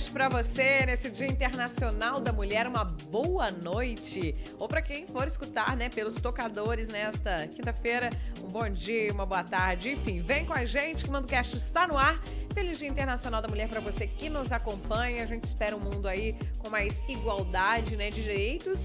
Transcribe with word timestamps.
Cash 0.00 0.08
para 0.08 0.28
você 0.28 0.86
nesse 0.86 1.10
Dia 1.10 1.26
Internacional 1.26 2.20
da 2.20 2.32
Mulher. 2.32 2.66
Uma 2.66 2.84
boa 2.84 3.50
noite. 3.50 4.34
Ou 4.58 4.66
para 4.66 4.80
quem 4.80 5.06
for 5.06 5.26
escutar, 5.26 5.76
né, 5.76 5.90
pelos 5.90 6.14
tocadores 6.14 6.88
nesta 6.88 7.46
quinta-feira, 7.48 8.08
um 8.42 8.48
bom 8.48 8.68
dia, 8.70 9.12
uma 9.12 9.26
boa 9.26 9.44
tarde. 9.44 9.90
Enfim, 9.90 10.18
vem 10.18 10.46
com 10.46 10.54
a 10.54 10.64
gente 10.64 11.04
que 11.04 11.10
o 11.10 11.12
Mando 11.12 11.26
Cast 11.26 11.54
está 11.54 11.86
no 11.86 11.98
ar. 11.98 12.18
Feliz 12.54 12.78
Dia 12.78 12.88
Internacional 12.88 13.42
da 13.42 13.48
Mulher 13.48 13.68
para 13.68 13.80
você 13.80 14.06
que 14.06 14.30
nos 14.30 14.52
acompanha. 14.52 15.22
A 15.22 15.26
gente 15.26 15.44
espera 15.44 15.76
um 15.76 15.80
mundo 15.80 16.08
aí 16.08 16.34
com 16.58 16.70
mais 16.70 17.02
igualdade, 17.06 17.94
né, 17.94 18.08
de 18.08 18.22
direitos 18.22 18.82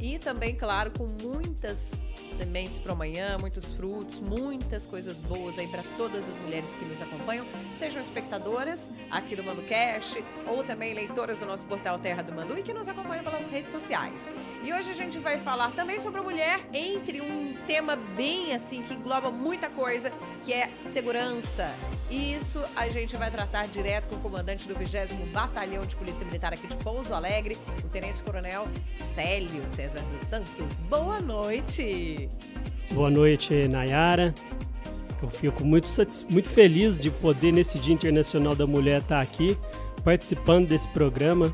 e 0.00 0.18
também, 0.18 0.54
claro, 0.54 0.90
com 0.92 1.06
muitas 1.22 2.06
sementes 2.34 2.78
para 2.78 2.92
amanhã, 2.92 3.36
muitos 3.38 3.70
frutos, 3.72 4.20
muitas 4.20 4.86
coisas 4.86 5.16
boas 5.18 5.58
aí 5.58 5.66
para 5.68 5.82
todas 5.96 6.28
as 6.28 6.38
mulheres 6.38 6.68
que 6.78 6.84
nos 6.84 7.00
acompanham, 7.00 7.46
sejam 7.78 8.02
espectadoras 8.02 8.90
aqui 9.10 9.36
do 9.36 9.42
Mando 9.42 9.62
Cash 9.62 10.16
ou 10.46 10.64
também 10.64 10.92
leitoras 10.94 11.40
do 11.40 11.46
nosso 11.46 11.64
portal 11.66 11.98
Terra 11.98 12.22
do 12.22 12.32
Mandu 12.32 12.58
e 12.58 12.62
que 12.62 12.72
nos 12.72 12.88
acompanham 12.88 13.24
pelas 13.24 13.46
redes 13.46 13.70
sociais. 13.70 14.30
E 14.62 14.72
hoje 14.72 14.90
a 14.90 14.94
gente 14.94 15.18
vai 15.18 15.38
falar 15.38 15.72
também 15.72 16.00
sobre 16.00 16.20
a 16.20 16.22
mulher 16.22 16.60
entre 16.72 17.20
um 17.20 17.54
tema 17.66 17.96
bem 17.96 18.54
assim 18.54 18.82
que 18.82 18.94
engloba 18.94 19.30
muita 19.30 19.68
coisa, 19.68 20.10
que 20.44 20.52
é 20.52 20.70
segurança. 20.80 21.74
E 22.10 22.34
isso 22.34 22.62
a 22.76 22.88
gente 22.88 23.16
vai 23.16 23.30
tratar 23.30 23.66
direto 23.68 24.08
com 24.08 24.16
o 24.16 24.20
comandante 24.20 24.66
do 24.66 24.74
20 24.74 25.14
Batalhão 25.32 25.84
de 25.84 25.96
Polícia 25.96 26.24
Militar 26.24 26.52
aqui 26.52 26.66
de 26.66 26.76
Pouso 26.76 27.14
Alegre, 27.14 27.56
o 27.84 27.88
Tenente 27.88 28.22
Coronel 28.22 28.64
Célio 29.14 29.62
César 29.74 30.00
dos 30.12 30.22
Santos. 30.22 30.80
Boa 30.80 31.20
noite! 31.20 32.28
Boa 32.92 33.10
noite, 33.10 33.66
Nayara. 33.68 34.34
Eu 35.22 35.30
fico 35.30 35.64
muito, 35.64 35.88
muito 36.30 36.48
feliz 36.48 36.98
de 36.98 37.10
poder, 37.10 37.52
nesse 37.52 37.78
Dia 37.78 37.94
Internacional 37.94 38.54
da 38.54 38.66
Mulher, 38.66 39.00
estar 39.00 39.20
aqui 39.20 39.56
participando 40.04 40.68
desse 40.68 40.86
programa, 40.88 41.52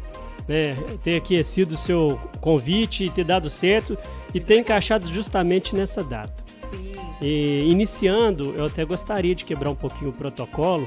né? 0.48 0.74
ter 1.04 1.16
aquecido 1.16 1.74
o 1.74 1.78
seu 1.78 2.18
convite 2.40 3.04
e 3.04 3.10
ter 3.10 3.24
dado 3.24 3.48
certo 3.48 3.96
e 4.34 4.40
ter 4.40 4.58
encaixado 4.58 5.06
justamente 5.06 5.74
nessa 5.74 6.02
data. 6.02 6.34
Sim. 6.68 6.92
E, 7.22 7.70
iniciando, 7.70 8.54
eu 8.56 8.66
até 8.66 8.84
gostaria 8.84 9.34
de 9.34 9.44
quebrar 9.44 9.70
um 9.70 9.76
pouquinho 9.76 10.10
o 10.10 10.12
protocolo, 10.12 10.86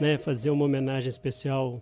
né? 0.00 0.18
fazer 0.18 0.50
uma 0.50 0.64
homenagem 0.64 1.08
especial 1.08 1.80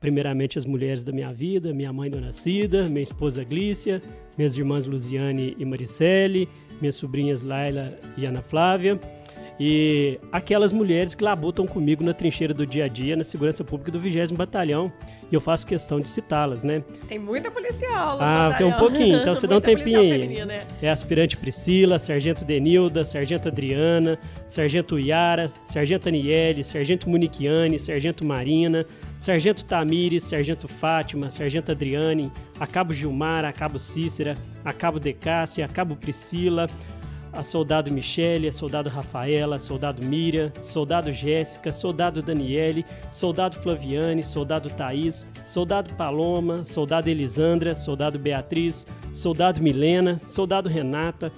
primeiramente 0.00 0.58
as 0.58 0.66
mulheres 0.66 1.02
da 1.02 1.12
minha 1.12 1.32
vida, 1.32 1.72
minha 1.72 1.90
mãe 1.90 2.10
Dona 2.10 2.30
Cida, 2.30 2.84
minha 2.84 3.02
esposa 3.02 3.42
Glícia, 3.42 4.02
minhas 4.36 4.54
irmãs 4.54 4.84
Luziane 4.84 5.56
e 5.58 5.64
Maricele, 5.64 6.46
minhas 6.80 6.96
sobrinhas 6.96 7.42
Laila 7.42 7.92
e 8.16 8.26
Ana 8.26 8.42
Flávia, 8.42 9.00
e 9.58 10.18
aquelas 10.32 10.72
mulheres 10.72 11.14
que 11.14 11.22
labutam 11.22 11.66
comigo 11.66 12.02
na 12.02 12.12
trincheira 12.12 12.52
do 12.52 12.66
dia 12.66 12.86
a 12.86 12.88
dia, 12.88 13.14
na 13.14 13.22
segurança 13.22 13.62
pública 13.62 13.92
do 13.92 14.00
20 14.00 14.34
Batalhão, 14.34 14.92
e 15.30 15.34
eu 15.34 15.40
faço 15.40 15.66
questão 15.66 16.00
de 16.00 16.08
citá-las, 16.08 16.64
né? 16.64 16.82
Tem 17.08 17.18
muita 17.18 17.50
policial 17.50 18.18
lá 18.18 18.48
Ah, 18.48 18.54
tem 18.54 18.66
um 18.66 18.72
pouquinho, 18.72 19.16
então 19.16 19.34
você 19.36 19.46
dá 19.46 19.56
um 19.56 19.60
tempinho 19.60 20.00
aí. 20.00 20.44
Né? 20.44 20.66
É 20.82 20.90
aspirante 20.90 21.36
Priscila, 21.36 21.98
Sargento 21.98 22.44
Denilda, 22.44 23.04
Sargento 23.04 23.48
Adriana, 23.48 24.18
Sargento 24.48 24.98
Yara, 24.98 25.50
Sargento 25.66 26.08
Aniele, 26.08 26.64
Sargento 26.64 27.08
Muniquiane, 27.08 27.78
Sargento 27.78 28.24
Marina, 28.24 28.84
Sargento 29.24 29.64
Tamires, 29.64 30.24
Sargento 30.24 30.68
Fátima, 30.68 31.30
Sargento 31.30 31.72
Adriane, 31.72 32.30
a 32.60 32.66
Cabo 32.66 32.92
Gilmar, 32.92 33.42
a 33.46 33.54
Cabo 33.54 33.78
Cícera, 33.78 34.34
a 34.62 34.70
Cabo 34.70 35.00
Decássia, 35.00 35.64
a 35.64 35.68
Cabo 35.68 35.96
Priscila, 35.96 36.68
a 37.32 37.42
Soldado 37.42 37.90
Michele, 37.90 38.48
a 38.48 38.52
Soldado 38.52 38.90
Rafaela, 38.90 39.58
Soldado 39.58 40.04
Miriam, 40.04 40.52
Soldado 40.60 41.10
Jéssica, 41.10 41.72
Soldado 41.72 42.20
Daniele, 42.20 42.84
Soldado 43.14 43.56
Flaviane, 43.62 44.22
Soldado 44.22 44.68
Thaís, 44.68 45.26
Soldado 45.46 45.94
Paloma, 45.94 46.62
Soldado 46.62 47.08
Elisandra, 47.08 47.74
Soldado 47.74 48.18
Beatriz, 48.18 48.86
Soldado 49.10 49.62
Milena, 49.62 50.20
Soldado 50.26 50.68
Renata, 50.68 51.32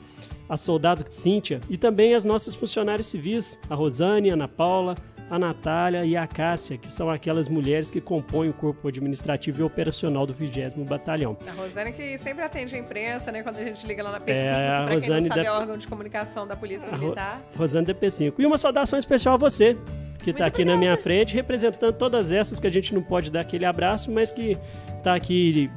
a 0.49 0.57
Soldado 0.57 1.05
Cíntia 1.09 1.61
e 1.71 1.79
também 1.79 2.15
as 2.15 2.25
nossas 2.25 2.53
funcionárias 2.53 3.07
civis, 3.07 3.61
a 3.71 3.77
Rosane, 3.77 4.31
a 4.31 4.35
Ana 4.35 4.49
Paula, 4.49 4.97
a 5.31 5.39
Natália 5.39 6.05
e 6.05 6.17
a 6.17 6.27
Cássia, 6.27 6.79
que 6.79 6.91
são 6.91 7.11
aquelas 7.11 7.49
mulheres 7.49 7.91
que 7.91 8.01
compõem 8.01 8.49
o 8.49 8.53
corpo 8.53 8.89
administrativo 8.89 9.61
e 9.61 9.65
operacional 9.65 10.27
do 10.27 10.33
20 10.33 10.77
Batalhão. 10.89 11.37
A 11.49 11.53
Rosane 11.53 11.93
que 11.93 12.17
sempre 12.19 12.45
atende 12.45 12.75
a 12.77 12.79
imprensa, 12.79 13.33
né, 13.33 13.43
quando 13.43 13.57
a 13.57 13.65
gente 13.65 13.87
liga 13.87 14.03
lá 14.03 14.13
na 14.13 14.21
P5, 14.21 14.29
é, 14.29 14.69
a 14.69 14.85
pra 14.85 15.01
quem 15.01 15.11
não 15.11 15.21
sabe, 15.21 15.29
da... 15.29 15.43
é 15.43 15.51
órgão 15.51 15.77
de 15.77 15.87
comunicação 15.87 16.47
da 16.47 16.57
Polícia 16.57 16.91
Militar. 16.97 17.43
Ro... 17.53 17.59
Rosane 17.59 17.87
da 17.87 17.95
P5. 17.95 18.35
E 18.39 18.47
uma 18.47 18.59
saudação 18.59 18.99
especial 18.99 19.35
a 19.35 19.39
você, 19.39 19.77
que 20.21 20.31
está 20.31 20.47
aqui 20.47 20.63
obrigada. 20.63 20.73
na 20.73 20.79
minha 20.79 20.97
frente, 20.97 21.35
representando 21.35 21.95
todas 21.95 22.31
essas 22.31 22.61
que 22.61 22.67
a 22.67 22.71
gente 22.71 22.95
não 22.95 23.03
pode 23.03 23.31
dar 23.31 23.41
aquele 23.41 23.65
abraço, 23.65 24.11
mas 24.11 24.31
que 24.31 24.57
está 24.97 25.15
aqui 25.15 25.71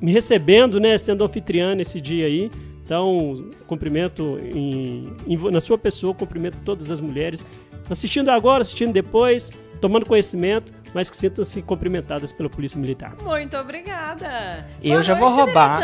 me 0.00 0.12
recebendo, 0.12 0.80
né, 0.80 0.96
sendo 0.98 1.24
anfitriã 1.24 1.74
nesse 1.74 2.00
dia 2.00 2.26
aí. 2.26 2.50
Então, 2.84 3.50
cumprimento 3.66 4.40
em, 4.42 5.12
em, 5.26 5.36
na 5.50 5.60
sua 5.60 5.76
pessoa, 5.76 6.14
cumprimento 6.14 6.56
todas 6.64 6.90
as 6.90 7.02
mulheres 7.02 7.44
assistindo 7.90 8.30
agora, 8.30 8.62
assistindo 8.62 8.92
depois, 8.92 9.50
tomando 9.80 10.04
conhecimento, 10.06 10.72
mas 10.94 11.10
que 11.10 11.16
sintam-se 11.16 11.62
cumprimentadas 11.62 12.32
pela 12.32 12.48
Polícia 12.48 12.78
Militar. 12.78 13.14
Muito 13.22 13.56
obrigada. 13.56 14.66
Eu 14.82 15.02
já 15.02 15.14
vou 15.14 15.28
roubar. 15.28 15.82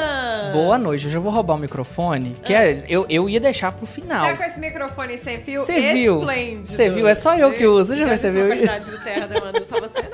Boa 0.53 0.78
noite, 0.78 1.06
eu 1.06 1.10
já 1.10 1.19
vou 1.19 1.32
roubar 1.32 1.54
o 1.54 1.59
microfone, 1.59 2.34
que 2.44 2.53
é, 2.53 2.70
ah. 2.70 2.84
eu, 2.88 3.06
eu 3.09 3.28
ia 3.28 3.41
deixar 3.41 3.72
pro 3.72 3.87
final. 3.87 4.26
Tá 4.26 4.37
com 4.37 4.44
esse 4.44 4.59
microfone 4.59 5.19
sem 5.19 5.43
fio 5.43 5.62
Cê 5.62 5.75
esplêndido. 5.75 6.69
Você 6.69 6.91
viu? 6.91 7.06
É 7.09 7.14
só 7.14 7.37
eu 7.37 7.53
que 7.53 7.66
uso, 7.66 7.94
já 7.94 8.06
percebeu? 8.06 8.47
qualidade 8.47 8.91
do 8.91 8.98
terra, 9.03 9.26
demanda 9.26 9.62
só 9.62 9.81
você 9.81 10.04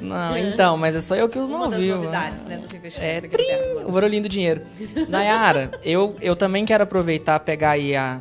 não, 0.00 0.08
Não, 0.08 0.36
então, 0.36 0.76
mas 0.76 0.96
é 0.96 1.00
só 1.00 1.14
eu 1.14 1.28
que 1.28 1.38
uso 1.38 1.52
Uma 1.52 1.66
no 1.66 1.72
das 1.72 1.80
vivo. 1.80 1.96
novidades, 1.96 2.44
né, 2.46 2.56
dos 2.56 2.72
investimentos 2.72 3.24
é, 3.24 3.28
trim, 3.28 3.84
o 3.84 3.92
barulhinho 3.92 4.22
do 4.22 4.28
dinheiro. 4.28 4.62
Nayara, 5.08 5.72
eu, 5.82 6.16
eu 6.20 6.34
também 6.34 6.64
quero 6.64 6.84
aproveitar, 6.84 7.38
pegar 7.40 7.72
aí 7.72 7.94
a, 7.94 8.20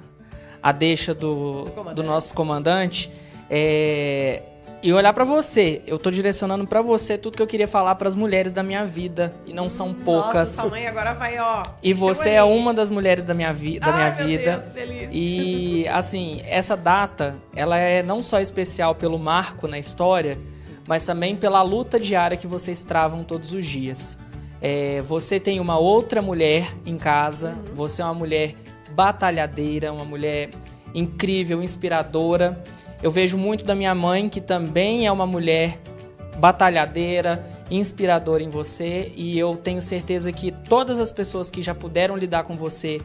a 0.62 0.72
deixa 0.72 1.14
do, 1.14 1.66
do, 1.66 1.94
do 1.96 2.04
nosso 2.04 2.34
comandante 2.34 3.12
é, 3.50 4.42
e 4.82 4.94
olhar 4.94 5.14
para 5.14 5.24
você. 5.24 5.82
Eu 5.86 5.98
tô 5.98 6.10
direcionando 6.12 6.66
para 6.66 6.82
você 6.82 7.18
tudo 7.18 7.36
que 7.36 7.42
eu 7.42 7.48
queria 7.48 7.68
falar 7.68 7.96
para 7.96 8.08
as 8.08 8.16
mulheres 8.16 8.52
da 8.52 8.64
minha 8.64 8.86
vida 8.86 9.34
e 9.46 9.54
não 9.54 9.70
são 9.70 9.94
poucas. 9.94 10.58
Nossa, 10.58 10.70
mãe 10.70 10.88
agora 10.88 11.14
vai, 11.14 11.40
ó. 11.40 11.66
E 11.82 11.94
você 11.94 12.30
é 12.32 12.44
uma 12.44 12.74
das 12.74 12.90
mulheres 12.90 13.24
da 13.24 13.34
minha, 13.34 13.52
vi 13.52 13.80
da 13.80 13.88
Ai, 13.88 13.96
minha 13.96 14.12
vida. 14.12 14.58
Deus, 14.58 14.74
delícia. 14.74 15.10
E 15.12 15.88
assim, 15.88 16.42
essa 16.46 16.78
data, 16.78 17.36
ela 17.56 17.78
é 17.78 18.02
não 18.04 18.22
só 18.22 18.40
especial 18.40 18.96
pelo 18.96 19.18
marco 19.18 19.68
na 19.68 19.78
história, 19.78 20.38
mas 20.88 21.06
também 21.06 21.36
pela 21.36 21.62
luta 21.62 22.00
diária 22.00 22.38
que 22.38 22.48
vocês 22.48 22.84
travam 22.84 23.24
todos 23.24 23.54
os 23.54 23.66
dias. 23.66 24.18
É, 24.62 25.02
você 25.08 25.40
tem 25.40 25.60
uma 25.60 25.78
outra 25.78 26.22
mulher 26.22 26.74
em 26.86 26.98
casa, 26.98 27.50
uhum. 27.50 27.76
você 27.76 28.02
é 28.02 28.06
uma 28.06 28.14
mulher 28.14 28.56
batalhadeira, 29.00 29.94
uma 29.94 30.04
mulher 30.04 30.50
incrível, 30.94 31.64
inspiradora. 31.64 32.62
Eu 33.02 33.10
vejo 33.10 33.38
muito 33.38 33.64
da 33.64 33.74
minha 33.74 33.96
mãe, 33.96 34.28
que 34.28 34.42
também 34.42 35.08
é 35.08 35.12
uma 35.12 35.26
mulher 35.26 35.80
batalhadeira, 36.36 37.42
inspiradora 37.72 38.44
em 38.44 38.50
você, 38.50 39.14
e 39.16 39.40
eu 39.40 39.56
tenho 39.56 39.82
certeza 39.82 40.34
que 40.34 40.52
todas 40.52 41.00
as 41.00 41.14
pessoas 41.14 41.50
que 41.50 41.62
já 41.62 41.74
puderam 41.74 42.18
lidar 42.18 42.44
com 42.44 42.58
você 42.58 43.00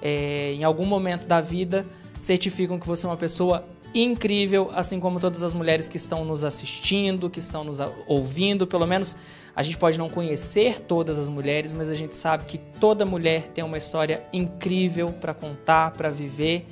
é, 0.00 0.52
em 0.52 0.62
algum 0.62 0.86
momento 0.86 1.26
da 1.26 1.40
vida 1.40 1.84
certificam 2.20 2.78
que 2.78 2.86
você 2.86 3.04
é 3.04 3.08
uma 3.08 3.16
pessoa 3.16 3.64
incrível, 3.94 4.70
assim 4.74 5.00
como 5.00 5.18
todas 5.18 5.42
as 5.42 5.54
mulheres 5.54 5.88
que 5.88 5.96
estão 5.96 6.24
nos 6.24 6.44
assistindo, 6.44 7.28
que 7.28 7.38
estão 7.38 7.64
nos 7.64 7.78
ouvindo, 8.06 8.66
pelo 8.66 8.86
menos 8.86 9.16
a 9.54 9.62
gente 9.62 9.76
pode 9.76 9.98
não 9.98 10.08
conhecer 10.08 10.80
todas 10.80 11.18
as 11.18 11.28
mulheres, 11.28 11.74
mas 11.74 11.90
a 11.90 11.94
gente 11.94 12.16
sabe 12.16 12.44
que 12.44 12.58
toda 12.78 13.04
mulher 13.04 13.48
tem 13.48 13.64
uma 13.64 13.78
história 13.78 14.22
incrível 14.32 15.08
para 15.12 15.34
contar, 15.34 15.92
para 15.92 16.08
viver. 16.08 16.66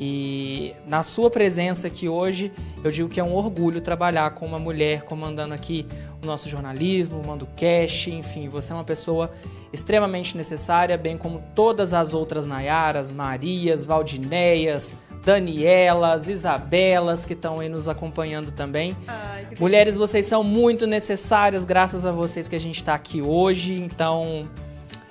E 0.00 0.74
na 0.86 1.02
sua 1.02 1.30
presença 1.30 1.86
aqui 1.86 2.08
hoje, 2.08 2.50
eu 2.82 2.90
digo 2.90 3.08
que 3.08 3.20
é 3.20 3.24
um 3.24 3.34
orgulho 3.34 3.80
trabalhar 3.80 4.30
com 4.32 4.46
uma 4.46 4.58
mulher 4.58 5.02
comandando 5.02 5.54
aqui 5.54 5.86
o 6.22 6.26
nosso 6.26 6.48
jornalismo, 6.48 7.20
o 7.20 7.26
Mando 7.26 7.46
Cash, 7.56 8.08
enfim, 8.08 8.48
você 8.48 8.72
é 8.72 8.74
uma 8.74 8.84
pessoa 8.84 9.30
extremamente 9.72 10.36
necessária, 10.36 10.96
bem 10.96 11.16
como 11.16 11.42
todas 11.54 11.92
as 11.92 12.14
outras 12.14 12.46
Nayaras, 12.46 13.10
Marias, 13.10 13.84
Valdineias, 13.84 14.96
Danielas, 15.24 16.28
Isabelas 16.28 17.24
que 17.24 17.32
estão 17.32 17.60
aí 17.60 17.68
nos 17.68 17.88
acompanhando 17.88 18.50
também. 18.50 18.96
Ai, 19.06 19.46
Mulheres, 19.58 19.96
vocês 19.96 20.26
são 20.26 20.42
muito 20.42 20.86
necessárias, 20.86 21.64
graças 21.64 22.04
a 22.04 22.10
vocês 22.10 22.48
que 22.48 22.56
a 22.56 22.60
gente 22.60 22.76
está 22.76 22.94
aqui 22.94 23.22
hoje. 23.22 23.74
Então, 23.74 24.42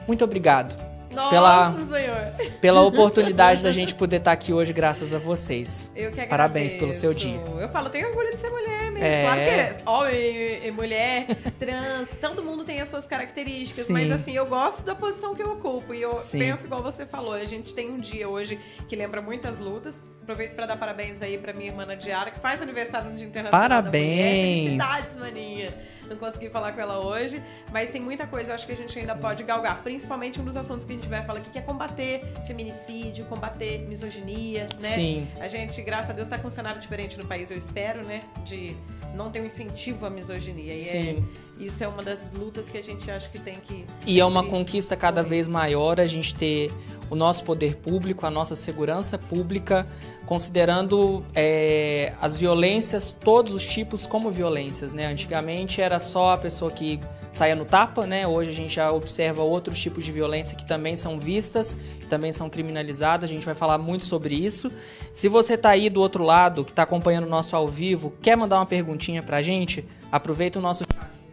muito 0.08 0.24
obrigado. 0.24 0.91
Nossa, 1.12 1.30
pela, 1.30 1.72
Senhor. 1.72 2.52
pela 2.60 2.82
oportunidade 2.82 3.62
da 3.62 3.72
gente 3.72 3.94
poder 3.96 4.18
estar 4.18 4.32
aqui 4.32 4.54
hoje, 4.54 4.74
graças 4.74 5.14
a 5.14 5.18
vocês. 5.18 5.92
Eu 5.96 6.12
que 6.12 6.22
agradeço. 6.22 6.30
Parabéns 6.30 6.74
pelo 6.74 6.92
seu 6.92 7.14
dia. 7.14 7.40
Eu 7.60 7.70
falo, 7.70 7.90
tenho 7.90 8.08
orgulho 8.10 8.30
de 8.32 8.38
ser 8.38 8.50
mulher 8.50 8.92
mesmo. 8.92 9.06
É. 9.06 9.24
Claro 9.24 9.42
que 9.42 9.90
homem 9.90 10.68
e 10.68 10.72
mulher, 10.72 11.28
trans, 11.60 12.10
todo 12.20 12.44
mundo 12.44 12.64
tem 12.64 12.82
as 12.82 12.88
suas 12.88 13.06
características, 13.06 13.86
Sim. 13.86 13.94
mas 13.94 14.12
assim, 14.12 14.36
eu 14.36 14.46
gosto 14.46 14.84
da 14.84 14.96
posição 14.96 15.36
que 15.36 15.44
eu 15.44 15.52
ocupo. 15.52 15.94
E 15.94 16.02
eu 16.02 16.20
Sim. 16.20 16.40
penso 16.40 16.66
igual 16.66 16.82
você 16.82 17.06
falou, 17.06 17.34
a 17.34 17.46
gente 17.46 17.74
tem 17.74 17.90
um 17.90 18.00
dia 18.00 18.28
hoje 18.28 18.60
que 18.88 18.96
lembra 18.96 19.22
muitas 19.22 19.60
lutas. 19.60 20.04
Aproveito 20.22 20.56
para 20.56 20.68
dar 20.68 20.78
parabéns 20.78 21.22
aí 21.22 21.38
para 21.38 21.52
minha 21.52 21.72
irmã 21.72 21.86
Diara, 21.98 22.32
que 22.32 22.40
faz 22.40 22.62
aniversário 22.62 23.10
no 23.10 23.18
Dia 23.18 23.28
Internacional 23.28 23.68
Parabéns. 23.68 23.92
da 23.92 24.72
Mulher. 24.72 24.92
Felicidades, 24.94 25.18
maninha. 25.18 25.91
Não 26.12 26.18
consegui 26.18 26.50
falar 26.50 26.72
com 26.74 26.82
ela 26.82 27.00
hoje, 27.00 27.42
mas 27.72 27.90
tem 27.90 28.02
muita 28.02 28.28
coisa 28.28 28.52
eu 28.52 28.56
acho 28.56 28.66
que 28.66 28.72
a 28.72 28.76
gente 28.76 28.98
ainda 28.98 29.16
Sim. 29.16 29.22
pode 29.22 29.44
galgar, 29.44 29.82
principalmente 29.82 30.40
um 30.40 30.46
dos 30.46 30.56
assuntos 30.56 30.86
que 30.86 30.94
a 30.94 30.96
gente 30.96 31.08
vai 31.08 31.24
falar 31.26 31.40
aqui, 31.40 31.50
que 31.50 31.58
é 31.58 31.62
combater 31.62 32.24
feminicídio, 32.46 33.26
combater 33.26 33.80
misoginia, 33.88 34.68
né? 34.82 34.96
Sim. 34.96 35.28
A 35.40 35.48
gente, 35.48 35.82
graças 35.82 36.10
a 36.10 36.14
Deus, 36.14 36.28
está 36.28 36.38
com 36.38 36.48
um 36.48 36.52
cenário 36.52 36.80
diferente 36.80 37.18
no 37.18 37.26
país, 37.26 37.50
eu 37.50 37.58
espero, 37.58 38.06
né? 38.06 38.22
De 38.44 38.76
não 39.14 39.30
ter 39.30 39.42
um 39.42 39.46
incentivo 39.46 40.06
à 40.06 40.10
misoginia. 40.10 40.74
E 40.74 40.78
é 40.78 40.80
Sim. 40.80 41.28
É, 41.60 41.64
isso 41.64 41.84
é 41.84 41.88
uma 41.88 42.04
das 42.04 42.32
lutas 42.32 42.70
que 42.70 42.78
a 42.78 42.84
gente 42.84 43.10
acha 43.10 43.30
que 43.30 43.40
tem 43.40 43.56
que. 43.56 43.86
E 44.06 44.20
é 44.20 44.26
uma 44.26 44.44
conquista 44.44 44.96
cada 44.96 45.22
vez 45.22 45.48
maior 45.48 46.00
a 46.00 46.08
gente 46.08 46.34
ter 46.34 46.72
o 47.12 47.16
nosso 47.16 47.44
poder 47.44 47.76
público, 47.76 48.26
a 48.26 48.32
nossa 48.32 48.56
segurança 48.56 49.18
pública, 49.18 49.86
considerando 50.26 51.26
é, 51.36 52.14
as 52.22 52.38
violências, 52.38 53.12
todos 53.12 53.54
os 53.54 53.66
tipos 53.66 54.06
como 54.06 54.32
violências, 54.32 54.94
né? 54.94 55.08
Antigamente 55.08 55.82
era 55.82 56.00
só 56.00 56.32
a 56.32 56.38
pessoa 56.38 56.72
que 56.72 57.02
saia 57.34 57.54
no 57.54 57.66
tapa, 57.66 58.08
né? 58.08 58.26
Hoje 58.26 58.52
a 58.52 58.54
gente 58.54 58.74
já 58.74 58.90
observa 58.94 59.44
outros 59.44 59.78
tipos 59.78 60.06
de 60.06 60.12
violência 60.12 60.56
que 60.56 60.66
também 60.66 60.96
são 60.96 61.20
vistas, 61.20 61.78
também 62.10 62.32
são 62.32 62.50
criminalizadas. 62.50 63.30
A 63.30 63.34
gente 63.34 63.46
vai 63.46 63.56
falar 63.56 63.78
muito 63.78 64.06
sobre 64.06 64.34
isso. 64.34 64.72
Se 65.14 65.28
você 65.28 65.56
está 65.56 65.72
aí 65.72 65.90
do 65.90 66.00
outro 66.00 66.24
lado, 66.24 66.64
que 66.64 66.72
está 66.72 66.84
acompanhando 66.84 67.26
o 67.26 67.30
nosso 67.30 67.58
ao 67.58 67.68
vivo, 67.68 68.14
quer 68.22 68.38
mandar 68.38 68.56
uma 68.56 68.66
perguntinha 68.66 69.22
para 69.22 69.38
a 69.38 69.42
gente, 69.42 69.84
aproveita 70.10 70.60
o 70.60 70.62
nosso 70.62 70.86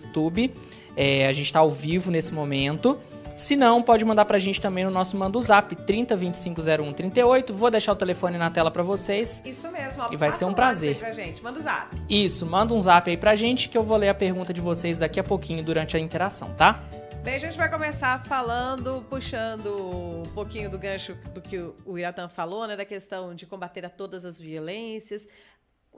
YouTube. 0.03 0.53
É, 0.97 1.29
a 1.29 1.33
gente 1.33 1.47
está 1.47 1.61
ao 1.61 1.71
vivo 1.71 2.11
nesse 2.11 2.35
momento. 2.35 2.99
Se 3.39 3.55
não, 3.55 3.81
pode 3.81 4.05
mandar 4.05 4.25
pra 4.25 4.37
gente 4.37 4.61
também 4.61 4.85
no 4.85 4.91
nosso 4.91 5.17
mando 5.17 5.41
zap 5.41 5.75
30250138. 5.75 7.53
Vou 7.53 7.71
deixar 7.71 7.93
o 7.93 7.97
telefone 7.97 8.37
na 8.37 8.51
tela 8.51 8.69
para 8.69 8.83
vocês. 8.83 9.41
Isso 9.47 9.71
mesmo. 9.71 10.03
Ó, 10.03 10.13
e 10.13 10.17
vai 10.17 10.33
ser 10.33 10.45
um 10.45 10.53
prazer. 10.53 10.99
Pra 10.99 11.13
gente. 11.13 11.41
Manda 11.41 11.61
o 11.61 11.63
zap. 11.63 11.97
Isso, 12.11 12.45
manda 12.45 12.75
um 12.75 12.83
zap 12.83 13.09
aí 13.09 13.17
pra 13.17 13.37
gente 13.37 13.69
que 13.69 13.79
eu 13.79 13.83
vou 13.85 13.97
ler 13.97 14.09
a 14.09 14.15
pergunta 14.15 14.53
de 14.53 14.61
vocês 14.61 14.99
daqui 14.99 15.21
a 15.21 15.25
pouquinho 15.25 15.63
durante 15.63 15.97
a 15.97 16.01
interação, 16.01 16.53
tá? 16.55 16.83
Daí 17.23 17.37
a 17.37 17.39
gente 17.39 17.57
vai 17.57 17.71
começar 17.71 18.25
falando, 18.25 19.05
puxando 19.09 20.23
um 20.27 20.33
pouquinho 20.35 20.69
do 20.69 20.79
gancho 20.79 21.15
do 21.33 21.41
que 21.41 21.59
o 21.59 21.97
Iratan 21.97 22.29
falou, 22.29 22.67
né? 22.67 22.77
Da 22.77 22.85
questão 22.85 23.37
de 23.37 23.47
combater 23.47 23.85
a 23.85 23.91
todas 23.91 24.25
as 24.25 24.41
violências. 24.41 25.29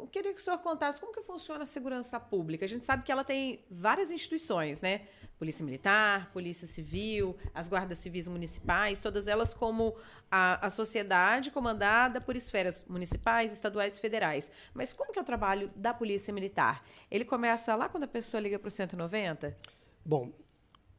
Eu 0.00 0.06
queria 0.06 0.32
que 0.32 0.40
o 0.40 0.42
senhor 0.42 0.58
contasse 0.58 0.98
como 0.98 1.12
que 1.12 1.20
funciona 1.20 1.62
a 1.62 1.66
segurança 1.66 2.18
pública. 2.18 2.64
A 2.64 2.68
gente 2.68 2.84
sabe 2.84 3.02
que 3.02 3.12
ela 3.12 3.22
tem 3.22 3.62
várias 3.70 4.10
instituições, 4.10 4.80
né? 4.80 5.02
Polícia 5.38 5.64
Militar, 5.64 6.30
Polícia 6.32 6.66
Civil, 6.66 7.36
as 7.54 7.68
guardas 7.68 7.98
civis 7.98 8.26
municipais, 8.26 9.02
todas 9.02 9.28
elas 9.28 9.52
como 9.52 9.94
a, 10.30 10.66
a 10.66 10.70
sociedade 10.70 11.50
comandada 11.50 12.20
por 12.20 12.34
esferas 12.34 12.84
municipais, 12.88 13.52
estaduais 13.52 13.98
e 13.98 14.00
federais. 14.00 14.50
Mas 14.72 14.92
como 14.92 15.12
que 15.12 15.18
é 15.18 15.22
o 15.22 15.24
trabalho 15.24 15.70
da 15.76 15.92
Polícia 15.92 16.32
Militar? 16.32 16.82
Ele 17.10 17.24
começa 17.24 17.74
lá 17.76 17.88
quando 17.88 18.04
a 18.04 18.08
pessoa 18.08 18.40
liga 18.40 18.58
para 18.58 18.68
o 18.68 18.70
190? 18.70 19.56
Bom, 20.04 20.32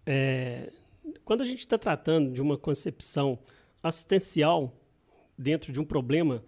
é, 0.05 0.71
quando 1.25 1.41
a 1.41 1.45
gente 1.45 1.59
está 1.59 1.77
tratando 1.77 2.31
de 2.31 2.41
uma 2.41 2.57
concepção 2.57 3.39
assistencial 3.81 4.71
dentro 5.37 5.71
de 5.71 5.79
um 5.79 5.85
problema 5.85 6.43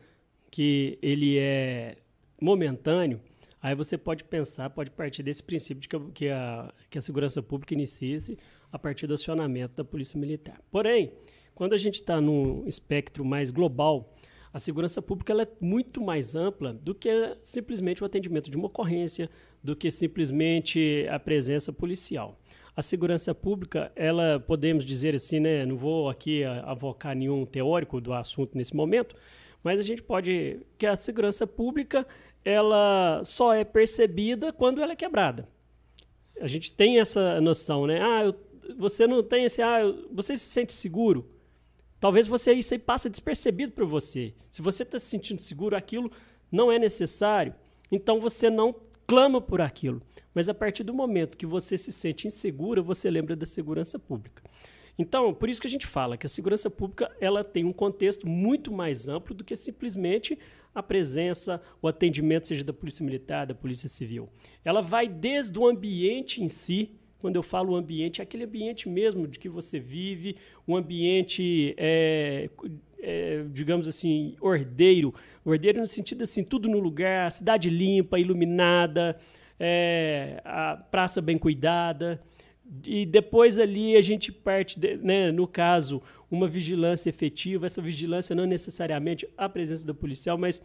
que 0.51 0.99
ele 1.01 1.39
é 1.39 1.97
momentâneo, 2.43 3.19
Aí 3.63 3.73
você 3.73 3.97
pode 3.97 4.25
pensar, 4.25 4.69
pode 4.71 4.91
partir 4.91 5.23
desse 5.23 5.41
princípio 5.41 5.79
de 5.79 5.87
que 5.87 5.95
a, 5.95 5.99
que 6.13 6.27
a, 6.27 6.73
que 6.89 6.97
a 6.97 7.01
segurança 7.01 7.41
pública 7.41 7.73
inicie-se 7.73 8.37
a 8.69 8.77
partir 8.77 9.07
do 9.07 9.13
acionamento 9.13 9.73
da 9.77 9.85
Polícia 9.85 10.19
Militar. 10.19 10.59
Porém, 10.69 11.13
quando 11.55 11.71
a 11.71 11.77
gente 11.77 11.95
está 11.95 12.19
num 12.19 12.67
espectro 12.67 13.23
mais 13.23 13.51
global, 13.51 14.13
a 14.51 14.59
segurança 14.59 15.01
pública 15.01 15.33
é 15.41 15.47
muito 15.61 16.01
mais 16.03 16.35
ampla 16.35 16.73
do 16.73 16.93
que 16.93 17.09
simplesmente 17.41 18.03
o 18.03 18.05
atendimento 18.05 18.51
de 18.51 18.57
uma 18.57 18.67
ocorrência, 18.67 19.29
do 19.63 19.77
que 19.77 19.89
simplesmente 19.89 21.07
a 21.09 21.17
presença 21.17 21.71
policial. 21.71 22.37
A 22.75 22.81
segurança 22.81 23.33
pública, 23.33 23.93
ela 23.95 24.41
podemos 24.41 24.83
dizer 24.83 25.15
assim, 25.15 25.39
né, 25.39 25.65
não 25.65 25.77
vou 25.77 26.09
aqui 26.09 26.43
avocar 26.43 27.15
nenhum 27.15 27.45
teórico 27.45 28.01
do 28.01 28.11
assunto 28.11 28.57
nesse 28.57 28.75
momento, 28.75 29.15
mas 29.63 29.79
a 29.79 29.83
gente 29.83 30.03
pode 30.03 30.59
que 30.77 30.85
a 30.85 30.97
segurança 30.97 31.47
pública 31.47 32.05
ela 32.43 33.21
só 33.23 33.53
é 33.53 33.63
percebida 33.63 34.51
quando 34.51 34.81
ela 34.81 34.93
é 34.93 34.95
quebrada. 34.95 35.47
A 36.39 36.47
gente 36.47 36.71
tem 36.71 36.99
essa 36.99 37.39
noção, 37.39 37.87
né? 37.87 38.01
Ah, 38.01 38.25
eu, 38.25 38.35
você 38.77 39.07
não 39.07 39.23
tem 39.23 39.45
esse. 39.45 39.61
Ah, 39.61 39.81
eu, 39.81 40.07
você 40.11 40.35
se 40.35 40.45
sente 40.45 40.73
seguro? 40.73 41.29
Talvez 41.99 42.27
você 42.27 42.53
isso 42.53 42.73
aí 42.73 42.79
passe 42.79 43.09
despercebido 43.09 43.71
por 43.71 43.85
você. 43.85 44.33
Se 44.51 44.61
você 44.61 44.83
está 44.83 44.99
se 44.99 45.05
sentindo 45.05 45.39
seguro, 45.39 45.75
aquilo 45.75 46.11
não 46.51 46.71
é 46.71 46.77
necessário. 46.77 47.55
Então 47.91 48.19
você 48.19 48.49
não 48.49 48.75
clama 49.07 49.39
por 49.39 49.61
aquilo. 49.61 50.01
Mas 50.33 50.49
a 50.49 50.53
partir 50.53 50.83
do 50.83 50.93
momento 50.93 51.37
que 51.37 51.45
você 51.45 51.77
se 51.77 51.91
sente 51.91 52.27
insegura, 52.27 52.81
você 52.81 53.09
lembra 53.09 53.35
da 53.35 53.45
segurança 53.45 53.99
pública. 53.99 54.43
Então, 54.97 55.33
por 55.33 55.49
isso 55.49 55.61
que 55.61 55.67
a 55.67 55.69
gente 55.69 55.87
fala 55.87 56.17
que 56.17 56.25
a 56.25 56.29
segurança 56.29 56.69
pública 56.69 57.11
ela 57.19 57.43
tem 57.43 57.63
um 57.63 57.73
contexto 57.73 58.27
muito 58.27 58.71
mais 58.71 59.07
amplo 59.07 59.33
do 59.33 59.43
que 59.43 59.55
simplesmente 59.55 60.37
a 60.73 60.81
presença, 60.81 61.61
o 61.81 61.87
atendimento, 61.87 62.47
seja 62.47 62.63
da 62.63 62.73
Polícia 62.73 63.05
Militar, 63.05 63.45
da 63.45 63.53
Polícia 63.53 63.87
Civil. 63.87 64.29
Ela 64.63 64.81
vai 64.81 65.07
desde 65.07 65.57
o 65.57 65.67
ambiente 65.67 66.43
em 66.43 66.47
si, 66.47 66.91
quando 67.19 67.37
eu 67.37 67.43
falo 67.43 67.75
ambiente, 67.75 68.19
é 68.19 68.23
aquele 68.23 68.43
ambiente 68.43 68.89
mesmo 68.89 69.27
de 69.27 69.39
que 69.39 69.47
você 69.47 69.79
vive, 69.79 70.35
um 70.67 70.75
ambiente, 70.75 71.73
é, 71.77 72.49
é, 73.01 73.45
digamos 73.51 73.87
assim, 73.87 74.35
ordeiro. 74.41 75.13
Ordeiro 75.45 75.79
no 75.79 75.87
sentido 75.87 76.23
assim, 76.23 76.43
tudo 76.43 76.67
no 76.67 76.79
lugar, 76.79 77.31
cidade 77.31 77.69
limpa, 77.69 78.19
iluminada, 78.19 79.17
é, 79.59 80.41
a 80.43 80.75
praça 80.75 81.21
bem 81.21 81.37
cuidada. 81.37 82.21
E 82.85 83.05
depois 83.05 83.59
ali 83.59 83.95
a 83.95 84.01
gente 84.01 84.31
parte, 84.31 84.79
de, 84.79 84.97
né, 84.97 85.31
no 85.31 85.47
caso, 85.47 86.01
uma 86.31 86.47
vigilância 86.47 87.09
efetiva. 87.09 87.65
Essa 87.65 87.81
vigilância 87.81 88.35
não 88.35 88.45
necessariamente 88.45 89.27
a 89.37 89.47
presença 89.49 89.85
do 89.85 89.93
policial, 89.93 90.37
mas 90.37 90.61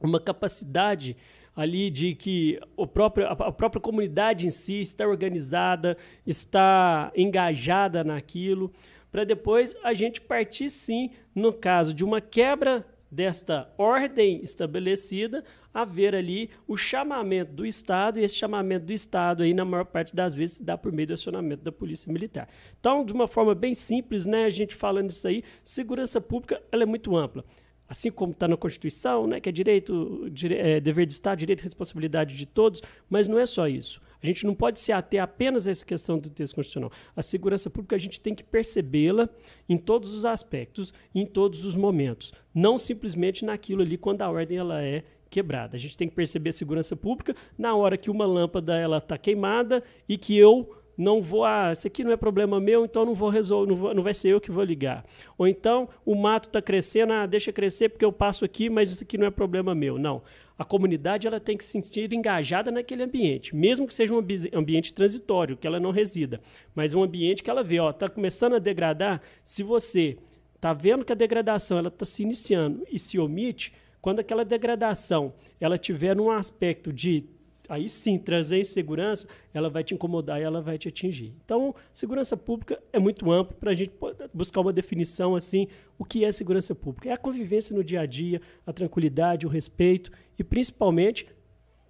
uma 0.00 0.20
capacidade 0.20 1.16
ali 1.56 1.90
de 1.90 2.14
que 2.14 2.60
o 2.76 2.86
próprio, 2.86 3.26
a 3.26 3.50
própria 3.50 3.80
comunidade 3.80 4.46
em 4.46 4.50
si 4.50 4.80
está 4.80 5.08
organizada, 5.08 5.96
está 6.24 7.10
engajada 7.16 8.04
naquilo, 8.04 8.72
para 9.10 9.24
depois 9.24 9.74
a 9.82 9.92
gente 9.92 10.20
partir 10.20 10.70
sim, 10.70 11.10
no 11.34 11.52
caso 11.52 11.92
de 11.92 12.04
uma 12.04 12.20
quebra 12.20 12.86
desta 13.10 13.72
ordem 13.78 14.42
estabelecida, 14.42 15.44
haver 15.72 16.14
ali 16.14 16.50
o 16.66 16.76
chamamento 16.76 17.52
do 17.52 17.66
Estado, 17.66 18.18
e 18.18 18.22
esse 18.22 18.34
chamamento 18.34 18.86
do 18.86 18.92
Estado 18.92 19.42
aí, 19.42 19.54
na 19.54 19.64
maior 19.64 19.84
parte 19.84 20.14
das 20.14 20.34
vezes, 20.34 20.56
se 20.56 20.62
dá 20.62 20.76
por 20.76 20.92
meio 20.92 21.08
do 21.08 21.14
acionamento 21.14 21.62
da 21.62 21.72
Polícia 21.72 22.12
Militar. 22.12 22.48
Então, 22.78 23.04
de 23.04 23.12
uma 23.12 23.26
forma 23.26 23.54
bem 23.54 23.74
simples, 23.74 24.26
né, 24.26 24.44
a 24.44 24.50
gente 24.50 24.74
falando 24.74 25.10
isso 25.10 25.26
aí, 25.26 25.42
segurança 25.64 26.20
pública 26.20 26.62
ela 26.70 26.82
é 26.82 26.86
muito 26.86 27.16
ampla. 27.16 27.44
Assim 27.88 28.10
como 28.10 28.32
está 28.32 28.46
na 28.46 28.56
Constituição, 28.56 29.26
né, 29.26 29.40
que 29.40 29.48
é 29.48 29.52
direito, 29.52 30.28
dire, 30.30 30.54
é, 30.56 30.80
dever 30.80 31.06
do 31.06 31.10
Estado, 31.10 31.38
direito 31.38 31.60
e 31.60 31.64
responsabilidade 31.64 32.36
de 32.36 32.44
todos, 32.44 32.82
mas 33.08 33.26
não 33.26 33.38
é 33.38 33.46
só 33.46 33.66
isso. 33.66 34.00
A 34.22 34.26
gente 34.26 34.44
não 34.44 34.54
pode 34.54 34.80
se 34.80 34.92
ater 34.92 35.22
apenas 35.22 35.68
a 35.68 35.70
essa 35.70 35.86
questão 35.86 36.18
do 36.18 36.30
texto 36.30 36.54
constitucional. 36.54 36.90
A 37.14 37.22
segurança 37.22 37.70
pública 37.70 37.96
a 37.96 37.98
gente 37.98 38.20
tem 38.20 38.34
que 38.34 38.44
percebê-la 38.44 39.28
em 39.68 39.76
todos 39.76 40.12
os 40.14 40.24
aspectos, 40.24 40.92
em 41.14 41.24
todos 41.24 41.64
os 41.64 41.76
momentos, 41.76 42.32
não 42.54 42.76
simplesmente 42.76 43.44
naquilo 43.44 43.82
ali 43.82 43.96
quando 43.96 44.22
a 44.22 44.30
ordem 44.30 44.58
ela 44.58 44.82
é 44.82 45.04
quebrada. 45.30 45.76
A 45.76 45.78
gente 45.78 45.96
tem 45.96 46.08
que 46.08 46.14
perceber 46.14 46.50
a 46.50 46.54
segurança 46.54 46.96
pública 46.96 47.34
na 47.56 47.74
hora 47.74 47.96
que 47.96 48.10
uma 48.10 48.26
lâmpada 48.26 48.76
ela 48.76 48.98
está 48.98 49.16
queimada 49.18 49.82
e 50.08 50.16
que 50.16 50.36
eu 50.36 50.74
não 50.98 51.22
vou, 51.22 51.44
ah, 51.44 51.70
isso 51.72 51.86
aqui 51.86 52.02
não 52.02 52.10
é 52.10 52.16
problema 52.16 52.58
meu, 52.58 52.84
então 52.84 53.04
não 53.04 53.14
vou 53.14 53.28
resolver, 53.28 53.70
não, 53.70 53.76
vou, 53.76 53.94
não 53.94 54.02
vai 54.02 54.12
ser 54.12 54.30
eu 54.30 54.40
que 54.40 54.50
vou 54.50 54.64
ligar. 54.64 55.04
Ou 55.38 55.46
então 55.46 55.88
o 56.04 56.16
mato 56.16 56.48
está 56.48 56.60
crescendo, 56.60 57.12
ah, 57.12 57.24
deixa 57.24 57.52
crescer 57.52 57.88
porque 57.88 58.04
eu 58.04 58.12
passo 58.12 58.44
aqui, 58.44 58.68
mas 58.68 58.90
isso 58.90 59.04
aqui 59.04 59.16
não 59.16 59.26
é 59.26 59.30
problema 59.30 59.76
meu. 59.76 59.96
Não. 59.96 60.22
A 60.58 60.64
comunidade 60.64 61.28
ela 61.28 61.38
tem 61.38 61.56
que 61.56 61.64
se 61.64 61.70
sentir 61.70 62.12
engajada 62.12 62.70
naquele 62.70 63.04
ambiente, 63.04 63.54
mesmo 63.54 63.86
que 63.86 63.94
seja 63.94 64.12
um 64.12 64.18
ambiente 64.52 64.92
transitório, 64.92 65.56
que 65.56 65.66
ela 65.66 65.78
não 65.78 65.92
resida, 65.92 66.40
mas 66.74 66.94
um 66.94 67.02
ambiente 67.02 67.44
que 67.44 67.50
ela 67.50 67.62
vê, 67.62 67.78
ó, 67.78 67.90
está 67.90 68.08
começando 68.08 68.54
a 68.54 68.58
degradar. 68.58 69.22
Se 69.44 69.62
você 69.62 70.18
está 70.56 70.72
vendo 70.72 71.04
que 71.04 71.12
a 71.12 71.16
degradação 71.16 71.78
ela 71.78 71.88
está 71.88 72.04
se 72.04 72.24
iniciando 72.24 72.84
e 72.90 72.98
se 72.98 73.20
omite, 73.20 73.72
quando 74.02 74.18
aquela 74.18 74.44
degradação 74.44 75.32
ela 75.60 75.78
tiver 75.78 76.16
num 76.16 76.30
aspecto 76.30 76.92
de 76.92 77.24
aí 77.68 77.88
sim 77.88 78.18
trazer 78.18 78.60
insegurança, 78.60 79.28
ela 79.52 79.68
vai 79.68 79.84
te 79.84 79.94
incomodar 79.94 80.40
e 80.40 80.44
ela 80.44 80.60
vai 80.60 80.78
te 80.78 80.88
atingir. 80.88 81.34
Então, 81.44 81.74
segurança 81.92 82.36
pública 82.36 82.80
é 82.92 82.98
muito 82.98 83.30
amplo 83.30 83.54
para 83.56 83.70
a 83.70 83.74
gente 83.74 83.92
buscar 84.32 84.60
uma 84.60 84.72
definição 84.72 85.36
assim, 85.36 85.68
o 85.98 86.04
que 86.04 86.24
é 86.24 86.32
segurança 86.32 86.74
pública? 86.74 87.10
É 87.10 87.12
a 87.12 87.16
convivência 87.18 87.76
no 87.76 87.84
dia 87.84 88.00
a 88.00 88.06
dia, 88.06 88.40
a 88.66 88.72
tranquilidade, 88.72 89.46
o 89.46 89.50
respeito 89.50 90.10
e 90.38 90.44
principalmente 90.44 91.26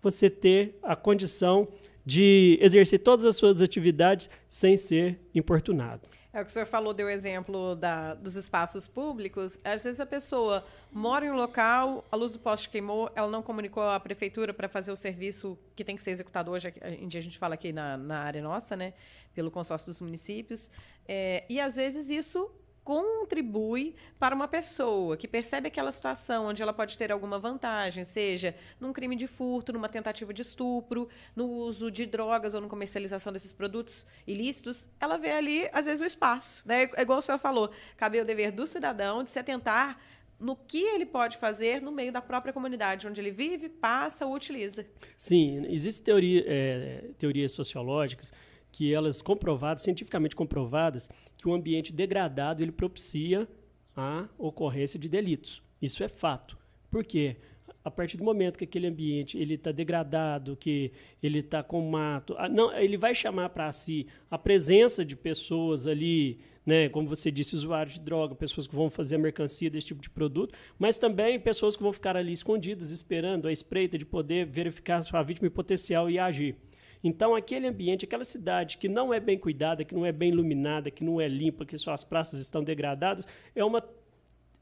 você 0.03 0.29
ter 0.29 0.79
a 0.83 0.97
condição 0.97 1.69
de 2.09 2.59
exercer 2.63 3.01
todas 3.01 3.27
as 3.27 3.37
suas 3.37 3.61
atividades 3.61 4.31
sem 4.49 4.79
ser 4.79 5.21
importunado. 5.35 6.09
É 6.33 6.41
o 6.41 6.45
que 6.45 6.51
o 6.51 6.55
senhor 6.55 6.65
falou, 6.65 6.95
deu 6.95 7.11
exemplo 7.11 7.77
da, 7.77 8.15
dos 8.15 8.35
espaços 8.35 8.87
públicos. 8.87 9.59
Às 9.63 9.85
vezes 9.85 10.01
a 10.01 10.07
pessoa 10.07 10.65
mora 10.91 11.27
em 11.27 11.31
um 11.31 11.37
local, 11.37 12.03
a 12.11 12.17
luz 12.17 12.33
do 12.33 12.39
poste 12.39 12.71
queimou, 12.71 13.11
ela 13.15 13.31
não 13.31 13.43
comunicou 13.43 13.83
à 13.83 14.01
prefeitura 14.01 14.55
para 14.55 14.71
fazer 14.71 14.91
o 14.91 14.97
serviço 14.97 15.59
que 15.77 15.85
tem 15.85 15.97
que 15.97 16.03
ser 16.03 16.13
executado 16.13 16.51
hoje, 16.51 16.73
em 16.99 17.07
dia 17.09 17.21
a 17.21 17.23
gente 17.23 17.39
fala 17.39 17.53
aqui 17.53 17.75
na, 17.75 17.99
na 17.99 18.21
área 18.21 18.41
nossa, 18.41 18.75
né, 18.75 18.95
pelo 19.35 19.51
consórcio 19.51 19.91
dos 19.91 20.01
municípios. 20.01 20.71
É, 21.07 21.45
e 21.47 21.61
às 21.61 21.77
vezes 21.77 22.09
isso 22.09 22.51
contribui 22.89 23.95
para 24.19 24.35
uma 24.35 24.49
pessoa 24.49 25.15
que 25.15 25.29
percebe 25.29 25.69
aquela 25.69 25.93
situação 25.93 26.47
onde 26.47 26.63
ela 26.63 26.73
pode 26.73 26.97
ter 26.97 27.13
alguma 27.13 27.39
vantagem, 27.39 28.03
seja 28.03 28.55
num 28.81 28.95
crime 28.95 29.15
de 29.15 29.27
furto, 29.27 29.75
numa 29.75 29.91
tentativa 29.91 30.33
de 30.33 30.41
estupro, 30.41 31.07
no 31.37 31.51
uso 31.51 31.91
de 31.91 32.07
drogas 32.07 32.55
ou 32.55 32.63
na 32.63 32.67
comercialização 32.67 33.31
desses 33.31 33.53
produtos 33.53 34.07
ilícitos, 34.27 34.89
ela 34.99 35.19
vê 35.19 35.33
ali, 35.33 35.69
às 35.71 35.85
vezes, 35.85 36.01
o 36.01 36.07
espaço. 36.07 36.67
Né? 36.67 36.89
É 36.97 37.03
igual 37.03 37.19
o 37.19 37.21
senhor 37.21 37.37
falou, 37.37 37.71
cabe 37.95 38.23
o 38.23 38.25
dever 38.25 38.53
do 38.53 38.67
cidadão 38.67 39.23
de 39.23 39.29
se 39.29 39.39
atentar 39.39 40.01
no 40.41 40.57
que 40.57 40.81
ele 40.81 41.05
pode 41.05 41.37
fazer 41.37 41.83
no 41.83 41.93
meio 41.93 42.11
da 42.11 42.23
própria 42.23 42.55
comunidade 42.55 43.07
onde 43.07 43.21
ele 43.21 43.31
vive, 43.31 43.69
passa 43.69 44.25
ou 44.25 44.35
utiliza. 44.35 44.87
Sim, 45.19 45.67
existem 45.67 46.07
teoria, 46.07 46.43
é, 46.47 47.11
teorias 47.19 47.53
sociológicas 47.53 48.33
que 48.71 48.93
elas 48.93 49.23
comprovadas, 49.23 49.83
cientificamente 49.83 50.37
comprovadas, 50.37 51.11
que 51.37 51.49
o 51.49 51.55
ambiente 51.55 51.93
degradado 51.93 52.63
ele 52.63 52.73
propicia 52.73 53.49
a 53.97 54.29
ocorrência 54.39 54.99
de 54.99 55.09
delitos. 55.09 55.63
Isso 55.81 56.05
é 56.05 56.09
fato. 56.09 56.57
Por 56.91 57.05
quê? 57.05 57.37
A 57.85 57.91
partir 57.91 58.17
do 58.17 58.25
momento 58.25 58.59
que 58.59 58.65
aquele 58.65 58.87
ambiente 58.87 59.39
ele 59.39 59.55
está 59.55 59.73
degradado, 59.73 60.57
que 60.57 60.93
ele 61.23 61.39
está 61.39 61.63
com 61.63 61.81
mato, 61.89 62.37
não, 62.51 62.73
ele 62.77 62.97
vai 62.97 63.15
chamar 63.15 63.49
para 63.51 63.71
si 63.73 64.07
a 64.31 64.37
presença 64.37 65.05
de 65.05 65.17
pessoas 65.17 65.87
ali, 65.87 66.39
né, 66.67 66.89
como 66.89 67.09
você 67.09 67.31
disse, 67.31 67.55
usuários 67.55 67.95
de 67.95 68.01
droga, 68.03 68.35
pessoas 68.35 68.67
que 68.67 68.75
vão 68.75 68.91
fazer 68.91 69.15
a 69.15 69.19
mercancia 69.19 69.71
desse 69.71 69.89
tipo 69.89 70.03
de 70.03 70.11
produto, 70.11 70.55
mas 70.79 70.99
também 70.99 71.41
pessoas 71.41 71.77
que 71.77 71.83
vão 71.83 71.93
ficar 71.93 72.17
ali 72.17 72.33
escondidas, 72.33 72.91
esperando 72.91 73.49
a 73.49 73.53
espreita 73.53 73.97
de 73.97 74.05
poder 74.05 74.45
verificar 74.47 74.99
a 74.99 75.03
sua 75.03 75.23
vítima 75.23 75.49
em 75.49 75.51
potencial 75.51 76.11
e 76.11 76.19
agir. 76.19 76.57
Então, 77.03 77.35
aquele 77.35 77.67
ambiente, 77.67 78.05
aquela 78.05 78.25
cidade 78.25 78.79
que 78.79 78.89
não 78.89 79.13
é 79.13 79.21
bem 79.21 79.39
cuidada, 79.39 79.85
que 79.85 79.95
não 79.95 80.05
é 80.05 80.13
bem 80.13 80.31
iluminada, 80.31 80.91
que 80.91 81.05
não 81.05 81.21
é 81.21 81.29
limpa, 81.29 81.65
que 81.65 81.79
suas 81.79 82.05
praças 82.05 82.41
estão 82.41 82.63
degradadas, 82.63 83.27
é 83.55 83.65
uma 83.65 83.83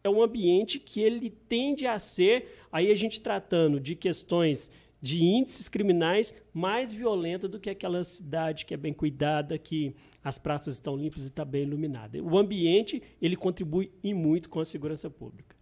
é 0.05 0.09
um 0.09 0.23
ambiente 0.23 0.79
que 0.79 1.01
ele 1.01 1.29
tende 1.29 1.85
a 1.85 1.99
ser, 1.99 2.49
aí 2.71 2.93
a 2.93 2.95
gente 2.95 3.21
tratando 3.21 3.81
de 3.81 3.97
questões 3.97 4.71
de 5.03 5.23
índices 5.23 5.69
criminais 5.69 6.33
mais 6.55 6.93
violenta 6.93 7.49
do 7.49 7.59
que 7.59 7.69
aquela 7.69 8.05
cidade 8.05 8.65
que 8.65 8.73
é 8.73 8.77
bem 8.77 8.93
cuidada, 8.93 9.59
que 9.59 9.95
as 10.23 10.39
praças 10.39 10.75
estão 10.75 10.97
limpas 10.97 11.25
e 11.25 11.29
está 11.29 11.45
bem 11.45 11.63
iluminada. 11.63 12.23
O 12.23 12.39
ambiente 12.39 13.03
ele 13.21 13.35
contribui 13.35 13.91
e 14.03 14.15
muito 14.15 14.49
com 14.49 14.61
a 14.61 14.65
segurança 14.65 15.11
pública. 15.11 15.56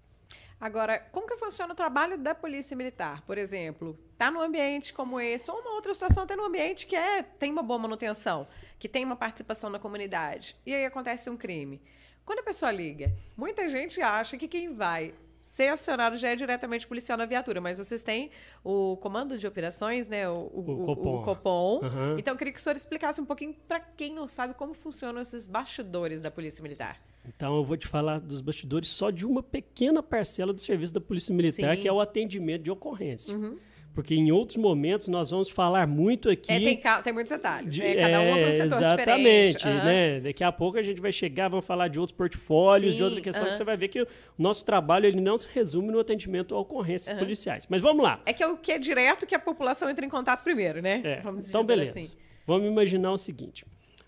Agora, 0.64 0.98
como 1.12 1.26
que 1.26 1.36
funciona 1.36 1.74
o 1.74 1.76
trabalho 1.76 2.16
da 2.16 2.34
polícia 2.34 2.74
militar? 2.74 3.20
Por 3.26 3.36
exemplo, 3.36 3.98
tá 4.16 4.30
num 4.30 4.40
ambiente 4.40 4.94
como 4.94 5.20
esse, 5.20 5.50
ou 5.50 5.58
uma 5.60 5.74
outra 5.74 5.92
situação, 5.92 6.22
até 6.22 6.34
num 6.34 6.46
ambiente 6.46 6.86
que 6.86 6.96
é, 6.96 7.22
tem 7.22 7.52
uma 7.52 7.62
boa 7.62 7.78
manutenção, 7.78 8.48
que 8.78 8.88
tem 8.88 9.04
uma 9.04 9.14
participação 9.14 9.68
na 9.68 9.78
comunidade, 9.78 10.56
e 10.64 10.74
aí 10.74 10.86
acontece 10.86 11.28
um 11.28 11.36
crime. 11.36 11.82
Quando 12.24 12.38
a 12.38 12.42
pessoa 12.42 12.72
liga, 12.72 13.12
muita 13.36 13.68
gente 13.68 14.00
acha 14.00 14.38
que 14.38 14.48
quem 14.48 14.72
vai 14.72 15.12
ser 15.38 15.68
acionado 15.68 16.16
já 16.16 16.30
é 16.30 16.34
diretamente 16.34 16.86
policial 16.86 17.18
na 17.18 17.26
viatura, 17.26 17.60
mas 17.60 17.76
vocês 17.76 18.02
têm 18.02 18.30
o 18.64 18.96
comando 18.96 19.36
de 19.36 19.46
operações, 19.46 20.08
né? 20.08 20.26
O, 20.30 20.50
o, 20.50 20.60
o 20.60 20.86
Copom. 20.86 21.20
O 21.20 21.24
Copom. 21.24 21.80
Uhum. 21.82 22.18
Então, 22.18 22.32
eu 22.32 22.38
queria 22.38 22.54
que 22.54 22.58
o 22.58 22.62
senhor 22.62 22.74
explicasse 22.74 23.20
um 23.20 23.26
pouquinho 23.26 23.52
para 23.68 23.80
quem 23.80 24.14
não 24.14 24.26
sabe 24.26 24.54
como 24.54 24.72
funcionam 24.72 25.20
esses 25.20 25.44
bastidores 25.44 26.22
da 26.22 26.30
Polícia 26.30 26.62
Militar. 26.62 26.98
Então, 27.26 27.56
eu 27.56 27.64
vou 27.64 27.76
te 27.76 27.86
falar 27.86 28.20
dos 28.20 28.40
bastidores 28.40 28.88
só 28.88 29.10
de 29.10 29.24
uma 29.24 29.42
pequena 29.42 30.02
parcela 30.02 30.52
do 30.52 30.60
serviço 30.60 30.92
da 30.92 31.00
Polícia 31.00 31.34
Militar, 31.34 31.74
Sim. 31.74 31.82
que 31.82 31.88
é 31.88 31.92
o 31.92 32.00
atendimento 32.00 32.62
de 32.62 32.70
ocorrência. 32.70 33.34
Uhum. 33.34 33.58
Porque 33.94 34.12
em 34.12 34.32
outros 34.32 34.56
momentos 34.56 35.06
nós 35.06 35.30
vamos 35.30 35.48
falar 35.48 35.86
muito 35.86 36.28
aqui. 36.28 36.50
É, 36.50 36.58
tem, 36.58 36.82
tem, 37.04 37.12
muitos 37.12 37.30
detalhes. 37.30 37.72
De, 37.72 37.80
né? 37.80 37.94
Cada 37.94 38.20
um 38.20 38.36
é 38.36 38.48
um 38.48 38.50
setor 38.50 38.64
Exatamente. 38.64 39.68
Uhum. 39.68 39.74
Né? 39.74 40.20
Daqui 40.20 40.42
a 40.42 40.50
pouco 40.50 40.76
a 40.76 40.82
gente 40.82 41.00
vai 41.00 41.12
chegar, 41.12 41.48
vamos 41.48 41.64
falar 41.64 41.86
de 41.86 42.00
outros 42.00 42.16
portfólios, 42.16 42.90
Sim, 42.90 42.96
de 42.96 43.02
outra 43.04 43.20
questão, 43.20 43.44
uhum. 43.44 43.52
que 43.52 43.56
você 43.56 43.62
vai 43.62 43.76
ver 43.76 43.86
que 43.86 44.02
o 44.02 44.08
nosso 44.36 44.64
trabalho 44.64 45.06
ele 45.06 45.20
não 45.20 45.38
se 45.38 45.46
resume 45.54 45.92
no 45.92 46.00
atendimento 46.00 46.56
a 46.56 46.58
ocorrências 46.58 47.14
uhum. 47.14 47.20
policiais. 47.20 47.68
Mas 47.70 47.80
vamos 47.80 48.02
lá. 48.02 48.20
É 48.26 48.32
que 48.32 48.42
é 48.42 48.48
o 48.48 48.56
que 48.56 48.72
é 48.72 48.78
direto 48.78 49.26
que 49.26 49.34
a 49.34 49.38
população 49.38 49.88
entra 49.88 50.04
em 50.04 50.08
contato 50.08 50.42
primeiro, 50.42 50.82
né? 50.82 51.00
É. 51.04 51.20
Vamos 51.20 51.48
então, 51.48 51.64
beleza. 51.64 52.00
Assim. 52.00 52.16
Vamos 52.44 52.66
imaginar 52.66 53.12
o 53.12 53.18
seguinte: 53.18 53.64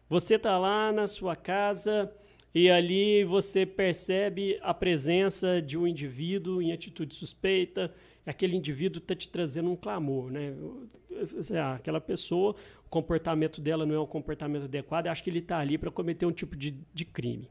você 0.08 0.34
está 0.34 0.58
lá 0.58 0.90
na 0.90 1.06
sua 1.06 1.36
casa 1.36 2.12
e 2.58 2.70
ali 2.70 3.24
você 3.24 3.66
percebe 3.66 4.58
a 4.62 4.72
presença 4.72 5.60
de 5.60 5.76
um 5.76 5.86
indivíduo 5.86 6.62
em 6.62 6.72
atitude 6.72 7.14
suspeita 7.14 7.92
aquele 8.26 8.56
indivíduo 8.56 8.98
está 8.98 9.14
te 9.14 9.28
trazendo 9.28 9.70
um 9.70 9.76
clamor, 9.76 10.30
né? 10.30 10.54
Aquela 11.74 12.00
pessoa, 12.00 12.56
o 12.84 12.88
comportamento 12.88 13.60
dela 13.60 13.86
não 13.86 13.94
é 13.94 14.00
um 14.00 14.06
comportamento 14.06 14.64
adequado, 14.64 15.06
acho 15.06 15.22
que 15.22 15.30
ele 15.30 15.38
está 15.38 15.58
ali 15.58 15.78
para 15.78 15.90
cometer 15.90 16.26
um 16.26 16.32
tipo 16.32 16.56
de, 16.56 16.76
de 16.92 17.04
crime. 17.04 17.48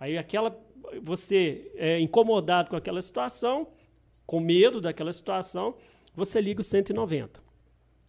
Aí 0.00 0.16
aquela, 0.16 0.58
você 1.02 1.70
é 1.76 2.00
incomodado 2.00 2.70
com 2.70 2.76
aquela 2.76 3.02
situação, 3.02 3.68
com 4.26 4.40
medo 4.40 4.80
daquela 4.80 5.12
situação, 5.12 5.76
você 6.14 6.40
liga 6.40 6.60
o 6.60 6.64
190, 6.64 7.40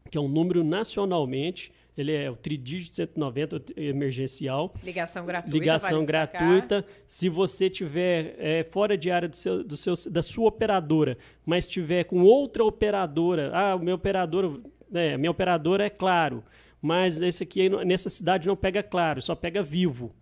que 0.10 0.18
é 0.18 0.22
um 0.22 0.30
número 0.30 0.64
nacionalmente 0.64 1.72
ele 2.00 2.14
é 2.14 2.30
o 2.30 2.36
tridígito 2.36 2.96
190 2.96 3.64
emergencial. 3.76 4.74
Ligação 4.84 5.26
gratuita. 5.26 5.58
Ligação 5.58 6.06
gratuita. 6.06 6.86
Se 7.08 7.28
você 7.28 7.70
tiver 7.70 8.36
é, 8.38 8.64
fora 8.64 8.98
de 8.98 9.12
área 9.12 9.28
do 9.28 9.36
seu, 9.36 9.64
do 9.64 9.76
seu, 9.76 9.94
da 10.10 10.22
sua 10.22 10.48
operadora, 10.48 11.18
mas 11.46 11.68
tiver 11.68 12.06
com 12.06 12.22
outra 12.22 12.64
operadora, 12.64 13.52
ah, 13.54 13.76
o 13.76 13.80
meu 13.80 13.96
operador, 13.96 14.62
né, 14.90 15.18
minha 15.18 15.32
operadora 15.32 15.86
é 15.86 15.90
claro, 15.90 16.44
mas 16.82 17.22
esse 17.22 17.44
aqui 17.44 17.70
nessa 17.86 18.10
cidade 18.10 18.48
não 18.48 18.56
pega 18.56 18.82
claro, 18.82 19.22
só 19.22 19.36
pega 19.36 19.62
vivo. 19.62 20.16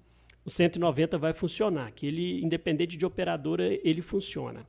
O 0.44 0.50
190 0.50 1.18
vai 1.18 1.34
funcionar, 1.34 1.92
que 1.92 2.08
ele, 2.08 2.42
independente 2.44 2.98
de 2.98 3.06
operadora, 3.06 3.68
ele 3.84 4.02
funciona. 4.02 4.66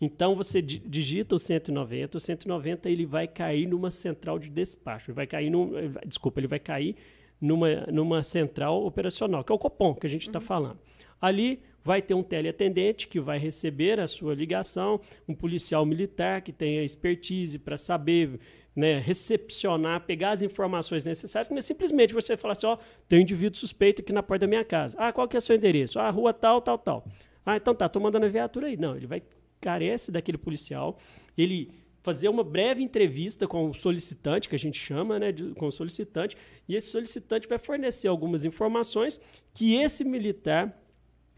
Então 0.00 0.34
você 0.34 0.62
digita 0.62 1.34
o 1.34 1.38
190, 1.38 2.16
o 2.16 2.20
190 2.20 2.88
ele 2.88 3.04
vai 3.04 3.28
cair 3.28 3.66
numa 3.66 3.90
central 3.90 4.38
de 4.38 4.48
despacho, 4.48 5.10
ele 5.10 5.16
vai 5.16 5.26
cair 5.26 5.50
num, 5.50 5.76
eh, 5.76 5.90
desculpa, 6.06 6.40
ele 6.40 6.46
vai 6.46 6.58
cair 6.58 6.96
numa, 7.38 7.68
numa 7.92 8.22
central 8.22 8.84
operacional, 8.84 9.44
que 9.44 9.52
é 9.52 9.54
o 9.54 9.58
Copom 9.58 9.94
que 9.94 10.06
a 10.06 10.10
gente 10.10 10.26
está 10.26 10.38
uhum. 10.38 10.44
falando. 10.44 10.78
Ali 11.20 11.60
vai 11.84 12.00
ter 12.00 12.14
um 12.14 12.22
teleatendente 12.22 13.08
que 13.08 13.20
vai 13.20 13.38
receber 13.38 14.00
a 14.00 14.06
sua 14.06 14.34
ligação, 14.34 15.00
um 15.28 15.34
policial 15.34 15.84
militar 15.84 16.40
que 16.40 16.52
tenha 16.52 16.82
expertise 16.82 17.58
para 17.58 17.76
saber 17.76 18.40
né, 18.74 18.98
recepcionar, 18.98 20.00
pegar 20.06 20.30
as 20.30 20.42
informações 20.42 21.04
necessárias, 21.04 21.50
não 21.50 21.58
é 21.58 21.60
simplesmente 21.60 22.14
você 22.14 22.36
falar 22.36 22.52
assim, 22.52 22.66
ó, 22.66 22.78
tem 23.08 23.18
um 23.18 23.22
indivíduo 23.22 23.58
suspeito 23.58 24.00
aqui 24.00 24.12
na 24.12 24.22
porta 24.22 24.46
da 24.46 24.48
minha 24.48 24.64
casa. 24.64 24.96
Ah, 24.98 25.12
qual 25.12 25.28
que 25.28 25.36
é 25.36 25.38
o 25.38 25.42
seu 25.42 25.56
endereço? 25.56 25.98
Ah, 25.98 26.08
rua 26.08 26.32
tal, 26.32 26.62
tal, 26.62 26.78
tal. 26.78 27.04
Ah, 27.44 27.56
então 27.56 27.74
tá, 27.74 27.88
tô 27.88 28.00
mandando 28.00 28.26
a 28.26 28.28
viatura 28.28 28.68
aí. 28.68 28.76
Não, 28.76 28.96
ele 28.96 29.06
vai 29.06 29.22
carece 29.60 30.10
daquele 30.10 30.38
policial, 30.38 30.98
ele 31.36 31.70
fazer 32.02 32.28
uma 32.28 32.42
breve 32.42 32.82
entrevista 32.82 33.46
com 33.46 33.68
o 33.68 33.74
solicitante, 33.74 34.48
que 34.48 34.54
a 34.54 34.58
gente 34.58 34.78
chama, 34.78 35.18
né, 35.18 35.32
de, 35.32 35.50
com 35.54 35.66
o 35.66 35.72
solicitante, 35.72 36.36
e 36.66 36.74
esse 36.74 36.88
solicitante 36.88 37.46
vai 37.46 37.58
fornecer 37.58 38.08
algumas 38.08 38.44
informações 38.44 39.20
que 39.52 39.76
esse 39.76 40.02
militar, 40.02 40.74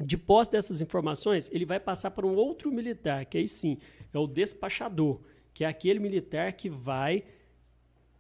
de 0.01 0.17
posse 0.17 0.53
dessas 0.53 0.81
informações, 0.81 1.51
ele 1.53 1.65
vai 1.65 1.81
passar 1.81 2.11
para 2.13 2.27
um 2.27 2.35
outro 2.35 2.71
militar, 2.71 3.25
que 3.27 3.39
aí 3.39 3.49
sim 3.49 3.77
é 4.13 4.19
o 4.19 4.27
despachador, 4.27 5.21
que 5.53 5.65
é 5.65 5.67
aquele 5.67 5.99
militar 5.99 6.53
que 6.53 6.69
vai 6.69 7.25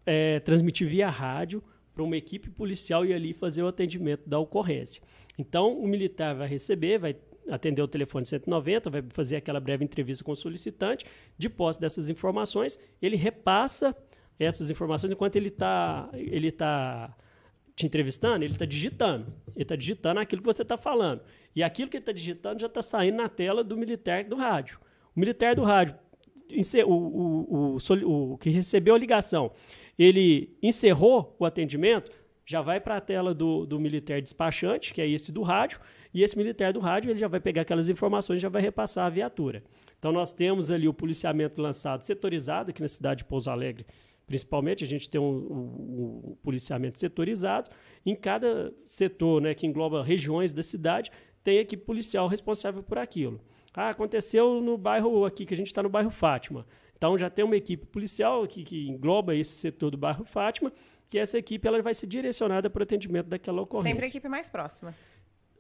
é, 0.04 0.40
transmitir 0.40 0.88
via 0.88 1.09
rádio 1.09 1.62
para 1.94 2.02
uma 2.02 2.16
equipe 2.16 2.50
policial 2.50 3.04
e 3.04 3.12
ali 3.12 3.32
fazer 3.32 3.62
o 3.62 3.68
atendimento 3.68 4.28
da 4.28 4.38
ocorrência. 4.38 5.02
Então, 5.38 5.78
o 5.78 5.87
militar 5.87 6.35
vai 6.35 6.49
receber, 6.49 6.99
vai 6.99 7.16
atender 7.49 7.82
o 7.82 7.88
telefone 7.88 8.25
190, 8.25 8.90
vai 8.90 9.02
fazer 9.11 9.37
aquela 9.37 9.61
breve 9.61 9.84
entrevista 9.84 10.25
com 10.25 10.32
o 10.32 10.37
solicitante. 10.37 11.04
De 11.37 11.49
posse 11.49 11.80
dessas 11.80 12.08
informações, 12.08 12.78
ele 13.00 13.16
repassa 13.16 13.96
essas 14.38 14.70
informações 14.70 15.12
enquanto 15.12 15.37
ele 15.37 15.49
está 15.49 16.08
ele 16.14 16.50
tá 16.50 17.16
te 17.75 17.87
entrevistando, 17.87 18.44
ele 18.44 18.52
está 18.52 18.64
digitando. 18.64 19.32
Ele 19.54 19.62
está 19.62 19.76
digitando 19.76 20.20
aquilo 20.20 20.42
que 20.42 20.46
você 20.46 20.62
está 20.62 20.76
falando. 20.76 21.22
E 21.54 21.62
aquilo 21.62 21.88
que 21.88 21.96
ele 21.96 22.02
está 22.02 22.12
digitando 22.12 22.61
já 22.61 22.66
está 22.66 22.82
saindo 22.82 23.16
na 23.16 23.28
tela 23.28 23.64
do 23.64 23.76
militar 23.76 24.25
do 24.25 24.37
rádio. 24.37 24.78
O 25.14 25.20
militar 25.20 25.54
do 25.54 25.62
rádio, 25.62 25.94
o, 26.87 26.92
o, 26.92 27.76
o, 27.76 28.32
o 28.32 28.38
que 28.38 28.50
recebeu 28.50 28.94
a 28.94 28.99
ligação, 28.99 29.52
ele 29.99 30.56
encerrou 30.62 31.37
o 31.38 31.44
atendimento, 31.44 32.11
já 32.44 32.61
vai 32.61 32.80
para 32.80 32.96
a 32.96 33.00
tela 33.00 33.34
do, 33.34 33.64
do 33.66 33.78
militar 33.78 34.20
despachante, 34.20 34.92
que 34.92 35.00
é 35.00 35.08
esse 35.08 35.30
do 35.30 35.42
rádio, 35.42 35.80
e 36.12 36.23
esse 36.23 36.37
militar 36.37 36.73
do 36.73 36.81
rádio 36.81 37.11
ele 37.11 37.19
já 37.19 37.28
vai 37.28 37.40
pegar 37.40 37.62
aquelas 37.62 37.88
informações 37.88 38.38
e 38.38 38.40
já 38.40 38.49
vai 38.49 38.62
repassar 38.62 39.07
a 39.07 39.11
viatura. 39.11 39.62
Então 39.99 40.12
nós 40.12 40.33
temos 40.33 40.71
ali 40.71 40.88
o 40.88 40.95
policiamento 40.95 41.61
lançado 41.61 42.02
setorizado 42.02 42.71
aqui 42.71 42.83
na 42.83 42.88
cidade 42.88 43.19
de 43.19 43.25
Pouso 43.25 43.50
Alegre 43.50 43.87
Principalmente, 44.26 44.85
a 44.85 44.87
gente 44.87 45.11
tem 45.11 45.21
um, 45.21 45.25
um, 45.25 46.31
um 46.31 46.37
policiamento 46.42 46.99
setorizado. 46.99 47.71
Em 48.04 48.14
cada 48.14 48.73
setor, 48.83 49.42
né, 49.42 49.54
que 49.54 49.66
engloba 49.66 50.02
regiões 50.02 50.52
da 50.52 50.62
cidade, 50.62 51.11
tem 51.42 51.59
equipe 51.59 51.85
policial 51.85 52.28
responsável 52.28 52.83
por 52.83 52.99
aquilo. 52.99 53.40
Ah, 53.75 53.90
aconteceu 53.90 54.61
no 54.61 54.78
bairro 54.78 55.25
aqui, 55.25 55.45
que 55.45 55.54
a 55.54 55.57
gente 55.57 55.66
está 55.66 55.83
no 55.83 55.88
bairro 55.88 56.11
Fátima. 56.11 56.66
Então 56.97 57.19
já 57.19 57.28
tem 57.28 57.45
uma 57.45 57.57
equipe 57.57 57.85
policial 57.87 58.42
aqui 58.42 58.62
que 58.62 58.88
engloba 58.88 59.35
esse 59.35 59.59
setor 59.59 59.90
do 59.90 59.97
bairro 59.97 60.25
Fátima, 60.25 60.73
que 61.09 61.19
essa 61.19 61.37
equipe 61.37 61.66
ela 61.66 61.83
vai 61.83 61.95
ser 61.95 62.07
direcionada 62.07 62.71
para 62.71 62.81
o 62.81 62.83
atendimento 62.85 63.26
daquela 63.26 63.61
ocorrência. 63.61 63.90
Sempre 63.90 64.07
a 64.07 64.09
equipe 64.09 64.28
mais 64.28 64.49
próxima. 64.49 64.95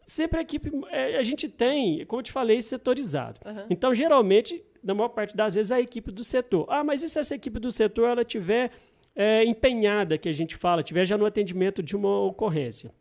Sempre 0.06 0.38
a 0.38 0.42
equipe. 0.42 0.70
É, 0.90 1.16
a 1.16 1.22
gente 1.22 1.48
tem, 1.48 2.04
como 2.06 2.20
eu 2.20 2.24
te 2.24 2.32
falei, 2.32 2.60
setorizado. 2.60 3.40
Uhum. 3.44 3.66
Então, 3.70 3.94
geralmente, 3.94 4.62
na 4.82 4.94
maior 4.94 5.08
parte 5.08 5.36
das 5.36 5.54
vezes, 5.54 5.70
a 5.72 5.80
equipe 5.80 6.10
do 6.10 6.24
setor. 6.24 6.66
Ah, 6.68 6.82
mas 6.82 7.02
e 7.02 7.08
se 7.08 7.18
essa 7.18 7.34
equipe 7.34 7.58
do 7.58 7.70
setor 7.70 8.08
ela 8.08 8.24
tiver 8.24 8.70
é, 9.14 9.44
empenhada, 9.44 10.18
que 10.18 10.28
a 10.28 10.32
gente 10.32 10.56
fala, 10.56 10.82
tiver 10.82 11.04
já 11.04 11.16
no 11.16 11.26
atendimento 11.26 11.82
de 11.82 11.96
uma 11.96 12.20
ocorrência? 12.24 12.92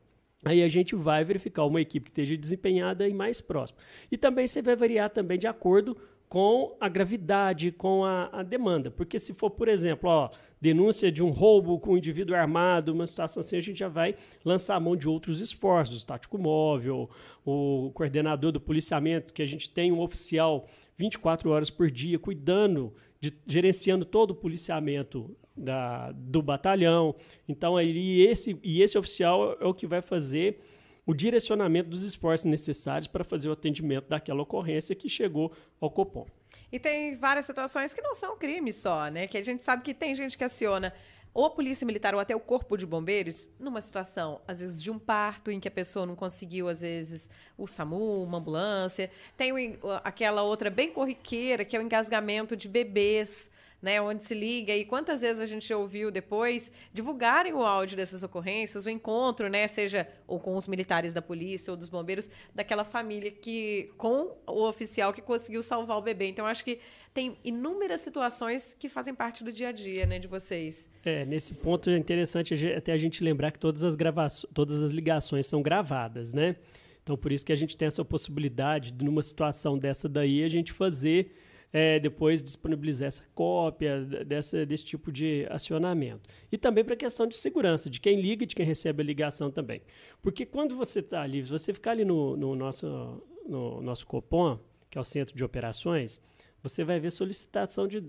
Aí 0.44 0.64
a 0.64 0.68
gente 0.68 0.96
vai 0.96 1.24
verificar 1.24 1.66
uma 1.66 1.80
equipe 1.80 2.06
que 2.06 2.12
esteja 2.12 2.36
desempenhada 2.36 3.08
e 3.08 3.14
mais 3.14 3.42
próxima. 3.42 3.80
E 4.12 4.18
também 4.18 4.48
você 4.48 4.62
vai 4.62 4.76
variar 4.76 5.10
também 5.10 5.38
de 5.38 5.48
acordo 5.48 5.96
com 6.28 6.76
a 6.80 6.90
gravidade, 6.90 7.72
com 7.72 8.04
a, 8.04 8.30
a, 8.32 8.42
demanda. 8.42 8.90
Porque 8.90 9.20
se 9.20 9.34
for, 9.34 9.52
por 9.52 9.68
exemplo, 9.68 10.10
ó, 10.10 10.30
denúncia 10.62 11.12
de 11.12 11.24
um 11.24 11.32
roubo 11.32 11.80
com 11.80 11.94
um 11.94 11.98
indivíduo 11.98 12.36
armado, 12.36 12.94
uma 12.94 13.08
situação 13.08 13.42
assim, 13.42 13.58
a 13.58 13.62
gente 13.62 13.80
já 13.80 13.88
vai 13.88 14.16
lançar 14.46 14.76
a 14.76 14.80
mão 14.80 14.96
de 14.96 15.10
outros 15.10 15.42
esforços, 15.42 16.06
tático 16.06 16.38
móvel, 16.38 17.10
o 17.44 17.90
coordenador 17.96 18.52
do 18.52 18.62
policiamento, 18.62 19.34
que 19.34 19.42
a 19.42 19.46
gente 19.46 19.68
tem 19.70 19.92
um 19.92 20.00
oficial 20.00 20.68
24 20.98 21.50
horas 21.50 21.72
por 21.72 21.90
dia 21.90 22.20
cuidando, 22.20 22.94
de, 23.20 23.34
gerenciando 23.48 24.06
todo 24.06 24.32
o 24.32 24.36
policiamento 24.36 25.36
da, 25.58 26.12
do 26.12 26.44
batalhão. 26.44 27.16
Então, 27.50 27.76
aí, 27.76 28.22
esse, 28.22 28.56
e 28.62 28.84
esse 28.84 28.98
oficial 28.98 29.58
é 29.60 29.66
o 29.66 29.74
que 29.74 29.88
vai 29.88 30.02
fazer 30.02 30.62
o 31.08 31.14
direcionamento 31.14 31.90
dos 31.90 32.04
esforços 32.04 32.46
necessários 32.46 33.08
para 33.08 33.24
fazer 33.24 33.50
o 33.50 33.54
atendimento 33.54 34.08
daquela 34.08 34.44
ocorrência 34.44 34.96
que 34.96 35.10
chegou 35.10 35.52
ao 35.80 35.90
Copom. 35.90 36.28
E 36.72 36.80
tem 36.80 37.16
várias 37.18 37.46
situações 37.46 37.94
que 37.94 38.02
não 38.02 38.16
são 38.16 38.38
crime 38.38 38.72
só, 38.72 39.10
né? 39.10 39.28
Que 39.28 39.38
a 39.38 39.44
gente 39.44 39.64
sabe 39.64 39.84
que 39.84 39.94
tem 39.94 40.16
gente 40.16 40.38
que 40.38 40.44
aciona 40.44 40.94
ou 41.34 41.46
a 41.46 41.50
polícia 41.50 41.86
militar 41.86 42.14
ou 42.14 42.20
até 42.20 42.36
o 42.36 42.40
corpo 42.40 42.78
de 42.78 42.86
bombeiros 42.86 43.50
numa 43.60 43.80
situação, 43.80 44.42
às 44.48 44.60
vezes, 44.60 44.82
de 44.82 44.92
um 44.92 45.00
parto 45.00 45.50
em 45.50 45.60
que 45.60 45.68
a 45.68 45.72
pessoa 45.72 46.06
não 46.06 46.16
conseguiu, 46.16 46.68
às 46.68 46.82
vezes, 46.82 47.30
o 47.58 47.68
SAMU, 47.68 48.24
uma 48.24 48.38
ambulância. 48.38 49.10
Tem 49.38 49.80
aquela 50.04 50.44
outra 50.44 50.70
bem 50.70 50.92
corriqueira, 50.92 51.64
que 51.64 51.76
é 51.76 51.80
o 51.80 51.84
engasgamento 51.84 52.56
de 52.56 52.68
bebês 52.68 53.50
né, 53.82 54.00
onde 54.00 54.24
se 54.24 54.34
liga 54.34 54.76
e 54.76 54.86
quantas 54.86 55.22
vezes 55.22 55.42
a 55.42 55.46
gente 55.46 55.74
ouviu 55.74 56.12
depois 56.12 56.72
divulgarem 56.94 57.54
o 57.54 57.64
áudio 57.64 57.98
dessas 57.98 58.22
ocorrências, 58.22 58.86
o 58.86 58.90
encontro, 58.90 59.50
né, 59.50 59.68
seja 59.68 60.08
ou 60.28 60.40
com 60.40 60.56
os 60.56 60.68
militares 60.68 61.14
da 61.14 61.22
polícia 61.22 61.72
ou 61.72 61.78
dos 61.78 61.90
bombeiros, 61.90 62.30
daquela 62.54 62.84
família 62.84 63.32
que 63.32 63.92
com 63.98 64.38
o 64.46 64.68
oficial 64.68 65.12
que 65.12 65.22
conseguiu 65.22 65.64
salvar 65.64 65.98
o 65.98 66.02
bebê. 66.02 66.28
Então 66.28 66.46
acho 66.46 66.64
que 66.64 66.80
tem 67.14 67.38
inúmeras 67.44 68.02
situações 68.02 68.74
que 68.74 68.88
fazem 68.88 69.14
parte 69.14 69.44
do 69.44 69.52
dia 69.52 69.70
a 69.70 69.72
dia, 69.72 70.06
né, 70.06 70.20
de 70.20 70.28
vocês. 70.28 70.90
É, 71.04 71.26
nesse 71.26 71.54
ponto 71.54 71.90
é 71.90 71.98
interessante 71.98 72.54
até 72.68 72.92
a 72.92 72.98
gente 72.98 73.24
lembrar 73.24 73.52
que 73.52 73.60
todas 73.60 73.84
as 73.84 73.96
gravações, 73.96 74.52
todas 74.54 74.82
as 74.82 74.92
ligações 74.92 75.46
são 75.46 75.62
gravadas, 75.62 76.34
né? 76.34 76.56
Então 77.04 77.18
por 77.18 77.32
isso 77.32 77.44
que 77.44 77.52
a 77.52 77.56
gente 77.56 77.76
tem 77.76 77.88
essa 77.88 78.06
possibilidade 78.06 78.92
de 78.92 79.04
numa 79.04 79.24
situação 79.24 79.78
dessa 79.78 80.08
daí 80.08 80.44
a 80.44 80.48
gente 80.48 80.72
fazer 80.72 81.36
é, 81.74 82.00
depois 82.00 82.42
disponibilizar 82.42 83.08
essa 83.08 83.24
cópia 83.34 84.02
dessa, 84.26 84.66
desse 84.66 84.84
tipo 84.84 85.12
de 85.12 85.48
acionamento. 85.50 86.30
E 86.52 86.58
também 86.58 86.84
para 86.84 86.94
a 86.94 86.98
questão 86.98 87.26
de 87.26 87.36
segurança, 87.36 87.90
de 87.90 88.00
quem 88.00 88.20
liga 88.20 88.44
e 88.44 88.48
de 88.48 88.56
quem 88.56 88.66
recebe 88.66 89.02
a 89.02 89.06
ligação 89.06 89.50
também. 89.50 89.82
Porque 90.22 90.46
quando 90.46 90.76
você 90.76 91.00
está 91.00 91.22
ali, 91.22 91.44
se 91.44 91.52
você 91.52 91.74
ficar 91.74 91.92
ali 91.92 92.04
no, 92.04 92.36
no, 92.36 92.56
nosso, 92.56 93.24
no 93.48 93.82
nosso 93.82 94.06
Copom, 94.06 94.60
que 94.90 94.98
é 94.98 95.02
o 95.02 95.06
Centro 95.06 95.36
de 95.36 95.44
Operações, 95.44 96.22
você 96.62 96.84
vai 96.84 97.00
ver 97.00 97.12
solicitação 97.12 97.88
de, 97.88 98.04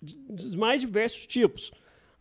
de 0.00 0.16
dos 0.28 0.54
mais 0.54 0.80
diversos 0.80 1.26
tipos. 1.26 1.72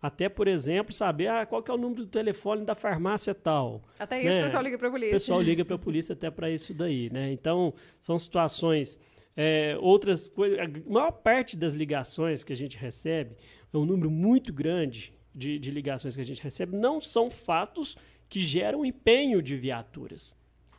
Até, 0.02 0.30
por 0.30 0.48
exemplo, 0.48 0.94
saber 0.94 1.28
ah, 1.28 1.46
qual 1.46 1.64
é 1.68 1.72
o 1.72 1.78
número 1.78 2.04
do 2.04 2.08
telefone 2.08 2.64
da 2.64 2.76
farmácia 2.76 3.34
tal. 3.34 3.82
Até 4.00 4.20
isso 4.20 4.30
né? 4.30 4.42
o 4.42 4.44
pessoal 4.44 4.64
liga 4.64 4.78
para 4.78 4.88
a 4.88 4.92
polícia. 4.92 5.16
O 5.16 5.20
pessoal 5.20 5.42
liga 5.42 5.66
para 5.66 5.76
a 5.76 5.80
polícia 5.80 6.14
até 6.14 6.30
para 6.30 6.50
isso 6.52 6.74
daí. 6.74 7.10
Né? 7.12 7.32
Então, 7.32 7.74
são 8.00 8.18
situações 8.20 9.00
é, 9.38 9.78
outras 9.80 10.28
coisas. 10.28 10.60
A 10.60 10.68
maior 10.92 11.12
parte 11.12 11.56
das 11.56 11.74
ligações 11.74 12.44
que 12.44 12.52
a 12.52 12.56
gente 12.56 12.76
recebe, 12.76 13.38
é 13.72 13.78
um 13.78 13.86
número 13.86 14.10
muito 14.10 14.52
grande 14.52 15.14
de, 15.34 15.60
de 15.60 15.70
ligações 15.72 16.16
que 16.16 16.22
a 16.22 16.26
gente 16.26 16.42
recebe, 16.42 16.76
não 16.76 17.00
são 17.00 17.30
fatos 17.30 17.96
que 18.28 18.42
geram 18.42 18.84
empenho 18.84 19.42
de 19.42 19.56
viaturas 19.56 20.36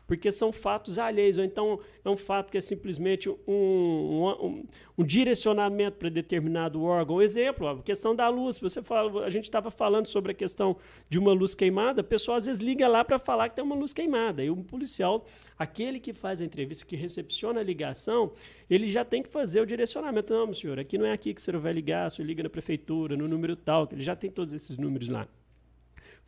porque 0.08 0.32
são 0.32 0.50
fatos 0.50 0.98
alheios, 0.98 1.36
ou 1.36 1.44
então 1.44 1.78
é 2.02 2.08
um 2.08 2.16
fato 2.16 2.50
que 2.50 2.56
é 2.56 2.60
simplesmente 2.62 3.28
um, 3.28 3.36
um, 3.46 4.64
um 4.96 5.04
direcionamento 5.04 5.98
para 5.98 6.08
determinado 6.08 6.82
órgão. 6.82 7.20
Exemplo, 7.20 7.68
a 7.68 7.82
questão 7.82 8.16
da 8.16 8.26
luz. 8.30 8.58
Você 8.58 8.80
fala, 8.80 9.26
a 9.26 9.28
gente 9.28 9.44
estava 9.44 9.70
falando 9.70 10.06
sobre 10.06 10.32
a 10.32 10.34
questão 10.34 10.78
de 11.10 11.18
uma 11.18 11.34
luz 11.34 11.54
queimada, 11.54 12.00
a 12.00 12.04
pessoa 12.04 12.38
às 12.38 12.46
vezes 12.46 12.58
liga 12.58 12.88
lá 12.88 13.04
para 13.04 13.18
falar 13.18 13.50
que 13.50 13.56
tem 13.56 13.62
uma 13.62 13.76
luz 13.76 13.92
queimada. 13.92 14.42
E 14.42 14.48
o 14.48 14.56
policial, 14.56 15.26
aquele 15.58 16.00
que 16.00 16.14
faz 16.14 16.40
a 16.40 16.44
entrevista, 16.44 16.86
que 16.86 16.96
recepciona 16.96 17.60
a 17.60 17.62
ligação, 17.62 18.32
ele 18.70 18.90
já 18.90 19.04
tem 19.04 19.22
que 19.22 19.28
fazer 19.28 19.60
o 19.60 19.66
direcionamento. 19.66 20.32
Não, 20.32 20.54
senhor, 20.54 20.78
aqui 20.78 20.96
não 20.96 21.04
é 21.04 21.12
aqui 21.12 21.34
que 21.34 21.40
o 21.40 21.44
senhor 21.44 21.60
vai 21.60 21.74
ligar, 21.74 22.06
o 22.06 22.10
senhor 22.10 22.26
liga 22.26 22.42
na 22.42 22.48
prefeitura, 22.48 23.14
no 23.14 23.28
número 23.28 23.54
tal, 23.54 23.86
que 23.86 23.94
ele 23.94 24.02
já 24.02 24.16
tem 24.16 24.30
todos 24.30 24.54
esses 24.54 24.78
números 24.78 25.10
lá 25.10 25.28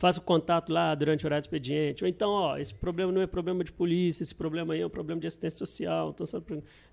faz 0.00 0.16
o 0.16 0.22
contato 0.22 0.72
lá 0.72 0.94
durante 0.94 1.24
o 1.24 1.28
horário 1.28 1.42
de 1.42 1.46
expediente. 1.46 2.02
Ou 2.02 2.08
então, 2.08 2.30
ó, 2.30 2.56
esse 2.56 2.72
problema 2.72 3.12
não 3.12 3.20
é 3.20 3.26
problema 3.26 3.62
de 3.62 3.70
polícia, 3.70 4.22
esse 4.22 4.34
problema 4.34 4.72
aí 4.72 4.80
é 4.80 4.86
um 4.86 4.90
problema 4.90 5.20
de 5.20 5.26
assistência 5.26 5.58
social, 5.58 6.14
então 6.14 6.26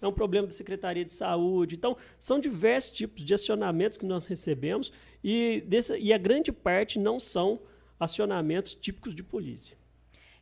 é 0.02 0.06
um 0.06 0.12
problema 0.12 0.46
da 0.46 0.54
Secretaria 0.54 1.06
de 1.06 1.13
Saúde. 1.13 1.74
Então, 1.74 1.96
são 2.20 2.38
diversos 2.38 2.91
tipos 2.91 3.24
de 3.24 3.34
acionamentos 3.34 3.98
que 3.98 4.06
nós 4.06 4.26
recebemos 4.26 4.91
e, 5.24 5.63
dessa, 5.65 5.98
e 5.98 6.12
a 6.12 6.17
grande 6.17 6.52
parte 6.52 7.00
não 7.00 7.17
são 7.17 7.62
acionamentos 7.98 8.76
típicos 8.76 9.15
de 9.15 9.24
polícia. 9.24 9.78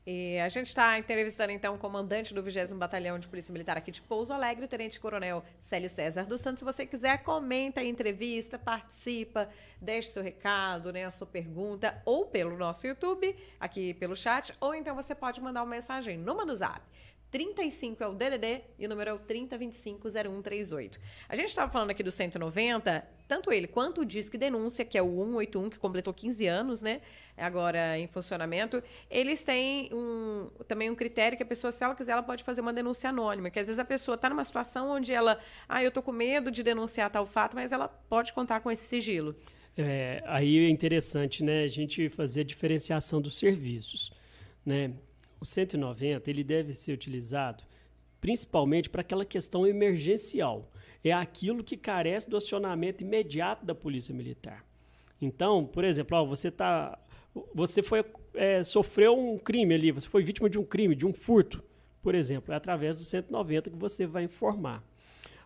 E 0.08 0.38
a 0.38 0.48
gente 0.50 0.68
está 0.68 1.00
entrevistando, 1.00 1.52
então, 1.52 1.74
o 1.74 1.80
comandante 1.80 2.32
do 2.32 2.44
20 2.44 2.76
Batalhão 2.76 3.18
de 3.18 3.28
Polícia 3.28 3.52
Militar 3.52 3.76
aqui 3.76 3.90
de 3.90 4.04
Pouso 4.04 4.32
Alegre, 4.32 4.66
o 4.66 4.68
Tenente 4.68 5.00
Coronel 5.00 5.44
Célio 5.60 5.90
César 5.90 6.26
dos 6.26 6.42
Santos. 6.42 6.60
Se 6.60 6.66
você 6.66 6.86
quiser, 6.86 7.24
comenta 7.24 7.82
a 7.82 7.84
entrevista, 7.84 8.60
participa, 8.60 9.50
deixe 9.82 10.10
seu 10.10 10.22
recado, 10.22 10.94
né, 10.94 11.06
a 11.06 11.12
sua 11.12 11.26
pergunta, 11.26 12.00
ou 12.06 12.28
pelo 12.28 12.56
nosso 12.56 12.86
YouTube, 12.86 13.36
aqui 13.60 13.96
pelo 13.96 14.16
chat, 14.16 14.54
ou 14.60 14.76
então 14.76 14.96
você 14.96 15.16
pode 15.16 15.42
mandar 15.42 15.64
uma 15.64 15.72
mensagem 15.72 16.20
no 16.20 16.54
Zap. 16.54 16.82
35 17.32 18.04
é 18.04 18.08
o 18.08 18.14
DDD 18.14 18.62
e 18.78 18.86
o 18.86 18.90
número 18.90 19.10
é 19.10 19.14
o 19.14 19.20
30250138. 19.20 21.00
A 21.28 21.36
gente 21.36 21.48
estava 21.48 21.72
falando 21.72 21.90
aqui 21.90 22.04
do 22.04 22.12
190, 22.12 23.06
tanto 23.28 23.52
ele 23.52 23.68
quanto 23.68 24.02
o 24.02 24.06
Disque 24.06 24.38
Denúncia, 24.38 24.86
que 24.86 24.98
é 24.98 25.02
o 25.02 25.08
181, 25.08 25.70
que 25.70 25.80
completou 25.80 26.14
15 26.14 26.48
anos, 26.48 26.82
né? 26.82 27.02
Agora 27.38 27.98
em 27.98 28.08
funcionamento, 28.08 28.82
eles 29.10 29.44
têm 29.44 29.90
um, 29.92 30.50
também 30.68 30.90
um 30.90 30.96
critério 30.96 31.36
que 31.38 31.44
a 31.44 31.46
pessoa, 31.46 31.72
se 31.72 31.84
ela 31.84 31.96
quiser, 31.96 32.14
ela 32.14 32.24
pode 32.24 32.44
fazer 32.44 32.62
uma 32.62 32.72
denúncia 32.72 33.10
anônima. 33.10 33.50
Que 33.50 33.60
às 33.60 33.68
vezes 33.68 33.80
a 33.80 33.86
pessoa 33.86 34.16
está 34.16 34.30
numa 34.30 34.46
situação 34.46 34.90
onde 34.90 35.12
ela, 35.12 35.40
ah, 35.68 35.84
eu 35.84 35.92
tô 35.92 36.02
com 36.02 36.12
medo 36.12 36.50
de 36.50 36.64
denunciar 36.64 37.10
tal 37.10 37.26
fato, 37.26 37.56
mas 37.56 37.72
ela 37.72 37.88
pode 37.88 38.32
contar 38.34 38.60
com 38.62 38.72
esse 38.72 38.84
sigilo. 38.84 39.36
É, 39.78 40.24
aí 40.26 40.66
é 40.66 40.70
interessante, 40.70 41.44
né, 41.44 41.64
a 41.64 41.68
gente 41.68 42.08
fazer 42.10 42.42
a 42.42 42.44
diferenciação 42.46 43.22
dos 43.22 43.38
serviços, 43.38 44.14
né? 44.66 44.94
o 45.42 45.46
190 45.46 46.30
ele 46.30 46.46
deve 46.46 46.74
ser 46.74 46.94
utilizado 46.94 47.62
principalmente 48.26 48.90
para 48.90 49.02
aquela 49.02 49.24
questão 49.24 49.68
emergencial. 49.68 50.72
É 51.08 51.14
aquilo 51.14 51.64
que 51.64 51.78
carece 51.78 52.28
do 52.28 52.36
acionamento 52.36 53.04
imediato 53.04 53.66
da 53.66 53.76
polícia 53.76 54.14
militar. 54.14 54.66
Então, 55.22 55.66
por 55.66 55.84
exemplo, 55.84 56.18
ó, 56.18 56.26
você 56.26 56.50
tá, 56.50 56.98
você 57.54 57.84
foi 57.84 58.04
é, 58.34 58.64
sofreu 58.64 59.18
um 59.18 59.38
crime 59.38 59.74
ali, 59.74 59.92
você 59.92 60.10
foi 60.10 60.24
vítima 60.24 60.50
de 60.50 60.60
um 60.60 60.66
crime, 60.66 60.96
de 60.96 61.06
um 61.06 61.14
furto, 61.14 61.64
por 62.02 62.16
exemplo, 62.16 62.54
é 62.54 62.58
através 62.58 62.98
do 62.98 63.04
190 63.04 63.70
que 63.70 63.78
você 63.78 64.06
vai 64.06 64.24
informar. 64.24 64.84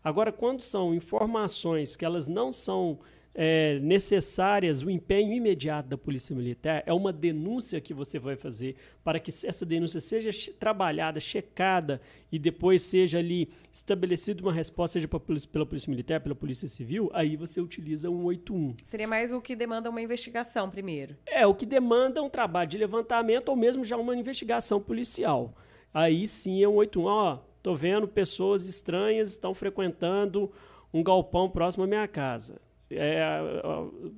Agora, 0.04 0.32
quando 0.32 0.62
são 0.62 0.94
informações 0.94 1.96
que 1.96 2.06
elas 2.06 2.28
não 2.28 2.52
são 2.52 3.00
é, 3.34 3.80
necessárias, 3.80 4.82
o 4.82 4.90
empenho 4.90 5.34
imediato 5.34 5.88
da 5.88 5.98
Polícia 5.98 6.36
Militar 6.36 6.84
é 6.86 6.94
uma 6.94 7.14
denúncia 7.14 7.80
que 7.80 7.94
você 7.94 8.18
vai 8.18 8.36
fazer 8.36 8.76
para 9.04 9.20
que 9.20 9.32
essa 9.46 9.66
denúncia 9.66 10.00
seja 10.00 10.30
trabalhada, 10.60 11.20
checada 11.20 12.02
e 12.32 12.40
depois 12.40 12.82
seja 12.82 13.20
ali 13.20 13.50
estabelecida 13.72 14.42
uma 14.42 14.52
resposta, 14.52 14.94
seja 14.94 15.08
pela 15.08 15.66
Polícia 15.66 15.90
Militar, 15.90 16.22
pela 16.22 16.36
Polícia 16.36 16.68
Civil, 16.68 17.10
aí 17.14 17.36
você 17.36 17.62
utiliza 17.62 18.10
181. 18.10 18.76
Seria 18.84 19.08
mais 19.08 19.32
o 19.32 19.42
que 19.42 19.56
demanda 19.56 19.90
uma 19.90 20.02
investigação 20.02 20.70
primeiro? 20.70 21.16
É, 21.26 21.46
o 21.46 21.54
que 21.54 21.66
demanda 21.66 22.22
um 22.22 22.30
trabalho 22.30 22.70
de 22.70 22.78
levantamento 22.78 23.50
ou 23.50 23.56
mesmo 23.56 23.86
já 23.86 23.98
uma 23.98 24.16
investigação 24.16 24.82
policial. 24.82 25.54
Aí 25.94 26.28
sim 26.28 26.64
é 26.64 26.68
181. 26.68 27.04
Ó, 27.06 27.40
tô 27.64 27.76
vendo 27.76 28.08
pessoas 28.08 28.66
estranhas 28.66 29.30
estão 29.30 29.54
frequentando 29.54 30.52
um 30.94 31.04
galpão 31.04 31.50
próximo 31.50 31.84
à 31.84 31.88
minha 31.88 32.08
casa 32.08 32.60
é, 32.92 33.42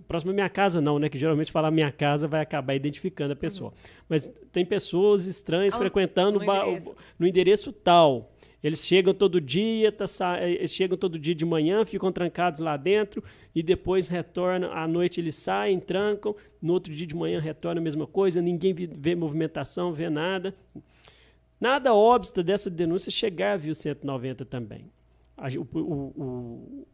próximo 0.08 0.32
à 0.32 0.34
minha 0.34 0.50
casa 0.50 0.80
não, 0.80 0.98
né? 0.98 1.10
Que 1.10 1.18
geralmente 1.18 1.52
falar 1.52 1.72
minha 1.72 1.92
casa 1.92 2.28
vai 2.28 2.42
acabar 2.42 2.74
identificando 2.74 3.34
a 3.34 3.36
pessoa. 3.36 3.72
Uhum. 3.72 4.04
Mas 4.08 4.32
tem 4.52 4.66
pessoas 4.66 5.26
estranhas 5.26 5.74
ah, 5.74 5.78
frequentando 5.78 6.40
no 6.40 6.46
endereço. 6.46 6.96
no 7.20 7.28
endereço 7.28 7.74
tal. 7.74 8.32
Eles 8.64 8.86
chegam 8.86 9.14
todo 9.14 9.42
dia, 9.42 9.92
tá, 9.92 10.06
eles 10.48 10.72
chegam 10.72 10.96
todo 10.96 11.18
dia 11.18 11.34
de 11.34 11.44
manhã, 11.44 11.84
ficam 11.84 12.12
trancados 12.12 12.60
lá 12.60 12.78
dentro 12.78 13.24
e 13.56 13.64
depois 13.64 14.08
retornam. 14.08 14.72
À 14.72 14.88
noite 14.88 15.20
eles 15.20 15.36
saem, 15.36 15.80
trancam. 15.80 16.36
No 16.62 16.74
outro 16.74 16.94
dia 16.94 17.08
de 17.08 17.16
manhã 17.16 17.40
retornam 17.40 17.82
a 17.82 17.84
mesma 17.84 18.06
coisa. 18.06 18.42
Ninguém 18.42 18.74
vê 18.74 19.16
movimentação, 19.16 19.92
vê 19.92 20.10
nada. 20.10 20.56
Nada 21.60 21.94
obsta 21.94 22.44
dessa 22.44 22.70
denúncia 22.70 23.12
chegar 23.12 23.58
a 23.58 23.74
190 23.74 24.46
também. 24.46 24.86
O, 25.58 25.80
o, 25.80 26.14
o, 26.16 26.88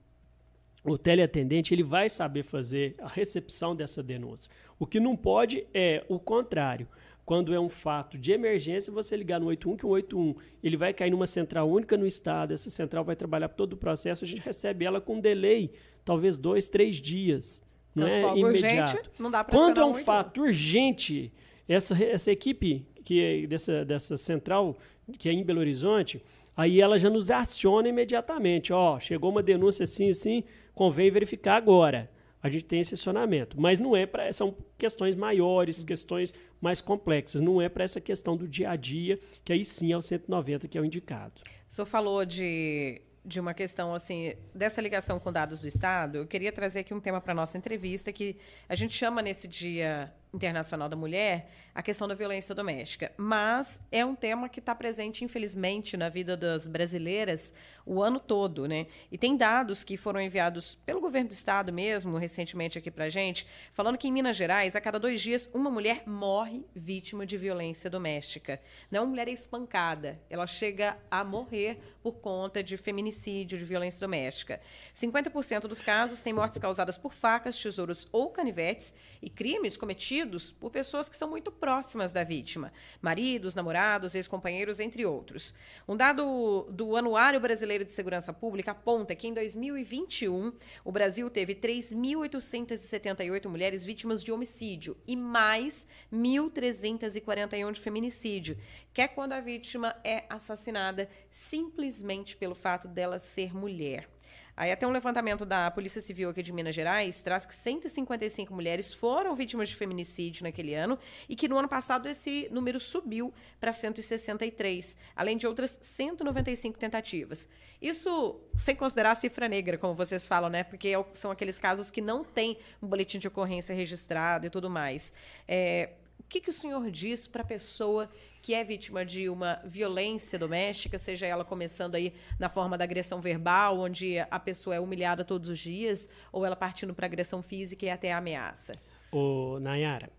o 0.87 0.97
teleatendente 0.97 1.73
ele 1.73 1.83
vai 1.83 2.09
saber 2.09 2.43
fazer 2.43 2.95
a 2.99 3.07
recepção 3.07 3.75
dessa 3.75 4.01
denúncia. 4.01 4.49
O 4.79 4.85
que 4.85 4.99
não 4.99 5.15
pode 5.15 5.67
é 5.73 6.03
o 6.07 6.19
contrário 6.19 6.87
quando 7.27 7.53
é 7.53 7.59
um 7.59 7.67
fato 7.67 8.17
de 8.17 8.31
emergência, 8.31 8.91
você 8.91 9.17
ligar 9.17 9.37
no 9.37 9.47
81, 9.47 9.75
que 9.75 9.85
o 9.85 9.89
81 9.89 10.33
ele 10.63 10.77
vai 10.77 10.93
cair 10.93 11.11
numa 11.11 11.27
central 11.27 11.69
única 11.69 11.97
no 11.97 12.07
estado, 12.07 12.53
essa 12.53 12.69
central 12.69 13.03
vai 13.03 13.17
trabalhar 13.17 13.49
todo 13.49 13.73
o 13.73 13.77
processo, 13.77 14.23
a 14.23 14.27
gente 14.27 14.41
recebe 14.41 14.85
ela 14.85 15.01
com 15.01 15.15
um 15.15 15.19
delay, 15.19 15.73
talvez 16.05 16.37
dois, 16.37 16.69
três 16.69 17.01
dias. 17.01 17.61
Não 17.93 18.07
é 18.07 18.21
imediato. 18.37 18.95
Urgente, 18.95 19.11
não 19.19 19.29
dá 19.29 19.43
Quando 19.43 19.81
é 19.81 19.85
um 19.85 19.95
fato 19.95 20.43
urgente, 20.43 21.33
essa, 21.67 22.01
essa 22.01 22.31
equipe 22.31 22.85
que 23.03 23.21
é 23.21 23.45
dessa, 23.45 23.83
dessa 23.83 24.15
central, 24.15 24.77
que 25.19 25.27
é 25.27 25.33
em 25.33 25.43
Belo 25.43 25.59
Horizonte, 25.59 26.23
aí 26.55 26.79
ela 26.79 26.97
já 26.97 27.09
nos 27.09 27.29
aciona 27.29 27.89
imediatamente. 27.89 28.71
Ó, 28.71 29.01
chegou 29.01 29.31
uma 29.31 29.43
denúncia 29.43 29.83
assim, 29.83 30.11
assim, 30.11 30.45
convém 30.77 31.11
verificar 31.11 31.55
agora 31.55 32.09
a 32.41 32.49
gente 32.49 32.65
tem 32.65 32.79
esse 32.79 32.93
acionamento. 32.93 33.59
Mas 33.59 33.79
não 33.79 33.95
é 33.95 34.05
para. 34.05 34.31
São 34.31 34.55
questões 34.77 35.15
maiores, 35.15 35.83
questões 35.83 36.33
mais 36.61 36.81
complexas. 36.81 37.41
Não 37.41 37.61
é 37.61 37.69
para 37.69 37.83
essa 37.83 37.99
questão 37.99 38.37
do 38.37 38.47
dia 38.47 38.69
a 38.69 38.75
dia, 38.75 39.19
que 39.43 39.51
aí 39.51 39.65
sim 39.65 39.91
é 39.91 39.97
o 39.97 40.01
190 40.01 40.67
que 40.67 40.77
é 40.77 40.81
o 40.81 40.85
indicado. 40.85 41.41
O 41.69 41.73
senhor 41.73 41.85
falou 41.85 42.25
de, 42.25 43.01
de 43.25 43.39
uma 43.39 43.53
questão 43.53 43.93
assim, 43.93 44.33
dessa 44.53 44.79
ligação 44.81 45.19
com 45.19 45.31
dados 45.31 45.61
do 45.61 45.67
Estado. 45.67 46.19
Eu 46.19 46.27
queria 46.27 46.51
trazer 46.51 46.79
aqui 46.79 46.93
um 46.93 46.99
tema 46.99 47.19
para 47.19 47.33
nossa 47.33 47.57
entrevista 47.57 48.13
que 48.13 48.37
a 48.69 48.75
gente 48.75 48.93
chama 48.93 49.21
nesse 49.21 49.47
dia 49.47 50.13
Internacional 50.33 50.89
da 50.89 50.95
Mulher, 50.95 51.49
a 51.73 51.81
questão 51.81 52.07
da 52.07 52.13
violência 52.13 52.53
doméstica. 52.53 53.11
Mas 53.17 53.79
é 53.91 54.05
um 54.05 54.15
tema 54.15 54.49
que 54.49 54.59
está 54.59 54.75
presente, 54.75 55.23
infelizmente, 55.23 55.95
na 55.95 56.09
vida 56.09 56.35
das 56.35 56.67
brasileiras 56.67 57.53
o 57.85 58.01
ano 58.01 58.19
todo, 58.19 58.67
né? 58.67 58.87
E 59.11 59.17
tem 59.17 59.37
dados 59.37 59.83
que 59.83 59.95
foram 59.95 60.19
enviados 60.19 60.75
pelo 60.85 60.99
governo 60.99 61.29
do 61.29 61.33
estado 61.33 61.71
mesmo, 61.71 62.17
recentemente 62.17 62.77
aqui 62.77 62.91
para 62.91 63.09
gente, 63.09 63.47
falando 63.73 63.97
que 63.97 64.07
em 64.07 64.11
Minas 64.11 64.35
Gerais, 64.35 64.75
a 64.75 64.81
cada 64.81 64.99
dois 64.99 65.21
dias, 65.21 65.49
uma 65.53 65.69
mulher 65.69 66.03
morre 66.05 66.65
vítima 66.75 67.25
de 67.25 67.37
violência 67.37 67.89
doméstica. 67.89 68.59
Não 68.91 68.99
é 68.99 69.01
uma 69.01 69.09
mulher 69.09 69.29
espancada, 69.29 70.19
ela 70.29 70.45
chega 70.45 70.97
a 71.09 71.23
morrer 71.23 71.79
por 72.03 72.15
conta 72.15 72.61
de 72.61 72.75
feminicídio, 72.75 73.57
de 73.57 73.63
violência 73.63 74.01
doméstica. 74.01 74.59
50% 74.93 75.61
dos 75.61 75.81
casos 75.81 76.21
têm 76.21 76.33
mortes 76.33 76.57
causadas 76.57 76.97
por 76.97 77.13
facas, 77.13 77.57
tesouros 77.57 78.07
ou 78.11 78.29
canivetes 78.29 78.93
e 79.21 79.29
crimes 79.29 79.77
cometidos 79.77 80.16
cometidos 80.17 80.51
por 80.53 80.71
pessoas 80.71 81.07
que 81.07 81.15
são 81.15 81.29
muito 81.29 81.51
próximas 81.51 82.11
da 82.11 82.23
vítima, 82.23 82.73
maridos, 83.01 83.53
namorados, 83.53 84.15
ex-companheiros, 84.15 84.79
entre 84.79 85.05
outros. 85.05 85.53
Um 85.87 85.95
dado 85.95 86.67
do 86.71 86.95
Anuário 86.95 87.39
Brasileiro 87.39 87.85
de 87.85 87.91
Segurança 87.91 88.33
Pública 88.33 88.71
aponta 88.71 89.13
que 89.15 89.27
em 89.27 89.33
2021 89.33 90.51
o 90.83 90.91
Brasil 90.91 91.29
teve 91.29 91.53
3.878 91.53 93.47
mulheres 93.47 93.83
vítimas 93.83 94.23
de 94.23 94.31
homicídio 94.31 94.97
e 95.07 95.15
mais 95.15 95.85
1.341 96.11 97.71
de 97.71 97.79
feminicídio, 97.79 98.57
que 98.93 99.01
é 99.01 99.07
quando 99.07 99.33
a 99.33 99.41
vítima 99.41 99.95
é 100.03 100.25
assassinada 100.29 101.07
simplesmente 101.29 102.35
pelo 102.35 102.55
fato 102.55 102.87
dela 102.87 103.19
ser 103.19 103.53
mulher. 103.53 104.16
Aí 104.57 104.71
até 104.71 104.87
um 104.87 104.89
levantamento 104.89 105.45
da 105.45 105.69
Polícia 105.69 106.01
Civil 106.01 106.31
aqui 106.31 106.41
de 106.41 106.51
Minas 106.51 106.73
Gerais 106.73 107.21
traz 107.21 107.45
que 107.45 107.53
155 107.53 108.51
mulheres 108.51 108.91
foram 108.91 109.35
vítimas 109.35 109.69
de 109.69 109.75
feminicídio 109.75 110.43
naquele 110.43 110.73
ano 110.73 110.97
e 111.29 111.35
que 111.35 111.47
no 111.47 111.59
ano 111.59 111.69
passado 111.69 112.09
esse 112.09 112.49
número 112.51 112.79
subiu 112.79 113.31
para 113.59 113.71
163, 113.71 114.97
além 115.15 115.37
de 115.37 115.45
outras 115.45 115.77
195 115.79 116.79
tentativas. 116.79 117.47
Isso 117.79 118.41
sem 118.57 118.75
considerar 118.75 119.11
a 119.11 119.15
cifra 119.15 119.47
negra, 119.47 119.77
como 119.77 119.93
vocês 119.93 120.25
falam, 120.25 120.49
né? 120.49 120.63
Porque 120.63 120.87
é 120.87 121.05
são 121.13 121.29
aqueles 121.29 121.59
casos 121.59 121.91
que 121.91 122.01
não 122.01 122.23
tem 122.23 122.57
um 122.81 122.87
boletim 122.87 123.19
de 123.19 123.27
ocorrência 123.27 123.75
registrado 123.75 124.47
e 124.47 124.49
tudo 124.49 124.71
mais. 124.71 125.13
É, 125.47 125.91
que, 126.27 126.41
que 126.41 126.49
o 126.49 126.53
senhor 126.53 126.89
diz 126.91 127.25
para 127.25 127.41
a 127.41 127.45
pessoa 127.45 128.09
que 128.41 128.53
é 128.53 128.63
vítima 128.63 129.05
de 129.05 129.29
uma 129.29 129.61
violência 129.65 130.37
doméstica, 130.37 130.97
seja 130.97 131.25
ela 131.25 131.45
começando 131.45 131.95
aí 131.95 132.13
na 132.39 132.49
forma 132.49 132.77
da 132.77 132.83
agressão 132.83 133.21
verbal, 133.21 133.79
onde 133.79 134.19
a 134.19 134.39
pessoa 134.39 134.75
é 134.75 134.79
humilhada 134.79 135.23
todos 135.23 135.49
os 135.49 135.59
dias, 135.59 136.09
ou 136.31 136.45
ela 136.45 136.55
partindo 136.55 136.93
para 136.93 137.05
agressão 137.05 137.41
física 137.41 137.85
e 137.85 137.89
até 137.89 138.11
a 138.11 138.17
ameaça? 138.17 138.73
Ô, 139.11 139.57
Nayara, 139.59 140.09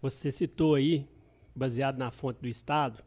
você 0.00 0.30
citou 0.30 0.76
aí, 0.76 1.06
baseado 1.54 1.98
na 1.98 2.10
fonte 2.10 2.40
do 2.40 2.48
Estado, 2.48 3.02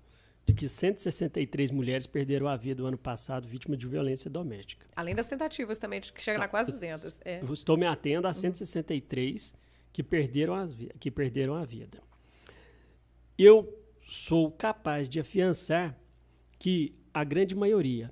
de 0.46 0.54
que 0.54 0.68
163 0.68 1.72
mulheres 1.72 2.08
perderam 2.08 2.48
a 2.48 2.58
vida 2.58 2.82
no 2.82 2.88
ano 2.88 2.98
passado 2.98 3.48
vítima 3.48 3.78
de 3.78 3.88
violência 3.88 4.30
doméstica. 4.30 4.86
Além 4.96 5.14
das 5.14 5.28
tentativas 5.28 5.78
também, 5.78 6.02
que 6.02 6.22
chegam 6.22 6.40
tá. 6.40 6.46
a 6.46 6.50
quase 6.50 6.72
200. 6.72 7.22
É. 7.24 7.42
Estou 7.54 7.78
me 7.78 7.86
atendo 7.86 8.28
a 8.28 8.34
163 8.34 9.56
que 9.94 10.04
perderam, 10.04 10.56
as, 10.56 10.76
que 11.00 11.12
perderam 11.12 11.54
a 11.54 11.64
vida 11.64 12.09
eu 13.46 13.74
sou 14.06 14.52
capaz 14.52 15.08
de 15.08 15.20
afiançar 15.20 15.98
que 16.58 16.94
a 17.14 17.24
grande 17.24 17.56
maioria, 17.56 18.12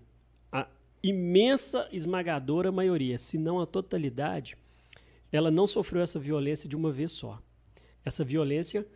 a 0.52 0.68
imensa, 1.04 1.88
esmagadora 1.92 2.72
maioria, 2.72 3.18
se 3.18 3.38
não 3.38 3.60
a 3.60 3.66
totalidade, 3.66 4.56
ela 5.32 5.52
não 5.52 5.68
sofreu 5.68 6.02
essa 6.02 6.18
violência 6.18 6.70
de 6.70 6.76
uma 6.76 6.92
vez 6.92 7.12
só. 7.12 7.42
Essa 8.06 8.24
violência, 8.24 8.88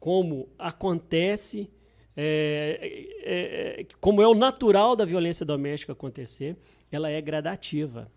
como 0.00 0.48
acontece, 0.58 1.70
é, 2.16 2.78
é, 3.22 3.80
é, 3.80 3.86
como 4.00 4.20
é 4.20 4.26
o 4.26 4.34
natural 4.34 4.96
da 4.96 5.04
violência 5.04 5.46
doméstica 5.46 5.92
acontecer, 5.92 6.56
ela 6.90 7.08
é 7.08 7.20
gradativa. 7.20 8.10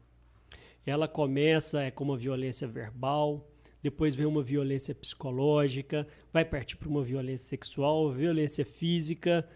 Ela 0.84 1.08
começa 1.08 1.84
é, 1.84 1.92
como 1.92 2.18
violência 2.18 2.68
verbal, 2.68 3.48
depois 3.82 4.14
vem 4.14 4.26
uma 4.26 4.44
violência 4.44 4.94
psicológica, 4.94 6.08
vai 6.32 6.46
partir 6.46 6.78
para 6.78 6.90
uma 6.90 7.04
violência 7.04 7.48
sexual, 7.48 8.12
violência 8.12 8.66
física, 8.66 9.48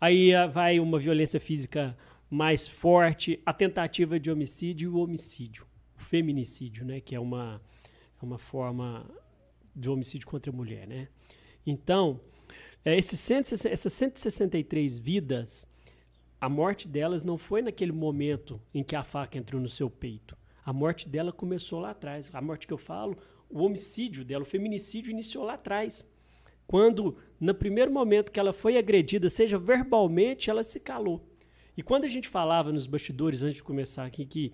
aí 0.00 0.34
ah, 0.34 0.46
vai 0.46 0.80
uma 0.80 0.98
violência 0.98 1.38
física 1.38 1.96
mais 2.30 2.66
forte, 2.66 3.40
a 3.44 3.52
tentativa 3.52 4.18
de 4.18 4.30
homicídio 4.30 4.90
e 4.90 4.94
o 4.94 4.98
homicídio, 4.98 5.66
o 5.96 6.02
feminicídio, 6.02 6.84
né, 6.84 7.00
que 7.00 7.14
é 7.14 7.20
uma, 7.20 7.60
é 8.20 8.24
uma 8.24 8.38
forma 8.38 9.08
de 9.74 9.88
homicídio 9.90 10.26
contra 10.26 10.50
a 10.50 10.54
mulher, 10.54 10.86
né? 10.86 11.08
Então, 11.66 12.20
é, 12.84 12.96
esses 12.96 13.18
160, 13.20 13.72
essas 13.72 13.92
163 13.92 14.98
vidas, 14.98 15.66
a 16.40 16.48
morte 16.48 16.86
delas 16.86 17.24
não 17.24 17.38
foi 17.38 17.62
naquele 17.62 17.92
momento 17.92 18.60
em 18.74 18.82
que 18.82 18.94
a 18.94 19.02
faca 19.02 19.38
entrou 19.38 19.60
no 19.60 19.68
seu 19.68 19.88
peito. 19.88 20.36
A 20.64 20.72
morte 20.72 21.08
dela 21.08 21.32
começou 21.32 21.80
lá 21.80 21.90
atrás. 21.90 22.30
A 22.34 22.40
morte 22.40 22.66
que 22.66 22.72
eu 22.72 22.78
falo, 22.78 23.16
o 23.54 23.62
homicídio 23.62 24.24
dela, 24.24 24.42
o 24.42 24.46
feminicídio 24.46 25.12
iniciou 25.12 25.44
lá 25.44 25.54
atrás. 25.54 26.04
Quando, 26.66 27.16
no 27.38 27.54
primeiro 27.54 27.92
momento 27.92 28.32
que 28.32 28.40
ela 28.40 28.52
foi 28.52 28.76
agredida, 28.76 29.28
seja 29.28 29.56
verbalmente, 29.56 30.50
ela 30.50 30.64
se 30.64 30.80
calou. 30.80 31.24
E 31.76 31.82
quando 31.82 32.04
a 32.04 32.08
gente 32.08 32.28
falava 32.28 32.72
nos 32.72 32.88
bastidores, 32.88 33.42
antes 33.42 33.56
de 33.56 33.62
começar 33.62 34.04
aqui, 34.04 34.26
que 34.26 34.52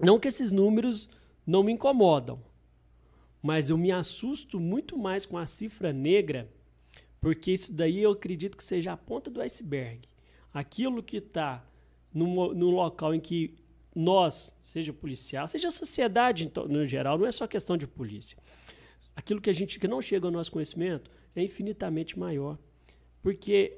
não 0.00 0.18
que 0.18 0.26
esses 0.26 0.50
números 0.50 1.08
não 1.46 1.62
me 1.62 1.72
incomodam, 1.72 2.42
mas 3.40 3.70
eu 3.70 3.78
me 3.78 3.92
assusto 3.92 4.58
muito 4.58 4.98
mais 4.98 5.24
com 5.24 5.38
a 5.38 5.46
cifra 5.46 5.92
negra, 5.92 6.50
porque 7.20 7.52
isso 7.52 7.72
daí 7.72 8.02
eu 8.02 8.10
acredito 8.10 8.56
que 8.56 8.64
seja 8.64 8.92
a 8.92 8.96
ponta 8.96 9.30
do 9.30 9.40
iceberg. 9.40 10.00
Aquilo 10.52 11.04
que 11.04 11.18
está 11.18 11.64
no, 12.12 12.70
local 12.70 13.14
em 13.14 13.20
que 13.20 13.54
nós, 13.98 14.54
seja 14.60 14.92
policial, 14.92 15.48
seja 15.48 15.68
a 15.68 15.72
sociedade 15.72 16.52
no 16.68 16.86
geral, 16.86 17.18
não 17.18 17.26
é 17.26 17.32
só 17.32 17.48
questão 17.48 17.76
de 17.76 17.84
polícia. 17.84 18.38
Aquilo 19.16 19.40
que 19.40 19.50
a 19.50 19.52
gente 19.52 19.80
que 19.80 19.88
não 19.88 20.00
chega 20.00 20.24
ao 20.24 20.30
nosso 20.30 20.52
conhecimento 20.52 21.10
é 21.34 21.42
infinitamente 21.42 22.16
maior. 22.16 22.56
Porque, 23.20 23.76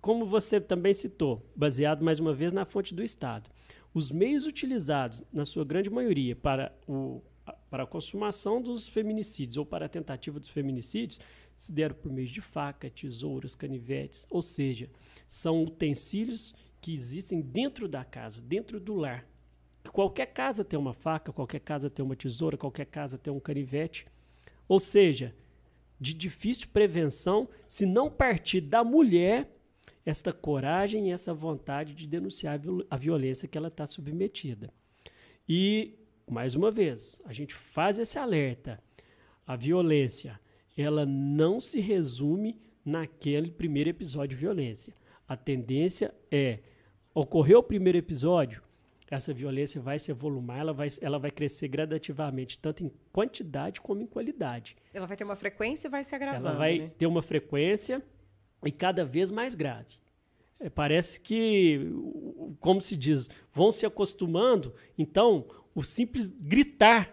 como 0.00 0.26
você 0.26 0.60
também 0.60 0.92
citou, 0.92 1.48
baseado 1.54 2.04
mais 2.04 2.18
uma 2.18 2.34
vez 2.34 2.52
na 2.52 2.64
fonte 2.64 2.92
do 2.92 3.00
Estado, 3.00 3.48
os 3.94 4.10
meios 4.10 4.44
utilizados, 4.44 5.22
na 5.32 5.44
sua 5.44 5.64
grande 5.64 5.88
maioria, 5.88 6.34
para, 6.34 6.76
o, 6.88 7.22
para 7.70 7.84
a 7.84 7.86
consumação 7.86 8.60
dos 8.60 8.88
feminicídios 8.88 9.56
ou 9.56 9.64
para 9.64 9.86
a 9.86 9.88
tentativa 9.88 10.40
dos 10.40 10.48
feminicídios 10.48 11.20
se 11.56 11.70
deram 11.70 11.94
por 11.94 12.10
meio 12.10 12.26
de 12.26 12.40
faca, 12.40 12.90
tesouras, 12.90 13.54
canivetes, 13.54 14.26
ou 14.28 14.42
seja, 14.42 14.90
são 15.28 15.62
utensílios 15.62 16.56
que 16.80 16.92
existem 16.92 17.40
dentro 17.40 17.86
da 17.86 18.04
casa, 18.04 18.42
dentro 18.42 18.80
do 18.80 18.96
lar 18.96 19.29
qualquer 19.88 20.26
casa 20.26 20.64
tem 20.64 20.78
uma 20.78 20.92
faca, 20.92 21.32
qualquer 21.32 21.60
casa 21.60 21.88
tem 21.88 22.04
uma 22.04 22.16
tesoura, 22.16 22.56
qualquer 22.56 22.86
casa 22.86 23.16
tem 23.16 23.32
um 23.32 23.40
canivete. 23.40 24.06
Ou 24.68 24.78
seja, 24.78 25.34
de 25.98 26.14
difícil 26.14 26.68
prevenção 26.72 27.48
se 27.68 27.86
não 27.86 28.10
partir 28.10 28.60
da 28.60 28.82
mulher 28.82 29.50
esta 30.04 30.32
coragem 30.32 31.08
e 31.08 31.12
essa 31.12 31.32
vontade 31.34 31.94
de 31.94 32.06
denunciar 32.06 32.60
a 32.88 32.96
violência 32.96 33.46
que 33.46 33.56
ela 33.56 33.68
está 33.68 33.86
submetida. 33.86 34.72
E, 35.48 35.94
mais 36.28 36.54
uma 36.54 36.70
vez, 36.70 37.20
a 37.24 37.32
gente 37.32 37.54
faz 37.54 37.98
esse 37.98 38.18
alerta. 38.18 38.82
A 39.46 39.56
violência, 39.56 40.40
ela 40.76 41.04
não 41.04 41.60
se 41.60 41.80
resume 41.80 42.58
naquele 42.84 43.50
primeiro 43.50 43.90
episódio 43.90 44.36
de 44.36 44.40
violência. 44.40 44.94
A 45.28 45.36
tendência 45.36 46.14
é, 46.30 46.60
ocorreu 47.14 47.58
o 47.58 47.62
primeiro 47.62 47.98
episódio, 47.98 48.62
essa 49.10 49.34
violência 49.34 49.80
vai 49.80 49.98
se 49.98 50.12
evolumar, 50.12 50.60
ela 50.60 50.72
vai, 50.72 50.86
ela 51.00 51.18
vai 51.18 51.32
crescer 51.32 51.66
gradativamente, 51.66 52.58
tanto 52.58 52.84
em 52.84 52.92
quantidade 53.12 53.80
como 53.80 54.00
em 54.00 54.06
qualidade. 54.06 54.76
Ela 54.94 55.06
vai 55.06 55.16
ter 55.16 55.24
uma 55.24 55.34
frequência 55.34 55.88
e 55.88 55.90
vai 55.90 56.04
se 56.04 56.14
agravando. 56.14 56.46
Ela 56.46 56.56
vai 56.56 56.78
né? 56.78 56.90
ter 56.96 57.06
uma 57.06 57.20
frequência 57.20 58.00
e 58.64 58.70
cada 58.70 59.04
vez 59.04 59.32
mais 59.32 59.56
grave. 59.56 59.98
É, 60.60 60.70
parece 60.70 61.20
que, 61.20 61.90
como 62.60 62.80
se 62.80 62.96
diz, 62.96 63.28
vão 63.52 63.72
se 63.72 63.84
acostumando. 63.84 64.72
Então, 64.96 65.44
o 65.74 65.82
simples 65.82 66.28
gritar, 66.28 67.12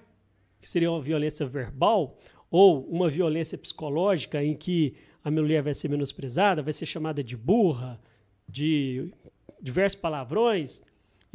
que 0.61 0.69
seria 0.69 0.91
uma 0.91 1.01
violência 1.01 1.47
verbal, 1.47 2.19
ou 2.51 2.85
uma 2.87 3.09
violência 3.09 3.57
psicológica 3.57 4.43
em 4.43 4.55
que 4.55 4.95
a 5.23 5.31
mulher 5.31 5.63
vai 5.63 5.73
ser 5.73 5.89
menosprezada, 5.89 6.61
vai 6.61 6.73
ser 6.73 6.85
chamada 6.85 7.23
de 7.23 7.35
burra, 7.35 7.99
de 8.47 9.11
diversos 9.61 9.99
palavrões, 9.99 10.81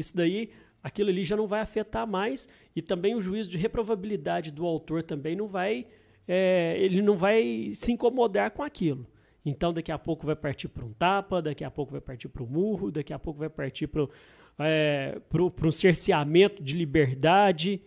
isso 0.03 0.17
daí, 0.17 0.51
aquilo 0.83 1.09
ali 1.09 1.25
já 1.25 1.37
não 1.37 1.47
vai 1.47 1.61
afetar 1.61 2.07
mais 2.07 2.49
e 2.77 2.83
também 2.83 3.15
o 3.15 3.21
juízo 3.21 3.49
de 3.49 3.57
reprovabilidade 3.57 4.51
do 4.51 4.67
autor 4.67 5.03
também 5.03 5.35
não 5.35 5.47
vai, 5.47 5.87
é, 6.29 6.77
ele 6.79 7.01
não 7.01 7.17
vai 7.17 7.71
se 7.71 7.93
incomodar 7.93 8.51
com 8.51 8.63
aquilo. 8.63 9.07
Então, 9.45 9.73
daqui 9.73 9.91
a 9.91 9.99
pouco 9.99 10.25
vai 10.25 10.37
partir 10.37 10.69
para 10.69 10.85
um 10.85 10.93
tapa, 10.93 11.43
daqui 11.43 11.65
a 11.65 11.71
pouco 11.71 11.91
vai 11.93 12.01
partir 12.01 12.29
para 12.29 12.43
o 12.43 12.47
murro, 12.47 12.91
daqui 12.93 13.13
a 13.13 13.19
pouco 13.19 13.41
vai 13.41 13.51
partir 13.51 13.89
para 13.89 14.07
é, 14.61 15.21
um 15.35 15.73
cerceamento 15.73 16.63
de 16.63 16.77
liberdade 16.77 17.81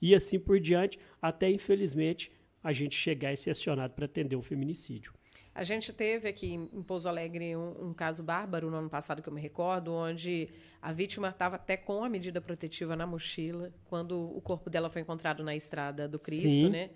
e 0.00 0.14
assim 0.14 0.38
por 0.38 0.58
diante, 0.58 0.98
até 1.20 1.50
infelizmente 1.50 2.32
a 2.62 2.72
gente 2.72 2.96
chegar 2.96 3.32
e 3.32 3.36
ser 3.36 3.50
acionado 3.50 3.92
para 3.94 4.06
atender 4.06 4.36
o 4.36 4.42
feminicídio. 4.42 5.12
A 5.54 5.64
gente 5.64 5.92
teve 5.92 6.28
aqui 6.28 6.54
em 6.54 6.82
Pouso 6.82 7.08
Alegre 7.08 7.54
um, 7.54 7.88
um, 7.88 7.94
caso 7.94 8.22
bárbaro 8.22 8.70
no 8.70 8.76
ano 8.78 8.88
passado 8.88 9.20
que 9.20 9.28
eu 9.28 9.32
me 9.32 9.40
recordo, 9.40 9.92
onde 9.92 10.48
a 10.80 10.92
vítima 10.92 11.28
estava 11.28 11.56
até 11.56 11.76
com 11.76 12.02
a 12.02 12.08
medida 12.08 12.40
protetiva 12.40 12.96
na 12.96 13.06
mochila 13.06 13.70
quando 13.84 14.18
o 14.34 14.40
corpo 14.40 14.70
dela 14.70 14.88
foi 14.88 15.02
encontrado 15.02 15.44
na 15.44 15.54
estrada 15.54 16.08
do 16.08 16.18
Cristo, 16.18 16.48
Sim. 16.48 16.70
né? 16.70 16.90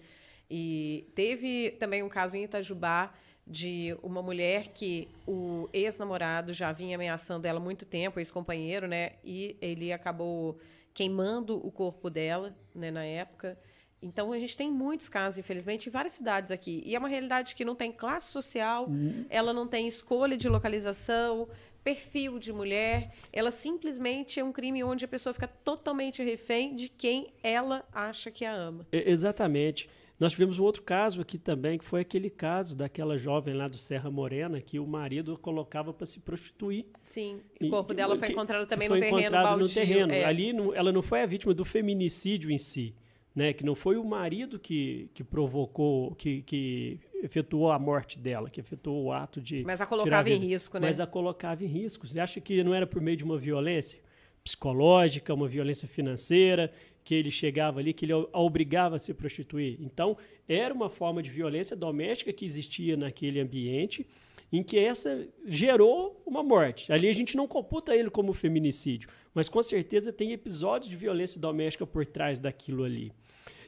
E 0.49 1.11
teve 1.15 1.73
também 1.73 2.03
um 2.03 2.09
caso 2.09 2.37
em 2.37 2.45
Itajubá 2.45 3.13
de 3.47 3.97
uma 4.03 4.23
mulher 4.23 4.69
que 4.69 5.09
o 5.27 5.69
ex-namorado 5.73 6.53
já 6.53 6.73
vinha 6.73 6.97
ameaçando 6.97 7.47
ela 7.47 7.61
há 7.61 7.63
muito 7.63 7.85
tempo, 7.85 8.19
ex-companheiro, 8.19 8.89
né? 8.89 9.13
E 9.23 9.57
ele 9.61 9.93
acabou 9.93 10.59
queimando 10.95 11.57
o 11.65 11.71
corpo 11.71 12.09
dela, 12.09 12.57
né, 12.75 12.91
na 12.91 13.05
época. 13.05 13.59
Então 14.03 14.33
a 14.33 14.39
gente 14.39 14.57
tem 14.57 14.71
muitos 14.71 15.09
casos, 15.09 15.39
infelizmente, 15.39 15.89
em 15.89 15.93
várias 15.93 16.13
cidades 16.13 16.51
aqui. 16.51 16.83
E 16.85 16.95
é 16.95 16.99
uma 16.99 17.09
realidade 17.09 17.55
que 17.55 17.65
não 17.65 17.75
tem 17.75 17.91
classe 17.91 18.31
social, 18.31 18.87
uhum. 18.89 19.25
ela 19.31 19.53
não 19.53 19.67
tem 19.67 19.89
escolha 19.89 20.37
de 20.37 20.49
localização, 20.49 21.49
perfil 21.83 22.39
de 22.39 22.53
mulher. 22.53 23.13
Ela 23.33 23.51
simplesmente 23.51 24.41
é 24.41 24.45
um 24.45 24.53
crime 24.53 24.83
onde 24.83 25.05
a 25.05 25.09
pessoa 25.09 25.33
fica 25.33 25.49
totalmente 25.49 26.23
refém 26.23 26.75
de 26.75 26.89
quem 26.89 27.33
ela 27.43 27.85
acha 27.93 28.31
que 28.31 28.45
a 28.45 28.53
ama. 28.53 28.87
exatamente. 28.93 29.89
Nós 30.19 30.33
tivemos 30.33 30.59
um 30.59 30.65
outro 30.65 30.83
caso 30.83 31.21
aqui 31.21 31.37
também, 31.37 31.77
que 31.79 31.85
foi 31.85 32.01
aquele 32.01 32.31
caso 32.31 32.75
daquela 32.75 33.19
jovem 33.19 33.55
lá 33.55 33.69
do 33.69 33.77
Serra 33.77 34.11
Morena, 34.11 34.63
que 34.63 34.79
o 34.79 34.87
marido 34.87 35.37
colocava 35.37 35.93
para 35.93 36.07
se 36.07 36.21
prostituir. 36.21 36.87
Sim, 37.03 37.41
e 37.61 37.67
o 37.67 37.71
corpo 37.71 37.93
e, 37.93 37.97
dela 37.97 38.17
foi 38.17 38.31
encontrado 38.31 38.67
também 38.67 38.89
no 38.89 38.99
terreno 38.99 39.21
encontrado 39.21 39.45
baldio. 39.45 39.67
no 39.67 39.73
terreno. 39.73 40.13
É. 40.13 40.25
Ali, 40.25 40.53
ela 40.75 40.91
não 40.91 41.03
foi 41.03 41.23
a 41.23 41.27
vítima 41.27 41.53
do 41.53 41.67
feminicídio 41.67 42.51
em 42.51 42.57
si, 42.57 42.95
né? 43.37 43.53
Que 43.53 43.63
não 43.63 43.75
foi 43.75 43.99
o 43.99 44.05
marido 44.05 44.59
que, 44.59 45.11
que 45.13 45.23
provocou, 45.23 46.15
que, 46.15 46.41
que 46.41 46.99
efetuou 47.23 47.71
a 47.71 47.79
morte 47.79 48.19
dela, 48.19 48.49
que 48.49 48.59
efetuou 48.59 49.05
o 49.05 49.13
ato 49.13 49.43
de. 49.43 49.63
Mas 49.63 49.83
a 49.83 49.87
colocava 49.87 50.31
em 50.31 50.39
risco, 50.39 50.79
né? 50.79 50.87
Mas 50.87 50.99
a 50.99 51.07
colocava 51.07 51.63
em 51.63 51.67
risco. 51.67 52.07
Você 52.07 52.19
acha 52.19 52.41
que 52.41 52.65
não 52.65 52.73
era 52.73 52.87
por 52.87 53.03
meio 53.03 53.19
de 53.19 53.25
uma 53.25 53.37
violência 53.37 54.01
psicológica, 54.43 55.35
uma 55.35 55.47
violência 55.47 55.87
financeira, 55.87 56.73
que 57.05 57.15
ele 57.15 57.31
chegava 57.31 57.79
ali, 57.79 57.93
que 57.93 58.07
ele 58.07 58.13
a 58.13 58.41
obrigava 58.41 58.97
a 58.97 58.99
se 58.99 59.13
prostituir. 59.13 59.77
Então, 59.81 60.17
era 60.49 60.73
uma 60.73 60.89
forma 60.89 61.23
de 61.23 61.31
violência 61.31 61.77
doméstica 61.77 62.33
que 62.33 62.45
existia 62.45 62.97
naquele 62.97 63.39
ambiente, 63.39 64.07
em 64.53 64.63
que 64.63 64.79
essa 64.79 65.27
gerou 65.45 66.23
uma 66.25 66.43
morte. 66.43 66.93
Ali 66.93 67.09
a 67.09 67.13
gente 67.13 67.37
não 67.37 67.49
computa 67.49 67.95
ele 67.95 68.11
como 68.11 68.33
feminicídio, 68.33 69.09
mas 69.35 69.49
com 69.49 69.63
certeza 69.63 70.13
tem 70.13 70.33
episódios 70.33 70.91
de 70.91 70.97
violência 70.97 71.41
doméstica 71.41 71.87
por 71.87 72.07
trás 72.07 72.39
daquilo 72.39 72.85
ali. 72.85 73.13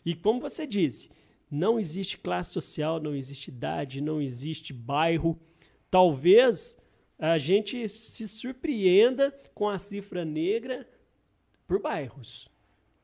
E 0.04 0.14
como 0.14 0.40
você 0.40 0.66
disse, 0.66 1.10
não 1.50 1.78
existe 1.78 2.18
classe 2.18 2.52
social, 2.52 3.00
não 3.00 3.14
existe 3.14 3.48
idade, 3.48 4.00
não 4.00 4.20
existe 4.20 4.72
bairro. 4.72 5.38
Talvez 5.90 6.76
a 7.18 7.38
gente 7.38 7.88
se 7.88 8.28
surpreenda 8.28 9.36
com 9.54 9.68
a 9.68 9.78
cifra 9.78 10.24
negra 10.24 10.88
por 11.66 11.80
bairros. 11.80 12.48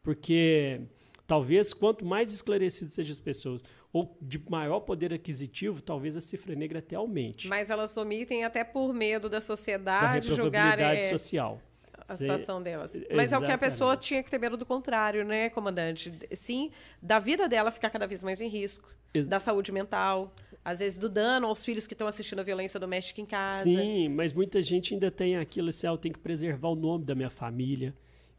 Porque 0.03 0.83
talvez 1.27 1.73
quanto 1.73 2.05
mais 2.05 2.33
esclarecidas 2.33 2.93
sejam 2.93 3.13
as 3.13 3.21
pessoas, 3.21 3.65
ou 3.95 4.19
de 4.21 4.43
maior 4.51 4.81
poder 4.81 5.15
aquisitivo, 5.15 5.81
talvez 5.81 6.17
a 6.17 6.21
cifra 6.21 6.55
negra 6.55 6.81
até 6.81 6.97
aumente. 6.97 7.49
Mas 7.49 7.71
elas 7.71 7.97
omitem 7.97 8.45
até 8.45 8.65
por 8.65 8.93
medo 8.93 9.29
da 9.29 9.41
sociedade 9.41 10.29
da 10.29 10.35
julgar 10.35 10.79
é, 10.81 11.01
social. 11.03 11.63
A 12.07 12.17
situação 12.17 12.63
delas. 12.63 12.93
Mas 12.93 13.29
Exatamente. 13.29 13.33
é 13.33 13.39
o 13.39 13.43
que 13.47 13.53
a 13.53 13.59
pessoa 13.59 13.97
tinha 13.97 14.23
que 14.23 14.31
ter 14.31 14.39
medo 14.39 14.57
do 14.59 14.67
contrário, 14.67 15.25
né, 15.25 15.49
comandante? 15.49 16.13
Sim, 16.33 16.71
da 17.01 17.19
vida 17.19 17.49
dela 17.49 17.71
ficar 17.71 17.89
cada 17.89 18.07
vez 18.07 18.23
mais 18.23 18.41
em 18.41 18.49
risco, 18.49 18.93
Ex 19.15 19.29
da 19.29 19.39
saúde 19.39 19.73
mental, 19.73 20.35
às 20.63 20.81
vezes 20.81 20.99
do 20.99 21.09
dano 21.09 21.47
aos 21.47 21.65
filhos 21.65 21.87
que 21.87 21.95
estão 21.95 22.07
assistindo 22.07 22.41
a 22.41 22.43
violência 22.43 22.79
doméstica 22.79 23.23
em 23.23 23.27
casa. 23.27 23.63
Sim, 23.63 24.09
mas 24.09 24.35
muita 24.35 24.61
gente 24.61 24.93
ainda 24.93 25.11
tem 25.11 25.37
aquilo 25.37 25.71
assim, 25.71 25.87
ah, 25.87 25.91
eu 25.91 25.99
tenho 25.99 26.13
que 26.13 26.21
preservar 26.21 26.69
o 26.69 26.75
nome 26.75 27.05
da 27.07 27.15
minha 27.15 27.31
família 27.31 27.95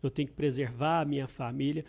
eu 0.06 0.12
tenho 0.12 0.28
que 0.28 0.34
preservar 0.34 1.02
a 1.02 1.06
minha 1.06 1.28
família, 1.28 1.84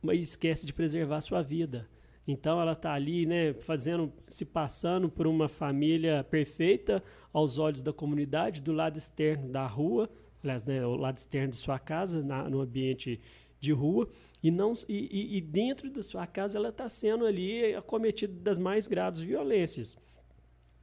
mas 0.00 0.20
esquece 0.20 0.66
de 0.66 0.72
preservar 0.72 1.16
a 1.16 1.20
sua 1.20 1.42
vida. 1.42 1.88
Então 2.26 2.60
ela 2.60 2.72
está 2.72 2.92
ali, 2.92 3.26
né, 3.26 3.52
fazendo, 3.52 4.12
se 4.28 4.44
passando 4.44 5.08
por 5.08 5.26
uma 5.26 5.48
família 5.48 6.24
perfeita 6.24 7.02
aos 7.32 7.58
olhos 7.58 7.82
da 7.82 7.92
comunidade, 7.92 8.62
do 8.62 8.72
lado 8.72 8.96
externo 8.96 9.48
da 9.48 9.66
rua, 9.66 10.08
aliás, 10.42 10.62
né, 10.62 10.86
o 10.86 10.96
lado 10.96 11.16
externo 11.16 11.50
de 11.50 11.56
sua 11.56 11.78
casa, 11.78 12.22
na, 12.22 12.48
no 12.48 12.60
ambiente 12.60 13.20
de 13.58 13.72
rua, 13.72 14.08
e 14.42 14.50
não 14.50 14.72
e, 14.88 15.36
e 15.36 15.40
dentro 15.40 15.90
da 15.90 16.02
sua 16.02 16.26
casa 16.26 16.58
ela 16.58 16.68
está 16.68 16.88
sendo 16.88 17.24
ali 17.24 17.74
acometida 17.74 18.32
das 18.40 18.58
mais 18.58 18.86
graves 18.86 19.20
violências 19.20 19.96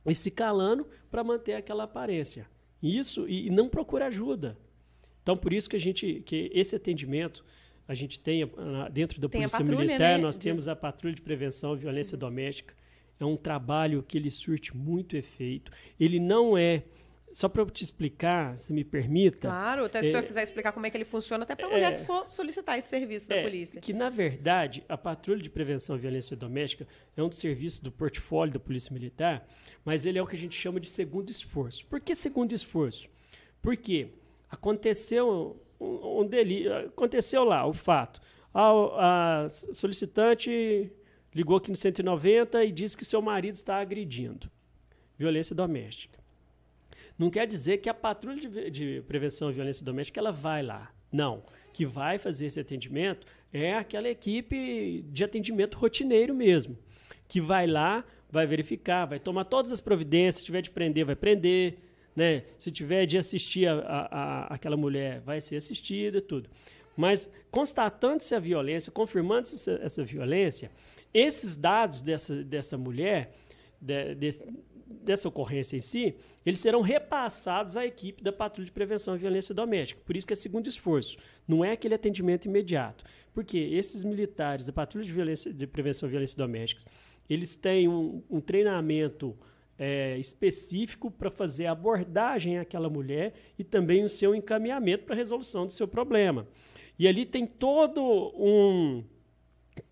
e 0.06 0.16
se 0.16 0.32
calando 0.32 0.88
para 1.12 1.24
manter 1.24 1.54
aquela 1.54 1.84
aparência. 1.84 2.48
Isso 2.82 3.28
e, 3.28 3.48
e 3.48 3.50
não 3.50 3.70
procura 3.70 4.08
ajuda. 4.08 4.58
Então, 5.22 5.36
por 5.36 5.54
isso 5.54 5.70
que 5.70 5.76
a 5.76 5.80
gente, 5.80 6.22
que 6.26 6.50
esse 6.54 6.76
atendimento, 6.76 7.44
a 7.90 7.96
gente 7.96 8.20
tem 8.20 8.48
dentro 8.92 9.20
da 9.20 9.28
tem 9.28 9.42
Polícia 9.42 9.66
Militar, 9.66 10.16
né? 10.16 10.18
nós 10.20 10.38
temos 10.38 10.68
a 10.68 10.76
Patrulha 10.76 11.16
de 11.16 11.24
Prevenção 11.24 11.74
à 11.74 11.76
Violência 11.76 12.16
Doméstica. 12.16 12.76
É 13.20 13.26
um 13.26 13.36
trabalho 13.36 14.04
que 14.08 14.16
ele 14.16 14.30
surte 14.30 14.78
muito 14.78 15.18
efeito. 15.18 15.72
Ele 16.00 16.20
não 16.20 16.56
é 16.56 16.84
só 17.32 17.50
para 17.50 17.64
eu 17.64 17.70
te 17.70 17.84
explicar, 17.84 18.56
se 18.60 18.72
me 18.72 18.84
permita. 18.84 19.48
Claro, 19.48 19.86
até 19.86 20.02
se 20.02 20.06
é, 20.06 20.10
o 20.10 20.12
senhor 20.12 20.24
quiser 20.24 20.44
explicar 20.44 20.72
como 20.72 20.86
é 20.86 20.92
que 20.92 20.98
ele 20.98 21.06
funciona, 21.06 21.44
até 21.44 21.56
para 21.56 21.66
a 21.66 21.70
mulher 21.70 21.94
é, 21.94 21.96
que 21.96 22.06
for 22.06 22.28
solicitar 22.30 22.78
esse 22.78 22.90
serviço 22.90 23.34
é, 23.34 23.38
da 23.38 23.42
polícia. 23.42 23.82
Que, 23.82 23.92
na 23.92 24.10
verdade, 24.10 24.84
a 24.88 24.96
Patrulha 24.96 25.42
de 25.42 25.50
Prevenção 25.50 25.96
à 25.96 25.98
Violência 25.98 26.38
Doméstica 26.38 26.88
é 27.18 27.24
um 27.24 27.28
dos 27.30 27.40
serviços 27.40 27.80
do 27.80 27.92
portfólio 27.92 28.54
da 28.54 28.60
Polícia 28.60 28.94
Militar, 28.94 29.48
mas 29.84 30.06
ele 30.06 30.20
é 30.20 30.22
o 30.22 30.28
que 30.28 30.36
a 30.36 30.40
gente 30.40 30.56
chama 30.56 30.80
de 30.80 30.88
segundo 30.88 31.32
esforço. 31.32 31.88
Por 31.88 32.00
que 32.00 32.14
segundo 32.14 32.54
esforço? 32.54 33.10
Porque 33.64 34.10
aconteceu 34.48 35.60
um, 35.80 36.26
delírio, 36.26 36.88
aconteceu 36.88 37.44
lá 37.44 37.66
o 37.66 37.74
fato. 37.74 38.22
A, 38.54 39.46
a, 39.46 39.50
solicitante 39.50 40.92
ligou 41.34 41.58
aqui 41.58 41.70
no 41.70 41.78
190 41.78 42.64
e 42.66 42.72
disse 42.72 42.98
que 42.98 43.06
seu 43.06 43.22
marido 43.22 43.56
está 43.56 43.78
agredindo. 43.78 44.50
Violência 45.18 45.56
doméstica. 45.56 46.20
Não 47.18 47.30
quer 47.30 47.46
dizer 47.46 47.78
que 47.78 47.90
a 47.90 47.94
patrulha 47.94 48.40
de, 48.40 48.72
de 48.72 49.04
prevenção 49.08 49.50
à 49.50 49.52
violência 49.52 49.86
doméstica 49.86 50.20
ela 50.20 50.32
vai 50.32 50.64
lá. 50.64 50.92
Não. 51.12 51.44
Que 51.74 51.86
vai 51.86 52.18
fazer 52.18 52.46
esse 52.46 52.60
atendimento 52.60 53.28
é 53.52 53.74
aquela 53.74 54.08
equipe 54.08 55.04
de 55.10 55.24
atendimento 55.24 55.78
rotineiro 55.78 56.34
mesmo. 56.34 56.78
Que 57.28 57.42
vai 57.42 57.68
lá, 57.68 58.04
vai 58.30 58.46
verificar, 58.46 59.06
vai 59.06 59.20
tomar 59.20 59.46
todas 59.46 59.72
as 59.72 59.82
providências, 59.82 60.38
se 60.38 60.46
tiver 60.46 60.62
de 60.62 60.70
prender, 60.70 61.06
vai 61.06 61.16
prender, 61.16 61.78
né? 62.20 62.44
Se 62.58 62.70
tiver 62.70 63.06
de 63.06 63.18
assistir 63.18 63.66
a, 63.66 63.80
a, 63.80 64.02
a, 64.02 64.54
aquela 64.56 64.76
mulher, 64.76 65.22
vai 65.22 65.40
ser 65.40 65.56
assistida, 65.56 66.20
tudo. 66.20 66.50
Mas 66.98 67.32
constatando-se 67.50 68.36
a 68.36 68.40
violência, 68.40 68.92
confirmando-se 68.92 69.56
essa, 69.56 69.72
essa, 69.82 70.04
violência, 70.04 70.70
esses 71.14 71.56
dados 71.56 72.02
dessa, 72.02 72.44
dessa 72.44 72.78
mulher, 72.78 73.32
de, 73.80 74.16
de, 74.16 74.30
dessa 74.86 75.30
ocorrência 75.30 75.78
em 75.78 75.80
si, 75.80 76.14
eles 76.46 76.60
serão 76.60 76.82
repassados 76.82 77.78
à 77.78 77.86
equipe 77.86 78.22
da 78.22 78.34
Patrulha 78.34 78.66
de 78.66 78.72
Prevenção 78.74 79.14
à 79.14 79.18
Violência 79.18 79.56
Doméstica. 79.56 80.02
Por 80.06 80.18
isso 80.18 80.28
que 80.28 80.34
é 80.34 80.36
segundo 80.36 80.68
esforço. 80.68 81.18
Não 81.48 81.64
é 81.64 81.72
aquele 81.72 81.96
atendimento 81.96 82.50
imediato. 82.50 83.06
Porque 83.34 83.58
esses 83.58 84.04
militares 84.04 84.66
da 84.66 84.74
Patrulha 84.74 85.06
de, 85.06 85.14
Violência, 85.14 85.54
de 85.54 85.66
Prevenção 85.66 86.08
à 86.08 86.10
Violência 86.10 86.38
Doméstica, 86.38 86.84
eles 87.30 87.56
têm 87.56 87.88
um, 87.88 88.22
um 88.30 88.42
treinamento 88.42 89.38
é, 89.80 90.18
específico 90.18 91.10
para 91.10 91.32
fazer 91.32 91.68
a 91.68 91.72
abordagem 91.72 92.60
àquela 92.60 92.90
mulher 92.90 93.34
e 93.58 93.64
também 93.64 94.04
o 94.04 94.10
seu 94.10 94.36
encaminhamento 94.36 95.06
para 95.06 95.16
a 95.16 95.18
resolução 95.18 95.66
do 95.66 95.72
seu 95.72 95.88
problema. 95.88 96.46
E 97.00 97.08
ali 97.08 97.26
tem 97.26 97.48
todo 97.48 98.04
um 98.36 99.04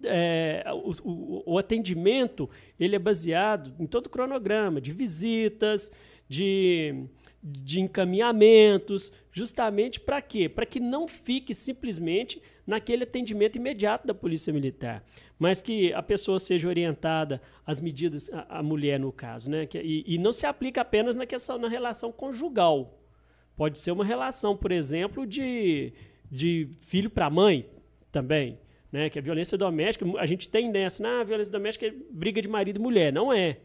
é, 0.03 0.65
o, 0.73 0.91
o, 1.09 1.53
o, 1.53 1.57
atendimento 1.57 2.49
ele 2.77 2.97
é 2.97 2.99
baseado 2.99 3.73
em 3.79 3.87
todo 3.87 4.07
o 4.07 4.09
cronograma 4.09 4.81
de 4.81 4.91
visitas, 4.91 5.89
de, 6.27 7.05
de 7.49 7.79
encaminhamentos, 7.79 9.11
justamente 9.31 9.99
para 9.99 10.21
quê? 10.21 10.49
Para 10.49 10.65
que 10.65 10.79
não 10.79 11.07
fique 11.07 11.53
simplesmente 11.53 12.41
naquele 12.65 13.03
atendimento 13.03 13.55
imediato 13.55 14.05
da 14.05 14.13
Polícia 14.13 14.51
Militar, 14.51 15.03
mas 15.39 15.61
que 15.61 15.93
a 15.93 16.03
pessoa 16.03 16.39
seja 16.39 16.67
orientada 16.67 17.41
às 17.65 17.79
medidas, 17.79 18.29
a, 18.33 18.59
a 18.59 18.63
mulher 18.63 18.99
no 18.99 19.11
caso, 19.11 19.49
né? 19.49 19.65
Que, 19.65 19.79
e, 19.79 20.03
e, 20.05 20.17
não 20.17 20.33
se 20.33 20.45
aplica 20.45 20.81
apenas 20.81 21.15
na 21.15 21.25
questão 21.25 21.57
na 21.57 21.69
relação 21.69 22.11
conjugal. 22.11 22.99
Pode 23.55 23.77
ser 23.77 23.91
uma 23.91 24.03
relação, 24.03 24.55
por 24.55 24.71
exemplo, 24.71 25.25
de, 25.25 25.93
de 26.29 26.69
filho 26.81 27.09
para 27.09 27.29
mãe 27.29 27.65
também 28.11 28.59
né? 28.91 29.09
Que 29.09 29.19
a 29.19 29.21
violência 29.21 29.57
doméstica, 29.57 30.05
a 30.17 30.25
gente 30.25 30.49
tem 30.49 30.69
nessa, 30.69 31.03
na 31.03 31.21
ah, 31.21 31.23
violência 31.23 31.51
doméstica 31.51 31.87
é 31.87 31.93
briga 32.09 32.41
de 32.41 32.47
marido 32.47 32.77
e 32.77 32.81
mulher, 32.81 33.11
não 33.11 33.31
é. 33.31 33.57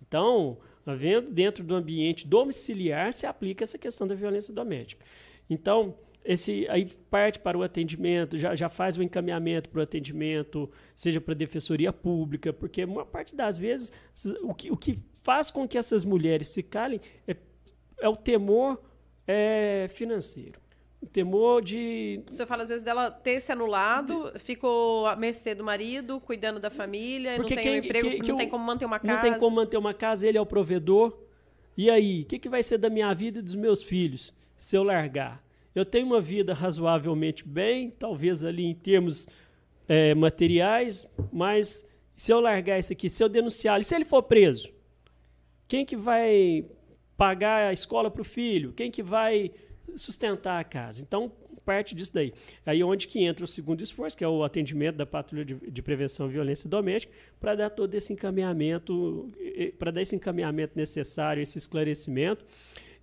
Então, 0.00 0.58
havendo 0.86 1.30
dentro 1.30 1.64
do 1.64 1.74
ambiente 1.74 2.26
domiciliar 2.26 3.12
se 3.12 3.26
aplica 3.26 3.64
essa 3.64 3.78
questão 3.78 4.06
da 4.06 4.14
violência 4.14 4.52
doméstica. 4.52 5.04
Então, 5.48 5.94
esse 6.24 6.66
aí 6.68 6.86
parte 7.10 7.38
para 7.38 7.58
o 7.58 7.62
atendimento, 7.62 8.38
já, 8.38 8.54
já 8.54 8.68
faz 8.68 8.96
o 8.96 9.02
encaminhamento 9.02 9.68
para 9.68 9.80
o 9.80 9.82
atendimento, 9.82 10.70
seja 10.94 11.20
para 11.20 11.34
a 11.34 11.36
defensoria 11.36 11.92
pública, 11.92 12.52
porque 12.52 12.84
uma 12.84 13.04
parte 13.04 13.34
das 13.34 13.58
vezes 13.58 13.92
o 14.42 14.54
que, 14.54 14.70
o 14.70 14.76
que 14.76 14.98
faz 15.22 15.50
com 15.50 15.66
que 15.66 15.76
essas 15.76 16.04
mulheres 16.04 16.48
se 16.48 16.62
calem 16.62 17.00
é, 17.26 17.36
é 18.00 18.08
o 18.08 18.16
temor 18.16 18.80
é, 19.26 19.88
financeiro 19.92 20.61
o 21.02 21.06
temor 21.06 21.60
de. 21.60 22.20
Você 22.30 22.46
fala 22.46 22.62
às 22.62 22.68
vezes 22.68 22.84
dela 22.84 23.10
ter 23.10 23.40
se 23.40 23.50
anulado, 23.50 24.32
ficou 24.38 25.06
à 25.06 25.16
mercê 25.16 25.54
do 25.54 25.64
marido, 25.64 26.20
cuidando 26.20 26.60
da 26.60 26.70
família, 26.70 27.34
Porque 27.36 27.56
não 27.56 27.62
tem 27.62 27.72
quem, 27.72 27.80
um 27.80 27.84
emprego, 27.84 28.08
que, 28.08 28.20
que 28.20 28.28
não 28.28 28.34
eu, 28.34 28.36
tem 28.36 28.48
como 28.48 28.64
manter 28.64 28.84
uma 28.84 28.98
casa. 29.00 29.14
Não 29.14 29.20
tem 29.20 29.38
como 29.38 29.56
manter 29.56 29.76
uma 29.76 29.92
casa, 29.92 30.28
ele 30.28 30.38
é 30.38 30.40
o 30.40 30.46
provedor. 30.46 31.18
E 31.76 31.90
aí, 31.90 32.22
o 32.22 32.26
que, 32.26 32.38
que 32.38 32.48
vai 32.48 32.62
ser 32.62 32.78
da 32.78 32.88
minha 32.88 33.12
vida 33.12 33.40
e 33.40 33.42
dos 33.42 33.56
meus 33.56 33.82
filhos 33.82 34.32
se 34.56 34.76
eu 34.76 34.84
largar? 34.84 35.42
Eu 35.74 35.84
tenho 35.84 36.06
uma 36.06 36.20
vida 36.20 36.54
razoavelmente 36.54 37.46
bem, 37.46 37.90
talvez 37.90 38.44
ali 38.44 38.64
em 38.64 38.74
termos 38.74 39.26
é, 39.88 40.14
materiais, 40.14 41.08
mas 41.32 41.84
se 42.14 42.32
eu 42.32 42.40
largar 42.40 42.78
isso 42.78 42.92
aqui, 42.92 43.10
se 43.10 43.24
eu 43.24 43.28
denunciar, 43.28 43.80
e 43.80 43.82
se 43.82 43.94
ele 43.94 44.04
for 44.04 44.22
preso, 44.22 44.70
quem 45.66 45.84
que 45.84 45.96
vai 45.96 46.64
pagar 47.16 47.68
a 47.68 47.72
escola 47.72 48.10
para 48.10 48.20
o 48.20 48.24
filho? 48.24 48.72
Quem 48.74 48.90
que 48.90 49.02
vai 49.02 49.50
sustentar 49.96 50.60
a 50.60 50.64
casa. 50.64 51.02
Então, 51.02 51.30
parte 51.64 51.94
disso 51.94 52.12
daí. 52.12 52.32
Aí 52.66 52.82
onde 52.82 53.06
que 53.06 53.22
entra 53.24 53.44
o 53.44 53.48
segundo 53.48 53.82
esforço, 53.82 54.16
que 54.16 54.24
é 54.24 54.28
o 54.28 54.44
atendimento 54.44 54.96
da 54.96 55.06
patrulha 55.06 55.44
de, 55.44 55.54
de 55.54 55.82
prevenção 55.82 56.26
à 56.26 56.28
violência 56.28 56.68
doméstica, 56.68 57.12
para 57.40 57.54
dar 57.54 57.70
todo 57.70 57.94
esse 57.94 58.12
encaminhamento, 58.12 59.30
para 59.78 59.90
dar 59.90 60.02
esse 60.02 60.14
encaminhamento 60.14 60.72
necessário, 60.76 61.42
esse 61.42 61.58
esclarecimento, 61.58 62.44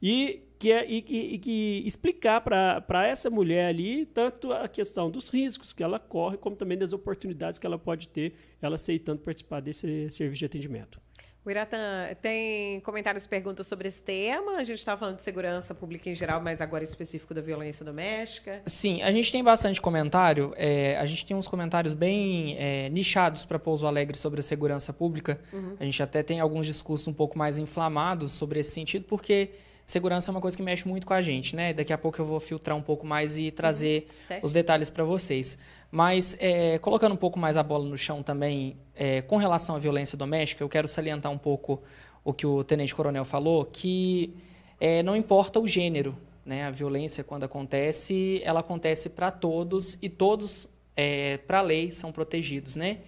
e 0.02 0.43
que, 0.58 0.71
é, 0.71 0.89
e, 0.89 0.97
e 1.36 1.39
que 1.39 1.84
explicar 1.86 2.41
para 2.41 3.08
essa 3.08 3.30
mulher 3.30 3.67
ali 3.67 4.06
tanto 4.06 4.52
a 4.52 4.67
questão 4.67 5.10
dos 5.10 5.30
riscos 5.30 5.71
que 5.71 5.82
ela 5.82 5.99
corre, 5.99 6.38
como 6.38 6.56
também 6.56 6.78
das 6.78 6.93
oportunidades 6.93 7.60
que 7.60 7.65
ela 7.65 7.80
pode 7.80 8.10
ter, 8.10 8.34
ela 8.62 8.75
aceitando 8.75 9.21
participar 9.21 9.62
desse 9.62 10.10
serviço 10.10 10.39
de 10.39 10.45
atendimento. 10.45 10.99
O 11.45 11.49
Iratan 11.49 12.13
tem 12.21 12.82
comentários 12.82 13.23
e 13.23 13.30
perguntas 13.30 13.65
sobre 13.65 13.88
esse 13.88 14.04
tema? 14.04 14.58
A 14.58 14.63
gente 14.63 14.80
estava 14.80 14.99
falando 14.99 15.15
de 15.15 15.23
segurança 15.23 15.73
pública 15.73 16.10
em 16.10 16.15
geral, 16.15 16.41
mas 16.41 16.60
agora 16.60 16.84
específico 16.84 17.34
da 17.34 17.39
violência 17.39 17.86
doméstica. 17.86 18.62
Sim, 18.65 19.02
a 19.02 19.12
gente 19.12 19.32
tem 19.32 19.41
bastante 19.41 19.80
comentário. 19.82 20.54
É, 20.58 20.97
a 20.97 21.06
gente 21.06 21.25
tem 21.25 21.38
uns 21.38 21.47
comentários 21.47 21.93
bem 21.93 22.58
é, 22.60 22.89
nichados 22.89 23.45
para 23.45 23.58
Pouso 23.58 23.88
Alegre 23.88 24.17
sobre 24.17 24.41
a 24.41 24.43
segurança 24.43 24.91
pública. 24.91 25.39
Uhum. 25.54 25.78
A 25.80 25.86
gente 25.86 26.04
até 26.04 26.21
tem 26.21 26.41
alguns 26.41 26.65
discursos 26.65 27.08
um 27.08 27.13
pouco 27.13 27.38
mais 27.38 27.58
inflamados 27.58 28.34
sobre 28.34 28.60
esse 28.60 28.71
sentido, 28.71 29.06
porque 29.06 29.52
segurança 29.86 30.30
é 30.30 30.32
uma 30.32 30.41
coisa 30.41 30.58
que 30.58 30.62
mexe 30.62 30.88
muito 30.88 31.08
com 31.08 31.13
a 31.13 31.21
gente, 31.21 31.56
né? 31.56 31.73
Daqui 31.73 31.93
a 31.93 31.97
pouco 31.97 32.19
eu 32.19 32.25
vou 32.25 32.39
filtrar 32.41 32.78
um 32.78 32.82
pouco 32.82 33.08
mais 33.08 33.38
e 33.38 33.49
trazer 33.49 34.08
uhum. 34.30 34.39
os 34.43 34.52
detalhes 34.52 34.89
para 34.89 35.06
vocês. 35.06 35.58
Mas, 35.91 36.36
é, 36.39 36.78
colocando 36.80 37.13
um 37.13 37.17
pouco 37.17 37.39
mais 37.39 37.58
a 37.58 37.63
bola 37.63 37.86
no 37.86 37.97
chão 37.97 38.21
também, 38.21 38.78
é, 38.95 39.21
com 39.21 39.38
relação 39.38 39.75
à 39.75 39.80
violência 39.80 40.17
doméstica, 40.17 40.63
eu 40.63 40.69
quero 40.69 40.88
salientar 40.88 41.32
um 41.32 41.38
pouco 41.38 41.82
o 42.23 42.34
que 42.34 42.45
o 42.45 42.63
Tenente 42.63 42.93
Coronel 42.93 43.25
falou, 43.25 43.65
que 43.65 44.36
é, 44.80 45.02
não 45.02 45.15
importa 45.15 45.60
o 45.60 45.67
gênero, 45.67 46.15
né? 46.45 46.65
A 46.65 46.71
violência, 46.71 47.23
quando 47.23 47.43
acontece, 47.43 48.41
ela 48.43 48.60
acontece 48.60 49.10
para 49.10 49.32
todos 49.32 49.97
e 50.02 50.10
todos, 50.10 50.67
é, 50.95 51.38
para 51.38 51.60
a 51.60 51.62
lei, 51.62 51.91
são 51.91 52.12
protegidos, 52.12 52.75
né? 52.75 52.99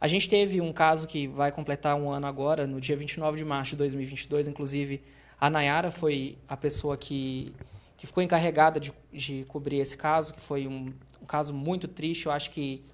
A 0.00 0.08
gente 0.08 0.28
teve 0.28 0.60
um 0.60 0.72
caso 0.72 1.06
que 1.06 1.26
vai 1.26 1.52
completar 1.52 1.96
um 1.96 2.10
ano 2.10 2.26
agora, 2.26 2.66
no 2.66 2.80
dia 2.80 2.96
29 2.96 3.38
de 3.38 3.44
março 3.44 3.70
de 3.70 3.76
2022, 3.76 4.48
inclusive 4.48 5.00
a 5.40 5.48
Nayara 5.48 5.90
foi 5.90 6.36
a 6.48 6.56
pessoa 6.56 6.96
que, 6.96 7.54
que 7.96 8.06
ficou 8.06 8.22
encarregada 8.22 8.78
de, 8.78 8.92
de 9.12 9.44
cobrir 9.44 9.78
esse 9.78 9.96
caso, 9.96 10.34
que 10.34 10.40
foi 10.40 10.66
um, 10.66 10.92
um 11.24 11.26
caso 11.26 11.52
muito 11.54 11.88
triste. 11.88 12.26
Eu 12.26 12.32
acho 12.32 12.50
que 12.50 12.84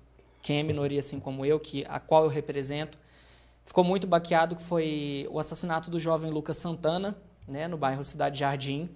quem 0.40 0.60
é 0.60 0.62
minoria, 0.62 1.00
assim 1.00 1.20
como 1.20 1.44
eu, 1.44 1.58
que 1.58 1.84
a 1.88 1.98
qual 2.00 2.22
eu 2.24 2.30
represento, 2.30 2.96
ficou 3.66 3.84
muito 3.84 4.06
baqueado, 4.06 4.56
que 4.56 4.62
foi 4.62 5.28
o 5.30 5.38
assassinato 5.38 5.90
do 5.90 5.98
jovem 5.98 6.30
Lucas 6.30 6.56
Santana, 6.56 7.16
né, 7.46 7.66
no 7.68 7.76
bairro 7.76 8.02
Cidade 8.04 8.38
Jardim. 8.38 8.88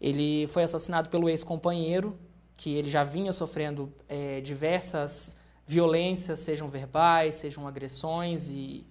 Ele 0.00 0.46
foi 0.48 0.62
assassinado 0.62 1.08
pelo 1.08 1.28
ex-companheiro, 1.28 2.16
que 2.56 2.74
ele 2.74 2.88
já 2.88 3.02
vinha 3.02 3.32
sofrendo 3.32 3.92
é, 4.08 4.40
diversas 4.40 5.36
violências, 5.66 6.40
sejam 6.40 6.68
verbais, 6.68 7.36
sejam 7.36 7.66
agressões, 7.66 8.48
e, 8.48 8.86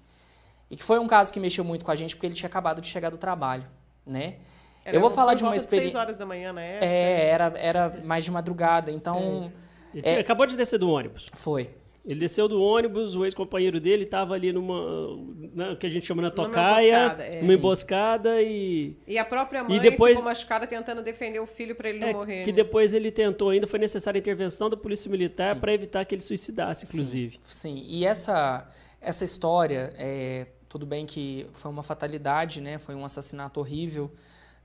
e 0.69 0.75
que 0.75 0.83
foi 0.83 0.99
um 0.99 1.07
caso 1.07 1.31
que 1.31 1.39
mexeu 1.39 1.63
muito 1.63 1.85
com 1.85 1.91
a 1.91 1.95
gente, 1.95 2.15
porque 2.15 2.27
ele 2.27 2.35
tinha 2.35 2.49
acabado 2.49 2.81
de 2.81 2.87
chegar 2.87 3.09
do 3.09 3.17
trabalho, 3.17 3.65
né? 4.05 4.35
Era 4.83 4.97
eu 4.97 5.01
vou 5.01 5.09
falar 5.09 5.33
de 5.33 5.43
uma 5.43 5.55
experiência... 5.55 5.93
6 5.93 6.03
horas 6.03 6.17
da 6.17 6.25
manhã, 6.25 6.53
né? 6.53 6.77
É, 6.79 7.29
era, 7.29 7.53
era 7.55 8.01
mais 8.03 8.25
de 8.25 8.31
madrugada, 8.31 8.91
então... 8.91 9.51
É. 9.61 9.64
É, 10.03 10.19
acabou 10.19 10.45
de 10.45 10.55
descer 10.55 10.79
do 10.79 10.89
ônibus. 10.89 11.29
Foi. 11.33 11.69
Ele 12.05 12.19
desceu 12.19 12.47
do 12.47 12.61
ônibus, 12.61 13.15
o 13.15 13.25
ex-companheiro 13.25 13.79
dele 13.79 14.03
estava 14.03 14.35
ali 14.35 14.53
numa. 14.53 15.17
Na, 15.55 15.75
que 15.75 15.87
a 15.87 15.89
gente 15.89 16.05
chama 16.05 16.21
na 16.21 16.29
tocaia, 16.29 17.05
emboscada, 17.05 17.23
é. 17.23 17.41
numa 17.41 17.53
emboscada 17.53 18.41
e. 18.43 18.95
E 19.07 19.17
a 19.17 19.25
própria 19.25 19.63
mãe 19.63 19.75
e 19.75 19.79
depois, 19.79 20.15
ficou 20.15 20.29
machucada 20.29 20.67
tentando 20.67 21.01
defender 21.01 21.39
o 21.39 21.47
filho 21.47 21.75
para 21.75 21.89
ele 21.89 21.97
não 21.97 22.07
é, 22.07 22.13
morrer. 22.13 22.43
Que 22.43 22.51
né? 22.51 22.57
depois 22.57 22.93
ele 22.93 23.09
tentou, 23.09 23.49
ainda 23.49 23.65
foi 23.65 23.79
necessária 23.79 24.19
a 24.19 24.21
intervenção 24.21 24.69
da 24.69 24.77
Polícia 24.77 25.09
Militar 25.09 25.55
para 25.55 25.73
evitar 25.73 26.05
que 26.05 26.13
ele 26.13 26.21
suicidasse, 26.21 26.85
inclusive. 26.85 27.39
Sim, 27.47 27.77
Sim. 27.77 27.85
e 27.87 28.05
essa, 28.05 28.69
essa 29.01 29.25
história, 29.25 29.91
é, 29.97 30.45
tudo 30.69 30.85
bem 30.85 31.07
que 31.07 31.47
foi 31.53 31.71
uma 31.71 31.81
fatalidade, 31.81 32.61
né? 32.61 32.77
foi 32.77 32.93
um 32.93 33.03
assassinato 33.03 33.59
horrível. 33.59 34.11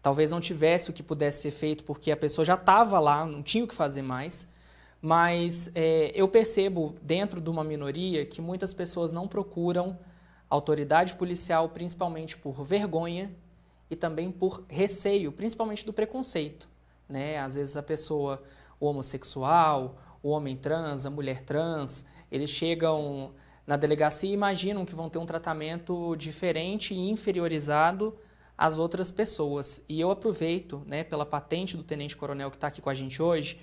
Talvez 0.03 0.31
não 0.31 0.41
tivesse 0.41 0.91
o 0.91 0.93
que 0.93 1.03
pudesse 1.03 1.41
ser 1.41 1.53
feito 1.53 1.85
porque 1.85 2.11
a 2.11 2.17
pessoa 2.17 2.45
já 2.45 2.55
estava 2.55 2.99
lá, 2.99 3.25
não 3.25 3.43
tinha 3.43 3.65
o 3.65 3.69
que 3.69 3.75
fazer 3.75 4.03
mais. 4.03 4.47
Mas 5.03 5.71
é, 5.75 6.13
eu 6.15 6.29
percebo 6.29 6.95
dentro 7.01 7.41
de 7.41 7.49
uma 7.49 7.65
minoria 7.65 8.27
que 8.27 8.41
muitas 8.41 8.75
pessoas 8.75 9.13
não 9.13 9.27
procuram 9.27 9.99
autoridade 10.49 11.15
policial, 11.15 11.69
principalmente 11.71 12.37
por 12.37 12.63
vergonha 12.63 13.31
e 13.91 13.97
também 13.97 14.31
por 14.31 14.65
receio, 14.69 15.33
principalmente 15.33 15.87
do 15.87 15.93
preconceito. 15.93 16.69
Né? 17.09 17.39
Às 17.39 17.55
vezes 17.55 17.77
a 17.77 17.83
pessoa, 17.83 18.43
o 18.79 18.87
homossexual, 18.87 19.97
o 20.23 20.31
homem 20.31 20.57
trans, 20.57 21.07
a 21.07 21.11
mulher 21.11 21.43
trans, 21.43 22.05
eles 22.31 22.51
chegam 22.51 23.33
na 23.67 23.77
delegacia 23.77 24.29
e 24.29 24.35
imaginam 24.35 24.85
que 24.85 24.95
vão 24.95 25.09
ter 25.09 25.19
um 25.19 25.27
tratamento 25.27 26.15
diferente 26.17 26.93
e 26.93 27.11
inferiorizado 27.11 28.17
às 28.59 28.77
outras 28.77 29.11
pessoas. 29.11 29.83
E 29.89 30.01
eu 30.01 30.11
aproveito, 30.11 30.83
né, 30.87 31.05
pela 31.05 31.25
patente 31.25 31.77
do 31.77 31.83
tenente 31.85 32.17
coronel 32.17 32.51
que 32.51 32.57
está 32.57 32.67
aqui 32.67 32.83
com 32.83 32.91
a 32.91 32.95
gente 32.95 33.23
hoje, 33.23 33.59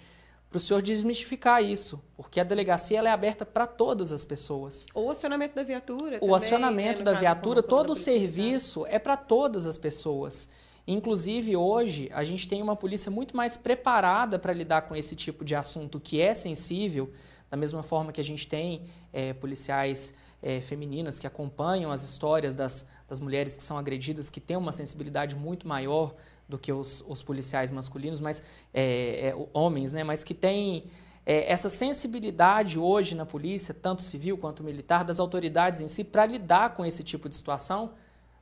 para 0.49 0.57
o 0.57 0.59
senhor 0.59 0.81
desmistificar 0.81 1.61
isso, 1.61 2.01
porque 2.15 2.39
a 2.39 2.43
delegacia 2.43 2.99
ela 2.99 3.09
é 3.09 3.11
aberta 3.11 3.45
para 3.45 3.67
todas 3.67 4.13
as 4.13 4.23
pessoas. 4.23 4.85
O 4.93 5.09
acionamento 5.09 5.55
da 5.55 5.63
viatura. 5.63 6.17
O 6.17 6.19
também, 6.21 6.35
acionamento 6.35 6.99
né, 6.99 7.05
da 7.05 7.13
viatura, 7.13 7.61
todo 7.61 7.91
o 7.91 7.95
serviço 7.95 8.85
é 8.85 8.97
para 8.97 9.17
todas 9.17 9.67
as 9.67 9.77
pessoas. 9.77 10.49
Inclusive, 10.87 11.57
hoje, 11.57 12.09
a 12.13 12.23
gente 12.23 12.47
tem 12.47 12.61
uma 12.61 12.75
polícia 12.75 13.11
muito 13.11 13.35
mais 13.35 13.57
preparada 13.57 14.39
para 14.39 14.53
lidar 14.53 14.83
com 14.83 14.95
esse 14.95 15.17
tipo 15.17 15.43
de 15.43 15.53
assunto 15.53 15.99
que 15.99 16.21
é 16.21 16.33
sensível, 16.33 17.11
da 17.49 17.57
mesma 17.57 17.83
forma 17.83 18.13
que 18.13 18.21
a 18.21 18.23
gente 18.23 18.47
tem 18.47 18.83
é, 19.11 19.33
policiais 19.33 20.13
é, 20.41 20.61
femininas 20.61 21.19
que 21.19 21.27
acompanham 21.27 21.91
as 21.91 22.03
histórias 22.03 22.55
das, 22.55 22.87
das 23.07 23.19
mulheres 23.19 23.57
que 23.57 23.63
são 23.63 23.77
agredidas, 23.77 24.29
que 24.29 24.39
têm 24.39 24.55
uma 24.55 24.71
sensibilidade 24.71 25.35
muito 25.35 25.67
maior 25.67 26.15
do 26.47 26.57
que 26.57 26.71
os, 26.71 27.03
os 27.07 27.21
policiais 27.21 27.71
masculinos, 27.71 28.19
mas 28.19 28.41
é, 28.73 29.29
é 29.29 29.47
homens, 29.53 29.91
né? 29.91 30.03
Mas 30.03 30.23
que 30.23 30.33
têm 30.33 30.85
é, 31.25 31.51
essa 31.51 31.69
sensibilidade 31.69 32.79
hoje 32.79 33.13
na 33.13 33.25
polícia, 33.25 33.73
tanto 33.73 34.01
civil 34.01 34.37
quanto 34.37 34.63
militar, 34.63 35.03
das 35.03 35.19
autoridades 35.19 35.81
em 35.81 35.87
si, 35.89 36.03
para 36.03 36.25
lidar 36.25 36.73
com 36.73 36.85
esse 36.85 37.03
tipo 37.03 37.27
de 37.27 37.35
situação, 37.35 37.91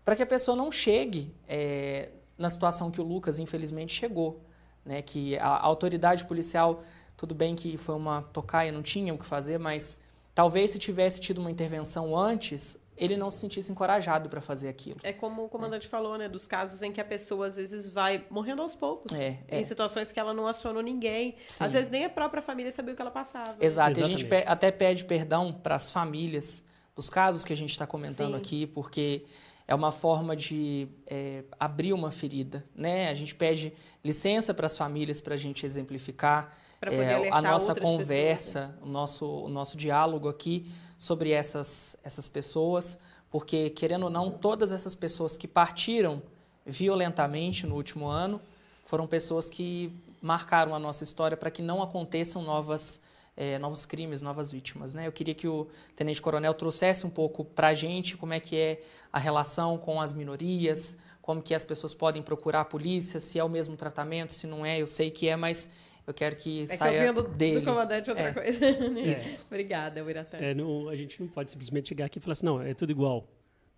para 0.03 0.15
que 0.15 0.21
a 0.21 0.25
pessoa 0.25 0.55
não 0.55 0.71
chegue 0.71 1.33
é, 1.47 2.11
na 2.37 2.47
situação 2.47 2.91
que 2.91 3.01
o 3.01 3.03
Lucas, 3.03 3.39
infelizmente, 3.39 3.91
chegou. 3.91 4.39
Né? 4.85 5.01
Que 5.01 5.35
a, 5.39 5.47
a 5.47 5.63
autoridade 5.63 6.25
policial, 6.25 6.83
tudo 7.17 7.33
bem 7.33 7.55
que 7.55 7.75
foi 7.75 7.95
uma 7.95 8.21
tocaia, 8.21 8.71
não 8.71 8.83
tinha 8.83 9.11
o 9.15 9.17
que 9.17 9.25
fazer, 9.25 9.57
mas 9.57 9.99
talvez 10.35 10.69
se 10.69 10.77
tivesse 10.77 11.19
tido 11.19 11.39
uma 11.39 11.49
intervenção 11.49 12.15
antes, 12.15 12.77
ele 12.97 13.17
não 13.17 13.29
se 13.29 13.39
sentisse 13.39 13.71
encorajado 13.71 14.29
para 14.29 14.39
fazer 14.39 14.69
aquilo. 14.69 14.97
É 15.03 15.11
como 15.11 15.45
o 15.45 15.49
comandante 15.49 15.87
é. 15.87 15.89
falou, 15.89 16.17
né? 16.17 16.29
Dos 16.29 16.47
casos 16.47 16.81
em 16.81 16.91
que 16.91 17.01
a 17.01 17.05
pessoa 17.05 17.47
às 17.47 17.57
vezes 17.57 17.89
vai 17.89 18.25
morrendo 18.29 18.61
aos 18.61 18.73
poucos. 18.73 19.11
É, 19.17 19.39
é. 19.47 19.59
Em 19.59 19.63
situações 19.63 20.11
que 20.11 20.19
ela 20.19 20.33
não 20.33 20.47
acionou 20.47 20.81
ninguém. 20.81 21.35
Sim. 21.49 21.65
Às 21.65 21.73
vezes 21.73 21.89
nem 21.89 22.05
a 22.05 22.09
própria 22.09 22.41
família 22.41 22.71
sabia 22.71 22.93
o 22.93 22.95
que 22.95 23.01
ela 23.01 23.11
passava. 23.11 23.63
Exato. 23.63 23.99
E 23.99 24.03
a 24.03 24.05
gente 24.05 24.27
até 24.45 24.71
pede 24.71 25.03
perdão 25.03 25.51
para 25.51 25.75
as 25.75 25.89
famílias 25.89 26.63
dos 26.95 27.09
casos 27.09 27.43
que 27.43 27.51
a 27.51 27.57
gente 27.57 27.71
está 27.71 27.85
comentando 27.85 28.33
Sim. 28.33 28.39
aqui, 28.39 28.67
porque 28.67 29.25
é 29.67 29.75
uma 29.75 29.91
forma 29.91 30.35
de 30.35 30.87
é, 31.05 31.43
abrir 31.59 31.91
uma 31.91 32.11
ferida, 32.11 32.63
né? 32.73 33.09
A 33.09 33.13
gente 33.13 33.35
pede 33.35 33.73
licença 34.03 34.53
para 34.53 34.67
as 34.67 34.77
famílias 34.77 35.19
para 35.19 35.33
a 35.33 35.37
gente 35.37 35.65
exemplificar 35.65 36.55
é, 36.81 37.29
a 37.29 37.41
nossa 37.41 37.75
conversa, 37.75 38.67
pessoas, 38.67 38.75
né? 38.75 38.83
o 38.83 38.87
nosso 38.87 39.25
o 39.25 39.49
nosso 39.49 39.75
diálogo 39.75 40.29
aqui 40.29 40.71
sobre 41.05 41.29
essas, 41.29 41.95
essas 42.03 42.27
pessoas, 42.27 42.97
porque, 43.29 43.69
querendo 43.69 44.03
ou 44.03 44.09
não, 44.09 44.31
todas 44.31 44.71
essas 44.71 44.95
pessoas 44.95 45.37
que 45.37 45.47
partiram 45.47 46.19
violentamente 46.65 47.67
no 47.67 47.75
último 47.75 48.07
ano 48.07 48.41
foram 48.87 49.05
pessoas 49.05 49.47
que 49.47 49.91
marcaram 50.19 50.73
a 50.73 50.79
nossa 50.79 51.03
história 51.03 51.37
para 51.37 51.51
que 51.51 51.61
não 51.61 51.83
aconteçam 51.83 52.41
novas, 52.41 52.99
é, 53.37 53.59
novos 53.59 53.85
crimes, 53.85 54.19
novas 54.19 54.51
vítimas. 54.51 54.95
Né? 54.95 55.05
Eu 55.05 55.11
queria 55.11 55.35
que 55.35 55.47
o 55.47 55.67
Tenente 55.95 56.19
Coronel 56.19 56.55
trouxesse 56.55 57.05
um 57.05 57.09
pouco 57.11 57.45
para 57.45 57.67
a 57.67 57.73
gente 57.75 58.17
como 58.17 58.33
é 58.33 58.39
que 58.39 58.55
é 58.55 58.81
a 59.13 59.19
relação 59.19 59.77
com 59.77 60.01
as 60.01 60.11
minorias, 60.11 60.97
como 61.21 61.39
que 61.39 61.53
as 61.53 61.63
pessoas 61.63 61.93
podem 61.93 62.23
procurar 62.23 62.61
a 62.61 62.65
polícia, 62.65 63.19
se 63.19 63.37
é 63.37 63.43
o 63.43 63.49
mesmo 63.49 63.77
tratamento, 63.77 64.33
se 64.33 64.47
não 64.47 64.65
é, 64.65 64.81
eu 64.81 64.87
sei 64.87 65.11
que 65.11 65.29
é, 65.29 65.35
mas 65.35 65.69
eu 66.07 66.13
quero 66.13 66.35
que 66.35 66.63
é 66.63 66.67
saia 66.67 67.01
que 67.01 67.09
eu 67.09 67.13
do, 67.13 67.29
dele. 67.29 67.59
do 67.59 67.65
comandante 67.65 68.09
outra 68.09 68.29
é. 68.29 68.33
coisa. 68.33 68.65
É. 68.65 69.15
Obrigada, 69.47 70.03
Uiratã. 70.03 70.37
É, 70.37 70.53
não, 70.53 70.87
a 70.87 70.95
gente 70.95 71.19
não 71.19 71.27
pode 71.27 71.51
simplesmente 71.51 71.89
chegar 71.89 72.05
aqui 72.05 72.19
e 72.19 72.21
falar 72.21 72.33
assim, 72.33 72.45
não, 72.45 72.61
é 72.61 72.73
tudo 72.73 72.91
igual. 72.91 73.27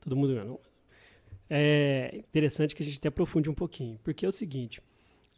Todo 0.01 0.15
mundo 0.15 0.33
igual. 0.33 0.61
É 1.49 2.11
interessante 2.15 2.75
que 2.75 2.83
a 2.83 2.85
gente 2.85 2.97
até 2.97 3.07
aprofunde 3.07 3.49
um 3.49 3.53
pouquinho, 3.53 3.97
porque 4.03 4.25
é 4.25 4.29
o 4.29 4.31
seguinte, 4.31 4.81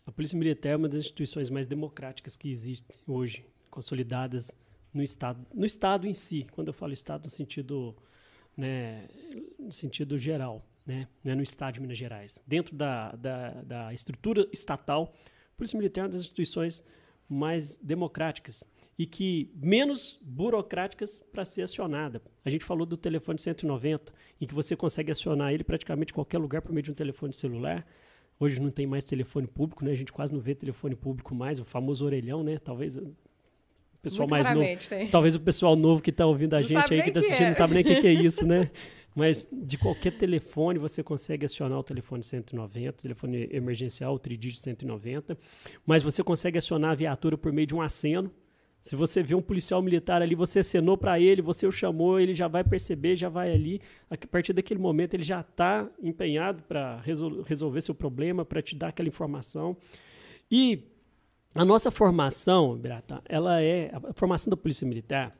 a 0.05 0.11
Polícia 0.11 0.37
Militar 0.37 0.69
é 0.71 0.75
uma 0.75 0.89
das 0.89 1.03
instituições 1.03 1.49
mais 1.51 1.67
democráticas 1.67 2.35
que 2.35 2.49
existem 2.49 2.97
hoje, 3.07 3.45
consolidadas 3.69 4.51
no 4.91 5.03
Estado, 5.03 5.45
no 5.53 5.65
Estado 5.65 6.07
em 6.07 6.13
si, 6.15 6.47
quando 6.51 6.69
eu 6.69 6.73
falo 6.73 6.93
Estado 6.93 7.25
no 7.25 7.29
sentido, 7.29 7.95
né, 8.57 9.07
no 9.59 9.71
sentido 9.71 10.17
geral, 10.17 10.65
né, 10.83 11.07
não 11.23 11.33
é 11.33 11.35
no 11.35 11.43
Estado 11.43 11.75
de 11.75 11.81
Minas 11.81 11.97
Gerais. 11.97 12.41
Dentro 12.47 12.75
da, 12.75 13.11
da, 13.11 13.49
da 13.61 13.93
estrutura 13.93 14.47
estatal, 14.51 15.13
Polícia 15.59 15.77
Militar 15.77 16.01
é 16.01 16.03
uma 16.05 16.09
das 16.09 16.21
instituições 16.21 16.81
mais 17.27 17.75
democráticas 17.75 18.63
e 18.97 19.05
que 19.05 19.51
menos 19.53 20.17
burocráticas 20.23 21.21
para 21.33 21.43
ser 21.43 21.63
acionada. 21.63 22.21
A 22.45 22.49
gente 22.49 22.63
falou 22.63 22.85
do 22.85 22.95
telefone 22.95 23.37
190, 23.37 24.13
em 24.39 24.47
que 24.47 24.53
você 24.53 24.73
consegue 24.75 25.11
acionar 25.11 25.53
ele 25.53 25.65
praticamente 25.65 26.13
em 26.13 26.15
qualquer 26.15 26.37
lugar 26.37 26.61
por 26.61 26.71
meio 26.71 26.83
de 26.83 26.91
um 26.91 26.93
telefone 26.93 27.33
celular. 27.33 27.85
Hoje 28.39 28.59
não 28.61 28.71
tem 28.71 28.87
mais 28.87 29.03
telefone 29.03 29.47
público, 29.47 29.83
né? 29.83 29.91
A 29.91 29.95
gente 29.95 30.13
quase 30.13 30.33
não 30.33 30.39
vê 30.39 30.55
telefone 30.55 30.95
público 30.95 31.35
mais, 31.35 31.59
o 31.59 31.65
famoso 31.65 32.05
orelhão, 32.05 32.41
né? 32.41 32.57
Talvez 32.57 32.95
o 32.97 33.13
pessoal 34.01 34.29
Muito 34.29 34.31
mais 34.31 34.55
novo, 34.55 34.87
tem. 34.87 35.09
talvez 35.09 35.35
o 35.35 35.41
pessoal 35.41 35.75
novo 35.75 36.01
que 36.01 36.09
está 36.09 36.25
ouvindo 36.25 36.55
a 36.55 36.61
gente 36.61 36.93
aí 36.93 37.03
que 37.03 37.09
está 37.09 37.19
assistindo 37.19 37.47
é. 37.47 37.49
não 37.49 37.55
sabe 37.55 37.73
nem 37.73 37.83
o 37.83 37.85
que, 37.85 37.99
que 37.99 38.07
é 38.07 38.13
isso, 38.13 38.45
né? 38.45 38.71
Mas 39.15 39.47
de 39.51 39.77
qualquer 39.77 40.11
telefone 40.11 40.79
você 40.79 41.03
consegue 41.03 41.45
acionar 41.45 41.79
o 41.79 41.83
telefone 41.83 42.23
190, 42.23 42.89
o 42.89 43.01
telefone 43.01 43.49
emergencial, 43.51 44.13
o 44.13 44.19
tridígito 44.19 44.61
190, 44.63 45.37
mas 45.85 46.03
você 46.03 46.23
consegue 46.23 46.57
acionar 46.57 46.91
a 46.91 46.95
viatura 46.95 47.37
por 47.37 47.51
meio 47.51 47.67
de 47.67 47.75
um 47.75 47.81
aceno. 47.81 48.31
Se 48.81 48.95
você 48.95 49.21
vê 49.21 49.35
um 49.35 49.41
policial 49.41 49.81
militar 49.81 50.21
ali, 50.21 50.35
você 50.35 50.59
acenou 50.59 50.97
para 50.97 51.19
ele, 51.19 51.41
você 51.41 51.67
o 51.67 51.71
chamou, 51.71 52.17
ele 52.17 52.33
já 52.33 52.47
vai 52.47 52.63
perceber, 52.63 53.15
já 53.15 53.27
vai 53.27 53.51
ali. 53.51 53.81
A 54.09 54.15
partir 54.15 54.53
daquele 54.53 54.79
momento, 54.79 55.15
ele 55.15 55.23
já 55.23 55.41
está 55.41 55.89
empenhado 56.01 56.63
para 56.63 57.01
resol 57.01 57.41
resolver 57.41 57.81
seu 57.81 57.93
problema, 57.93 58.45
para 58.45 58.61
te 58.61 58.75
dar 58.75 58.89
aquela 58.89 59.09
informação. 59.09 59.75
E 60.49 60.85
a 61.53 61.65
nossa 61.65 61.91
formação, 61.91 62.77
Beata, 62.77 63.21
ela 63.27 63.61
é 63.61 63.91
a 63.93 64.13
formação 64.13 64.49
da 64.49 64.55
Polícia 64.55 64.87
Militar, 64.87 65.37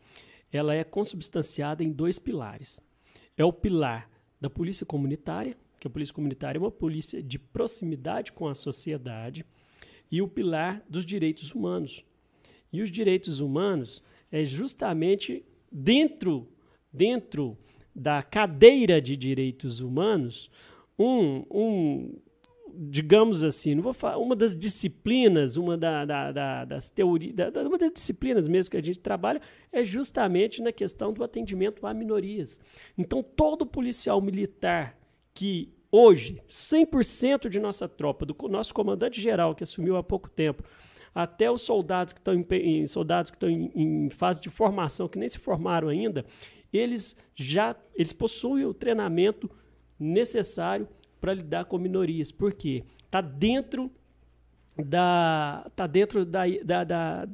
ela 0.51 0.75
é 0.75 0.83
consubstanciada 0.83 1.81
em 1.81 1.91
dois 1.91 2.19
pilares 2.19 2.81
é 3.39 3.45
o 3.45 3.53
pilar 3.53 4.11
da 4.39 4.49
polícia 4.49 4.85
comunitária, 4.85 5.57
que 5.79 5.87
a 5.87 5.89
polícia 5.89 6.13
comunitária 6.13 6.57
é 6.57 6.61
uma 6.61 6.69
polícia 6.69 7.23
de 7.23 7.39
proximidade 7.39 8.33
com 8.33 8.49
a 8.49 8.53
sociedade, 8.53 9.45
e 10.11 10.21
o 10.21 10.27
pilar 10.27 10.83
dos 10.89 11.05
direitos 11.05 11.55
humanos. 11.55 12.03
E 12.71 12.81
os 12.81 12.91
direitos 12.91 13.39
humanos 13.39 14.03
é 14.29 14.43
justamente 14.43 15.45
dentro, 15.71 16.49
dentro 16.91 17.57
da 17.95 18.21
cadeira 18.21 19.01
de 19.01 19.15
direitos 19.15 19.79
humanos 19.79 20.51
um, 20.97 21.45
um 21.49 22.19
digamos 22.75 23.43
assim, 23.43 23.75
não 23.75 23.81
vou 23.81 23.93
falar, 23.93 24.17
uma 24.17 24.35
das 24.35 24.55
disciplinas, 24.55 25.57
uma 25.57 25.77
da, 25.77 26.05
da, 26.05 26.31
da, 26.31 26.65
das 26.65 26.89
teorias, 26.89 27.33
uma 27.65 27.77
das 27.77 27.91
disciplinas 27.91 28.47
mesmo 28.47 28.71
que 28.71 28.77
a 28.77 28.83
gente 28.83 28.99
trabalha 28.99 29.41
é 29.71 29.83
justamente 29.83 30.61
na 30.61 30.71
questão 30.71 31.13
do 31.13 31.23
atendimento 31.23 31.85
a 31.85 31.93
minorias. 31.93 32.59
Então, 32.97 33.23
todo 33.23 33.65
policial 33.65 34.21
militar 34.21 34.97
que 35.33 35.71
hoje, 35.91 36.41
100% 36.47 37.49
de 37.49 37.59
nossa 37.59 37.87
tropa, 37.87 38.25
do 38.25 38.35
nosso 38.47 38.73
comandante 38.73 39.19
geral 39.19 39.55
que 39.55 39.63
assumiu 39.63 39.95
há 39.97 40.03
pouco 40.03 40.29
tempo, 40.29 40.63
até 41.13 41.49
os 41.49 41.61
soldados 41.61 42.13
que 42.13 42.19
estão 42.19 42.33
em, 42.33 42.45
em 42.51 42.87
soldados 42.87 43.31
que 43.31 43.37
estão 43.37 43.49
em, 43.49 43.71
em 43.75 44.09
fase 44.09 44.41
de 44.41 44.49
formação, 44.49 45.07
que 45.07 45.17
nem 45.17 45.27
se 45.27 45.39
formaram 45.39 45.87
ainda, 45.87 46.25
eles 46.71 47.15
já 47.35 47.75
eles 47.95 48.13
possuem 48.13 48.65
o 48.65 48.73
treinamento 48.73 49.49
necessário 49.99 50.87
para 51.19 51.33
lidar 51.33 51.65
com 51.65 51.77
minorias. 51.77 52.31
Por 52.31 52.53
quê? 52.53 52.83
Está 53.05 53.21
dentro 53.21 53.91
da 54.77 55.69
tá 55.75 55.87
dentro 55.87 56.25
da, 56.25 56.43
da, 56.63 56.83
da, 56.83 57.27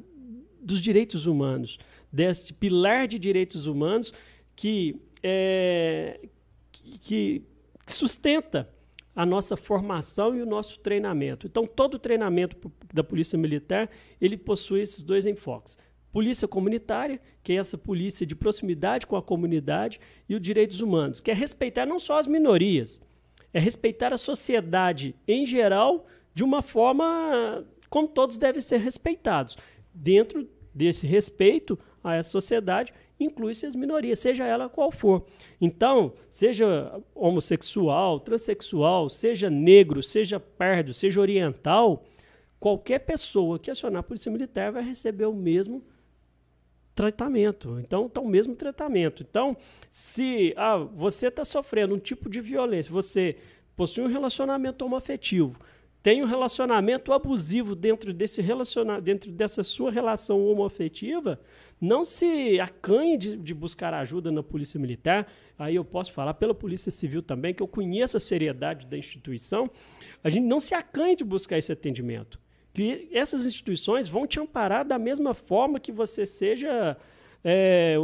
dos 0.60 0.80
direitos 0.80 1.26
humanos, 1.26 1.78
deste 2.12 2.52
pilar 2.52 3.06
de 3.06 3.18
direitos 3.18 3.66
humanos 3.66 4.12
que, 4.54 4.96
é, 5.22 6.20
que, 6.72 6.98
que 7.84 7.92
sustenta 7.92 8.68
a 9.14 9.24
nossa 9.24 9.56
formação 9.56 10.36
e 10.36 10.42
o 10.42 10.46
nosso 10.46 10.78
treinamento. 10.80 11.46
Então, 11.46 11.66
todo 11.66 11.98
treinamento 11.98 12.70
da 12.92 13.02
Polícia 13.02 13.38
Militar, 13.38 13.88
ele 14.20 14.36
possui 14.36 14.82
esses 14.82 15.02
dois 15.02 15.24
enfoques. 15.24 15.78
Polícia 16.12 16.46
comunitária, 16.46 17.20
que 17.42 17.52
é 17.52 17.56
essa 17.56 17.78
polícia 17.78 18.26
de 18.26 18.34
proximidade 18.34 19.06
com 19.06 19.16
a 19.16 19.22
comunidade, 19.22 20.00
e 20.28 20.34
os 20.34 20.40
direitos 20.40 20.80
humanos, 20.80 21.20
que 21.20 21.30
é 21.30 21.34
respeitar 21.34 21.86
não 21.86 21.98
só 21.98 22.18
as 22.18 22.26
minorias, 22.26 23.00
é 23.56 23.58
respeitar 23.58 24.12
a 24.12 24.18
sociedade 24.18 25.14
em 25.26 25.46
geral 25.46 26.06
de 26.34 26.44
uma 26.44 26.60
forma 26.60 27.64
como 27.88 28.06
todos 28.06 28.36
devem 28.36 28.60
ser 28.60 28.76
respeitados. 28.76 29.56
Dentro 29.94 30.46
desse 30.74 31.06
respeito 31.06 31.78
a 32.04 32.16
essa 32.16 32.28
sociedade, 32.28 32.92
inclui-se 33.18 33.64
as 33.64 33.74
minorias, 33.74 34.18
seja 34.18 34.44
ela 34.44 34.68
qual 34.68 34.92
for. 34.92 35.24
Então, 35.58 36.12
seja 36.30 37.00
homossexual, 37.14 38.20
transexual, 38.20 39.08
seja 39.08 39.48
negro, 39.48 40.02
seja 40.02 40.38
pardo, 40.38 40.92
seja 40.92 41.18
oriental, 41.18 42.04
qualquer 42.60 42.98
pessoa 42.98 43.58
que 43.58 43.70
acionar 43.70 44.00
a 44.00 44.02
Polícia 44.02 44.30
Militar 44.30 44.70
vai 44.70 44.82
receber 44.82 45.24
o 45.24 45.32
mesmo 45.32 45.82
tratamento. 46.96 47.78
Então, 47.78 48.08
tá 48.08 48.20
o 48.22 48.26
mesmo 48.26 48.56
tratamento. 48.56 49.22
Então, 49.22 49.56
se 49.90 50.54
ah, 50.56 50.78
você 50.78 51.28
está 51.28 51.44
sofrendo 51.44 51.94
um 51.94 51.98
tipo 51.98 52.28
de 52.28 52.40
violência, 52.40 52.90
você 52.90 53.36
possui 53.76 54.02
um 54.02 54.08
relacionamento 54.08 54.82
homoafetivo, 54.84 55.54
tem 56.02 56.22
um 56.22 56.26
relacionamento 56.26 57.12
abusivo 57.12 57.74
dentro 57.74 58.14
desse 58.14 58.40
relaciona 58.40 59.00
dentro 59.00 59.30
dessa 59.30 59.62
sua 59.62 59.90
relação 59.90 60.46
homoafetiva, 60.46 61.38
não 61.78 62.04
se 62.04 62.58
acanhe 62.58 63.18
de, 63.18 63.36
de, 63.36 63.52
buscar 63.52 63.92
ajuda 63.92 64.32
na 64.32 64.42
polícia 64.42 64.80
militar. 64.80 65.30
Aí 65.58 65.74
eu 65.74 65.84
posso 65.84 66.12
falar 66.12 66.32
pela 66.34 66.54
polícia 66.54 66.90
civil 66.90 67.22
também, 67.22 67.52
que 67.52 67.62
eu 67.62 67.68
conheço 67.68 68.16
a 68.16 68.20
seriedade 68.20 68.86
da 68.86 68.96
instituição. 68.96 69.70
a 70.24 70.30
gente 70.30 70.46
não 70.46 70.58
se 70.58 70.74
acanhe 70.74 71.14
de 71.14 71.24
buscar 71.24 71.58
esse 71.58 71.70
atendimento. 71.70 72.40
Que 72.76 73.08
essas 73.10 73.46
instituições 73.46 74.06
vão 74.06 74.26
te 74.26 74.38
amparar 74.38 74.84
da 74.84 74.98
mesma 74.98 75.32
forma 75.32 75.80
que 75.80 75.90
você 75.90 76.26
seja 76.26 76.94
é, 77.42 77.96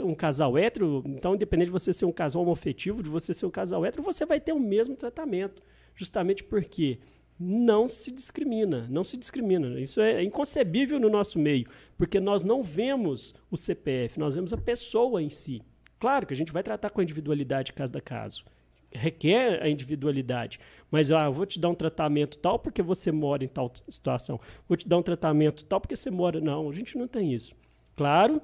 um 0.00 0.14
casal 0.14 0.58
hétero, 0.58 1.02
então, 1.06 1.34
independente 1.34 1.68
de 1.68 1.72
você 1.72 1.94
ser 1.94 2.04
um 2.04 2.12
casal 2.12 2.42
homofetivo, 2.42 3.02
de 3.02 3.08
você 3.08 3.32
ser 3.32 3.46
um 3.46 3.50
casal 3.50 3.86
hétero, 3.86 4.02
você 4.02 4.26
vai 4.26 4.38
ter 4.38 4.52
o 4.52 4.60
mesmo 4.60 4.94
tratamento. 4.96 5.62
Justamente 5.94 6.44
porque 6.44 6.98
não 7.40 7.88
se 7.88 8.10
discrimina, 8.10 8.86
não 8.90 9.02
se 9.02 9.16
discrimina. 9.16 9.80
Isso 9.80 9.98
é 10.02 10.22
inconcebível 10.22 11.00
no 11.00 11.08
nosso 11.08 11.38
meio, 11.38 11.66
porque 11.96 12.20
nós 12.20 12.44
não 12.44 12.62
vemos 12.62 13.34
o 13.50 13.56
CPF, 13.56 14.20
nós 14.20 14.34
vemos 14.34 14.52
a 14.52 14.58
pessoa 14.58 15.22
em 15.22 15.30
si. 15.30 15.62
Claro 15.98 16.26
que 16.26 16.34
a 16.34 16.36
gente 16.36 16.52
vai 16.52 16.62
tratar 16.62 16.90
com 16.90 17.00
a 17.00 17.02
individualidade 17.02 17.72
cada 17.72 17.98
caso. 17.98 18.44
Requer 18.92 19.62
a 19.62 19.68
individualidade. 19.68 20.58
Mas 20.90 21.10
ah, 21.10 21.24
eu 21.24 21.32
vou 21.32 21.44
te 21.44 21.58
dar 21.58 21.68
um 21.68 21.74
tratamento 21.74 22.38
tal 22.38 22.58
porque 22.58 22.82
você 22.82 23.12
mora 23.12 23.44
em 23.44 23.48
tal 23.48 23.70
situação. 23.88 24.40
Vou 24.68 24.76
te 24.76 24.88
dar 24.88 24.98
um 24.98 25.02
tratamento 25.02 25.64
tal 25.64 25.80
porque 25.80 25.96
você 25.96 26.10
mora. 26.10 26.40
Não, 26.40 26.70
a 26.70 26.72
gente 26.72 26.96
não 26.96 27.06
tem 27.06 27.32
isso. 27.32 27.54
Claro 27.94 28.40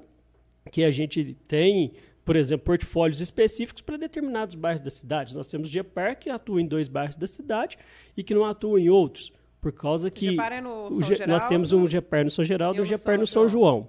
que 0.71 0.83
a 0.83 0.91
gente 0.91 1.35
tem, 1.47 1.93
por 2.23 2.35
exemplo, 2.35 2.65
portfólios 2.65 3.21
específicos 3.21 3.81
para 3.81 3.97
determinados 3.97 4.55
bairros 4.55 4.81
da 4.81 4.89
cidade. 4.89 5.35
Nós 5.35 5.47
temos 5.47 5.69
GEPAR 5.69 6.17
que 6.17 6.29
atua 6.29 6.61
em 6.61 6.65
dois 6.65 6.87
bairros 6.87 7.15
da 7.15 7.27
cidade 7.27 7.77
e 8.15 8.23
que 8.23 8.33
não 8.33 8.45
atua 8.45 8.79
em 8.79 8.89
outros. 8.89 9.31
Por 9.61 9.71
causa 9.71 10.11
que. 10.11 10.31
GEPAR 10.31 10.53
é 10.53 10.61
no 10.61 10.91
São 10.91 11.01
Geraldo, 11.03 11.31
nós 11.31 11.47
temos 11.47 11.71
um 11.71 11.87
GEPAR 11.87 12.23
no 12.25 12.29
São 12.29 12.43
Geraldo 12.43 12.79
e 12.79 12.81
um 12.81 12.85
GEPAR 12.85 13.17
no 13.17 13.25
São 13.25 13.47
João. 13.47 13.63
João. 13.63 13.87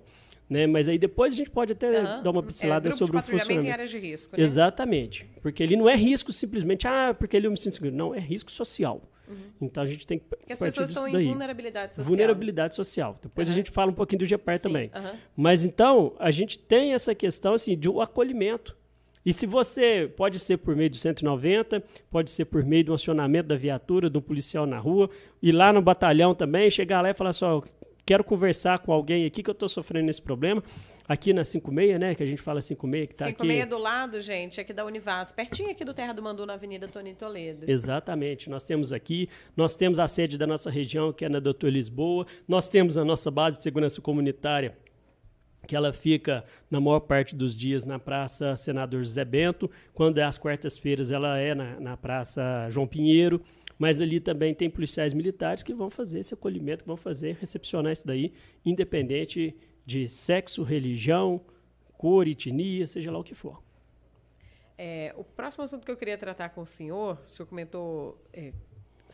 Né? 0.48 0.66
Mas 0.66 0.88
aí 0.88 0.98
depois 0.98 1.32
a 1.32 1.36
gente 1.36 1.50
pode 1.50 1.72
até 1.72 2.00
uhum. 2.00 2.22
dar 2.22 2.30
uma 2.30 2.42
pincelada 2.42 2.88
é, 2.88 2.92
sobre 2.92 3.16
o 3.16 3.22
funcionamento. 3.22 3.66
em 3.66 3.70
áreas 3.70 3.90
de 3.90 3.98
risco, 3.98 4.36
né? 4.36 4.44
Exatamente. 4.44 5.26
Porque 5.40 5.62
ele 5.62 5.76
não 5.76 5.88
é 5.88 5.96
risco 5.96 6.32
simplesmente, 6.32 6.86
ah, 6.86 7.14
porque 7.18 7.36
ele 7.36 7.46
é 7.46 7.48
homicídio 7.48 7.72
seguro. 7.72 7.94
Não, 7.94 8.14
é 8.14 8.20
risco 8.20 8.50
social. 8.50 9.02
Uhum. 9.26 9.36
Então 9.62 9.82
a 9.82 9.86
gente 9.86 10.06
tem 10.06 10.18
que. 10.18 10.26
Porque 10.26 10.52
as 10.52 10.58
pessoas 10.58 10.90
estão 10.90 11.08
em 11.08 11.28
vulnerabilidade 11.28 11.94
social. 11.94 12.06
Vulnerabilidade 12.06 12.74
social. 12.74 13.18
Depois 13.22 13.48
uhum. 13.48 13.52
a 13.52 13.56
gente 13.56 13.70
fala 13.70 13.90
um 13.90 13.94
pouquinho 13.94 14.20
do 14.20 14.24
GEPAR 14.26 14.60
também. 14.60 14.90
Mas 15.36 15.64
então, 15.64 16.14
a 16.18 16.30
gente 16.30 16.58
tem 16.58 16.92
essa 16.92 17.14
questão 17.14 17.54
assim, 17.54 17.76
de 17.76 17.88
um 17.88 18.00
acolhimento. 18.00 18.76
E 19.24 19.32
se 19.32 19.46
você 19.46 20.12
pode 20.14 20.38
ser 20.38 20.58
por 20.58 20.76
meio 20.76 20.90
do 20.90 20.96
190, 20.96 21.82
pode 22.10 22.30
ser 22.30 22.44
por 22.44 22.62
meio 22.62 22.84
do 22.84 22.92
acionamento 22.92 23.48
da 23.48 23.56
viatura, 23.56 24.10
do 24.10 24.20
policial 24.20 24.66
na 24.66 24.78
rua, 24.78 25.08
ir 25.42 25.52
lá 25.52 25.72
no 25.72 25.80
batalhão 25.80 26.34
também, 26.34 26.68
chegar 26.68 27.00
lá 27.00 27.08
e 27.08 27.14
falar 27.14 27.32
só, 27.32 27.62
quero 28.04 28.22
conversar 28.22 28.78
com 28.80 28.92
alguém 28.92 29.24
aqui 29.24 29.42
que 29.42 29.50
eu 29.50 29.52
estou 29.52 29.68
sofrendo 29.68 30.10
esse 30.10 30.20
problema. 30.20 30.62
Aqui 31.06 31.34
na 31.34 31.44
56, 31.44 32.00
né? 32.00 32.14
Que 32.14 32.22
a 32.22 32.26
gente 32.26 32.40
fala 32.40 32.62
56, 32.62 33.06
que 33.06 33.12
está 33.12 33.26
aqui. 33.26 33.42
56 33.42 33.68
do 33.68 33.78
lado, 33.78 34.22
gente, 34.22 34.58
aqui 34.58 34.72
da 34.72 34.86
Univas, 34.86 35.32
pertinho 35.32 35.70
aqui 35.70 35.84
do 35.84 35.92
Terra 35.92 36.14
do 36.14 36.22
Mandu, 36.22 36.46
na 36.46 36.54
Avenida 36.54 36.88
Tony 36.88 37.14
Toledo. 37.14 37.70
Exatamente. 37.70 38.48
Nós 38.48 38.64
temos 38.64 38.90
aqui, 38.90 39.28
nós 39.54 39.76
temos 39.76 39.98
a 39.98 40.06
sede 40.06 40.38
da 40.38 40.46
nossa 40.46 40.70
região, 40.70 41.12
que 41.12 41.26
é 41.26 41.28
na 41.28 41.40
Doutor 41.40 41.68
Lisboa. 41.70 42.26
Nós 42.48 42.70
temos 42.70 42.96
a 42.96 43.04
nossa 43.04 43.30
base 43.30 43.58
de 43.58 43.62
segurança 43.64 44.00
comunitária, 44.00 44.78
que 45.68 45.76
ela 45.76 45.92
fica, 45.92 46.42
na 46.70 46.80
maior 46.80 47.00
parte 47.00 47.36
dos 47.36 47.54
dias, 47.54 47.84
na 47.84 47.98
Praça 47.98 48.56
Senador 48.56 49.00
José 49.00 49.26
Bento. 49.26 49.70
Quando 49.92 50.16
é 50.16 50.22
às 50.22 50.38
quartas-feiras, 50.38 51.10
ela 51.10 51.38
é 51.38 51.54
na, 51.54 51.78
na 51.78 51.96
Praça 51.98 52.66
João 52.70 52.86
Pinheiro. 52.86 53.42
Mas 53.78 54.00
ali 54.00 54.20
também 54.20 54.54
tem 54.54 54.70
policiais 54.70 55.12
militares 55.12 55.62
que 55.62 55.74
vão 55.74 55.90
fazer 55.90 56.20
esse 56.20 56.34
acolhimento, 56.34 56.84
vão 56.84 56.96
fazer, 56.96 57.36
recepcionar 57.40 57.92
isso 57.92 58.06
daí, 58.06 58.32
independente 58.64 59.54
de 59.84 60.08
sexo, 60.08 60.62
religião, 60.62 61.40
cor, 61.96 62.26
etnia, 62.26 62.86
seja 62.86 63.10
lá 63.10 63.18
o 63.18 63.24
que 63.24 63.34
for. 63.34 63.62
É, 64.76 65.14
o 65.16 65.22
próximo 65.22 65.64
assunto 65.64 65.84
que 65.84 65.90
eu 65.90 65.96
queria 65.96 66.18
tratar 66.18 66.48
com 66.50 66.60
o 66.60 66.66
senhor, 66.66 67.18
o 67.28 67.30
senhor 67.30 67.46
comentou 67.46 68.20
é, 68.32 68.52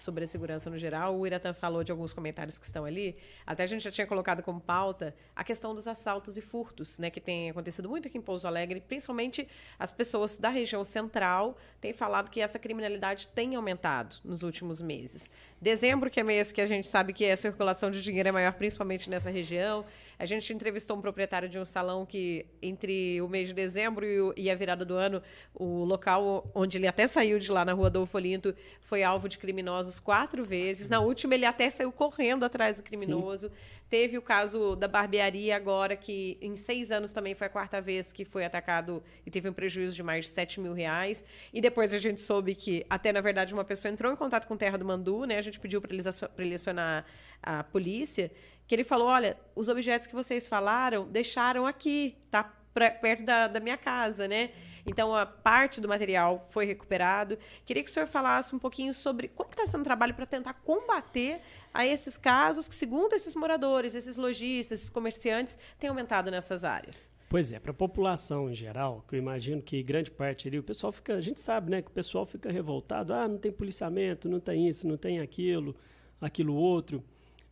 sobre 0.01 0.24
a 0.24 0.26
segurança 0.26 0.70
no 0.70 0.78
geral. 0.78 1.18
O 1.18 1.26
Iratan 1.26 1.53
falou 1.53 1.84
de 1.84 1.92
alguns 1.92 2.12
comentários 2.12 2.59
que 2.59 2.66
estão 2.66 2.84
ali. 2.84 3.16
Até 3.46 3.62
a 3.64 3.66
gente 3.66 3.82
já 3.82 3.90
tinha 3.90 4.07
colocado 4.07 4.42
como 4.42 4.61
pauta 4.61 5.14
a 5.34 5.44
questão 5.44 5.74
dos 5.74 5.86
assaltos 5.86 6.36
e 6.36 6.40
furtos, 6.40 6.98
né, 6.98 7.11
que 7.11 7.20
tem 7.20 7.51
acontecido 7.51 7.88
muito 7.88 8.09
aqui 8.09 8.18
em 8.18 8.22
Pouso 8.22 8.46
Alegre, 8.46 8.80
principalmente 8.80 9.46
as 9.78 9.92
pessoas 9.92 10.36
da 10.38 10.48
região 10.48 10.82
central 10.84 11.57
têm 11.80 11.92
falado 11.92 12.30
que 12.30 12.40
essa 12.40 12.59
criminalidade 12.59 13.28
tem 13.28 13.55
aumentado 13.55 14.16
nos 14.24 14.42
últimos 14.42 14.80
meses. 14.80 15.30
Dezembro, 15.61 16.08
que 16.08 16.18
é 16.18 16.22
mês 16.22 16.50
que 16.50 16.61
a 16.61 16.66
gente 16.66 16.88
sabe 16.88 17.12
que 17.12 17.30
a 17.30 17.36
circulação 17.36 17.90
de 17.90 18.02
dinheiro 18.02 18.30
é 18.30 18.32
maior, 18.32 18.52
principalmente 18.54 19.11
nessa 19.11 19.28
região. 19.28 19.84
A 20.18 20.24
gente 20.24 20.52
entrevistou 20.54 20.96
um 20.96 21.02
proprietário 21.02 21.50
de 21.50 21.58
um 21.58 21.66
salão 21.66 22.06
que, 22.06 22.46
entre 22.62 23.20
o 23.20 23.28
mês 23.28 23.48
de 23.48 23.54
dezembro 23.54 24.06
e, 24.06 24.20
o, 24.22 24.34
e 24.36 24.50
a 24.50 24.54
virada 24.54 24.86
do 24.86 24.94
ano, 24.94 25.22
o 25.54 25.84
local 25.84 26.50
onde 26.54 26.78
ele 26.78 26.86
até 26.86 27.06
saiu 27.06 27.38
de 27.38 27.50
lá, 27.52 27.62
na 27.62 27.74
rua 27.74 27.88
Adolfo 27.88 28.16
Olinto, 28.16 28.54
foi 28.80 29.02
alvo 29.02 29.28
de 29.28 29.36
criminosos 29.36 29.98
quatro 29.98 30.44
vezes. 30.44 30.88
Na 30.88 31.00
última, 31.00 31.34
ele 31.34 31.44
até 31.44 31.68
saiu 31.68 31.92
correndo 31.92 32.42
atrás 32.44 32.78
do 32.78 32.82
criminoso. 32.82 33.48
Sim. 33.48 33.54
Teve 33.90 34.16
o 34.16 34.22
caso 34.22 34.76
da 34.76 34.86
barbearia 34.86 35.56
agora, 35.56 35.96
que 35.96 36.38
em 36.40 36.56
seis 36.56 36.92
anos 36.92 37.12
também 37.12 37.34
foi 37.34 37.48
a 37.48 37.50
quarta 37.50 37.80
vez 37.80 38.12
que 38.12 38.24
foi 38.24 38.44
atacado 38.44 39.02
e 39.26 39.30
teve 39.32 39.48
um 39.48 39.52
prejuízo 39.52 39.96
de 39.96 40.02
mais 40.02 40.26
de 40.26 40.30
7 40.30 40.61
mil 40.61 40.72
reais. 40.72 41.24
E 41.52 41.61
depois 41.61 41.92
a 41.92 41.98
gente 41.98 42.20
soube 42.20 42.54
que, 42.54 42.86
até 42.88 43.12
na 43.12 43.20
verdade, 43.20 43.52
uma 43.52 43.64
pessoa 43.64 43.90
entrou 43.90 44.12
em 44.12 44.16
contato 44.16 44.46
com 44.46 44.56
Terra 44.56 44.78
do 44.78 44.84
Mandu, 44.84 45.24
né? 45.24 45.38
A 45.38 45.42
gente 45.42 45.49
pediu 45.59 45.80
para 45.80 45.92
ele 46.38 46.55
acionar 46.55 47.05
a 47.42 47.64
polícia, 47.64 48.30
que 48.66 48.74
ele 48.74 48.84
falou: 48.84 49.09
olha, 49.09 49.36
os 49.55 49.68
objetos 49.68 50.07
que 50.07 50.14
vocês 50.14 50.46
falaram 50.46 51.09
deixaram 51.09 51.66
aqui, 51.66 52.16
tá 52.30 52.53
pra, 52.72 52.90
perto 52.90 53.24
da, 53.24 53.48
da 53.48 53.61
minha 53.61 53.76
casa, 53.76 54.28
né? 54.28 54.51
Então, 54.86 55.14
a 55.14 55.26
parte 55.26 55.80
do 55.80 55.88
material 55.88 56.46
foi 56.51 56.64
recuperado. 56.64 57.38
Queria 57.66 57.82
que 57.82 57.90
o 57.90 57.92
senhor 57.92 58.07
falasse 58.07 58.55
um 58.55 58.59
pouquinho 58.59 58.94
sobre 58.94 59.28
como 59.28 59.51
está 59.51 59.66
sendo 59.66 59.82
o 59.82 59.84
trabalho 59.84 60.14
para 60.14 60.26
tentar 60.26 60.55
combater 60.55 61.40
a 61.72 61.86
esses 61.86 62.16
casos 62.16 62.66
que, 62.68 62.74
segundo 62.74 63.12
esses 63.12 63.34
moradores, 63.34 63.94
esses 63.94 64.16
lojistas, 64.16 64.80
esses 64.80 64.90
comerciantes, 64.90 65.59
têm 65.78 65.90
aumentado 65.90 66.30
nessas 66.30 66.64
áreas. 66.64 67.12
Pois 67.31 67.53
é, 67.53 67.61
para 67.61 67.70
a 67.70 67.74
população 67.74 68.51
em 68.51 68.57
geral, 68.57 69.05
que 69.09 69.14
eu 69.14 69.18
imagino 69.20 69.62
que 69.62 69.81
grande 69.85 70.11
parte 70.11 70.49
ali, 70.49 70.59
o 70.59 70.64
pessoal 70.64 70.91
fica, 70.91 71.14
a 71.14 71.20
gente 71.20 71.39
sabe, 71.39 71.70
né, 71.70 71.81
que 71.81 71.87
o 71.87 71.93
pessoal 71.93 72.26
fica 72.26 72.51
revoltado, 72.51 73.14
ah, 73.14 73.28
não 73.28 73.39
tem 73.39 73.53
policiamento, 73.53 74.28
não 74.28 74.41
tem 74.41 74.68
isso, 74.68 74.85
não 74.85 74.97
tem 74.97 75.20
aquilo, 75.20 75.76
aquilo 76.20 76.57
outro, 76.57 77.05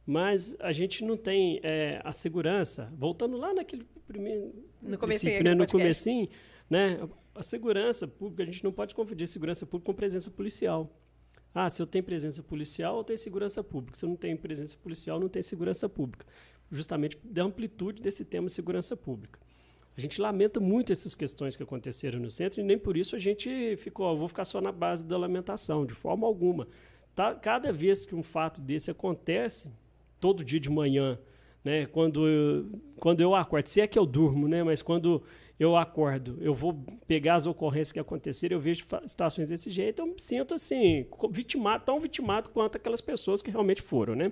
mas 0.04 0.56
a 0.58 0.72
gente 0.72 1.04
não 1.04 1.16
tem 1.16 1.60
é, 1.62 2.00
a 2.04 2.10
segurança, 2.10 2.92
voltando 2.98 3.36
lá 3.36 3.54
naquele 3.54 3.86
primeiro, 4.04 4.52
no 4.82 4.98
comecinho, 4.98 5.44
né, 5.44 5.54
no 5.54 5.64
comecinho, 5.64 6.28
né, 6.68 6.96
a 7.32 7.42
segurança 7.44 8.08
pública, 8.08 8.42
a 8.42 8.46
gente 8.46 8.64
não 8.64 8.72
pode 8.72 8.96
confundir 8.96 9.28
segurança 9.28 9.64
pública 9.64 9.92
com 9.92 9.94
presença 9.94 10.28
policial. 10.28 10.92
Ah, 11.54 11.70
se 11.70 11.80
eu 11.80 11.86
tenho 11.86 12.02
presença 12.02 12.42
policial, 12.42 12.98
eu 12.98 13.04
tenho 13.04 13.16
segurança 13.16 13.62
pública. 13.62 13.96
Se 13.96 14.04
eu 14.04 14.08
não 14.08 14.16
tenho 14.16 14.36
presença 14.36 14.76
policial, 14.76 15.20
não 15.20 15.28
tenho 15.28 15.44
segurança 15.44 15.88
pública. 15.88 16.26
Justamente 16.70 17.16
da 17.22 17.44
amplitude 17.44 18.02
desse 18.02 18.24
tema 18.24 18.48
segurança 18.48 18.96
pública. 18.96 19.38
A 19.98 20.00
gente 20.00 20.20
lamenta 20.20 20.60
muito 20.60 20.92
essas 20.92 21.12
questões 21.12 21.56
que 21.56 21.62
aconteceram 21.64 22.20
no 22.20 22.30
centro 22.30 22.60
e 22.60 22.62
nem 22.62 22.78
por 22.78 22.96
isso 22.96 23.16
a 23.16 23.18
gente 23.18 23.76
ficou, 23.78 24.06
ó, 24.06 24.14
vou 24.14 24.28
ficar 24.28 24.44
só 24.44 24.60
na 24.60 24.70
base 24.70 25.04
da 25.04 25.18
lamentação, 25.18 25.84
de 25.84 25.92
forma 25.92 26.24
alguma. 26.24 26.68
Tá, 27.16 27.34
cada 27.34 27.72
vez 27.72 28.06
que 28.06 28.14
um 28.14 28.22
fato 28.22 28.60
desse 28.60 28.92
acontece, 28.92 29.68
todo 30.20 30.44
dia 30.44 30.60
de 30.60 30.70
manhã, 30.70 31.18
né, 31.64 31.86
quando 31.86 32.28
eu, 32.28 32.80
quando 33.00 33.22
eu 33.22 33.34
acordo, 33.34 33.66
se 33.66 33.80
é 33.80 33.88
que 33.88 33.98
eu 33.98 34.06
durmo, 34.06 34.46
né, 34.46 34.62
mas 34.62 34.82
quando 34.82 35.20
eu 35.58 35.76
acordo, 35.76 36.38
eu 36.40 36.54
vou 36.54 36.80
pegar 37.08 37.34
as 37.34 37.46
ocorrências 37.46 37.90
que 37.90 37.98
aconteceram, 37.98 38.56
eu 38.56 38.60
vejo 38.60 38.86
situações 39.04 39.48
desse 39.48 39.68
jeito, 39.68 40.00
eu 40.02 40.06
me 40.06 40.20
sinto 40.20 40.54
assim, 40.54 41.08
vitimado, 41.28 41.84
tão 41.84 41.98
vitimado 41.98 42.50
quanto 42.50 42.76
aquelas 42.76 43.00
pessoas 43.00 43.42
que 43.42 43.50
realmente 43.50 43.82
foram, 43.82 44.14
né? 44.14 44.30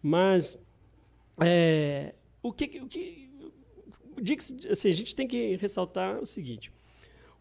Mas 0.00 0.56
é, 1.42 2.14
o 2.40 2.52
que, 2.52 2.80
o 2.80 2.86
que 2.86 3.23
assim, 4.70 4.88
a 4.88 4.92
gente 4.92 5.14
tem 5.14 5.26
que 5.26 5.56
ressaltar 5.56 6.20
o 6.20 6.26
seguinte: 6.26 6.72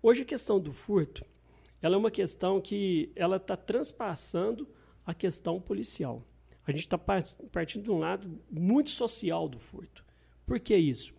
hoje 0.02 0.24
a 0.24 0.26
questão 0.26 0.60
do 0.60 0.72
furto, 0.72 1.26
ela 1.82 1.96
é 1.96 1.98
uma 1.98 2.12
questão 2.12 2.62
que 2.62 3.12
ela 3.16 3.38
está 3.38 3.56
transpassando 3.56 4.68
a 5.06 5.14
questão 5.14 5.60
policial. 5.60 6.24
A 6.66 6.72
gente 6.72 6.82
está 6.82 6.98
partindo 6.98 7.84
de 7.84 7.92
um 7.92 8.00
lado 8.00 8.40
muito 8.50 8.90
social 8.90 9.50
do 9.50 9.60
furto. 9.60 10.04
Por 10.46 10.60
que 10.60 10.76
isso? 10.76 11.14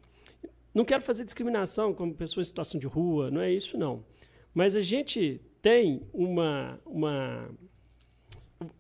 Não 0.75 0.85
quero 0.85 1.03
fazer 1.03 1.25
discriminação 1.25 1.93
como 1.93 2.15
pessoa 2.15 2.43
em 2.43 2.45
situação 2.45 2.81
de 2.81 2.87
rua, 2.87 3.31
não 3.31 3.41
é 3.41 3.53
isso 3.53 3.77
não. 3.77 4.05
Mas 4.53 4.75
a 4.75 4.81
gente 4.81 5.41
tem 5.61 6.03
uma, 6.13 6.81
uma 6.85 7.49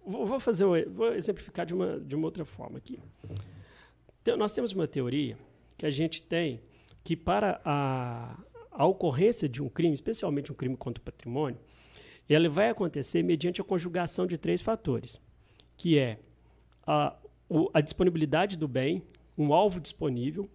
vou 0.05 0.41
fazer 0.41 0.65
vou 0.89 1.13
exemplificar 1.15 1.67
de 1.67 1.75
uma 1.75 2.01
de 2.01 2.15
uma 2.15 2.27
outra 2.27 2.45
forma 2.45 2.79
aqui. 2.79 2.99
Nós 4.39 4.53
temos 4.53 4.73
uma 4.73 4.89
teoria 4.89 5.37
que 5.77 5.87
a 5.87 5.91
gente 5.91 6.23
tem 6.23 6.61
que 7.03 7.17
para 7.17 7.61
a, 7.65 8.39
a 8.71 8.87
ocorrência 8.87 9.49
de 9.49 9.63
um 9.63 9.69
crime, 9.69 9.95
especialmente 9.95 10.51
um 10.51 10.55
crime 10.55 10.77
contra 10.77 11.01
o 11.01 11.05
patrimônio, 11.05 11.59
ele 12.29 12.49
vai 12.49 12.71
acontecer 12.71 13.23
mediante 13.23 13.61
a 13.61 13.65
conjugação 13.65 14.27
de 14.27 14.39
três 14.39 14.61
fatores, 14.63 15.21
que 15.77 15.99
é 15.99 16.19
a, 16.87 17.17
a 17.75 17.81
disponibilidade 17.81 18.57
do 18.57 18.67
bem, 18.67 19.03
um 19.37 19.53
alvo 19.53 19.81
disponível, 19.81 20.49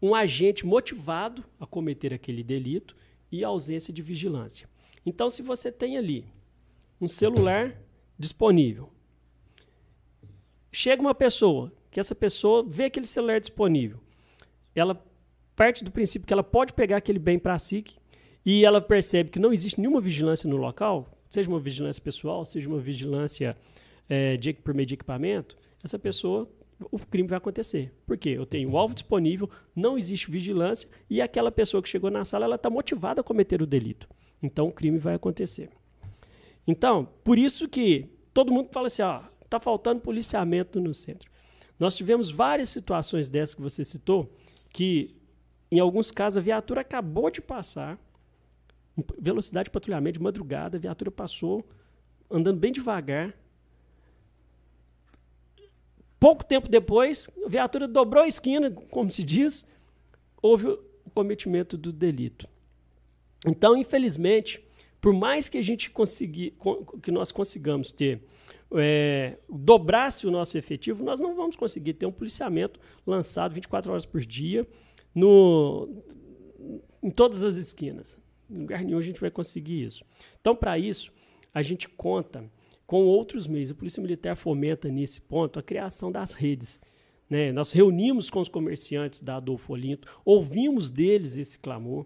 um 0.00 0.14
agente 0.14 0.64
motivado 0.64 1.44
a 1.60 1.66
cometer 1.66 2.14
aquele 2.14 2.42
delito 2.42 2.96
e 3.30 3.44
a 3.44 3.48
ausência 3.48 3.92
de 3.92 4.02
vigilância. 4.02 4.68
Então, 5.04 5.28
se 5.28 5.42
você 5.42 5.70
tem 5.70 5.96
ali 5.96 6.26
um 7.00 7.08
celular 7.08 7.76
disponível. 8.16 8.92
Chega 10.70 11.02
uma 11.02 11.14
pessoa, 11.14 11.72
que 11.92 12.00
essa 12.00 12.14
pessoa 12.14 12.64
vê 12.66 12.86
aquele 12.86 13.06
celular 13.06 13.38
disponível. 13.38 14.00
Ela 14.74 15.00
parte 15.54 15.84
do 15.84 15.92
princípio 15.92 16.26
que 16.26 16.32
ela 16.32 16.42
pode 16.42 16.72
pegar 16.72 16.96
aquele 16.96 17.18
bem 17.18 17.38
para 17.38 17.58
si 17.58 17.84
e 18.44 18.64
ela 18.64 18.80
percebe 18.80 19.30
que 19.30 19.38
não 19.38 19.52
existe 19.52 19.78
nenhuma 19.78 20.00
vigilância 20.00 20.48
no 20.48 20.56
local, 20.56 21.06
seja 21.28 21.48
uma 21.50 21.60
vigilância 21.60 22.02
pessoal, 22.02 22.46
seja 22.46 22.66
uma 22.66 22.78
vigilância 22.78 23.56
é, 24.08 24.38
de, 24.38 24.54
por 24.54 24.72
meio 24.72 24.86
de 24.86 24.94
equipamento, 24.94 25.56
essa 25.84 25.98
pessoa, 25.98 26.48
o 26.90 26.98
crime 26.98 27.28
vai 27.28 27.36
acontecer. 27.36 27.92
Por 28.06 28.16
quê? 28.16 28.30
Eu 28.30 28.46
tenho 28.46 28.70
o 28.70 28.78
alvo 28.78 28.94
disponível, 28.94 29.48
não 29.76 29.98
existe 29.98 30.30
vigilância 30.30 30.88
e 31.10 31.20
aquela 31.20 31.52
pessoa 31.52 31.82
que 31.82 31.90
chegou 31.90 32.10
na 32.10 32.24
sala, 32.24 32.46
ela 32.46 32.56
está 32.56 32.70
motivada 32.70 33.20
a 33.20 33.24
cometer 33.24 33.60
o 33.60 33.66
delito. 33.66 34.08
Então, 34.42 34.68
o 34.68 34.72
crime 34.72 34.98
vai 34.98 35.14
acontecer. 35.14 35.68
Então, 36.66 37.06
por 37.22 37.38
isso 37.38 37.68
que 37.68 38.08
todo 38.32 38.50
mundo 38.50 38.70
fala 38.72 38.86
assim, 38.86 39.02
ó, 39.02 39.20
tá 39.50 39.60
faltando 39.60 40.00
policiamento 40.00 40.80
no 40.80 40.94
centro. 40.94 41.30
Nós 41.82 41.96
tivemos 41.96 42.30
várias 42.30 42.68
situações 42.68 43.28
dessas 43.28 43.56
que 43.56 43.60
você 43.60 43.84
citou, 43.84 44.32
que 44.70 45.16
em 45.68 45.80
alguns 45.80 46.12
casos 46.12 46.38
a 46.38 46.40
viatura 46.40 46.80
acabou 46.80 47.28
de 47.28 47.40
passar, 47.40 47.98
velocidade 49.18 49.64
de 49.64 49.72
patrulhamento 49.72 50.16
de 50.16 50.22
madrugada, 50.22 50.76
a 50.76 50.80
viatura 50.80 51.10
passou 51.10 51.68
andando 52.30 52.60
bem 52.60 52.70
devagar. 52.70 53.34
Pouco 56.20 56.44
tempo 56.44 56.68
depois, 56.68 57.28
a 57.44 57.48
viatura 57.48 57.88
dobrou 57.88 58.22
a 58.22 58.28
esquina, 58.28 58.70
como 58.70 59.10
se 59.10 59.24
diz, 59.24 59.66
houve 60.40 60.68
o 60.68 61.10
cometimento 61.12 61.76
do 61.76 61.92
delito. 61.92 62.48
Então, 63.44 63.76
infelizmente, 63.76 64.64
por 65.00 65.12
mais 65.12 65.48
que 65.48 65.58
a 65.58 65.62
gente 65.62 65.90
conseguir, 65.90 66.54
que 67.02 67.10
nós 67.10 67.32
consigamos 67.32 67.90
ter 67.90 68.22
é, 68.74 69.38
dobrasse 69.48 70.26
o 70.26 70.30
nosso 70.30 70.56
efetivo, 70.56 71.04
nós 71.04 71.20
não 71.20 71.34
vamos 71.34 71.56
conseguir 71.56 71.94
ter 71.94 72.06
um 72.06 72.12
policiamento 72.12 72.80
lançado 73.06 73.54
24 73.54 73.90
horas 73.90 74.06
por 74.06 74.20
dia 74.20 74.66
no, 75.14 75.88
em 77.02 77.10
todas 77.10 77.42
as 77.42 77.56
esquinas. 77.56 78.18
Em 78.50 78.58
lugar 78.58 78.82
nenhum 78.84 78.98
a 78.98 79.02
gente 79.02 79.20
vai 79.20 79.30
conseguir 79.30 79.84
isso. 79.84 80.04
Então, 80.40 80.54
para 80.54 80.78
isso, 80.78 81.12
a 81.52 81.62
gente 81.62 81.88
conta 81.88 82.44
com 82.86 83.04
outros 83.04 83.46
meios. 83.46 83.70
A 83.70 83.74
Polícia 83.74 84.02
Militar 84.02 84.36
fomenta 84.36 84.88
nesse 84.88 85.20
ponto 85.20 85.58
a 85.58 85.62
criação 85.62 86.12
das 86.12 86.34
redes. 86.34 86.80
Né? 87.28 87.50
Nós 87.50 87.72
reunimos 87.72 88.28
com 88.28 88.40
os 88.40 88.48
comerciantes 88.48 89.22
da 89.22 89.36
Adolfo 89.36 89.72
Olinto, 89.72 90.06
ouvimos 90.24 90.90
deles 90.90 91.38
esse 91.38 91.58
clamor. 91.58 92.04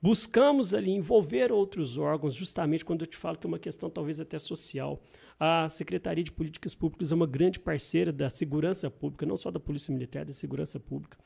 Buscamos 0.00 0.72
ali 0.72 0.92
envolver 0.92 1.50
outros 1.50 1.98
órgãos, 1.98 2.32
justamente 2.32 2.84
quando 2.84 3.00
eu 3.00 3.06
te 3.08 3.16
falo 3.16 3.36
que 3.36 3.44
é 3.44 3.48
uma 3.48 3.58
questão 3.58 3.90
talvez 3.90 4.20
até 4.20 4.38
social. 4.38 5.02
A 5.38 5.68
Secretaria 5.68 6.24
de 6.24 6.32
Políticas 6.32 6.74
Públicas 6.74 7.12
é 7.12 7.14
uma 7.14 7.26
grande 7.26 7.60
parceira 7.60 8.12
da 8.12 8.28
segurança 8.28 8.90
pública, 8.90 9.24
não 9.24 9.36
só 9.36 9.50
da 9.50 9.60
Polícia 9.60 9.92
Militar, 9.92 10.24
da 10.24 10.32
segurança 10.32 10.80
pública. 10.80 11.16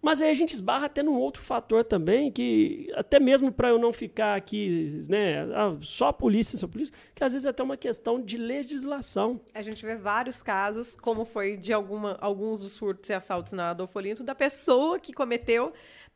Mas 0.00 0.22
aí 0.22 0.30
a 0.30 0.34
gente 0.34 0.52
esbarra 0.52 0.86
até 0.86 1.02
num 1.02 1.16
outro 1.16 1.42
fator 1.42 1.82
também, 1.82 2.30
que 2.30 2.88
até 2.94 3.18
mesmo 3.18 3.50
para 3.50 3.70
eu 3.70 3.78
não 3.78 3.92
ficar 3.92 4.36
aqui, 4.36 5.04
né, 5.08 5.40
ah, 5.52 5.76
só 5.80 6.08
a 6.08 6.12
polícia, 6.12 6.56
só 6.56 6.66
a 6.66 6.68
polícia, 6.68 6.94
que 7.14 7.24
às 7.24 7.32
vezes 7.32 7.46
é 7.46 7.48
até 7.48 7.62
uma 7.62 7.76
questão 7.76 8.22
de 8.22 8.38
legislação. 8.38 9.40
A 9.52 9.62
gente 9.62 9.84
vê 9.84 9.96
vários 9.96 10.40
casos, 10.40 10.94
como 10.94 11.24
foi 11.24 11.56
de 11.56 11.72
alguma, 11.72 12.16
alguns 12.20 12.60
dos 12.60 12.76
furtos 12.76 13.10
e 13.10 13.12
assaltos 13.12 13.52
na 13.52 13.70
Adolfo 13.70 13.98
Olinto, 13.98 14.22
da 14.22 14.36
pessoa 14.36 15.00
que 15.00 15.12
cometeu 15.12 15.72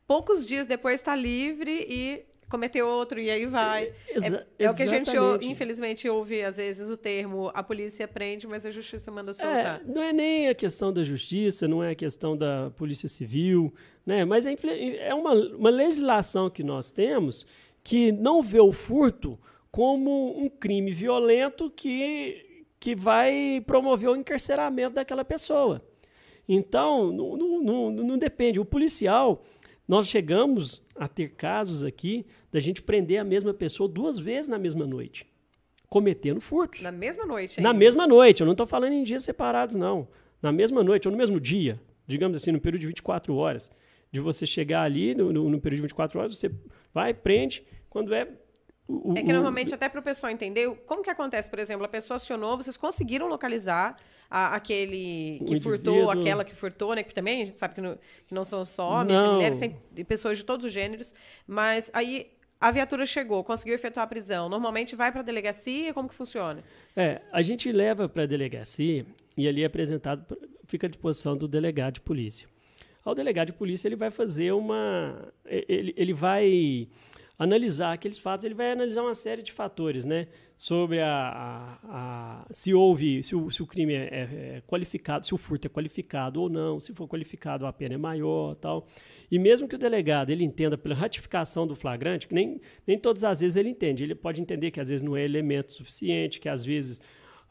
poucos 0.07 0.45
dias 0.45 0.65
depois 0.65 1.01
está 1.01 1.15
livre 1.15 1.85
e 1.89 2.25
cometeu 2.53 2.87
outro 2.87 3.19
e 3.19 3.31
aí 3.31 3.47
vai. 3.47 3.91
Exa 4.07 4.45
é, 4.59 4.65
é 4.65 4.69
o 4.69 4.75
que 4.75 4.83
a 4.83 4.85
gente, 4.85 5.11
infelizmente, 5.41 6.07
ouve 6.07 6.43
às 6.43 6.57
vezes 6.57 6.87
o 6.91 6.95
termo 6.95 7.49
a 7.51 7.63
polícia 7.63 8.07
prende, 8.07 8.45
mas 8.45 8.63
a 8.63 8.69
justiça 8.69 9.09
manda 9.09 9.31
é, 9.31 9.33
soltar. 9.33 9.81
É, 9.81 9.91
não 9.91 10.03
é 10.03 10.13
nem 10.13 10.49
a 10.49 10.53
questão 10.53 10.93
da 10.93 11.03
justiça, 11.03 11.67
não 11.67 11.83
é 11.83 11.91
a 11.91 11.95
questão 11.95 12.37
da 12.37 12.71
polícia 12.77 13.09
civil, 13.09 13.73
né? 14.05 14.23
mas 14.23 14.45
é, 14.45 14.55
é 14.99 15.15
uma, 15.15 15.33
uma 15.33 15.71
legislação 15.71 16.47
que 16.47 16.63
nós 16.63 16.91
temos 16.91 17.47
que 17.83 18.11
não 18.11 18.43
vê 18.43 18.59
o 18.59 18.71
furto 18.71 19.39
como 19.71 20.39
um 20.39 20.47
crime 20.47 20.91
violento 20.91 21.71
que, 21.75 22.65
que 22.79 22.95
vai 22.95 23.63
promover 23.65 24.11
o 24.11 24.15
encarceramento 24.15 24.93
daquela 24.93 25.25
pessoa. 25.25 25.81
Então, 26.47 27.11
não, 27.11 27.35
não, 27.35 27.61
não, 27.63 27.91
não 27.91 28.17
depende. 28.17 28.59
O 28.59 28.65
policial, 28.65 29.43
nós 29.87 30.07
chegamos 30.07 30.81
a 30.95 31.07
ter 31.07 31.29
casos 31.29 31.83
aqui 31.83 32.25
da 32.51 32.59
gente 32.59 32.81
prender 32.81 33.19
a 33.19 33.23
mesma 33.23 33.53
pessoa 33.53 33.89
duas 33.89 34.17
vezes 34.17 34.49
na 34.49 34.57
mesma 34.57 34.85
noite, 34.85 35.25
cometendo 35.89 36.39
furtos. 36.39 36.81
Na 36.81 36.91
mesma 36.91 37.25
noite, 37.25 37.59
ainda. 37.59 37.73
Na 37.73 37.77
mesma 37.77 38.07
noite. 38.07 38.41
Eu 38.41 38.45
não 38.45 38.53
estou 38.53 38.67
falando 38.67 38.93
em 38.93 39.03
dias 39.03 39.23
separados, 39.23 39.75
não. 39.75 40.07
Na 40.41 40.51
mesma 40.51 40.83
noite, 40.83 41.07
ou 41.07 41.11
no 41.11 41.17
mesmo 41.17 41.39
dia, 41.39 41.79
digamos 42.07 42.37
assim, 42.37 42.51
no 42.51 42.59
período 42.59 42.81
de 42.81 42.87
24 42.87 43.35
horas. 43.35 43.71
De 44.11 44.19
você 44.19 44.45
chegar 44.45 44.83
ali, 44.83 45.15
no, 45.15 45.33
no, 45.33 45.49
no 45.49 45.59
período 45.59 45.77
de 45.77 45.81
24 45.83 46.19
horas, 46.19 46.37
você 46.37 46.51
vai, 46.93 47.13
prende, 47.13 47.63
quando 47.89 48.13
é 48.13 48.27
o, 48.87 49.13
é 49.17 49.23
que 49.23 49.31
normalmente, 49.31 49.71
o... 49.71 49.75
até 49.75 49.87
para 49.87 49.99
o 49.99 50.03
pessoal 50.03 50.31
entender, 50.31 50.69
como 50.85 51.01
que 51.01 51.09
acontece, 51.09 51.49
por 51.49 51.59
exemplo, 51.59 51.85
a 51.85 51.89
pessoa 51.89 52.17
acionou, 52.17 52.57
vocês 52.57 52.75
conseguiram 52.75 53.27
localizar 53.27 53.95
a, 54.29 54.55
aquele 54.55 55.41
que 55.47 55.59
furtou, 55.61 56.11
aquela 56.11 56.43
que 56.43 56.55
furtou, 56.55 56.93
né? 56.93 57.03
Que 57.03 57.13
também 57.13 57.43
a 57.43 57.45
gente 57.45 57.59
sabe 57.59 57.75
que, 57.75 57.81
no, 57.81 57.97
que 58.27 58.33
não 58.33 58.43
são 58.43 58.65
só 58.65 58.89
homens 58.89 59.13
não. 59.13 59.25
e 59.25 59.33
mulheres, 59.35 59.57
tem 59.57 60.05
pessoas 60.05 60.37
de 60.37 60.43
todos 60.43 60.65
os 60.65 60.73
gêneros, 60.73 61.13
mas 61.47 61.89
aí 61.93 62.31
a 62.59 62.71
viatura 62.71 63.05
chegou, 63.05 63.43
conseguiu 63.43 63.75
efetuar 63.75 64.05
a 64.05 64.07
prisão. 64.07 64.47
Normalmente 64.47 64.95
vai 64.95 65.11
para 65.11 65.21
a 65.21 65.23
delegacia, 65.23 65.93
como 65.93 66.07
que 66.07 66.15
funciona? 66.15 66.63
É, 66.95 67.21
a 67.31 67.41
gente 67.41 67.71
leva 67.71 68.07
para 68.07 68.23
a 68.23 68.25
delegacia 68.25 69.05
e 69.35 69.47
ali 69.47 69.63
é 69.63 69.65
apresentado, 69.65 70.37
fica 70.65 70.87
à 70.87 70.89
disposição 70.89 71.35
do 71.35 71.47
delegado 71.47 71.95
de 71.95 72.01
polícia. 72.01 72.47
O 73.05 73.13
delegado 73.13 73.47
de 73.47 73.53
polícia 73.53 73.87
ele 73.87 73.97
vai 73.97 74.09
fazer 74.09 74.53
uma, 74.53 75.33
ele, 75.45 75.93
ele 75.97 76.13
vai 76.13 76.87
analisar 77.37 77.93
aqueles 77.93 78.17
fatos, 78.17 78.45
ele 78.45 78.53
vai 78.53 78.71
analisar 78.71 79.01
uma 79.01 79.15
série 79.15 79.41
de 79.41 79.51
fatores, 79.51 80.03
né? 80.05 80.27
Sobre 80.55 81.01
a, 81.01 81.09
a, 81.09 82.45
a 82.45 82.45
se 82.51 82.73
houve, 82.73 83.23
se 83.23 83.35
o, 83.35 83.49
se 83.49 83.63
o 83.63 83.67
crime 83.67 83.93
é, 83.93 83.97
é, 83.97 84.21
é, 84.57 84.63
qualificado, 84.67 85.25
se 85.25 85.33
o 85.33 85.37
furto 85.37 85.67
é 85.67 85.69
qualificado 85.69 86.41
ou 86.41 86.49
não, 86.49 86.79
se 86.79 86.93
for 86.93 87.07
qualificado 87.07 87.65
a 87.65 87.73
pena 87.73 87.95
é 87.95 87.97
maior, 87.97 88.55
tal. 88.55 88.87
E 89.31 89.39
mesmo 89.39 89.67
que 89.67 89.75
o 89.75 89.79
delegado 89.79 90.29
ele 90.29 90.43
entenda 90.43 90.77
pela 90.77 90.93
ratificação 90.95 91.65
do 91.65 91.75
flagrante, 91.75 92.27
que 92.27 92.35
nem, 92.35 92.61
nem 92.85 92.99
todas 92.99 93.23
as 93.23 93.41
vezes 93.41 93.55
ele 93.55 93.69
entende, 93.69 94.03
ele 94.03 94.15
pode 94.15 94.39
entender 94.39 94.69
que 94.69 94.79
às 94.79 94.89
vezes 94.89 95.03
não 95.03 95.17
é 95.17 95.23
elemento 95.23 95.73
suficiente, 95.73 96.39
que 96.39 96.47
às 96.47 96.63
vezes 96.63 97.01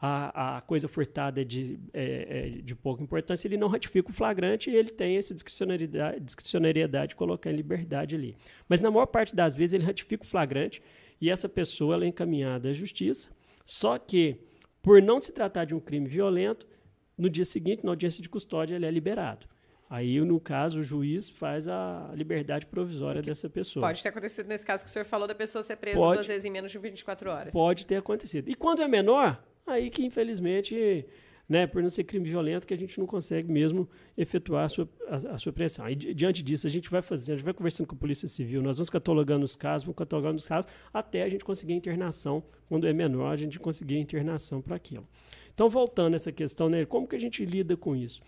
a, 0.05 0.57
a 0.57 0.61
coisa 0.61 0.89
furtada 0.89 1.39
é 1.39 1.45
de, 1.45 1.79
é, 1.93 2.57
é 2.57 2.61
de 2.61 2.75
pouca 2.75 3.01
importância, 3.01 3.47
ele 3.47 3.55
não 3.55 3.69
ratifica 3.69 4.11
o 4.11 4.13
flagrante 4.13 4.69
e 4.69 4.75
ele 4.75 4.89
tem 4.89 5.15
essa 5.15 5.33
discricionariedade, 5.33 6.19
discricionariedade 6.19 7.09
de 7.11 7.15
colocar 7.15 7.49
em 7.49 7.55
liberdade 7.55 8.13
ali. 8.13 8.35
Mas 8.67 8.81
na 8.81 8.91
maior 8.91 9.05
parte 9.05 9.33
das 9.33 9.55
vezes 9.55 9.75
ele 9.75 9.85
ratifica 9.85 10.25
o 10.25 10.27
flagrante 10.27 10.83
e 11.21 11.29
essa 11.29 11.47
pessoa 11.47 11.95
ela 11.95 12.03
é 12.03 12.09
encaminhada 12.09 12.67
à 12.67 12.73
justiça, 12.73 13.29
só 13.63 13.97
que 13.97 14.41
por 14.81 15.01
não 15.01 15.21
se 15.21 15.31
tratar 15.31 15.63
de 15.63 15.73
um 15.73 15.79
crime 15.79 16.09
violento, 16.09 16.67
no 17.17 17.29
dia 17.29 17.45
seguinte, 17.45 17.85
na 17.85 17.91
audiência 17.93 18.21
de 18.21 18.27
custódia, 18.27 18.75
ele 18.75 18.85
é 18.85 18.91
liberado. 18.91 19.47
Aí, 19.89 20.19
no 20.19 20.37
caso, 20.37 20.81
o 20.81 20.83
juiz 20.83 21.29
faz 21.29 21.65
a 21.69 22.11
liberdade 22.13 22.65
provisória 22.65 23.21
dessa 23.21 23.49
pessoa. 23.49 23.87
Pode 23.87 24.03
ter 24.03 24.09
acontecido 24.09 24.47
nesse 24.47 24.65
caso 24.65 24.83
que 24.83 24.89
o 24.89 24.93
senhor 24.93 25.05
falou 25.05 25.29
da 25.29 25.35
pessoa 25.35 25.63
ser 25.63 25.77
presa 25.77 25.97
pode, 25.97 26.15
duas 26.17 26.27
vezes 26.27 26.43
em 26.43 26.49
menos 26.49 26.71
de 26.73 26.77
24 26.77 27.29
horas. 27.29 27.53
Pode 27.53 27.87
ter 27.87 27.95
acontecido. 27.95 28.49
E 28.49 28.55
quando 28.55 28.81
é 28.81 28.87
menor, 28.87 29.41
Aí 29.65 29.89
que, 29.89 30.03
infelizmente, 30.03 31.05
né, 31.47 31.67
por 31.67 31.81
não 31.81 31.89
ser 31.89 32.03
crime 32.03 32.27
violento, 32.27 32.67
que 32.67 32.73
a 32.73 32.77
gente 32.77 32.99
não 32.99 33.05
consegue 33.05 33.51
mesmo 33.51 33.89
efetuar 34.17 34.65
a 34.65 34.69
sua, 34.69 34.89
a, 35.07 35.15
a 35.35 35.37
sua 35.37 35.53
pressão. 35.53 35.89
E 35.89 35.95
diante 35.95 36.41
disso, 36.41 36.67
a 36.67 36.69
gente 36.69 36.89
vai 36.89 37.01
fazendo, 37.01 37.33
a 37.33 37.37
gente 37.37 37.45
vai 37.45 37.53
conversando 37.53 37.87
com 37.87 37.95
a 37.95 37.97
Polícia 37.97 38.27
Civil, 38.27 38.61
nós 38.61 38.77
vamos 38.77 38.89
catalogando 38.89 39.45
os 39.45 39.55
casos, 39.55 39.85
vamos 39.85 39.97
catalogando 39.97 40.37
os 40.37 40.47
casos, 40.47 40.69
até 40.93 41.23
a 41.23 41.29
gente 41.29 41.43
conseguir 41.43 41.73
a 41.73 41.75
internação. 41.75 42.43
Quando 42.67 42.87
é 42.87 42.93
menor, 42.93 43.31
a 43.31 43.35
gente 43.35 43.59
conseguir 43.59 43.95
a 43.95 43.99
internação 43.99 44.61
para 44.61 44.75
aquilo. 44.75 45.07
Então, 45.53 45.69
voltando 45.69 46.13
a 46.13 46.15
essa 46.15 46.31
questão, 46.31 46.69
né, 46.69 46.85
como 46.85 47.07
que 47.07 47.15
a 47.15 47.19
gente 47.19 47.45
lida 47.45 47.77
com 47.77 47.95
isso? 47.95 48.21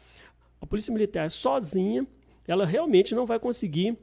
A 0.62 0.66
Polícia 0.66 0.94
Militar 0.94 1.30
sozinha, 1.32 2.06
ela 2.48 2.66
realmente 2.66 3.16
não 3.16 3.26
vai 3.26 3.40
conseguir 3.40 3.98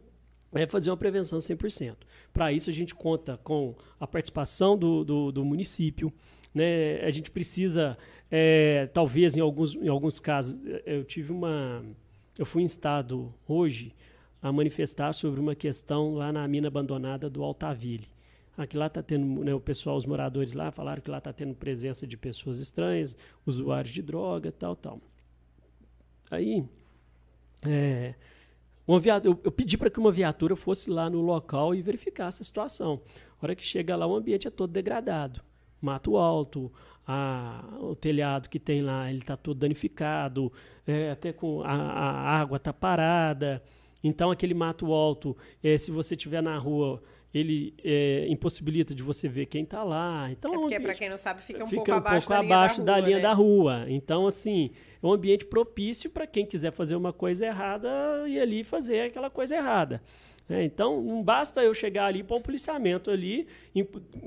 é 0.55 0.66
fazer 0.66 0.91
uma 0.91 0.97
prevenção 0.97 1.39
100%. 1.39 1.97
Para 2.33 2.53
isso, 2.53 2.68
a 2.68 2.72
gente 2.72 2.95
conta 2.95 3.39
com 3.39 3.74
a 3.99 4.07
participação 4.07 4.76
do, 4.76 5.03
do, 5.03 5.33
do 5.33 5.45
município, 5.45 6.12
né? 6.55 7.00
A 7.05 7.11
gente 7.11 7.30
precisa, 7.30 7.96
é, 8.30 8.86
talvez 8.92 9.36
em 9.36 9.40
alguns, 9.40 9.74
em 9.74 9.88
alguns 9.88 10.20
casos, 10.20 10.59
eu 10.84 11.05
tive 11.05 11.32
uma. 11.32 11.82
Eu 12.38 12.46
fui 12.46 12.62
instado 12.62 13.32
hoje 13.46 13.94
a 14.40 14.50
manifestar 14.53 15.12
sobre 15.12 15.40
uma 15.40 15.55
questão 15.55 16.14
lá 16.14 16.32
na 16.32 16.46
mina 16.48 16.68
abandonada 16.68 17.30
do 17.30 17.42
Altaville. 17.42 18.09
Aqui 18.57 18.76
lá 18.76 18.86
está 18.86 19.03
tendo, 19.03 19.44
né, 19.44 19.55
o 19.55 19.61
pessoal, 19.61 19.96
os 19.96 20.05
moradores 20.05 20.53
lá 20.53 20.70
falaram 20.70 21.00
que 21.00 21.11
lá 21.11 21.18
está 21.18 21.32
tendo 21.32 21.55
presença 21.55 22.07
de 22.07 22.16
pessoas 22.16 22.59
estranhas, 22.59 23.16
usuários 23.46 23.94
de 23.94 24.03
droga, 24.03 24.53
tal, 24.53 24.76
tal. 24.76 25.00
Aí, 26.30 26.64
é, 27.64 28.14
viatura, 29.00 29.34
eu, 29.34 29.40
eu, 29.44 29.53
pedi 29.53 29.78
para 29.78 29.88
que 29.88 29.98
uma 29.98 30.12
viatura 30.12 30.57
fosse 30.57 30.90
lá 30.90 31.09
no 31.09 31.20
local 31.22 31.74
e 31.74 31.80
verificasse 31.80 32.42
a 32.42 32.44
situação. 32.44 33.00
A 33.40 33.46
hora 33.46 33.55
que 33.55 33.62
chega 33.62 33.96
lá, 33.96 34.07
o 34.07 34.14
ambiente 34.14 34.46
é 34.46 34.50
todo 34.50 34.70
degradado 34.70 35.40
mato 35.83 36.16
alto, 36.16 36.72
a, 37.07 37.62
o 37.80 37.95
telhado 37.95 38.49
que 38.49 38.59
tem 38.59 38.80
lá 38.80 39.11
ele 39.11 39.18
está 39.18 39.37
todo 39.37 39.59
danificado, 39.59 40.53
é, 40.87 41.11
até 41.11 41.33
com 41.33 41.62
a, 41.62 41.72
a 41.72 42.39
água 42.41 42.57
está 42.57 42.72
parada. 42.72 43.62
Então 44.03 44.30
aquele 44.30 44.55
mato 44.55 44.93
alto, 44.93 45.37
é, 45.62 45.76
se 45.76 45.91
você 45.91 46.14
estiver 46.14 46.43
na 46.43 46.57
rua, 46.57 47.03
ele 47.35 47.74
é, 47.83 48.26
impossibilita 48.28 48.95
de 48.95 49.03
você 49.03 49.26
ver 49.26 49.47
quem 49.47 49.64
está 49.64 49.83
lá. 49.83 50.30
Então, 50.30 50.53
é 50.53 50.59
porque, 50.59 50.80
para 50.80 50.95
quem 50.95 51.09
não 51.09 51.16
sabe, 51.16 51.41
fica 51.43 51.64
um 51.64 51.66
fica 51.66 51.76
pouco 51.76 51.91
um 51.91 51.95
abaixo, 51.95 52.28
pouco 52.28 52.43
da, 52.43 52.55
abaixo 52.57 52.74
linha 52.76 52.87
da 52.87 52.93
da, 52.93 53.01
linha 53.01 53.16
rua, 53.16 53.22
da 53.22 53.28
né? 53.28 53.35
rua. 53.35 53.85
Então, 53.89 54.26
assim, 54.26 54.70
é 55.03 55.07
um 55.07 55.12
ambiente 55.12 55.47
propício 55.47 56.11
para 56.11 56.26
quem 56.26 56.45
quiser 56.45 56.72
fazer 56.72 56.95
uma 56.95 57.12
coisa 57.12 57.47
errada 57.47 57.89
e 58.28 58.39
ali 58.39 58.62
fazer 58.62 59.07
aquela 59.07 59.30
coisa 59.30 59.57
errada. 59.57 60.03
É, 60.49 60.64
então, 60.64 61.01
não 61.01 61.22
basta 61.22 61.62
eu 61.62 61.72
chegar 61.72 62.07
ali 62.07 62.22
para 62.22 62.36
um 62.36 62.40
policiamento 62.43 63.11
ali, 63.11 63.47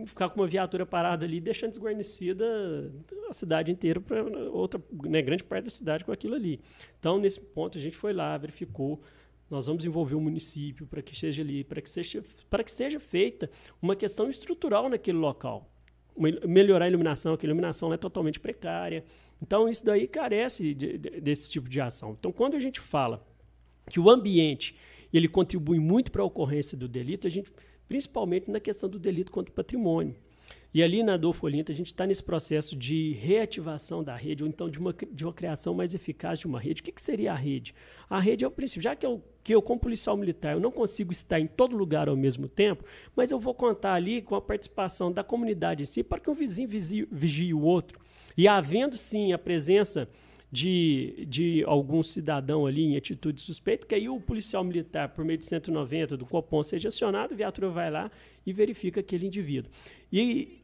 ficar 0.08 0.30
com 0.30 0.40
uma 0.42 0.48
viatura 0.48 0.86
parada 0.86 1.26
ali, 1.26 1.40
deixando 1.40 1.72
desguarnecida 1.72 2.92
a 3.30 3.34
cidade 3.34 3.72
inteira 3.72 4.00
para 4.00 4.24
outra, 4.50 4.82
né, 5.04 5.22
grande 5.22 5.44
parte 5.44 5.66
da 5.66 5.70
cidade 5.70 6.04
com 6.06 6.12
aquilo 6.12 6.34
ali. 6.36 6.60
Então, 7.00 7.20
nesse 7.20 7.40
ponto, 7.40 7.78
a 7.78 7.82
gente 7.82 7.98
foi 7.98 8.14
lá, 8.14 8.36
verificou. 8.38 9.02
Nós 9.50 9.68
vamos 9.68 9.86
envolver 9.86 10.16
o 10.16 10.22
município 10.22 10.88
para 10.88 11.02
que 11.02 11.14
esteja 11.14 11.44
ali, 11.44 11.64
para 11.64 11.80
que 11.80 11.90
seja, 11.90 12.24
para 12.50 12.64
que 12.64 12.72
seja 12.72 13.00
feita 13.00 13.50
uma 13.80 13.96
questão 13.96 14.30
estrutural 14.30 14.90
naquele 14.90 15.18
local. 15.20 15.70
Melhorar 16.48 16.86
a 16.86 16.88
iluminação, 16.88 17.36
que 17.38 17.46
a 17.46 17.50
iluminação 17.50 17.94
é 17.94 17.98
totalmente 17.98 18.40
precária. 18.40 19.04
Então, 19.42 19.70
isso 19.70 19.86
daí 19.86 20.08
carece 20.08 20.74
de- 20.74 20.98
de- 20.98 21.22
desse 21.22 21.52
tipo 21.52 21.70
de 21.70 21.80
ação. 21.80 22.16
Então, 22.18 22.32
quando 22.32 22.56
a 22.56 22.60
gente 22.60 22.80
fala 22.80 23.24
que 23.90 24.00
o 24.00 24.10
ambiente 24.10 24.76
ele 25.18 25.28
contribui 25.28 25.80
muito 25.80 26.12
para 26.12 26.22
a 26.22 26.26
ocorrência 26.26 26.78
do 26.78 26.88
delito, 26.88 27.28
a 27.28 27.30
gente, 27.30 27.52
principalmente 27.88 28.50
na 28.50 28.60
questão 28.60 28.90
do 28.90 29.00
delito 29.00 29.32
contra 29.32 29.52
o 29.52 29.56
patrimônio. 29.56 30.16
E 30.76 30.84
ali 30.84 31.02
na 31.04 31.14
Adolfo 31.14 31.46
Olinto, 31.46 31.72
a 31.72 31.76
gente 31.76 31.88
está 31.88 32.06
nesse 32.06 32.22
processo 32.22 32.76
de 32.76 33.14
reativação 33.14 34.04
da 34.04 34.14
rede, 34.14 34.44
ou 34.44 34.50
então 34.50 34.70
de 34.70 34.78
uma, 34.78 34.94
de 35.10 35.24
uma 35.24 35.32
criação 35.32 35.74
mais 35.74 35.94
eficaz 35.94 36.38
de 36.38 36.48
uma 36.48 36.60
rede. 36.60 36.82
O 36.82 36.84
que, 36.84 36.92
que 36.92 37.02
seria 37.02 37.32
a 37.32 37.36
rede? 37.36 37.74
A 38.10 38.20
rede 38.20 38.44
é 38.44 38.48
o 38.48 38.52
princípio. 38.52 38.82
Já 38.82 38.94
que 38.94 39.06
eu, 39.06 39.24
que 39.42 39.56
eu, 39.56 39.62
como 39.62 39.80
policial 39.80 40.18
militar, 40.18 40.52
eu 40.52 40.60
não 40.60 40.72
consigo 40.72 41.14
estar 41.14 41.40
em 41.40 41.48
todo 41.48 41.78
lugar 41.78 42.10
ao 42.10 42.18
mesmo 42.18 42.50
tempo, 42.50 42.84
mas 43.16 43.32
eu 43.32 43.40
vou 43.40 43.54
contar 43.54 43.94
ali 43.94 44.22
com 44.22 44.36
a 44.36 44.42
participação 44.42 45.14
da 45.14 45.24
comunidade 45.24 45.84
em 45.84 45.86
si, 45.86 46.04
para 46.04 46.20
que 46.20 46.30
um 46.30 46.36
vizinho 46.36 46.68
vigie, 46.68 47.08
vigie 47.10 47.54
o 47.54 47.62
outro. 47.62 47.98
E 48.36 48.46
havendo, 48.46 48.98
sim, 48.98 49.32
a 49.32 49.38
presença 49.38 50.10
de, 50.56 51.26
de 51.28 51.64
algum 51.66 52.02
cidadão 52.02 52.66
ali 52.66 52.82
em 52.82 52.96
atitude 52.96 53.42
suspeita, 53.42 53.86
que 53.86 53.94
aí 53.94 54.08
o 54.08 54.22
policial 54.22 54.64
militar, 54.64 55.10
por 55.10 55.26
meio 55.26 55.38
de 55.38 55.46
190 55.46 56.16
do 56.16 56.26
Copom, 56.26 56.64
seja 56.64 56.88
acionado, 56.88 57.34
a 57.34 57.38
viatura 57.38 57.68
vai 57.68 57.92
lá 57.92 58.10
e 58.46 58.54
verifica 58.54 59.02
aquele 59.02 59.28
indivíduo. 59.28 59.70
E 60.14 60.62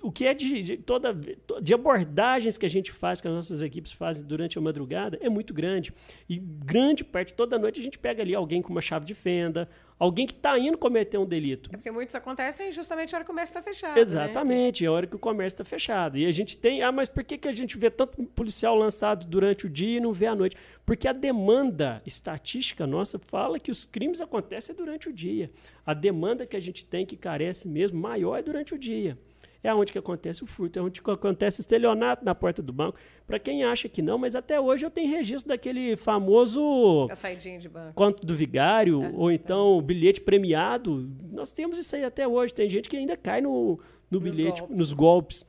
o 0.00 0.10
que 0.10 0.24
é 0.24 0.32
de, 0.32 0.62
de 0.62 0.76
toda 0.78 1.14
de 1.60 1.74
abordagens 1.74 2.56
que 2.56 2.64
a 2.64 2.70
gente 2.70 2.90
faz, 2.90 3.20
que 3.20 3.28
as 3.28 3.34
nossas 3.34 3.60
equipes 3.60 3.92
fazem 3.92 4.26
durante 4.26 4.56
a 4.56 4.62
madrugada, 4.62 5.18
é 5.20 5.28
muito 5.28 5.52
grande. 5.52 5.92
E 6.26 6.38
grande 6.38 7.04
parte, 7.04 7.34
toda 7.34 7.58
noite, 7.58 7.80
a 7.80 7.82
gente 7.82 7.98
pega 7.98 8.22
ali 8.22 8.34
alguém 8.34 8.62
com 8.62 8.70
uma 8.70 8.80
chave 8.80 9.04
de 9.04 9.14
fenda, 9.14 9.68
alguém 9.98 10.26
que 10.26 10.32
está 10.32 10.58
indo 10.58 10.78
cometer 10.78 11.18
um 11.18 11.26
delito. 11.26 11.70
É 11.72 11.76
porque 11.76 11.90
muitos 11.90 12.14
acontecem 12.14 12.70
justamente 12.70 13.12
na 13.12 13.18
hora 13.18 13.24
que 13.24 13.30
o 13.30 13.34
comércio 13.34 13.58
está 13.58 13.62
fechado. 13.62 13.96
né? 13.96 14.00
Exatamente, 14.00 14.84
é 14.84 14.88
a 14.88 14.92
hora 14.92 15.06
que 15.06 15.16
o 15.16 15.18
comércio 15.18 15.54
está 15.54 15.64
fechado. 15.64 16.16
E 16.16 16.26
a 16.26 16.30
gente 16.30 16.56
tem. 16.56 16.82
Ah, 16.82 16.92
mas 16.92 17.08
por 17.08 17.24
que, 17.24 17.36
que 17.36 17.48
a 17.48 17.52
gente 17.52 17.76
vê 17.76 17.90
tanto 17.90 18.22
policial 18.28 18.76
lançado 18.76 19.26
durante 19.26 19.66
o 19.66 19.68
dia 19.68 19.98
e 19.98 20.00
não 20.00 20.12
vê 20.12 20.26
à 20.26 20.34
noite? 20.34 20.56
Porque 20.86 21.08
a 21.08 21.12
demanda 21.12 22.00
estatística 22.06 22.86
nossa 22.86 23.18
fala 23.18 23.58
que 23.58 23.70
os 23.70 23.84
crimes 23.84 24.20
acontecem 24.20 24.74
durante 24.74 25.08
o 25.08 25.12
dia. 25.12 25.50
A 25.84 25.94
demanda 25.94 26.46
que 26.46 26.56
a 26.56 26.60
gente 26.60 26.84
tem, 26.84 27.04
que 27.04 27.16
carece 27.16 27.66
mesmo, 27.66 28.00
maior 28.00 28.36
é 28.38 28.42
durante 28.42 28.74
o 28.74 28.78
dia. 28.78 29.18
É 29.62 29.74
onde 29.74 29.90
que 29.90 29.98
acontece 29.98 30.44
o 30.44 30.46
furto, 30.46 30.78
é 30.78 30.82
onde 30.82 31.02
que 31.02 31.10
acontece 31.10 31.58
o 31.58 31.62
estelionato 31.62 32.24
na 32.24 32.32
porta 32.34 32.62
do 32.62 32.72
banco. 32.72 32.96
Para 33.26 33.40
quem 33.40 33.64
acha 33.64 33.88
que 33.88 34.00
não, 34.00 34.16
mas 34.16 34.36
até 34.36 34.60
hoje 34.60 34.86
eu 34.86 34.90
tenho 34.90 35.10
registro 35.10 35.48
daquele 35.48 35.96
famoso 35.96 37.08
A 37.10 37.16
saidinha 37.16 37.58
de 37.58 37.68
banco. 37.68 37.92
conto 37.94 38.24
do 38.24 38.34
vigário, 38.36 39.02
Ah, 39.04 39.10
ou 39.14 39.32
então 39.32 39.82
bilhete 39.82 40.20
premiado. 40.20 41.10
Nós 41.32 41.50
temos 41.50 41.76
isso 41.78 41.96
aí 41.96 42.04
até 42.04 42.26
hoje. 42.26 42.54
Tem 42.54 42.68
gente 42.70 42.88
que 42.88 42.96
ainda 42.96 43.16
cai 43.16 43.40
no, 43.40 43.80
no 44.10 44.20
Nos 44.20 44.34
bilhete, 44.36 44.60
golpes. 44.60 44.76
nos 44.78 44.92
golpes. 44.92 45.46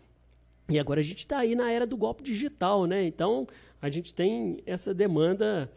E 0.68 0.80
agora 0.80 1.00
a 1.00 1.04
gente 1.04 1.20
está 1.20 1.38
aí 1.40 1.54
na 1.56 1.72
era 1.72 1.86
do 1.86 1.96
golpe 1.98 2.24
digital, 2.24 2.86
né? 2.86 3.04
Então 3.06 3.46
a 3.82 3.90
gente 3.90 4.14
tem 4.14 4.58
essa 4.66 4.92
demanda 4.94 5.72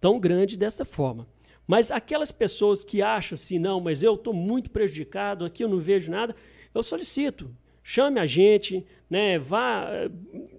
tão 0.00 0.18
grande 0.18 0.56
dessa 0.58 0.84
forma. 0.84 1.26
Mas 1.66 1.90
aquelas 1.90 2.32
pessoas 2.32 2.82
que 2.84 3.02
acham 3.02 3.34
assim, 3.34 3.58
não, 3.58 3.80
mas 3.80 4.02
eu 4.02 4.14
estou 4.14 4.32
muito 4.32 4.70
prejudicado, 4.70 5.44
aqui 5.44 5.62
eu 5.64 5.68
não 5.68 5.78
vejo 5.78 6.10
nada, 6.10 6.34
eu 6.74 6.82
solicito, 6.82 7.50
chame 7.88 8.18
a 8.18 8.26
gente, 8.26 8.84
né? 9.08 9.38
Vá, 9.38 9.86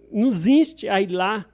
nos 0.10 0.48
inste 0.48 0.88
a 0.88 1.02
ir 1.02 1.12
lá, 1.12 1.46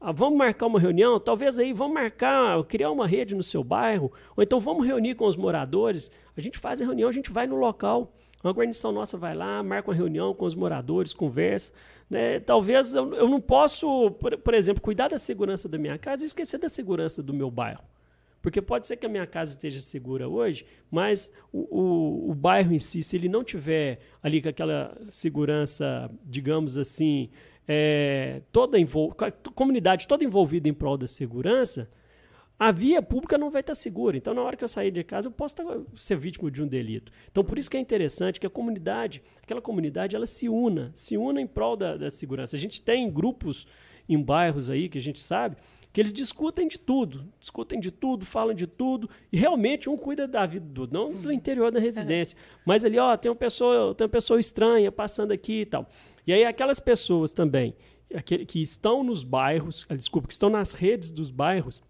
ah, 0.00 0.10
vamos 0.10 0.36
marcar 0.36 0.66
uma 0.66 0.80
reunião, 0.80 1.20
talvez 1.20 1.56
aí 1.56 1.72
vamos 1.72 1.94
marcar, 1.94 2.60
criar 2.64 2.90
uma 2.90 3.06
rede 3.06 3.36
no 3.36 3.42
seu 3.44 3.62
bairro, 3.62 4.12
ou 4.36 4.42
então 4.42 4.58
vamos 4.58 4.84
reunir 4.84 5.14
com 5.14 5.26
os 5.26 5.36
moradores. 5.36 6.10
A 6.36 6.40
gente 6.40 6.58
faz 6.58 6.82
a 6.82 6.84
reunião, 6.84 7.08
a 7.08 7.12
gente 7.12 7.30
vai 7.30 7.46
no 7.46 7.54
local, 7.54 8.12
uma 8.42 8.52
guarnição 8.52 8.90
nossa 8.90 9.16
vai 9.16 9.36
lá, 9.36 9.62
marca 9.62 9.88
uma 9.90 9.94
reunião 9.94 10.34
com 10.34 10.46
os 10.46 10.56
moradores, 10.56 11.12
conversa. 11.12 11.72
Né? 12.08 12.40
Talvez 12.40 12.92
eu, 12.92 13.14
eu 13.14 13.28
não 13.28 13.40
posso, 13.40 14.10
por, 14.12 14.36
por 14.36 14.52
exemplo, 14.52 14.82
cuidar 14.82 15.06
da 15.06 15.18
segurança 15.18 15.68
da 15.68 15.78
minha 15.78 15.96
casa 15.96 16.24
e 16.24 16.26
esquecer 16.26 16.58
da 16.58 16.68
segurança 16.68 17.22
do 17.22 17.32
meu 17.32 17.52
bairro. 17.52 17.84
Porque 18.42 18.62
pode 18.62 18.86
ser 18.86 18.96
que 18.96 19.04
a 19.04 19.08
minha 19.08 19.26
casa 19.26 19.50
esteja 19.52 19.80
segura 19.80 20.28
hoje, 20.28 20.64
mas 20.90 21.30
o, 21.52 21.60
o, 21.80 22.30
o 22.30 22.34
bairro 22.34 22.72
em 22.72 22.78
si, 22.78 23.02
se 23.02 23.16
ele 23.16 23.28
não 23.28 23.44
tiver 23.44 23.98
ali 24.22 24.40
com 24.40 24.48
aquela 24.48 24.96
segurança, 25.08 26.10
digamos 26.24 26.78
assim, 26.78 27.28
é, 27.68 28.40
toda 28.50 28.78
envol 28.78 29.12
com 29.14 29.24
a 29.24 29.30
comunidade 29.30 30.08
toda 30.08 30.24
envolvida 30.24 30.68
em 30.68 30.74
prol 30.74 30.96
da 30.96 31.06
segurança, 31.06 31.90
a 32.58 32.70
via 32.72 33.00
pública 33.00 33.38
não 33.38 33.50
vai 33.50 33.60
estar 33.60 33.74
segura. 33.74 34.16
Então, 34.16 34.34
na 34.34 34.42
hora 34.42 34.54
que 34.56 34.62
eu 34.62 34.68
sair 34.68 34.90
de 34.90 35.02
casa, 35.02 35.28
eu 35.28 35.32
posso 35.32 35.54
estar- 35.54 35.80
ser 35.96 36.16
vítima 36.16 36.50
de 36.50 36.62
um 36.62 36.66
delito. 36.66 37.10
Então, 37.30 37.42
por 37.42 37.58
isso 37.58 37.70
que 37.70 37.76
é 37.76 37.80
interessante 37.80 38.38
que 38.38 38.46
a 38.46 38.50
comunidade, 38.50 39.22
aquela 39.42 39.62
comunidade, 39.62 40.14
ela 40.14 40.26
se 40.26 40.46
una, 40.46 40.90
se 40.92 41.16
una 41.16 41.40
em 41.40 41.46
prol 41.46 41.74
da, 41.74 41.96
da 41.96 42.10
segurança. 42.10 42.56
A 42.56 42.58
gente 42.58 42.82
tem 42.82 43.10
grupos 43.10 43.66
em 44.06 44.20
bairros 44.20 44.68
aí 44.68 44.88
que 44.90 44.98
a 44.98 45.00
gente 45.00 45.20
sabe 45.20 45.56
que 45.92 46.00
eles 46.00 46.12
discutem 46.12 46.68
de 46.68 46.78
tudo, 46.78 47.24
discutem 47.40 47.80
de 47.80 47.90
tudo, 47.90 48.24
falam 48.24 48.54
de 48.54 48.66
tudo, 48.66 49.08
e 49.32 49.36
realmente 49.36 49.88
um 49.90 49.96
cuida 49.96 50.26
da 50.28 50.46
vida 50.46 50.64
do 50.64 50.82
outro, 50.82 50.96
não 50.96 51.12
do 51.20 51.32
interior 51.32 51.72
da 51.72 51.80
residência. 51.80 52.36
Mas 52.64 52.84
ali, 52.84 52.98
ó, 52.98 53.16
tem 53.16 53.30
uma 53.30 53.36
pessoa, 53.36 53.94
tem 53.94 54.04
uma 54.04 54.10
pessoa 54.10 54.38
estranha 54.38 54.92
passando 54.92 55.32
aqui 55.32 55.62
e 55.62 55.66
tal. 55.66 55.88
E 56.26 56.32
aí 56.32 56.44
aquelas 56.44 56.78
pessoas 56.78 57.32
também 57.32 57.74
que 58.46 58.60
estão 58.60 59.02
nos 59.04 59.22
bairros, 59.24 59.86
ah, 59.88 59.94
desculpa, 59.96 60.26
que 60.28 60.32
estão 60.32 60.50
nas 60.50 60.72
redes 60.72 61.10
dos 61.10 61.30
bairros, 61.30 61.82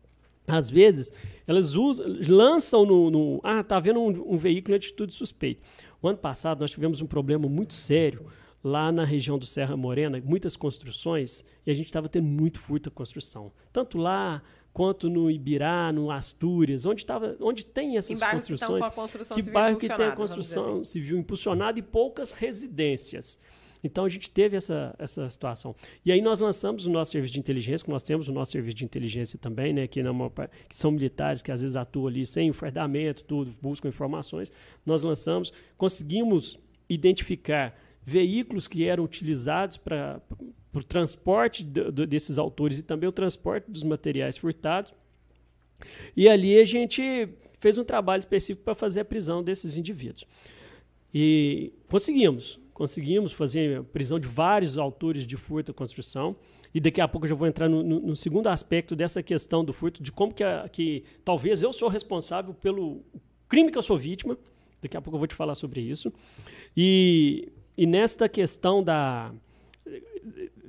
às 0.47 0.69
vezes, 0.69 1.13
elas 1.47 1.77
usam, 1.77 2.07
lançam 2.29 2.85
no, 2.85 3.11
no- 3.11 3.41
Ah, 3.43 3.63
tá 3.63 3.79
vendo 3.79 4.01
um, 4.01 4.35
um 4.35 4.37
veículo 4.37 4.75
em 4.75 4.77
atitude 4.77 5.15
suspeita. 5.15 5.61
O 6.03 6.09
ano 6.09 6.19
passado 6.19 6.61
nós 6.61 6.71
tivemos 6.73 7.01
um 7.01 7.07
problema 7.07 7.49
muito 7.49 7.73
sério 7.75 8.27
lá 8.63 8.93
na 8.93 9.05
região 9.05 9.39
do 9.39 9.47
Serra 9.47 9.77
Morena, 9.77 10.23
muitas 10.25 10.57
construções, 10.57 11.45
e 11.67 11.71
a 11.71 11.75
gente 11.75 11.87
estava 11.87 12.09
tendo 12.09 12.27
muito 12.27 12.59
furto 12.59 12.89
à 12.89 12.93
construção. 12.93 13.53
Tanto 13.73 13.99
lá 13.99 14.43
quanto 14.73 15.09
no 15.09 15.31
Ibirá, 15.31 15.93
no 15.93 16.11
Astúrias, 16.11 16.87
onde, 16.87 17.05
tava, 17.05 17.37
onde 17.41 17.67
tem 17.67 17.97
essas 17.97 18.21
Em 18.21 18.25
que 18.25 18.31
construções. 18.31 18.85
com 18.85 18.91
a 18.91 18.93
construção 18.93 19.37
que 19.37 19.51
bairro 19.51 19.79
que 19.79 19.89
tem 19.89 20.07
a 20.07 20.13
construção 20.13 20.75
assim. 20.75 20.85
civil 20.85 21.19
impulsionada 21.19 21.79
e 21.79 21.83
poucas 21.83 22.33
residências. 22.33 23.39
Então 23.83 24.05
a 24.05 24.09
gente 24.09 24.31
teve 24.31 24.57
essa, 24.57 24.95
essa 24.99 25.29
situação. 25.31 25.75
E 26.05 26.13
aí 26.13 26.21
nós 26.21 26.41
lançamos 26.41 26.87
o 26.87 26.91
nosso 26.91 27.13
serviço 27.13 27.33
de 27.33 27.41
inteligência, 27.41 27.85
que 27.85 27.91
nós 27.91 28.03
temos 28.03 28.29
o 28.29 28.33
nosso 28.33 28.53
serviço 28.53 28.77
de 28.77 28.85
inteligência 28.85 29.39
também, 29.39 29.73
né, 29.73 29.87
que, 29.87 30.03
na 30.03 30.13
maior 30.13 30.31
que 30.69 30.77
são 30.77 30.91
militares 30.91 31.41
que 31.41 31.51
às 31.51 31.63
vezes 31.63 31.77
atuam 31.77 32.07
ali 32.07 32.27
sem 32.27 32.51
o 32.51 32.55
fardamento, 32.55 33.25
tudo, 33.25 33.55
buscam 33.61 33.89
informações. 33.89 34.53
Nós 34.85 35.03
lançamos, 35.03 35.51
conseguimos 35.79 36.59
identificar 36.89 37.75
veículos 38.05 38.67
que 38.67 38.85
eram 38.85 39.05
utilizados 39.05 39.77
para 39.77 40.21
o 40.73 40.83
transporte 40.83 41.65
do- 41.65 41.91
do- 41.93 42.07
desses 42.07 42.39
autores 42.39 42.79
e 42.79 42.83
também 42.83 43.09
o 43.09 43.13
transporte 43.13 43.71
dos 43.71 43.83
materiais 43.83 44.37
furtados. 44.39 44.95
E 46.17 46.29
ali 46.29 46.59
a 46.59 46.65
gente 46.65 47.29
fez 47.59 47.77
um 47.79 47.85
trabalho 47.85 48.21
específico 48.21 48.65
para 48.65 48.75
fazer 48.75 49.01
a 49.01 49.05
prisão 49.05 49.43
desses 49.43 49.77
indivíduos. 49.77 50.25
E 51.13 51.73
conseguimos. 51.89 52.59
Conseguimos 52.73 53.33
fazer 53.33 53.79
a 53.79 53.83
prisão 53.83 54.19
de 54.19 54.27
vários 54.27 54.79
autores 54.79 55.27
de 55.27 55.37
furto 55.37 55.71
à 55.71 55.75
construção. 55.75 56.37
E 56.73 56.81
daqui 56.81 57.01
a 57.01 57.09
pouco 57.09 57.27
eu 57.27 57.31
já 57.31 57.35
vou 57.35 57.47
entrar 57.49 57.69
no, 57.69 57.83
no- 57.83 58.01
no 58.01 58.17
segundo 58.17 58.47
aspecto 58.47 58.95
dessa 58.97 59.23
questão 59.23 59.65
do 59.65 59.73
furto, 59.73 60.03
de 60.03 60.11
como 60.13 60.33
que, 60.33 60.43
a- 60.45 60.69
que 60.69 61.05
talvez 61.25 61.63
eu 61.63 61.73
sou 61.73 61.89
responsável 61.89 62.55
pelo 62.55 63.03
crime 63.49 63.71
que 63.71 63.77
eu 63.77 63.83
sou 63.83 63.99
vítima. 63.99 64.39
Daqui 64.81 64.97
a 64.97 65.01
pouco 65.03 65.17
eu 65.17 65.19
vou 65.19 65.27
te 65.27 65.35
falar 65.35 65.55
sobre 65.57 65.81
isso. 65.81 66.13
E, 66.77 67.51
e 67.81 67.87
nesta 67.87 68.29
questão 68.29 68.83
da. 68.83 69.33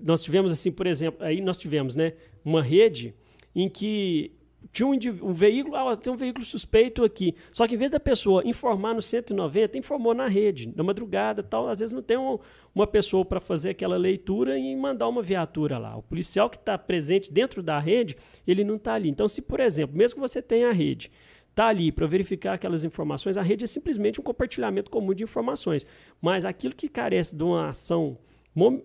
Nós 0.02 0.24
tivemos, 0.24 0.50
assim, 0.50 0.72
por 0.72 0.88
exemplo, 0.88 1.22
aí 1.26 1.42
nós 1.42 1.58
tivemos 1.58 1.94
né, 1.94 2.14
uma 2.46 2.64
rede 2.64 3.14
em 3.54 3.68
que 3.68 4.32
tinha 4.72 4.88
um, 4.88 4.98
um 5.22 5.34
veículo, 5.34 5.76
ah, 5.76 5.98
tem 5.98 6.14
um 6.14 6.16
veículo 6.16 6.46
suspeito 6.46 7.04
aqui. 7.04 7.36
Só 7.52 7.68
que 7.68 7.76
em 7.76 7.78
vez 7.78 7.92
da 7.92 8.00
pessoa 8.00 8.48
informar 8.48 8.94
no 8.94 9.02
190, 9.02 9.78
informou 9.78 10.14
na 10.14 10.26
rede, 10.28 10.72
na 10.74 10.84
madrugada 10.84 11.44
tal. 11.44 11.68
Às 11.68 11.80
vezes 11.80 11.92
não 11.92 12.02
tem 12.02 12.16
um, 12.16 12.40
uma 12.74 12.88
pessoa 12.88 13.26
para 13.26 13.42
fazer 13.42 13.72
aquela 13.72 13.98
leitura 13.98 14.58
e 14.58 14.74
mandar 14.74 15.10
uma 15.10 15.22
viatura 15.22 15.78
lá. 15.78 15.98
O 15.98 16.02
policial 16.02 16.50
que 16.50 16.56
está 16.56 16.78
presente 16.78 17.30
dentro 17.30 17.62
da 17.62 17.78
rede, 17.78 18.16
ele 18.48 18.64
não 18.64 18.78
está 18.78 18.94
ali. 18.94 19.10
Então, 19.10 19.28
se, 19.28 19.42
por 19.42 19.60
exemplo, 19.60 19.98
mesmo 19.98 20.16
que 20.16 20.22
você 20.22 20.42
tenha 20.42 20.70
a 20.70 20.72
rede, 20.72 21.12
está 21.52 21.68
ali 21.68 21.92
para 21.92 22.08
verificar 22.08 22.54
aquelas 22.54 22.84
informações, 22.84 23.38
a 23.38 23.42
rede 23.42 23.64
é 23.64 23.68
simplesmente 23.68 24.20
um 24.20 24.24
compartilhamento 24.24 24.90
comum 24.90 25.14
de 25.14 25.24
informações. 25.24 25.86
Mas 26.22 26.44
aquilo 26.44 26.74
que 26.74 26.90
carece 26.90 27.36
de 27.36 27.44
uma 27.44 27.70
ação 27.70 28.18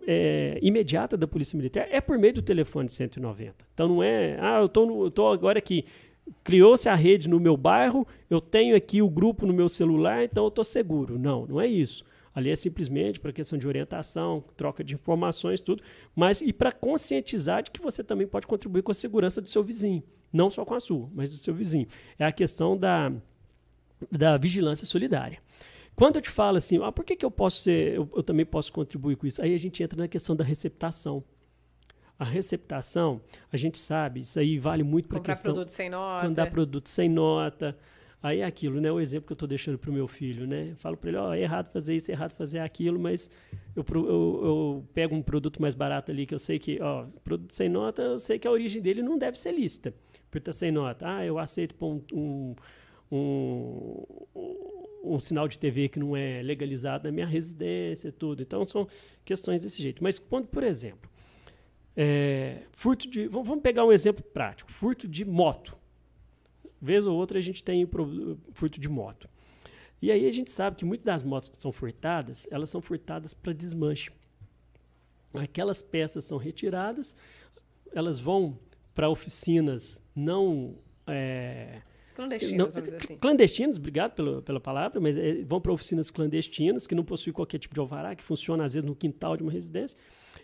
é, 0.06 0.58
imediata 0.60 1.16
da 1.16 1.26
Polícia 1.26 1.56
Militar 1.56 1.88
é 1.90 2.00
por 2.00 2.18
meio 2.18 2.34
do 2.34 2.42
telefone 2.42 2.88
190. 2.88 3.54
Então 3.72 3.88
não 3.88 4.02
é, 4.02 4.36
ah, 4.40 4.60
eu 4.60 5.06
estou 5.06 5.32
agora 5.32 5.58
aqui, 5.58 5.84
criou-se 6.44 6.88
a 6.88 6.94
rede 6.94 7.28
no 7.28 7.40
meu 7.40 7.56
bairro, 7.56 8.06
eu 8.28 8.40
tenho 8.40 8.76
aqui 8.76 9.00
o 9.00 9.08
grupo 9.08 9.46
no 9.46 9.52
meu 9.52 9.68
celular, 9.68 10.24
então 10.24 10.44
eu 10.44 10.48
estou 10.48 10.64
seguro. 10.64 11.18
Não, 11.18 11.46
não 11.46 11.60
é 11.60 11.66
isso. 11.66 12.04
Ali 12.34 12.50
é 12.50 12.56
simplesmente 12.56 13.18
para 13.18 13.32
questão 13.32 13.58
de 13.58 13.66
orientação, 13.66 14.44
troca 14.56 14.84
de 14.84 14.92
informações, 14.92 15.60
tudo, 15.60 15.82
mas 16.14 16.42
e 16.42 16.52
para 16.52 16.70
conscientizar 16.70 17.62
de 17.62 17.70
que 17.70 17.80
você 17.80 18.04
também 18.04 18.26
pode 18.26 18.46
contribuir 18.46 18.82
com 18.82 18.92
a 18.92 18.94
segurança 18.94 19.40
do 19.40 19.48
seu 19.48 19.64
vizinho, 19.64 20.02
não 20.36 20.50
só 20.50 20.64
com 20.64 20.74
a 20.74 20.80
sua, 20.80 21.08
mas 21.14 21.30
do 21.30 21.36
seu 21.36 21.54
vizinho. 21.54 21.86
É 22.18 22.24
a 22.24 22.32
questão 22.32 22.76
da, 22.76 23.12
da 24.10 24.36
vigilância 24.36 24.86
solidária. 24.86 25.38
Quando 25.94 26.16
eu 26.16 26.22
te 26.22 26.28
falo 26.28 26.58
assim, 26.58 26.78
ah, 26.82 26.92
por 26.92 27.04
que, 27.04 27.16
que 27.16 27.24
eu 27.24 27.30
posso 27.30 27.62
ser, 27.62 27.94
eu, 27.94 28.08
eu 28.14 28.22
também 28.22 28.44
posso 28.44 28.72
contribuir 28.72 29.16
com 29.16 29.26
isso? 29.26 29.40
Aí 29.40 29.54
a 29.54 29.58
gente 29.58 29.82
entra 29.82 29.98
na 29.98 30.06
questão 30.06 30.36
da 30.36 30.44
receptação. 30.44 31.24
A 32.18 32.24
receptação, 32.24 33.20
a 33.52 33.56
gente 33.56 33.78
sabe, 33.78 34.20
isso 34.20 34.38
aí 34.38 34.58
vale 34.58 34.82
muito 34.82 35.08
para 35.08 35.20
questão... 35.20 35.52
Comprar 35.52 35.64
produto 35.64 35.70
sem 35.70 35.90
nota. 35.90 36.26
Quando 36.26 36.34
dá 36.34 36.46
produto 36.46 36.88
sem 36.88 37.08
nota. 37.08 37.76
Aí 38.22 38.40
é 38.40 38.44
aquilo, 38.44 38.80
né? 38.80 38.90
O 38.90 38.98
exemplo 38.98 39.26
que 39.26 39.32
eu 39.32 39.36
estou 39.36 39.48
deixando 39.48 39.78
para 39.78 39.90
o 39.90 39.92
meu 39.92 40.08
filho, 40.08 40.46
né? 40.46 40.70
Eu 40.70 40.76
falo 40.76 40.96
para 40.96 41.10
ele, 41.10 41.18
ó, 41.18 41.28
oh, 41.28 41.32
é 41.32 41.42
errado 41.42 41.70
fazer 41.70 41.94
isso, 41.94 42.10
é 42.10 42.14
errado 42.14 42.32
fazer 42.32 42.58
aquilo, 42.58 42.98
mas 42.98 43.30
eu, 43.74 43.84
eu, 43.94 44.02
eu, 44.02 44.84
pego 44.92 45.14
um 45.14 45.22
produto 45.22 45.60
mais 45.60 45.74
barato 45.74 46.10
ali 46.10 46.26
que 46.26 46.34
eu 46.34 46.38
sei 46.38 46.58
que, 46.58 46.80
ó, 46.80 47.06
produto 47.22 47.52
sem 47.52 47.68
nota, 47.68 48.02
eu 48.02 48.18
sei 48.18 48.38
que 48.38 48.48
a 48.48 48.50
origem 48.50 48.82
dele 48.82 49.02
não 49.02 49.16
deve 49.18 49.38
ser 49.38 49.52
lícita, 49.52 49.94
estar 50.32 50.52
sem 50.52 50.70
nota. 50.70 51.06
Ah, 51.08 51.24
eu 51.24 51.38
aceito 51.38 51.74
um, 51.84 52.02
um, 52.12 52.54
um 53.10 54.76
um 55.06 55.20
sinal 55.20 55.46
de 55.46 55.58
TV 55.58 55.88
que 55.88 55.98
não 55.98 56.16
é 56.16 56.42
legalizado 56.42 57.04
na 57.04 57.12
minha 57.12 57.26
residência, 57.26 58.10
tudo. 58.10 58.42
Então 58.42 58.66
são 58.66 58.88
questões 59.24 59.62
desse 59.62 59.80
jeito. 59.80 60.02
Mas 60.02 60.18
quando, 60.18 60.48
por 60.48 60.62
exemplo, 60.62 61.08
é, 61.96 62.62
furto 62.72 63.08
de. 63.08 63.26
Vamos 63.28 63.60
pegar 63.62 63.84
um 63.84 63.92
exemplo 63.92 64.22
prático: 64.22 64.70
furto 64.72 65.06
de 65.06 65.24
moto. 65.24 65.76
Vez 66.80 67.06
ou 67.06 67.16
outra 67.16 67.38
a 67.38 67.42
gente 67.42 67.64
tem 67.64 67.88
furto 68.52 68.78
de 68.78 68.88
moto. 68.88 69.28
E 70.02 70.10
aí 70.10 70.26
a 70.26 70.30
gente 70.30 70.50
sabe 70.50 70.76
que 70.76 70.84
muitas 70.84 71.06
das 71.06 71.22
motos 71.22 71.48
que 71.48 71.60
são 71.60 71.72
furtadas, 71.72 72.46
elas 72.50 72.68
são 72.68 72.82
furtadas 72.82 73.32
para 73.32 73.54
desmanche. 73.54 74.10
Aquelas 75.32 75.80
peças 75.80 76.24
são 76.24 76.36
retiradas, 76.36 77.16
elas 77.94 78.18
vão 78.18 78.58
para 78.96 79.08
oficinas 79.08 80.02
não 80.16 80.74
é, 81.06 81.82
Clandestinos, 82.16 82.74
não, 82.74 82.96
assim. 82.96 83.16
Clandestinos, 83.18 83.76
obrigado 83.76 84.14
pelo, 84.14 84.40
pela 84.40 84.58
palavra, 84.58 84.98
mas 84.98 85.18
é, 85.18 85.42
vão 85.42 85.60
para 85.60 85.70
oficinas 85.70 86.10
clandestinas, 86.10 86.86
que 86.86 86.94
não 86.94 87.04
possuem 87.04 87.32
qualquer 87.34 87.58
tipo 87.58 87.74
de 87.74 87.80
alvará, 87.80 88.16
que 88.16 88.24
funciona 88.24 88.64
às 88.64 88.72
vezes 88.72 88.88
no 88.88 88.96
quintal 88.96 89.36
de 89.36 89.42
uma 89.42 89.52
residência. 89.52 89.98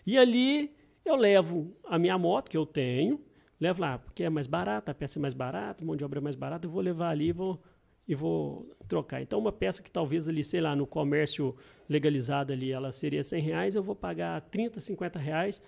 E 0.05 0.15
ali 0.15 0.71
eu 1.03 1.15
levo 1.15 1.75
a 1.83 1.97
minha 1.97 2.15
moto, 2.15 2.51
que 2.51 2.55
eu 2.55 2.63
tenho, 2.63 3.19
levo 3.59 3.81
lá, 3.81 3.97
porque 3.97 4.23
é 4.23 4.29
mais 4.29 4.45
barata, 4.45 4.91
a 4.91 4.93
peça 4.93 5.17
é 5.17 5.21
mais 5.21 5.33
barata, 5.33 5.83
a 5.83 5.87
mão 5.87 5.95
de 5.95 6.05
obra 6.05 6.19
é 6.19 6.21
mais 6.21 6.35
barata, 6.35 6.67
eu 6.67 6.71
vou 6.71 6.81
levar 6.81 7.09
ali 7.09 7.29
e 7.29 7.33
vou, 7.33 7.59
e 8.07 8.13
vou 8.13 8.69
trocar. 8.87 9.23
Então, 9.23 9.39
uma 9.39 9.51
peça 9.51 9.81
que 9.81 9.89
talvez 9.89 10.29
ali, 10.29 10.43
sei 10.43 10.61
lá, 10.61 10.75
no 10.75 10.85
comércio 10.85 11.55
legalizado 11.89 12.53
ali, 12.53 12.71
ela 12.71 12.91
seria 12.91 13.23
100 13.23 13.41
reais, 13.41 13.75
eu 13.75 13.81
vou 13.81 13.95
pagar 13.95 14.39
30, 14.41 14.79
50 14.79 15.17
reais, 15.17 15.59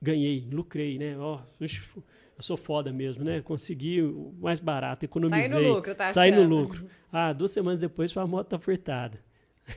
ganhei, 0.00 0.48
lucrei, 0.50 0.98
né? 0.98 1.18
Ó, 1.18 1.38
oh, 1.38 2.00
eu 2.42 2.44
sou 2.44 2.56
foda 2.56 2.92
mesmo, 2.92 3.24
né? 3.24 3.40
Consegui 3.40 4.02
o 4.02 4.34
mais 4.40 4.58
barato, 4.58 5.04
economizei. 5.04 5.48
Sai 5.48 5.60
no 5.60 5.68
lucro, 5.68 5.94
tá 5.94 6.12
Sai 6.12 6.30
no 6.32 6.42
lucro. 6.42 6.86
Ah, 7.10 7.32
duas 7.32 7.52
semanas 7.52 7.78
depois 7.78 8.10
sua 8.10 8.26
moto 8.26 8.48
tá 8.48 8.58
furtada. 8.58 9.18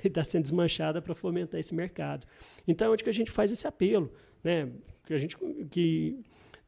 Está 0.04 0.24
sendo 0.26 0.42
desmanchada 0.42 1.00
para 1.00 1.14
fomentar 1.14 1.60
esse 1.60 1.76
mercado. 1.76 2.26
Então, 2.68 2.92
onde 2.92 3.04
que 3.04 3.10
a 3.10 3.14
gente 3.14 3.30
faz 3.30 3.52
esse 3.52 3.68
apelo, 3.68 4.12
né? 4.44 4.70
Que 5.06 5.14
a 5.14 5.18
gente 5.20 5.38
que 5.70 6.20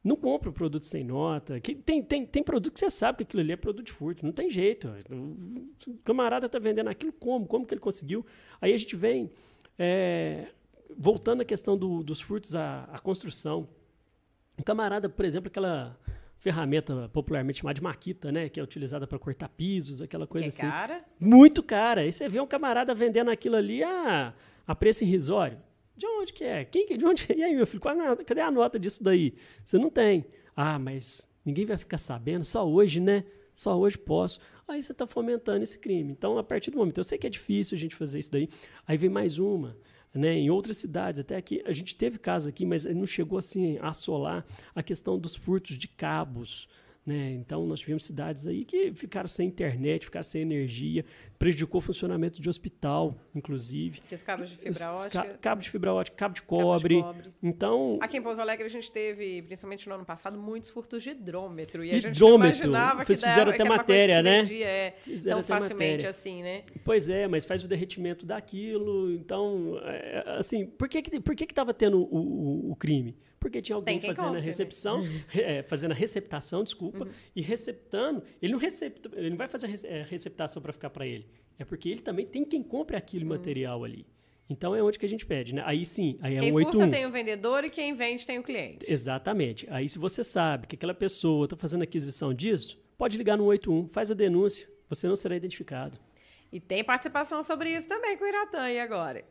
não 0.04 0.14
compra 0.14 0.52
produto 0.52 0.86
sem 0.86 1.02
nota. 1.02 1.58
Que 1.58 1.74
tem, 1.74 2.00
tem, 2.00 2.24
tem 2.24 2.42
produto 2.44 2.74
que 2.74 2.78
você 2.78 2.90
sabe 2.90 3.18
que 3.18 3.22
aquilo 3.24 3.42
ali 3.42 3.52
é 3.52 3.56
produto 3.56 3.86
de 3.86 3.92
furto. 3.92 4.24
Não 4.24 4.32
tem 4.32 4.48
jeito. 4.48 4.88
O 5.10 5.98
camarada 6.04 6.46
está 6.46 6.60
vendendo 6.60 6.88
aquilo 6.88 7.12
como? 7.12 7.44
Como 7.44 7.66
que 7.66 7.74
ele 7.74 7.80
conseguiu? 7.80 8.24
Aí 8.60 8.72
a 8.72 8.76
gente 8.76 8.94
vem 8.94 9.30
é, 9.76 10.46
voltando 10.96 11.42
à 11.42 11.44
questão 11.44 11.76
do, 11.76 12.04
dos 12.04 12.20
furtos 12.20 12.54
à, 12.54 12.84
à 12.84 13.00
construção. 13.00 13.68
Um 14.58 14.62
camarada, 14.62 15.08
por 15.08 15.24
exemplo, 15.24 15.48
aquela 15.48 15.98
ferramenta 16.38 17.08
popularmente 17.12 17.60
chamada 17.60 17.74
de 17.74 17.82
maquita, 17.82 18.32
né? 18.32 18.48
Que 18.48 18.60
é 18.60 18.62
utilizada 18.62 19.06
para 19.06 19.18
cortar 19.18 19.48
pisos, 19.48 20.00
aquela 20.00 20.26
coisa 20.26 20.44
que 20.44 20.50
assim. 20.50 20.70
cara? 20.70 21.04
Muito 21.18 21.62
cara. 21.62 22.02
Aí 22.02 22.12
você 22.12 22.28
vê 22.28 22.40
um 22.40 22.46
camarada 22.46 22.94
vendendo 22.94 23.30
aquilo 23.30 23.56
ali 23.56 23.82
a, 23.82 24.34
a 24.66 24.74
preço 24.74 25.04
irrisório. 25.04 25.58
De 25.96 26.06
onde 26.06 26.32
que 26.32 26.44
é? 26.44 26.64
Quem 26.64 26.86
que 26.86 26.96
de 26.96 27.04
onde? 27.04 27.26
E 27.34 27.42
aí, 27.42 27.54
meu 27.54 27.66
filho, 27.66 27.82
cadê 28.24 28.40
a 28.40 28.50
nota 28.50 28.78
disso 28.78 29.02
daí? 29.02 29.34
Você 29.64 29.78
não 29.78 29.90
tem. 29.90 30.24
Ah, 30.54 30.78
mas 30.78 31.28
ninguém 31.44 31.66
vai 31.66 31.76
ficar 31.76 31.98
sabendo, 31.98 32.44
só 32.44 32.68
hoje, 32.68 33.00
né? 33.00 33.24
Só 33.54 33.76
hoje 33.76 33.98
posso. 33.98 34.38
Aí 34.68 34.82
você 34.82 34.92
está 34.92 35.06
fomentando 35.06 35.64
esse 35.64 35.78
crime. 35.78 36.12
Então, 36.12 36.38
a 36.38 36.44
partir 36.44 36.70
do 36.70 36.78
momento, 36.78 36.98
eu 36.98 37.04
sei 37.04 37.18
que 37.18 37.26
é 37.26 37.30
difícil 37.30 37.76
a 37.76 37.78
gente 37.78 37.96
fazer 37.96 38.20
isso 38.20 38.30
daí. 38.30 38.48
Aí 38.86 38.96
vem 38.96 39.10
mais 39.10 39.38
uma 39.38 39.76
né, 40.14 40.34
em 40.34 40.50
outras 40.50 40.76
cidades. 40.76 41.20
Até 41.20 41.36
aqui, 41.36 41.62
a 41.66 41.72
gente 41.72 41.96
teve 41.96 42.18
casos 42.18 42.48
aqui, 42.48 42.64
mas 42.64 42.84
não 42.84 43.06
chegou 43.06 43.38
assim 43.38 43.78
a 43.78 43.88
assolar 43.88 44.44
a 44.74 44.82
questão 44.82 45.18
dos 45.18 45.34
furtos 45.34 45.78
de 45.78 45.88
cabos. 45.88 46.68
Né? 47.08 47.32
Então, 47.32 47.64
nós 47.66 47.80
tivemos 47.80 48.04
cidades 48.04 48.46
aí 48.46 48.66
que 48.66 48.92
ficaram 48.92 49.26
sem 49.26 49.48
internet, 49.48 50.04
ficaram 50.04 50.22
sem 50.22 50.42
energia, 50.42 51.06
prejudicou 51.38 51.78
o 51.78 51.80
funcionamento 51.80 52.38
de 52.38 52.50
hospital, 52.50 53.16
inclusive. 53.34 54.02
Que 54.02 54.18
cabos 54.18 54.50
de 54.50 54.56
fibra 54.58 54.92
ótica. 54.92 55.22
Ca 55.22 55.38
cabo 55.38 55.62
de 55.62 55.70
fibra 55.70 55.94
ótica, 55.94 56.14
cabo 56.14 56.34
de 56.34 56.42
cobre. 56.42 57.00
Cabo 57.00 57.12
de 57.14 57.22
cobre. 57.22 57.34
Então. 57.42 57.98
Aqui 58.02 58.18
em 58.18 58.22
Pouso 58.22 58.42
Alegre 58.42 58.66
a 58.66 58.68
gente 58.68 58.92
teve, 58.92 59.40
principalmente 59.40 59.88
no 59.88 59.94
ano 59.94 60.04
passado, 60.04 60.38
muitos 60.38 60.68
furtos 60.68 61.02
de 61.02 61.12
hidrômetro. 61.12 61.82
E 61.82 61.92
a 61.92 61.94
gente 61.94 62.08
hidrômetro. 62.08 62.68
imaginava 62.68 63.06
que, 63.06 63.14
fizeram 63.14 63.52
até 63.52 63.64
matéria, 63.64 64.22
né? 64.22 64.42
É, 64.60 64.90
tão 65.24 65.42
facilmente 65.42 65.92
matéria. 65.92 66.10
assim, 66.10 66.42
né? 66.42 66.62
Pois 66.84 67.08
é, 67.08 67.26
mas 67.26 67.46
faz 67.46 67.64
o 67.64 67.68
derretimento 67.68 68.26
daquilo. 68.26 69.10
Então, 69.14 69.80
é, 69.82 70.24
assim, 70.38 70.66
por 70.66 70.86
que 70.86 71.00
que, 71.00 71.20
por 71.20 71.34
que, 71.34 71.46
que 71.46 71.54
tava 71.54 71.72
tendo 71.72 72.00
o, 72.00 72.68
o, 72.68 72.72
o 72.72 72.76
crime? 72.76 73.16
Porque 73.38 73.62
tinha 73.62 73.76
alguém 73.76 74.00
fazendo 74.00 74.16
compre, 74.16 74.38
a 74.38 74.40
né? 74.40 74.46
recepção, 74.46 75.02
né? 75.02 75.22
é, 75.34 75.62
fazendo 75.62 75.92
a 75.92 75.94
receptação, 75.94 76.64
desculpa, 76.64 77.04
uhum. 77.04 77.10
e 77.34 77.40
receptando. 77.40 78.22
Ele 78.42 78.52
não, 78.52 78.58
recepta, 78.58 79.10
ele 79.14 79.30
não 79.30 79.36
vai 79.36 79.48
fazer 79.48 79.66
a 79.66 79.86
é, 79.86 80.02
receptação 80.02 80.60
para 80.60 80.72
ficar 80.72 80.90
para 80.90 81.06
ele. 81.06 81.26
É 81.58 81.64
porque 81.64 81.88
ele 81.88 82.00
também 82.00 82.26
tem 82.26 82.44
quem 82.44 82.62
compre 82.62 82.96
aquele 82.96 83.24
uhum. 83.24 83.30
material 83.30 83.84
ali. 83.84 84.06
Então 84.50 84.74
é 84.74 84.82
onde 84.82 84.98
que 84.98 85.04
a 85.04 85.08
gente 85.08 85.26
pede, 85.26 85.54
né? 85.54 85.62
Aí 85.66 85.84
sim, 85.84 86.18
aí 86.22 86.36
é 86.36 86.40
quem 86.40 86.52
um 86.52 86.54
81. 86.54 86.80
Quem 86.80 86.90
tem 86.90 87.06
o 87.06 87.10
vendedor 87.10 87.64
e 87.64 87.70
quem 87.70 87.94
vende 87.94 88.26
tem 88.26 88.38
o 88.38 88.42
cliente. 88.42 88.90
Exatamente. 88.90 89.66
Aí 89.70 89.88
se 89.88 89.98
você 89.98 90.24
sabe 90.24 90.66
que 90.66 90.74
aquela 90.74 90.94
pessoa 90.94 91.44
está 91.44 91.56
fazendo 91.56 91.82
aquisição 91.82 92.32
disso, 92.32 92.80
pode 92.96 93.18
ligar 93.18 93.36
no 93.36 93.44
81, 93.44 93.88
faz 93.88 94.10
a 94.10 94.14
denúncia, 94.14 94.66
você 94.88 95.06
não 95.06 95.16
será 95.16 95.36
identificado. 95.36 95.98
E 96.50 96.58
tem 96.58 96.82
participação 96.82 97.42
sobre 97.42 97.70
isso 97.74 97.86
também 97.86 98.16
com 98.16 98.24
o 98.24 98.28
Iratã, 98.28 98.70
e 98.70 98.80
agora? 98.80 99.22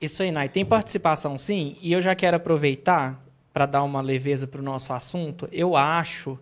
Isso 0.00 0.22
aí, 0.22 0.30
Nai. 0.30 0.48
Tem 0.48 0.64
participação 0.64 1.36
sim, 1.36 1.76
e 1.82 1.92
eu 1.92 2.00
já 2.00 2.14
quero 2.14 2.36
aproveitar 2.36 3.22
para 3.52 3.66
dar 3.66 3.82
uma 3.82 4.00
leveza 4.00 4.46
para 4.46 4.60
o 4.60 4.64
nosso 4.64 4.92
assunto. 4.92 5.48
Eu 5.52 5.76
acho 5.76 6.38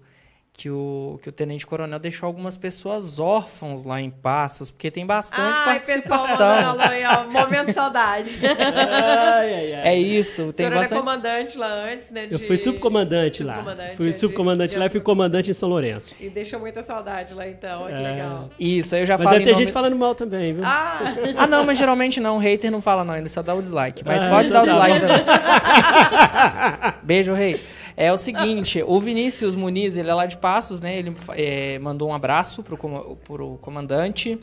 que 0.58 0.68
o, 0.68 1.20
que 1.22 1.28
o 1.28 1.32
Tenente 1.32 1.64
Coronel 1.64 2.00
deixou 2.00 2.26
algumas 2.26 2.56
pessoas 2.56 3.20
órfãos 3.20 3.84
lá 3.84 4.00
em 4.00 4.10
Passos, 4.10 4.72
porque 4.72 4.90
tem 4.90 5.06
bastante 5.06 5.40
ai, 5.40 5.64
participação. 5.64 6.26
Pessoal, 6.26 6.48
mandando 6.48 6.82
aí, 6.82 7.04
ó, 7.04 7.28
momento 7.30 7.72
saudade. 7.72 8.40
ai, 8.42 9.54
ai, 9.54 9.74
ai. 9.74 9.88
É 9.88 9.96
isso. 9.96 10.52
Tem 10.52 10.68
bastante... 10.68 10.92
era 10.92 11.00
comandante 11.00 11.56
lá 11.56 11.68
antes, 11.68 12.10
né? 12.10 12.26
De... 12.26 12.32
Eu 12.32 12.40
fui 12.40 12.58
subcomandante 12.58 13.44
lá. 13.44 13.64
Fui 13.96 14.08
é, 14.08 14.12
subcomandante 14.12 14.72
de... 14.72 14.80
lá 14.80 14.86
e 14.86 14.88
fui 14.88 15.00
comandante 15.00 15.48
em 15.48 15.54
São 15.54 15.68
Lourenço. 15.68 16.12
E 16.18 16.28
deixa 16.28 16.58
muita 16.58 16.82
saudade 16.82 17.34
lá 17.34 17.46
então, 17.46 17.82
olha 17.82 17.94
que 17.94 18.02
é... 18.02 18.10
legal. 18.10 18.50
Isso, 18.58 18.96
aí 18.96 19.02
eu 19.02 19.06
já 19.06 19.14
mas 19.14 19.22
falo 19.22 19.34
deve 19.34 19.44
ter 19.44 19.52
nome... 19.52 19.64
gente 19.64 19.72
falando 19.72 19.94
mal 19.94 20.16
também, 20.16 20.54
viu? 20.54 20.64
Ah. 20.66 21.14
ah, 21.36 21.46
não, 21.46 21.64
mas 21.64 21.78
geralmente 21.78 22.18
não, 22.18 22.34
o 22.34 22.40
hater 22.40 22.72
não 22.72 22.80
fala 22.80 23.04
não, 23.04 23.16
ele 23.16 23.28
só 23.28 23.42
dá 23.42 23.54
o 23.54 23.60
dislike. 23.60 24.02
Mas 24.04 24.24
ah, 24.24 24.28
pode 24.28 24.50
dar 24.50 24.64
o 24.64 24.66
tá 24.66 24.72
dislike 24.72 25.00
também. 25.06 26.94
Beijo, 27.04 27.32
rei. 27.32 27.60
É 28.00 28.12
o 28.12 28.16
seguinte, 28.16 28.80
o 28.86 29.00
Vinícius 29.00 29.56
Muniz, 29.56 29.96
ele 29.96 30.08
é 30.08 30.14
lá 30.14 30.24
de 30.24 30.36
Passos, 30.36 30.80
né? 30.80 30.96
Ele 30.96 31.16
é, 31.30 31.80
mandou 31.80 32.10
um 32.10 32.14
abraço 32.14 32.62
pro, 32.62 32.78
pro 32.78 33.58
comandante. 33.60 34.38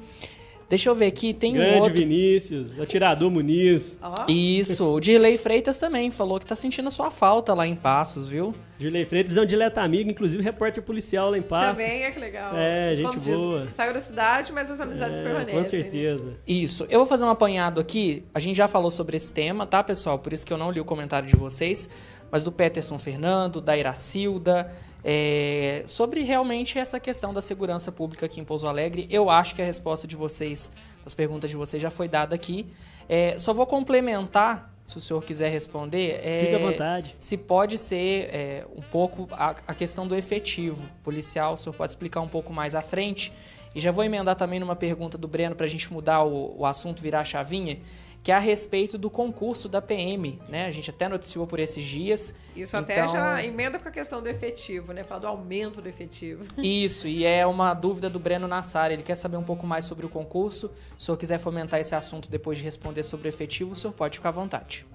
Deixa 0.68 0.90
eu 0.90 0.96
ver 0.96 1.06
aqui, 1.06 1.34
tem 1.34 1.54
Grande 1.54 1.76
um 1.76 1.78
outro. 1.78 1.94
Vinícius, 1.94 2.78
atirador 2.80 3.30
Muniz. 3.30 4.00
Oh. 4.02 4.30
Isso, 4.30 4.86
o 4.86 5.00
Dirley 5.00 5.38
Freitas 5.38 5.78
também 5.78 6.10
falou 6.10 6.40
que 6.40 6.46
tá 6.46 6.56
sentindo 6.56 6.88
a 6.88 6.92
sua 6.92 7.12
falta 7.12 7.54
lá 7.54 7.68
em 7.68 7.76
Passos, 7.76 8.28
viu? 8.28 8.54
Dirley 8.80 9.06
Freitas 9.06 9.38
é 9.38 9.42
um 9.42 9.46
dileto 9.46 9.80
amigo, 9.80 10.10
inclusive 10.10 10.42
repórter 10.42 10.84
policial 10.84 11.30
lá 11.30 11.38
em 11.38 11.42
Passos. 11.44 11.78
Também 11.78 12.04
é 12.04 12.12
que 12.12 12.20
legal. 12.20 12.52
É, 12.56 12.96
gente 12.96 13.08
Como 13.08 13.22
boa. 13.22 13.66
Diz, 13.66 13.76
saiu 13.76 13.94
da 13.94 14.02
cidade, 14.02 14.52
mas 14.52 14.70
as 14.72 14.82
amizades 14.82 15.20
é, 15.20 15.24
permanecem. 15.24 15.56
Com 15.56 15.64
certeza. 15.64 16.32
Né? 16.32 16.36
Isso. 16.48 16.86
Eu 16.90 17.00
vou 17.00 17.06
fazer 17.06 17.26
um 17.26 17.30
apanhado 17.30 17.80
aqui. 17.80 18.26
A 18.34 18.40
gente 18.40 18.58
já 18.58 18.68
falou 18.68 18.90
sobre 18.90 19.16
esse 19.16 19.32
tema, 19.32 19.68
tá, 19.68 19.84
pessoal? 19.84 20.18
Por 20.18 20.34
isso 20.34 20.46
que 20.46 20.52
eu 20.52 20.58
não 20.58 20.72
li 20.72 20.80
o 20.80 20.86
comentário 20.86 21.28
de 21.28 21.36
vocês. 21.36 21.88
Mas 22.32 22.44
do 22.44 22.52
Peterson 22.52 22.98
Fernando, 22.98 23.62
da 23.62 23.78
Iracilda, 23.78 24.72
é, 25.08 25.84
sobre 25.86 26.24
realmente 26.24 26.80
essa 26.80 27.00
questão 27.00 27.32
da 27.32 27.40
segurança 27.40 27.92
pública 27.92 28.26
aqui 28.26 28.40
em 28.40 28.44
Pouso 28.44 28.68
Alegre. 28.68 29.08
Eu 29.12 29.30
acho 29.30 29.54
que 29.54 29.62
a 29.62 29.66
resposta 29.66 30.08
de 30.08 30.16
vocês, 30.16 30.72
as 31.06 31.14
perguntas 31.14 31.50
de 31.50 31.56
vocês 31.56 31.82
já 31.82 31.92
foi 31.92 32.08
dada 32.08 32.34
aqui. 32.34 32.66
É, 33.08 33.38
só 33.38 33.54
vou 33.54 33.68
complementar, 33.68 34.74
se 34.84 34.98
o 34.98 35.02
senhor 35.02 35.24
quiser 35.24 35.50
responder. 35.50 36.20
É, 36.24 36.40
Fique 36.42 36.56
à 36.56 36.58
vontade. 36.58 37.16
Se 37.20 37.38
pode 37.38 37.78
ser 37.78 38.30
é, 38.34 38.66
um 38.76 38.82
pouco 38.82 39.28
a, 39.32 39.52
a, 39.68 39.76
questão 39.76 40.08
do 40.08 40.16
efetivo 40.16 40.84
policial, 41.04 41.54
o 41.54 41.58
senhor 41.58 41.76
pode 41.76 41.92
explicar 41.92 42.22
um 42.22 42.28
pouco 42.28 42.52
mais 42.52 42.74
à 42.74 42.82
frente. 42.82 43.32
E 43.76 43.80
já 43.80 43.92
vou 43.92 44.04
emendar 44.04 44.36
também 44.36 44.60
numa 44.60 44.76
pergunta 44.76 45.18
do 45.18 45.28
Breno 45.28 45.56
para 45.56 45.68
a 45.68 45.70
gente 45.70 45.92
mudar 45.94 46.24
o, 46.24 46.60
o 46.60 46.66
assunto, 46.66 47.02
virar 47.02 47.20
a 47.20 47.26
chavinha 47.26 47.78
que 48.26 48.32
é 48.32 48.36
a 48.36 48.40
respeito 48.40 48.98
do 48.98 49.08
concurso 49.08 49.70
da 49.70 49.80
PM, 49.80 50.40
né? 50.50 50.66
A 50.66 50.72
gente 50.72 50.90
até 50.90 51.08
noticiou 51.08 51.46
por 51.46 51.60
esses 51.60 51.86
dias. 51.86 52.34
Isso 52.56 52.76
então... 52.76 52.80
até 52.80 53.08
já 53.08 53.46
emenda 53.46 53.78
com 53.78 53.88
a 53.88 53.92
questão 53.92 54.20
do 54.20 54.28
efetivo, 54.28 54.94
né? 54.94 55.04
Fala 55.04 55.22
do 55.22 55.28
aumento 55.28 55.80
do 55.80 55.88
efetivo. 55.88 56.44
Isso, 56.58 57.08
e 57.08 57.24
é 57.24 57.46
uma 57.46 57.72
dúvida 57.76 58.10
do 58.10 58.18
Breno 58.18 58.48
Nassar. 58.48 58.92
Ele 58.92 59.04
quer 59.04 59.14
saber 59.14 59.38
um 59.38 59.44
pouco 59.44 59.68
mais 59.68 59.86
sobre 59.86 60.08
o 60.08 60.10
concurso. 60.10 60.72
Se 60.98 61.04
o 61.04 61.06
senhor 61.06 61.18
quiser 61.18 61.38
fomentar 61.38 61.80
esse 61.80 61.94
assunto 61.94 62.28
depois 62.28 62.58
de 62.58 62.64
responder 62.64 63.04
sobre 63.04 63.28
o 63.28 63.30
efetivo, 63.30 63.74
o 63.74 63.76
senhor 63.76 63.94
pode 63.94 64.18
ficar 64.18 64.30
à 64.30 64.32
vontade. 64.32 64.88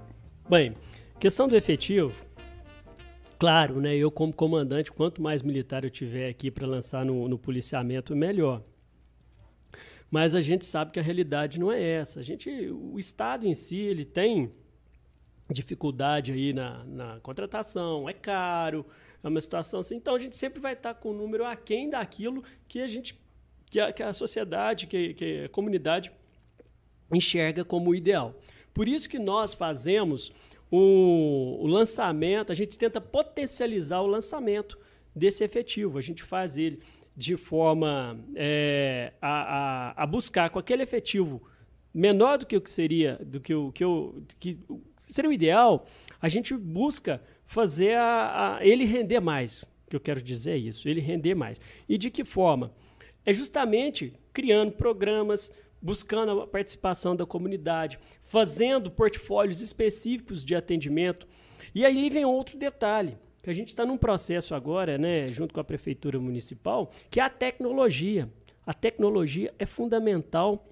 Bem, 0.49 0.75
questão 1.21 1.47
do 1.47 1.57
efetivo, 1.57 2.13
claro, 3.39 3.81
né? 3.81 3.95
Eu 3.95 4.11
como 4.11 4.33
comandante, 4.33 4.91
quanto 4.91 5.23
mais 5.23 5.41
militar 5.41 5.85
eu 5.85 5.91
tiver 5.91 6.29
aqui 6.29 6.51
para 6.51 6.67
lançar 6.67 7.05
no, 7.05 7.29
no 7.29 7.39
policiamento, 7.39 8.17
melhor. 8.17 8.61
Mas 10.11 10.35
a 10.35 10.41
gente 10.41 10.65
sabe 10.65 10.91
que 10.91 10.99
a 10.99 11.03
realidade 11.03 11.61
não 11.61 11.71
é 11.71 11.81
essa. 11.81 12.21
A 12.21 12.23
gente, 12.23 12.51
o 12.71 12.99
Estado 12.99 13.47
em 13.47 13.55
si, 13.55 13.77
ele 13.77 14.05
tem 14.05 14.53
dificuldade 15.53 16.33
aí 16.33 16.53
na, 16.53 16.85
na 16.85 17.21
contratação, 17.21 18.09
é 18.09 18.13
caro, 18.13 18.87
é 19.23 19.29
uma 19.29 19.41
situação 19.41 19.81
assim. 19.81 19.97
Então 19.97 20.15
a 20.15 20.19
gente 20.19 20.37
sempre 20.37 20.61
vai 20.61 20.73
estar 20.73 20.95
com 20.95 21.11
um 21.11 21.17
número 21.17 21.45
aquém 21.45 21.91
daquilo 21.91 22.43
que 22.69 22.81
a 22.81 22.87
gente, 22.87 23.19
que 23.67 23.79
a, 23.81 23.93
que 23.93 24.03
a 24.03 24.13
sociedade, 24.13 24.87
que, 24.87 25.15
que 25.15 25.45
a 25.45 25.49
comunidade 25.49 26.13
enxerga 27.13 27.65
como 27.65 27.95
ideal. 27.95 28.35
Por 28.73 28.89
isso 28.89 29.09
que 29.09 29.19
nós 29.19 29.53
fazemos 29.53 30.33
o, 30.71 31.59
o 31.61 31.67
lançamento, 31.67 32.53
a 32.53 32.55
gente 32.55 32.79
tenta 32.79 33.01
potencializar 33.01 34.01
o 34.01 34.07
lançamento 34.07 34.79
desse 35.15 35.43
efetivo. 35.43 35.99
A 35.99 36.03
gente 36.03 36.23
faz 36.23 36.57
ele 36.57 36.81
de 37.21 37.37
forma 37.37 38.19
é, 38.35 39.13
a, 39.21 39.93
a, 39.99 40.05
a, 40.05 40.07
buscar 40.07 40.49
com 40.49 40.59
aquele 40.59 40.83
efetivo 40.83 41.43
menor 41.93 42.39
do 42.39 42.47
que 42.47 42.57
o 42.57 42.63
que 42.63 42.71
seria, 42.71 43.21
do 43.23 43.39
que 43.39 43.55
o 43.55 43.71
que, 43.71 43.85
eu, 43.85 44.23
que 44.39 44.59
seria 44.97 45.29
o 45.29 45.33
ideal, 45.33 45.87
a 46.19 46.31
gente 46.31 46.57
busca 46.57 47.23
fazer 47.45 47.95
a, 47.95 48.57
a, 48.57 48.67
ele 48.67 48.87
render 48.87 49.21
mais. 49.21 49.65
O 49.87 49.91
que 49.91 49.97
eu 49.97 50.01
quero 50.01 50.23
dizer 50.23 50.53
é 50.53 50.57
isso, 50.57 50.89
ele 50.89 50.99
render 50.99 51.35
mais. 51.35 51.61
E 51.87 51.99
de 51.99 52.11
que 52.11 52.25
forma? 52.25 52.73
É 53.27 53.35
justamente 53.35 54.15
criando 54.33 54.73
programas, 54.73 55.53
buscando 55.83 56.41
a 56.41 56.47
participação 56.47 57.15
da 57.15 57.27
comunidade, 57.27 57.99
fazendo 58.23 58.91
portfólios 58.91 59.61
específicos 59.61 60.43
de 60.43 60.55
atendimento. 60.55 61.29
E 61.75 61.85
aí 61.85 62.09
vem 62.09 62.25
outro 62.25 62.57
detalhe 62.57 63.19
que 63.43 63.51
a 63.51 63.53
gente 63.53 63.69
está 63.69 63.87
num 63.87 63.97
processo 63.97 64.55
agora, 64.55 64.99
né, 64.99 65.29
junto 65.29 65.55
com 65.55 65.61
a 65.61 65.65
prefeitura 65.65 66.19
municipal, 66.19 66.91
que 67.11 67.21
é 67.21 67.23
a 67.23 67.31
tecnologia. 67.31 68.29
A 68.67 68.75
tecnologia 68.75 69.53
é 69.59 69.67
fundamental 69.67 70.67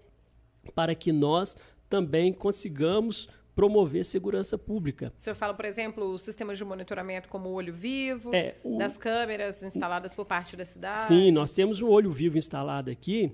para 0.75 0.95
que 0.95 1.11
nós 1.11 1.57
também 1.89 2.33
consigamos 2.33 3.29
promover 3.59 4.05
segurança 4.05 4.57
pública. 4.57 5.13
O 5.17 5.21
senhor 5.21 5.35
fala, 5.35 5.53
por 5.53 5.65
exemplo, 5.65 6.05
os 6.13 6.23
sistemas 6.23 6.57
de 6.57 6.65
monitoramento 6.65 7.29
como 7.29 7.49
o 7.49 7.55
Olho 7.55 7.75
Vivo, 7.75 8.33
é, 8.33 8.55
o... 8.63 8.79
das 8.79 8.97
câmeras 8.97 9.65
instaladas 9.65 10.15
por 10.15 10.25
parte 10.25 10.57
da 10.57 10.65
cidade? 10.65 11.09
Sim, 11.09 11.33
nós 11.33 11.53
temos 11.53 11.83
o 11.83 11.89
Olho 11.89 12.13
Vivo 12.13 12.39
instalado 12.39 12.89
aqui, 12.89 13.33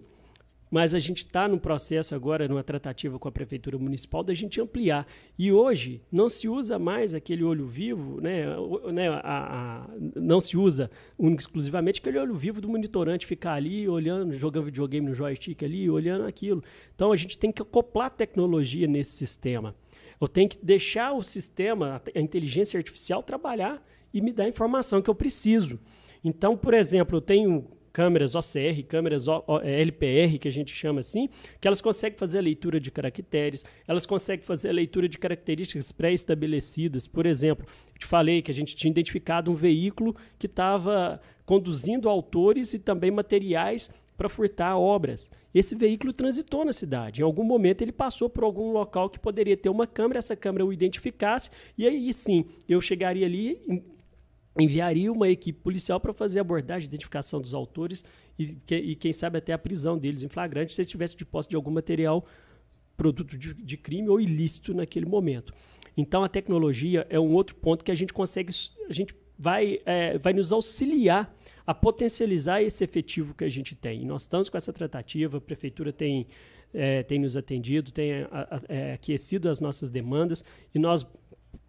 mas 0.74 0.92
a 0.92 0.98
gente 0.98 1.18
está 1.18 1.46
num 1.46 1.56
processo 1.56 2.16
agora, 2.16 2.48
numa 2.48 2.64
tratativa 2.64 3.16
com 3.16 3.28
a 3.28 3.30
Prefeitura 3.30 3.78
Municipal, 3.78 4.24
da 4.24 4.34
gente 4.34 4.60
ampliar. 4.60 5.06
E 5.38 5.52
hoje 5.52 6.02
não 6.10 6.28
se 6.28 6.48
usa 6.48 6.80
mais 6.80 7.14
aquele 7.14 7.44
olho 7.44 7.64
vivo, 7.64 8.20
né, 8.20 8.44
né 8.92 9.08
a, 9.08 9.20
a, 9.22 9.88
não 10.16 10.40
se 10.40 10.56
usa 10.56 10.90
único, 11.16 11.40
exclusivamente 11.40 12.00
aquele 12.00 12.18
olho 12.18 12.34
vivo 12.34 12.60
do 12.60 12.68
monitorante 12.68 13.24
ficar 13.24 13.52
ali 13.52 13.88
olhando, 13.88 14.34
jogando 14.34 14.64
videogame 14.64 15.06
no 15.06 15.14
joystick 15.14 15.62
ali, 15.62 15.88
olhando 15.88 16.26
aquilo. 16.26 16.60
Então 16.92 17.12
a 17.12 17.16
gente 17.16 17.38
tem 17.38 17.52
que 17.52 17.62
acoplar 17.62 18.10
tecnologia 18.10 18.88
nesse 18.88 19.12
sistema. 19.12 19.76
Eu 20.20 20.26
tenho 20.26 20.48
que 20.48 20.58
deixar 20.60 21.12
o 21.12 21.22
sistema, 21.22 22.02
a 22.12 22.20
inteligência 22.20 22.78
artificial, 22.78 23.22
trabalhar 23.22 23.80
e 24.12 24.20
me 24.20 24.32
dar 24.32 24.42
a 24.42 24.48
informação 24.48 25.00
que 25.00 25.08
eu 25.08 25.14
preciso. 25.14 25.78
Então, 26.24 26.56
por 26.56 26.74
exemplo, 26.74 27.18
eu 27.18 27.20
tenho 27.20 27.64
câmeras 27.94 28.34
OCR, 28.34 28.82
câmeras 28.88 29.26
LPR, 29.62 30.36
que 30.40 30.48
a 30.48 30.50
gente 30.50 30.74
chama 30.74 30.98
assim, 30.98 31.28
que 31.60 31.68
elas 31.68 31.80
conseguem 31.80 32.18
fazer 32.18 32.38
a 32.38 32.42
leitura 32.42 32.80
de 32.80 32.90
caracteres, 32.90 33.64
elas 33.86 34.04
conseguem 34.04 34.44
fazer 34.44 34.70
a 34.70 34.72
leitura 34.72 35.08
de 35.08 35.16
características 35.16 35.92
pré-estabelecidas. 35.92 37.06
Por 37.06 37.24
exemplo, 37.24 37.64
eu 37.94 37.98
te 38.00 38.04
falei 38.04 38.42
que 38.42 38.50
a 38.50 38.54
gente 38.54 38.74
tinha 38.74 38.90
identificado 38.90 39.48
um 39.48 39.54
veículo 39.54 40.16
que 40.36 40.46
estava 40.46 41.20
conduzindo 41.46 42.08
autores 42.08 42.74
e 42.74 42.80
também 42.80 43.12
materiais 43.12 43.88
para 44.16 44.28
furtar 44.28 44.76
obras. 44.76 45.30
Esse 45.54 45.76
veículo 45.76 46.12
transitou 46.12 46.64
na 46.64 46.72
cidade. 46.72 47.20
Em 47.20 47.24
algum 47.24 47.44
momento 47.44 47.82
ele 47.82 47.92
passou 47.92 48.28
por 48.28 48.42
algum 48.42 48.72
local 48.72 49.08
que 49.08 49.20
poderia 49.20 49.56
ter 49.56 49.68
uma 49.68 49.86
câmera, 49.86 50.18
essa 50.18 50.34
câmera 50.34 50.66
o 50.66 50.72
identificasse, 50.72 51.48
e 51.78 51.86
aí 51.86 52.12
sim 52.12 52.44
eu 52.68 52.80
chegaria 52.80 53.24
ali, 53.24 53.84
enviaria 54.58 55.12
uma 55.12 55.28
equipe 55.28 55.58
policial 55.60 55.98
para 55.98 56.12
fazer 56.12 56.40
abordagem, 56.40 56.86
identificação 56.86 57.40
dos 57.40 57.54
autores 57.54 58.04
e, 58.38 58.54
que, 58.66 58.76
e, 58.76 58.94
quem 58.94 59.12
sabe 59.12 59.38
até 59.38 59.52
a 59.52 59.58
prisão 59.58 59.98
deles 59.98 60.22
em 60.22 60.28
flagrante 60.28 60.72
se 60.72 60.80
estivesse 60.80 61.16
de 61.16 61.24
posse 61.24 61.48
de 61.48 61.56
algum 61.56 61.70
material 61.70 62.24
produto 62.96 63.36
de, 63.36 63.54
de, 63.54 63.76
crime 63.76 64.08
ou 64.08 64.20
ilícito 64.20 64.72
naquele 64.72 65.06
momento. 65.06 65.52
Então 65.96 66.22
a 66.22 66.28
tecnologia 66.28 67.06
é 67.10 67.18
um 67.18 67.32
outro 67.32 67.56
ponto 67.56 67.84
que 67.84 67.90
a 67.90 67.94
gente 67.94 68.12
consegue, 68.12 68.52
a 68.88 68.92
gente 68.92 69.14
vai, 69.38 69.80
é, 69.84 70.16
vai 70.18 70.32
nos 70.32 70.52
auxiliar 70.52 71.34
a 71.66 71.74
potencializar 71.74 72.62
esse 72.62 72.84
efetivo 72.84 73.34
que 73.34 73.44
a 73.44 73.48
gente 73.48 73.74
tem. 73.74 74.02
E 74.02 74.04
nós 74.04 74.22
estamos 74.22 74.48
com 74.48 74.56
essa 74.56 74.72
tratativa, 74.72 75.38
a 75.38 75.40
prefeitura 75.40 75.92
tem, 75.92 76.26
é, 76.72 77.02
tem 77.02 77.18
nos 77.18 77.36
atendido, 77.36 77.90
tem 77.90 78.10
é, 78.68 78.92
aquecido 78.92 79.48
as 79.48 79.60
nossas 79.60 79.90
demandas 79.90 80.44
e 80.74 80.78
nós 80.78 81.06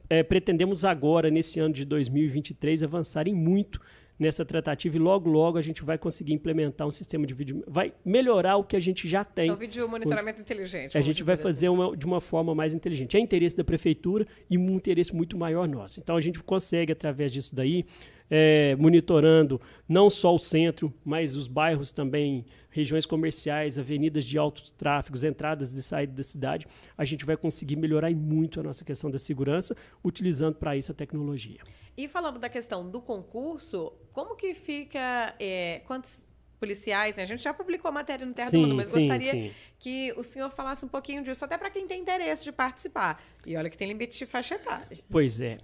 é, 0.10 0.24
pretendemos 0.24 0.86
agora, 0.86 1.30
nesse 1.30 1.60
ano 1.60 1.74
de 1.74 1.86
2023, 1.86 2.84
avançarem 2.84 3.34
muito 3.34 3.80
nessa 4.18 4.46
tratativa 4.46 4.96
e 4.96 5.00
logo, 5.00 5.30
logo 5.30 5.58
a 5.58 5.62
gente 5.62 5.84
vai 5.84 5.98
conseguir 5.98 6.34
implementar 6.34 6.88
um 6.88 6.92
sistema 6.92 7.28
de 7.28 7.34
vídeo, 7.34 7.64
vai 7.68 7.94
melhorar 8.04 8.56
o 8.58 8.64
que 8.64 8.76
a 8.76 8.80
gente 8.80 9.08
já 9.08 9.26
tem. 9.26 9.50
É 9.50 9.54
o 9.54 9.58
vídeo 9.58 9.88
monitoramento 9.90 10.42
inteligente. 10.42 10.98
A 10.98 11.02
gente 11.02 11.22
vai 11.22 11.36
fazer 11.36 11.68
assim. 11.68 11.76
uma, 11.76 11.98
de 11.98 12.06
uma 12.06 12.22
forma 12.22 12.56
mais 12.56 12.74
inteligente. 12.74 13.18
É 13.18 13.20
interesse 13.20 13.58
da 13.58 13.64
prefeitura 13.64 14.26
e 14.50 14.58
um 14.58 14.72
interesse 14.72 15.14
muito 15.14 15.38
maior 15.38 15.68
nosso. 15.68 16.00
Então 16.00 16.16
a 16.16 16.22
gente 16.22 16.42
consegue, 16.42 16.92
através 16.94 17.32
disso 17.32 17.54
daí, 17.54 17.86
é, 18.30 18.76
monitorando 18.76 19.60
não 19.88 20.10
só 20.10 20.34
o 20.34 20.40
centro, 20.40 20.94
mas 21.04 21.36
os 21.36 21.48
bairros 21.48 21.92
também, 21.92 22.46
regiões 22.70 23.06
comerciais, 23.06 23.78
avenidas 23.78 24.26
de 24.26 24.38
altos 24.38 24.72
tráfegos, 24.72 25.24
entradas 25.24 25.74
e 25.74 25.84
saídas 25.84 26.16
da 26.16 26.24
cidade, 26.24 26.68
a 26.98 27.04
gente 27.04 27.26
vai 27.26 27.38
conseguir 27.38 27.76
melhorar 27.76 28.12
muito 28.12 28.60
a 28.60 28.64
nossa 28.64 28.84
questão 28.84 29.10
da 29.10 29.20
segurança, 29.20 29.76
utilizando 30.04 30.56
para 30.56 30.76
isso 30.76 30.92
a 30.92 30.96
tecnologia. 30.96 31.62
E 31.98 32.08
falando 32.08 32.40
da 32.40 32.50
questão 32.50 32.90
do 32.90 33.02
concurso, 33.02 33.94
como 34.12 34.36
que 34.36 34.54
fica, 34.54 35.36
é, 35.40 35.82
quantos 35.86 36.28
policiais, 36.60 37.18
né? 37.18 37.24
A 37.24 37.26
gente 37.26 37.44
já 37.44 37.54
publicou 37.54 37.90
a 37.90 37.92
matéria 37.92 38.26
no 38.26 38.34
Terra 38.34 38.50
sim, 38.50 38.58
do 38.58 38.64
Mundo, 38.64 38.76
mas 38.76 38.88
sim, 38.88 39.00
gostaria 39.00 39.32
sim. 39.32 39.52
que 39.78 40.14
o 40.18 40.24
senhor 40.24 40.50
falasse 40.50 40.84
um 40.84 40.88
pouquinho 40.88 41.24
disso, 41.24 41.44
até 41.46 41.58
para 41.58 41.70
quem 41.70 41.88
tem 41.88 42.02
interesse 42.02 42.44
de 42.44 42.52
participar. 42.52 43.22
E 43.46 43.56
olha 43.56 43.70
que 43.70 43.78
tem 43.78 43.88
limite 43.88 44.18
de 44.18 44.26
faixa 44.26 44.56
etária. 44.56 45.00
Pois 45.10 45.42
é. 45.42 45.60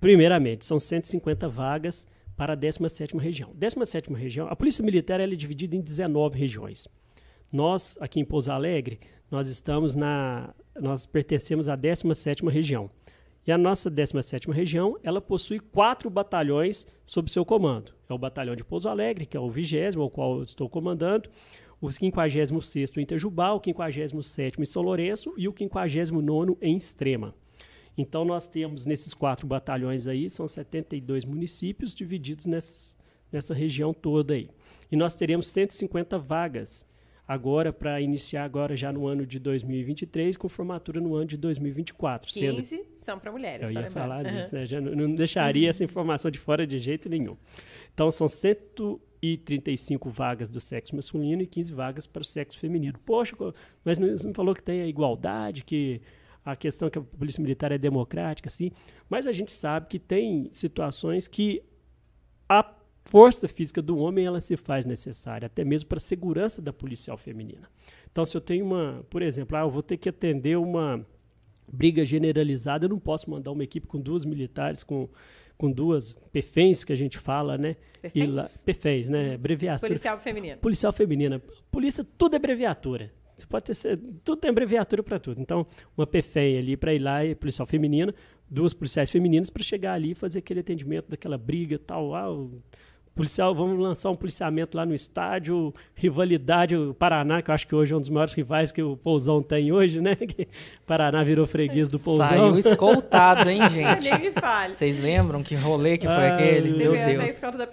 Primeiramente, 0.00 0.64
são 0.64 0.78
150 0.78 1.48
vagas 1.48 2.06
para 2.36 2.52
a 2.52 2.56
17ª 2.56 3.18
região. 3.18 3.54
17ª 3.58 4.14
região, 4.14 4.46
a 4.48 4.54
Polícia 4.54 4.84
Militar 4.84 5.20
é 5.20 5.26
dividida 5.26 5.74
em 5.74 5.80
19 5.80 6.38
regiões. 6.38 6.86
Nós, 7.50 7.96
aqui 8.00 8.20
em 8.20 8.24
Pouso 8.24 8.52
Alegre, 8.52 9.00
nós 9.30 9.48
estamos 9.48 9.94
na 9.94 10.54
nós 10.78 11.06
pertencemos 11.06 11.68
à 11.68 11.76
17ª 11.76 12.50
região. 12.50 12.90
E 13.46 13.52
a 13.52 13.56
nossa 13.56 13.90
17ª 13.90 14.52
região, 14.52 14.98
ela 15.02 15.20
possui 15.20 15.60
quatro 15.60 16.10
batalhões 16.10 16.86
sob 17.04 17.30
seu 17.30 17.44
comando. 17.44 17.92
É 18.08 18.12
o 18.12 18.18
batalhão 18.18 18.56
de 18.56 18.64
Pouso 18.64 18.88
Alegre, 18.88 19.24
que 19.24 19.36
é 19.36 19.40
o 19.40 19.48
20 19.48 19.96
o 19.96 20.10
qual 20.10 20.42
estou 20.42 20.68
comandando, 20.68 21.30
o 21.80 21.86
56º 21.86 22.98
em 22.98 23.02
Itajubá, 23.02 23.52
o 23.52 23.60
57º 23.60 24.58
em 24.58 24.64
São 24.64 24.82
Lourenço 24.82 25.32
e 25.36 25.46
o 25.46 25.52
59º 25.52 26.56
em 26.60 26.76
Extrema. 26.76 27.34
Então 27.96 28.24
nós 28.24 28.46
temos 28.46 28.84
nesses 28.84 29.14
quatro 29.14 29.46
batalhões 29.46 30.06
aí, 30.06 30.28
são 30.28 30.46
72 30.46 31.24
municípios 31.24 31.94
divididos 31.94 32.46
nessas, 32.46 32.96
nessa 33.32 33.54
região 33.54 33.94
toda 33.94 34.34
aí. 34.34 34.50
E 34.90 34.96
nós 34.96 35.14
teremos 35.14 35.48
150 35.48 36.18
vagas 36.18 36.84
agora 37.26 37.72
para 37.72 38.00
iniciar 38.00 38.44
agora 38.44 38.76
já 38.76 38.92
no 38.92 39.06
ano 39.06 39.26
de 39.26 39.38
2023 39.38 40.36
com 40.36 40.48
formatura 40.48 41.00
no 41.00 41.14
ano 41.14 41.26
de 41.26 41.36
2024. 41.36 42.32
15 42.32 42.62
sendo... 42.62 42.86
são 42.98 43.18
para 43.18 43.32
mulheres. 43.32 43.68
Eu 43.68 43.80
ia 43.80 43.90
falar 43.90 44.24
uhum. 44.24 44.32
disso, 44.32 44.54
né? 44.54 44.66
Já 44.66 44.80
não, 44.80 45.14
deixaria 45.14 45.68
essa 45.68 45.82
informação 45.82 46.30
de 46.30 46.38
fora 46.38 46.66
de 46.66 46.78
jeito 46.78 47.08
nenhum. 47.08 47.36
Então 47.92 48.10
são 48.10 48.28
135 48.28 50.08
vagas 50.10 50.48
do 50.48 50.60
sexo 50.60 50.94
masculino 50.94 51.42
e 51.42 51.46
15 51.46 51.72
vagas 51.72 52.06
para 52.06 52.22
o 52.22 52.24
sexo 52.24 52.58
feminino. 52.58 52.98
Poxa, 53.04 53.34
mas 53.84 53.98
não, 53.98 54.08
não 54.08 54.34
falou 54.34 54.54
que 54.54 54.62
tem 54.62 54.82
a 54.82 54.86
igualdade, 54.86 55.64
que 55.64 56.00
a 56.46 56.54
questão 56.54 56.88
que 56.88 56.96
a 56.96 57.02
polícia 57.02 57.42
militar 57.42 57.72
é 57.72 57.76
democrática, 57.76 58.48
assim, 58.48 58.70
mas 59.10 59.26
a 59.26 59.32
gente 59.32 59.50
sabe 59.50 59.88
que 59.88 59.98
tem 59.98 60.48
situações 60.52 61.26
que 61.26 61.60
a 62.48 62.72
força 63.04 63.48
física 63.48 63.82
do 63.82 63.98
homem 63.98 64.24
ela 64.24 64.40
se 64.40 64.56
faz 64.56 64.84
necessária, 64.84 65.46
até 65.46 65.64
mesmo 65.64 65.88
para 65.88 65.98
a 65.98 66.00
segurança 66.00 66.62
da 66.62 66.72
policial 66.72 67.16
feminina. 67.16 67.68
Então, 68.12 68.24
se 68.24 68.36
eu 68.36 68.40
tenho 68.40 68.64
uma, 68.64 69.04
por 69.10 69.22
exemplo, 69.22 69.56
ah, 69.56 69.62
eu 69.62 69.70
vou 69.70 69.82
ter 69.82 69.96
que 69.96 70.08
atender 70.08 70.56
uma 70.56 71.04
briga 71.66 72.06
generalizada, 72.06 72.84
eu 72.84 72.90
não 72.90 72.98
posso 73.00 73.28
mandar 73.28 73.50
uma 73.50 73.64
equipe 73.64 73.88
com 73.88 74.00
duas 74.00 74.24
militares, 74.24 74.84
com, 74.84 75.08
com 75.58 75.70
duas 75.70 76.16
PFENs, 76.32 76.84
que 76.84 76.92
a 76.92 76.96
gente 76.96 77.18
fala, 77.18 77.58
né? 77.58 77.74
PFENs? 78.64 79.08
né? 79.08 79.34
Abreviatura. 79.34 79.88
Policial 79.88 80.20
feminina. 80.20 80.56
Policial 80.58 80.92
feminina. 80.92 81.42
Polícia, 81.72 82.06
tudo 82.16 82.34
é 82.34 82.36
abreviatura. 82.36 83.12
Você 83.36 83.46
pode 83.46 83.64
ter, 83.66 83.98
tudo 84.24 84.36
tem 84.36 84.50
abreviatura 84.50 85.02
para 85.02 85.18
tudo. 85.18 85.40
Então, 85.40 85.66
uma 85.96 86.06
PFEM 86.06 86.58
ali 86.58 86.76
para 86.76 86.94
ir 86.94 86.98
lá, 86.98 87.24
e 87.24 87.34
policial 87.34 87.66
feminina, 87.66 88.14
duas 88.48 88.72
policiais 88.72 89.10
femininas 89.10 89.50
para 89.50 89.62
chegar 89.62 89.92
ali 89.92 90.12
e 90.12 90.14
fazer 90.14 90.38
aquele 90.38 90.60
atendimento 90.60 91.08
daquela 91.08 91.36
briga 91.36 91.78
tal. 91.78 92.14
Ah, 92.14 92.28
policial, 93.16 93.54
vamos 93.54 93.78
lançar 93.78 94.10
um 94.10 94.14
policiamento 94.14 94.76
lá 94.76 94.84
no 94.84 94.94
estádio, 94.94 95.72
rivalidade, 95.94 96.76
o 96.76 96.92
Paraná, 96.92 97.40
que 97.40 97.50
eu 97.50 97.54
acho 97.54 97.66
que 97.66 97.74
hoje 97.74 97.94
é 97.94 97.96
um 97.96 98.00
dos 98.00 98.10
maiores 98.10 98.34
rivais 98.34 98.70
que 98.70 98.82
o 98.82 98.94
Pousão 98.94 99.42
tem 99.42 99.72
hoje, 99.72 100.00
né? 100.00 100.14
Que 100.26 100.48
Paraná 100.84 101.22
virou 101.22 101.46
freguês 101.46 101.88
do 101.88 101.98
Pousão. 101.98 102.26
Saiu 102.26 102.58
escoltado, 102.58 103.48
hein, 103.48 103.60
gente? 103.70 104.10
Nem 104.10 104.18
me 104.18 104.30
fale. 104.32 104.72
Vocês 104.72 104.98
lembram 104.98 105.42
que 105.42 105.54
rolê 105.54 105.96
que 105.96 106.06
foi 106.06 106.14
ah, 106.14 106.34
aquele? 106.34 106.76
Meu 106.76 106.92
Deus. 106.92 107.40
Da 107.40 107.66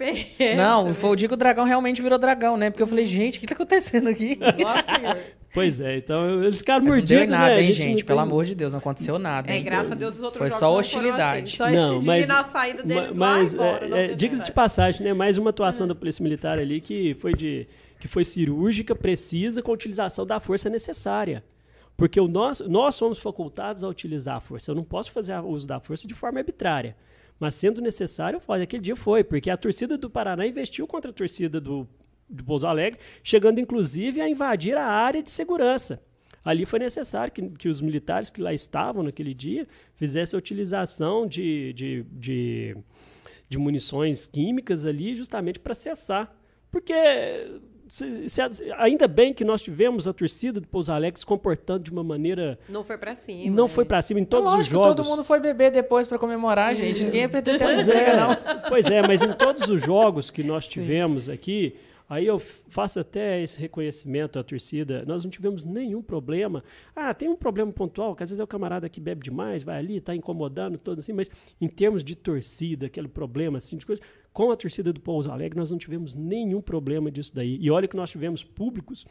Não, 0.56 0.94
foi 0.94 1.10
o 1.10 1.16
dia 1.16 1.28
que 1.28 1.34
o 1.34 1.36
dragão 1.36 1.64
realmente 1.64 2.00
virou 2.00 2.18
dragão, 2.18 2.56
né? 2.56 2.70
Porque 2.70 2.82
eu 2.82 2.86
falei, 2.86 3.04
gente, 3.04 3.38
o 3.38 3.40
que 3.40 3.46
tá 3.46 3.54
acontecendo 3.54 4.08
aqui? 4.08 4.38
Nossa, 4.38 5.18
Pois 5.54 5.78
é, 5.78 5.98
então 5.98 6.42
eles 6.42 6.58
ficaram 6.58 6.84
mordidos, 6.84 7.10
não 7.12 7.18
deu 7.18 7.28
nada, 7.28 7.54
né? 7.54 7.62
hein, 7.62 7.70
gente? 7.70 7.98
Tem... 7.98 8.04
Pelo 8.04 8.18
amor 8.18 8.44
de 8.44 8.56
Deus, 8.56 8.72
não 8.72 8.80
aconteceu 8.80 9.20
nada. 9.20 9.52
É, 9.52 9.60
graças 9.60 9.92
a 9.92 9.94
Deus 9.94 10.16
os 10.16 10.22
outros 10.24 10.38
Foi 10.38 10.50
jogos 10.50 10.58
só 10.58 10.76
hostilidade. 10.76 11.44
Assim. 11.44 11.56
Só 11.56 11.70
não, 11.70 11.98
esse 11.98 12.06
mas, 12.08 12.26
na 12.28 12.42
saída 12.42 12.82
deles 12.82 13.14
mas, 13.14 13.54
lá 13.54 13.78
embora, 13.78 13.96
é, 13.96 14.04
é, 14.06 14.14
Diga-se 14.14 14.46
de 14.46 14.50
passagem, 14.50 15.06
né? 15.06 15.14
Mais 15.34 15.38
uma 15.38 15.50
atuação 15.50 15.84
da 15.88 15.96
Polícia 15.96 16.22
Militar 16.22 16.60
ali 16.60 16.80
que 16.80 17.14
foi, 17.14 17.34
de, 17.34 17.66
que 17.98 18.06
foi 18.06 18.24
cirúrgica, 18.24 18.94
precisa, 18.94 19.60
com 19.60 19.72
a 19.72 19.74
utilização 19.74 20.24
da 20.24 20.38
força 20.38 20.70
necessária. 20.70 21.42
Porque 21.96 22.20
o 22.20 22.28
nós, 22.28 22.60
nós 22.60 22.94
somos 22.94 23.18
facultados 23.18 23.82
a 23.82 23.88
utilizar 23.88 24.36
a 24.36 24.40
força. 24.40 24.70
Eu 24.70 24.76
não 24.76 24.84
posso 24.84 25.10
fazer 25.10 25.36
uso 25.40 25.66
da 25.66 25.80
força 25.80 26.06
de 26.06 26.14
forma 26.14 26.38
arbitrária. 26.38 26.96
Mas 27.40 27.54
sendo 27.54 27.82
necessário, 27.82 28.40
pode. 28.40 28.62
Aquele 28.62 28.80
dia 28.80 28.94
foi, 28.94 29.24
porque 29.24 29.50
a 29.50 29.56
torcida 29.56 29.98
do 29.98 30.08
Paraná 30.08 30.46
investiu 30.46 30.86
contra 30.86 31.10
a 31.10 31.14
torcida 31.14 31.60
do, 31.60 31.84
do 32.28 32.44
Pouso 32.44 32.68
Alegre, 32.68 33.00
chegando 33.24 33.58
inclusive 33.58 34.20
a 34.20 34.28
invadir 34.28 34.76
a 34.76 34.86
área 34.86 35.20
de 35.20 35.32
segurança 35.32 36.00
ali 36.44 36.66
foi 36.66 36.78
necessário 36.78 37.32
que, 37.32 37.40
que 37.50 37.68
os 37.70 37.80
militares 37.80 38.28
que 38.28 38.42
lá 38.42 38.52
estavam 38.52 39.02
naquele 39.02 39.32
dia 39.32 39.66
fizessem 39.96 40.36
a 40.36 40.38
utilização 40.38 41.26
de, 41.26 41.72
de, 41.72 42.02
de, 42.12 42.76
de 43.48 43.58
munições 43.58 44.26
químicas 44.26 44.84
ali 44.86 45.14
justamente 45.14 45.58
para 45.58 45.74
cessar. 45.74 46.34
Porque 46.70 46.94
se, 47.88 48.28
se, 48.28 48.40
ainda 48.78 49.06
bem 49.06 49.32
que 49.32 49.44
nós 49.44 49.62
tivemos 49.62 50.08
a 50.08 50.12
torcida 50.12 50.60
do 50.60 50.66
Pouso 50.66 50.90
Alegre 50.92 51.20
se 51.20 51.26
comportando 51.26 51.84
de 51.84 51.90
uma 51.90 52.02
maneira. 52.02 52.58
Não 52.68 52.82
foi 52.82 52.98
para 52.98 53.14
cima. 53.14 53.54
Não 53.54 53.64
né? 53.64 53.70
foi 53.70 53.84
para 53.84 54.02
cima 54.02 54.20
em 54.20 54.24
todos 54.24 54.52
os 54.54 54.66
jogos. 54.66 54.96
todo 54.96 55.04
mundo 55.04 55.22
foi 55.22 55.40
beber 55.40 55.70
depois 55.70 56.06
para 56.06 56.18
comemorar, 56.18 56.74
gente. 56.74 57.04
Ninguém 57.04 57.20
ia 57.22 57.28
perder 57.28 57.58
pois 57.58 57.86
é, 57.86 58.16
não. 58.16 58.28
Pois 58.68 58.86
é, 58.86 59.02
mas 59.06 59.22
em 59.22 59.32
todos 59.32 59.68
os 59.68 59.80
jogos 59.80 60.30
que 60.30 60.42
nós 60.42 60.66
tivemos 60.66 61.24
Sim. 61.24 61.32
aqui, 61.32 61.76
Aí 62.08 62.26
eu 62.26 62.38
faço 62.38 63.00
até 63.00 63.42
esse 63.42 63.58
reconhecimento 63.58 64.38
à 64.38 64.44
torcida. 64.44 65.02
Nós 65.06 65.24
não 65.24 65.30
tivemos 65.30 65.64
nenhum 65.64 66.02
problema. 66.02 66.62
Ah, 66.94 67.14
tem 67.14 67.28
um 67.28 67.36
problema 67.36 67.72
pontual, 67.72 68.14
que 68.14 68.22
às 68.22 68.28
vezes 68.28 68.40
é 68.40 68.44
o 68.44 68.46
camarada 68.46 68.88
que 68.88 69.00
bebe 69.00 69.22
demais, 69.22 69.62
vai 69.62 69.78
ali, 69.78 69.96
está 69.96 70.14
incomodando 70.14 70.76
todo 70.76 70.98
assim, 70.98 71.12
mas 71.12 71.30
em 71.60 71.68
termos 71.68 72.04
de 72.04 72.14
torcida, 72.14 72.86
aquele 72.86 73.08
problema 73.08 73.58
assim, 73.58 73.78
de 73.78 73.86
coisa, 73.86 74.02
com 74.32 74.50
a 74.50 74.56
torcida 74.56 74.92
do 74.92 75.00
Pouso 75.00 75.30
Alegre, 75.30 75.58
nós 75.58 75.70
não 75.70 75.78
tivemos 75.78 76.14
nenhum 76.14 76.60
problema 76.60 77.10
disso 77.10 77.34
daí. 77.34 77.56
E 77.60 77.70
olha 77.70 77.88
que 77.88 77.96
nós 77.96 78.10
tivemos 78.10 78.44
públicos 78.44 79.06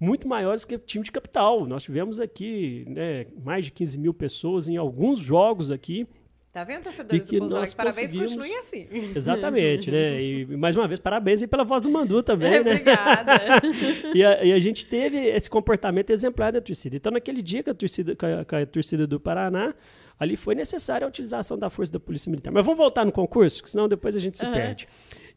muito 0.00 0.26
maiores 0.26 0.64
que 0.64 0.74
o 0.74 0.78
time 0.80 1.04
de 1.04 1.12
capital. 1.12 1.64
Nós 1.64 1.84
tivemos 1.84 2.18
aqui 2.18 2.84
né, 2.88 3.26
mais 3.44 3.66
de 3.66 3.70
15 3.70 3.98
mil 3.98 4.12
pessoas 4.12 4.68
em 4.68 4.76
alguns 4.76 5.20
jogos 5.20 5.70
aqui 5.70 6.08
Tá 6.52 6.64
vendo, 6.64 6.82
torcedores 6.82 7.26
do 7.26 7.38
Pouso 7.38 7.56
Alegre? 7.56 7.74
Parabéns, 7.74 8.12
continue 8.12 8.54
assim. 8.56 8.86
Exatamente, 9.16 9.90
né? 9.90 10.22
E 10.22 10.44
mais 10.54 10.76
uma 10.76 10.86
vez, 10.86 11.00
parabéns 11.00 11.40
aí 11.40 11.48
pela 11.48 11.64
voz 11.64 11.80
do 11.80 11.90
Mandu 11.90 12.22
também, 12.22 12.52
é, 12.52 12.60
né? 12.62 12.72
Obrigada. 12.72 13.32
e, 14.14 14.22
a, 14.22 14.44
e, 14.44 14.52
a, 14.52 14.58
gente 14.58 14.84
teve 14.84 15.16
esse 15.16 15.48
comportamento 15.48 16.10
exemplar 16.10 16.52
da 16.52 16.60
torcida. 16.60 16.94
Então, 16.94 17.10
naquele 17.10 17.40
dia 17.40 17.62
que 17.62 17.70
a 17.70 17.74
torcida, 17.74 18.14
a, 18.20 18.62
a 18.62 18.66
torcida 18.66 19.06
do 19.06 19.18
Paraná, 19.18 19.74
ali 20.20 20.36
foi 20.36 20.54
necessária 20.54 21.06
a 21.06 21.08
utilização 21.08 21.58
da 21.58 21.70
força 21.70 21.90
da 21.90 21.98
Polícia 21.98 22.28
Militar. 22.28 22.52
Mas 22.52 22.66
vamos 22.66 22.76
voltar 22.76 23.06
no 23.06 23.12
concurso, 23.12 23.62
senão 23.64 23.88
depois 23.88 24.14
a 24.14 24.18
gente 24.18 24.36
se 24.36 24.44
uhum. 24.44 24.52
perde. 24.52 24.86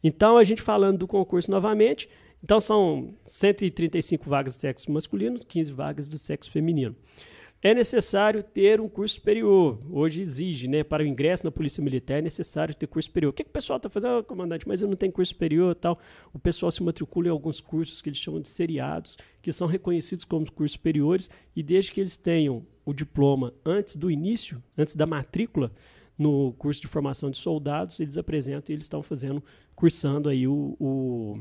Então, 0.04 0.36
a 0.36 0.44
gente 0.44 0.60
falando 0.60 0.98
do 0.98 1.06
concurso 1.06 1.50
novamente, 1.50 2.10
então 2.44 2.60
são 2.60 3.14
135 3.24 4.28
vagas 4.28 4.54
do 4.54 4.60
sexo 4.60 4.92
masculino, 4.92 5.38
15 5.38 5.72
vagas 5.72 6.10
do 6.10 6.18
sexo 6.18 6.50
feminino 6.50 6.94
é 7.66 7.74
necessário 7.74 8.44
ter 8.44 8.80
um 8.80 8.88
curso 8.88 9.16
superior. 9.16 9.80
Hoje 9.90 10.20
exige, 10.20 10.68
né? 10.68 10.84
Para 10.84 11.02
o 11.02 11.06
ingresso 11.06 11.44
na 11.44 11.50
Polícia 11.50 11.82
Militar 11.82 12.18
é 12.18 12.22
necessário 12.22 12.72
ter 12.72 12.86
curso 12.86 13.08
superior. 13.08 13.30
O 13.30 13.32
que, 13.32 13.42
que 13.42 13.50
o 13.50 13.52
pessoal 13.52 13.78
está 13.78 13.88
fazendo? 13.88 14.18
Ah, 14.18 14.22
comandante, 14.22 14.68
mas 14.68 14.82
eu 14.82 14.88
não 14.88 14.94
tenho 14.94 15.12
curso 15.12 15.32
superior 15.32 15.74
tal. 15.74 15.98
O 16.32 16.38
pessoal 16.38 16.70
se 16.70 16.80
matricula 16.80 17.26
em 17.26 17.30
alguns 17.30 17.60
cursos 17.60 18.00
que 18.00 18.08
eles 18.08 18.20
chamam 18.20 18.40
de 18.40 18.46
seriados, 18.46 19.16
que 19.42 19.50
são 19.50 19.66
reconhecidos 19.66 20.24
como 20.24 20.50
cursos 20.52 20.74
superiores, 20.74 21.28
e 21.56 21.62
desde 21.62 21.90
que 21.90 22.00
eles 22.00 22.16
tenham 22.16 22.64
o 22.84 22.94
diploma 22.94 23.52
antes 23.64 23.96
do 23.96 24.12
início, 24.12 24.62
antes 24.78 24.94
da 24.94 25.04
matrícula, 25.04 25.72
no 26.16 26.52
curso 26.52 26.80
de 26.80 26.86
formação 26.86 27.32
de 27.32 27.36
soldados, 27.36 27.98
eles 27.98 28.16
apresentam 28.16 28.72
e 28.72 28.74
eles 28.74 28.84
estão 28.84 29.02
fazendo, 29.02 29.42
cursando 29.74 30.28
aí 30.28 30.46
o, 30.46 30.76
o 30.78 31.40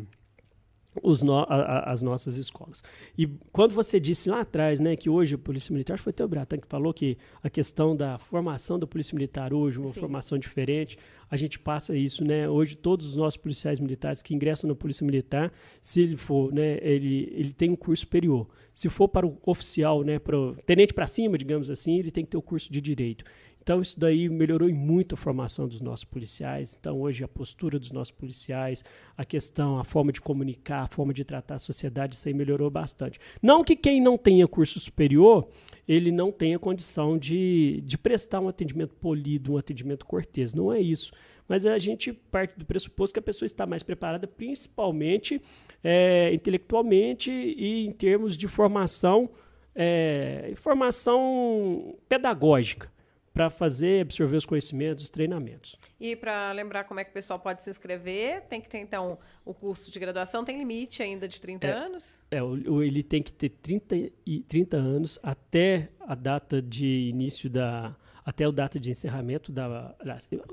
no, 1.23 1.39
a, 1.39 1.91
as 1.91 2.01
nossas 2.01 2.37
escolas. 2.37 2.83
E 3.17 3.27
quando 3.51 3.73
você 3.73 3.99
disse 3.99 4.29
lá 4.29 4.41
atrás, 4.41 4.79
né, 4.79 4.95
que 4.95 5.09
hoje 5.09 5.35
a 5.35 5.37
Polícia 5.37 5.71
Militar, 5.71 5.97
foi 5.97 6.11
até 6.11 6.23
o 6.23 6.27
Bratan 6.27 6.57
que 6.57 6.67
falou 6.67 6.93
que 6.93 7.17
a 7.43 7.49
questão 7.49 7.95
da 7.95 8.17
formação 8.17 8.79
da 8.79 8.87
Polícia 8.87 9.15
Militar 9.15 9.53
hoje, 9.53 9.79
uma 9.79 9.87
Sim. 9.87 9.99
formação 9.99 10.37
diferente, 10.37 10.97
a 11.29 11.35
gente 11.35 11.57
passa 11.59 11.95
isso, 11.95 12.23
né? 12.23 12.47
Hoje 12.47 12.75
todos 12.75 13.07
os 13.07 13.15
nossos 13.15 13.37
policiais 13.37 13.79
militares 13.79 14.21
que 14.21 14.33
ingressam 14.35 14.67
na 14.67 14.75
Polícia 14.75 15.05
Militar, 15.05 15.51
se 15.81 16.01
ele 16.01 16.17
for, 16.17 16.53
né, 16.53 16.77
ele, 16.81 17.31
ele 17.35 17.53
tem 17.53 17.71
um 17.71 17.75
curso 17.75 18.01
superior. 18.01 18.47
Se 18.73 18.89
for 18.89 19.07
para 19.07 19.25
o 19.25 19.37
oficial, 19.45 20.03
né, 20.03 20.19
para 20.19 20.37
o 20.37 20.55
tenente 20.65 20.93
para 20.93 21.07
cima, 21.07 21.37
digamos 21.37 21.69
assim, 21.69 21.97
ele 21.97 22.11
tem 22.11 22.23
que 22.23 22.31
ter 22.31 22.37
o 22.37 22.41
curso 22.41 22.71
de 22.71 22.81
direito. 22.81 23.23
Então, 23.65 23.81
isso 23.81 23.99
daí 23.99 24.29
melhorou 24.29 24.71
muito 24.71 25.15
a 25.15 25.17
formação 25.17 25.67
dos 25.67 25.81
nossos 25.81 26.05
policiais. 26.05 26.77
Então, 26.79 27.01
hoje, 27.01 27.23
a 27.23 27.27
postura 27.27 27.79
dos 27.79 27.89
nossos 27.89 28.11
policiais, 28.11 28.85
a 29.17 29.25
questão, 29.25 29.79
a 29.79 29.83
forma 29.83 30.11
de 30.11 30.21
comunicar, 30.21 30.83
a 30.83 30.87
forma 30.87 31.11
de 31.11 31.25
tratar 31.25 31.55
a 31.55 31.57
sociedade, 31.57 32.13
isso 32.13 32.27
aí 32.27 32.33
melhorou 32.35 32.69
bastante. 32.69 33.19
Não 33.41 33.63
que 33.63 33.75
quem 33.75 33.99
não 33.99 34.19
tenha 34.19 34.47
curso 34.47 34.79
superior, 34.79 35.47
ele 35.87 36.11
não 36.11 36.31
tenha 36.31 36.59
condição 36.59 37.17
de, 37.17 37.81
de 37.83 37.97
prestar 37.97 38.39
um 38.39 38.47
atendimento 38.47 38.93
polido, 38.93 39.53
um 39.53 39.57
atendimento 39.57 40.05
cortês. 40.05 40.53
Não 40.53 40.71
é 40.71 40.79
isso. 40.79 41.11
Mas 41.47 41.65
a 41.65 41.79
gente 41.79 42.13
parte 42.13 42.59
do 42.59 42.65
pressuposto 42.65 43.15
que 43.15 43.19
a 43.19 43.23
pessoa 43.23 43.47
está 43.47 43.65
mais 43.65 43.81
preparada, 43.81 44.27
principalmente 44.27 45.41
é, 45.83 46.31
intelectualmente 46.31 47.31
e 47.31 47.87
em 47.87 47.91
termos 47.91 48.37
de 48.37 48.47
formação, 48.47 49.27
é, 49.73 50.53
formação 50.55 51.95
pedagógica 52.07 52.93
para 53.35 53.49
fazer, 53.49 54.01
absorver 54.01 54.37
os 54.37 54.45
conhecimentos, 54.45 55.03
os 55.03 55.09
treinamentos. 55.09 55.77
E 55.99 56.15
para 56.15 56.53
lembrar 56.53 56.85
como 56.85 57.01
é 57.01 57.03
que 57.03 57.09
o 57.09 57.13
pessoal 57.13 57.37
pode 57.37 57.61
se 57.61 57.69
inscrever, 57.69 58.43
tem 58.43 58.61
que 58.61 58.69
ter, 58.69 58.77
então, 58.77 59.19
o 59.43 59.53
curso 59.53 59.91
de 59.91 59.99
graduação, 59.99 60.45
tem 60.45 60.57
limite 60.57 61.03
ainda 61.03 61.27
de 61.27 61.41
30 61.41 61.67
é, 61.67 61.71
anos? 61.71 62.23
É, 62.31 62.37
ele 62.37 63.03
tem 63.03 63.21
que 63.21 63.33
ter 63.33 63.49
30, 63.49 64.09
e, 64.25 64.39
30 64.47 64.77
anos 64.77 65.19
até 65.21 65.89
a 65.99 66.15
data 66.15 66.61
de 66.61 67.09
início 67.09 67.49
da 67.49 67.93
até 68.23 68.47
o 68.47 68.51
data 68.51 68.79
de 68.79 68.89
encerramento 68.89 69.51
da 69.51 69.95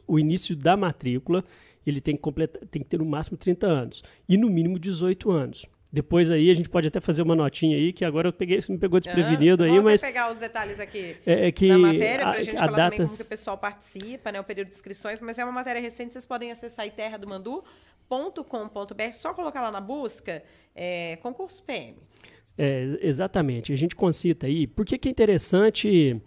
o 0.07 0.19
início 0.19 0.55
da 0.55 0.77
matrícula, 0.77 1.43
ele 1.87 2.03
tem 2.03 2.15
que 2.15 2.21
completar, 2.21 2.61
tem 2.67 2.83
que 2.83 2.89
ter 2.89 2.99
no 2.99 3.07
máximo 3.07 3.39
30 3.39 3.67
anos 3.67 4.05
e 4.29 4.37
no 4.37 4.51
mínimo 4.51 4.79
18 4.79 5.31
anos. 5.31 5.67
Depois 5.93 6.31
aí 6.31 6.51
a 6.51 6.55
gente 6.55 6.71
pode 6.71 6.89
até 6.89 7.01
fazer 7.01 7.21
uma 7.21 7.37
notinha 7.37 7.77
aí, 7.77 7.93
que 7.93 8.03
agora 8.03 8.29
eu 8.29 8.33
peguei, 8.33 8.59
me 8.71 8.79
pegou 8.79 8.99
desprevenido 8.99 9.63
ah, 9.63 9.67
aí, 9.67 9.79
mas... 9.79 10.01
pegar 10.01 10.33
os 10.33 10.39
detalhes 10.39 10.81
aqui 10.81 11.19
é, 11.27 11.49
é 11.49 11.53
que 11.53 11.69
na 11.69 11.77
matéria, 11.77 12.21
pra 12.21 12.31
a, 12.31 12.43
gente 12.43 12.57
a 12.57 12.61
falar 12.61 12.71
datas... 12.71 12.93
também 12.93 13.07
como 13.07 13.19
que 13.19 13.23
o 13.23 13.29
pessoal 13.29 13.59
participa, 13.59 14.33
né, 14.33 14.41
o 14.41 14.45
período 14.45 14.69
de 14.69 14.75
inscrições, 14.75 15.21
mas 15.21 15.39
é 15.39 15.45
uma 15.45 15.53
matéria 15.53 15.83
recente, 15.83 16.15
vocês 16.15 16.25
podem 16.25 16.51
acessar 16.51 16.85
aí 16.85 16.91
terradomandu.com.br, 16.91 19.13
só 19.13 19.35
colocar 19.35 19.61
lá 19.61 19.71
na 19.71 19.83
busca, 19.83 20.43
é, 20.75 21.17
concurso 21.17 21.63
PM. 21.63 21.99
É, 22.57 22.99
exatamente, 23.03 23.71
a 23.71 23.77
gente 23.77 23.95
concita 23.95 24.47
aí, 24.47 24.67
por 24.67 24.87
que 24.87 24.97
que 24.97 25.09
é 25.09 25.11
interessante 25.11 26.19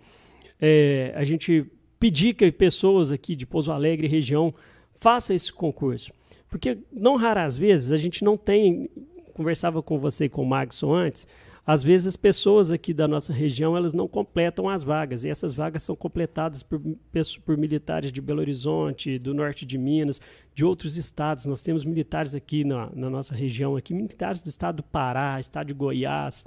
é, 0.61 1.11
a 1.15 1.23
gente 1.23 1.65
pedir 1.99 2.35
que 2.35 2.51
pessoas 2.51 3.11
aqui 3.11 3.35
de 3.35 3.47
Pouso 3.47 3.71
Alegre 3.71 4.07
região 4.07 4.53
façam 4.93 5.35
esse 5.35 5.51
concurso? 5.51 6.13
Porque 6.47 6.77
não 6.91 7.15
raras 7.15 7.57
vezes 7.57 7.91
a 7.91 7.97
gente 7.97 8.23
não 8.23 8.37
tem 8.37 8.91
conversava 9.35 9.83
com 9.83 9.99
você 9.99 10.25
e 10.25 10.29
com 10.29 10.41
o 10.41 10.45
Magson 10.45 10.93
antes, 10.93 11.27
às 11.67 11.83
vezes 11.83 12.07
as 12.07 12.15
pessoas 12.15 12.71
aqui 12.71 12.93
da 12.93 13.07
nossa 13.07 13.33
região 13.33 13.75
elas 13.75 13.91
não 13.91 14.07
completam 14.07 14.69
as 14.69 14.83
vagas 14.83 15.23
e 15.23 15.29
essas 15.29 15.51
vagas 15.51 15.83
são 15.83 15.95
completadas 15.95 16.63
por, 16.63 16.79
por 17.43 17.57
militares 17.57 18.11
de 18.11 18.21
Belo 18.21 18.39
Horizonte, 18.39 19.19
do 19.19 19.33
norte 19.33 19.65
de 19.65 19.77
Minas, 19.77 20.21
de 20.53 20.63
outros 20.63 20.95
estados. 20.95 21.45
Nós 21.45 21.61
temos 21.61 21.83
militares 21.83 22.33
aqui 22.33 22.63
na, 22.63 22.89
na 22.93 23.09
nossa 23.09 23.33
região, 23.33 23.75
aqui 23.75 23.93
militares 23.93 24.41
do 24.41 24.49
estado 24.49 24.77
do 24.77 24.83
Pará, 24.83 25.39
estado 25.39 25.67
de 25.67 25.73
Goiás, 25.73 26.45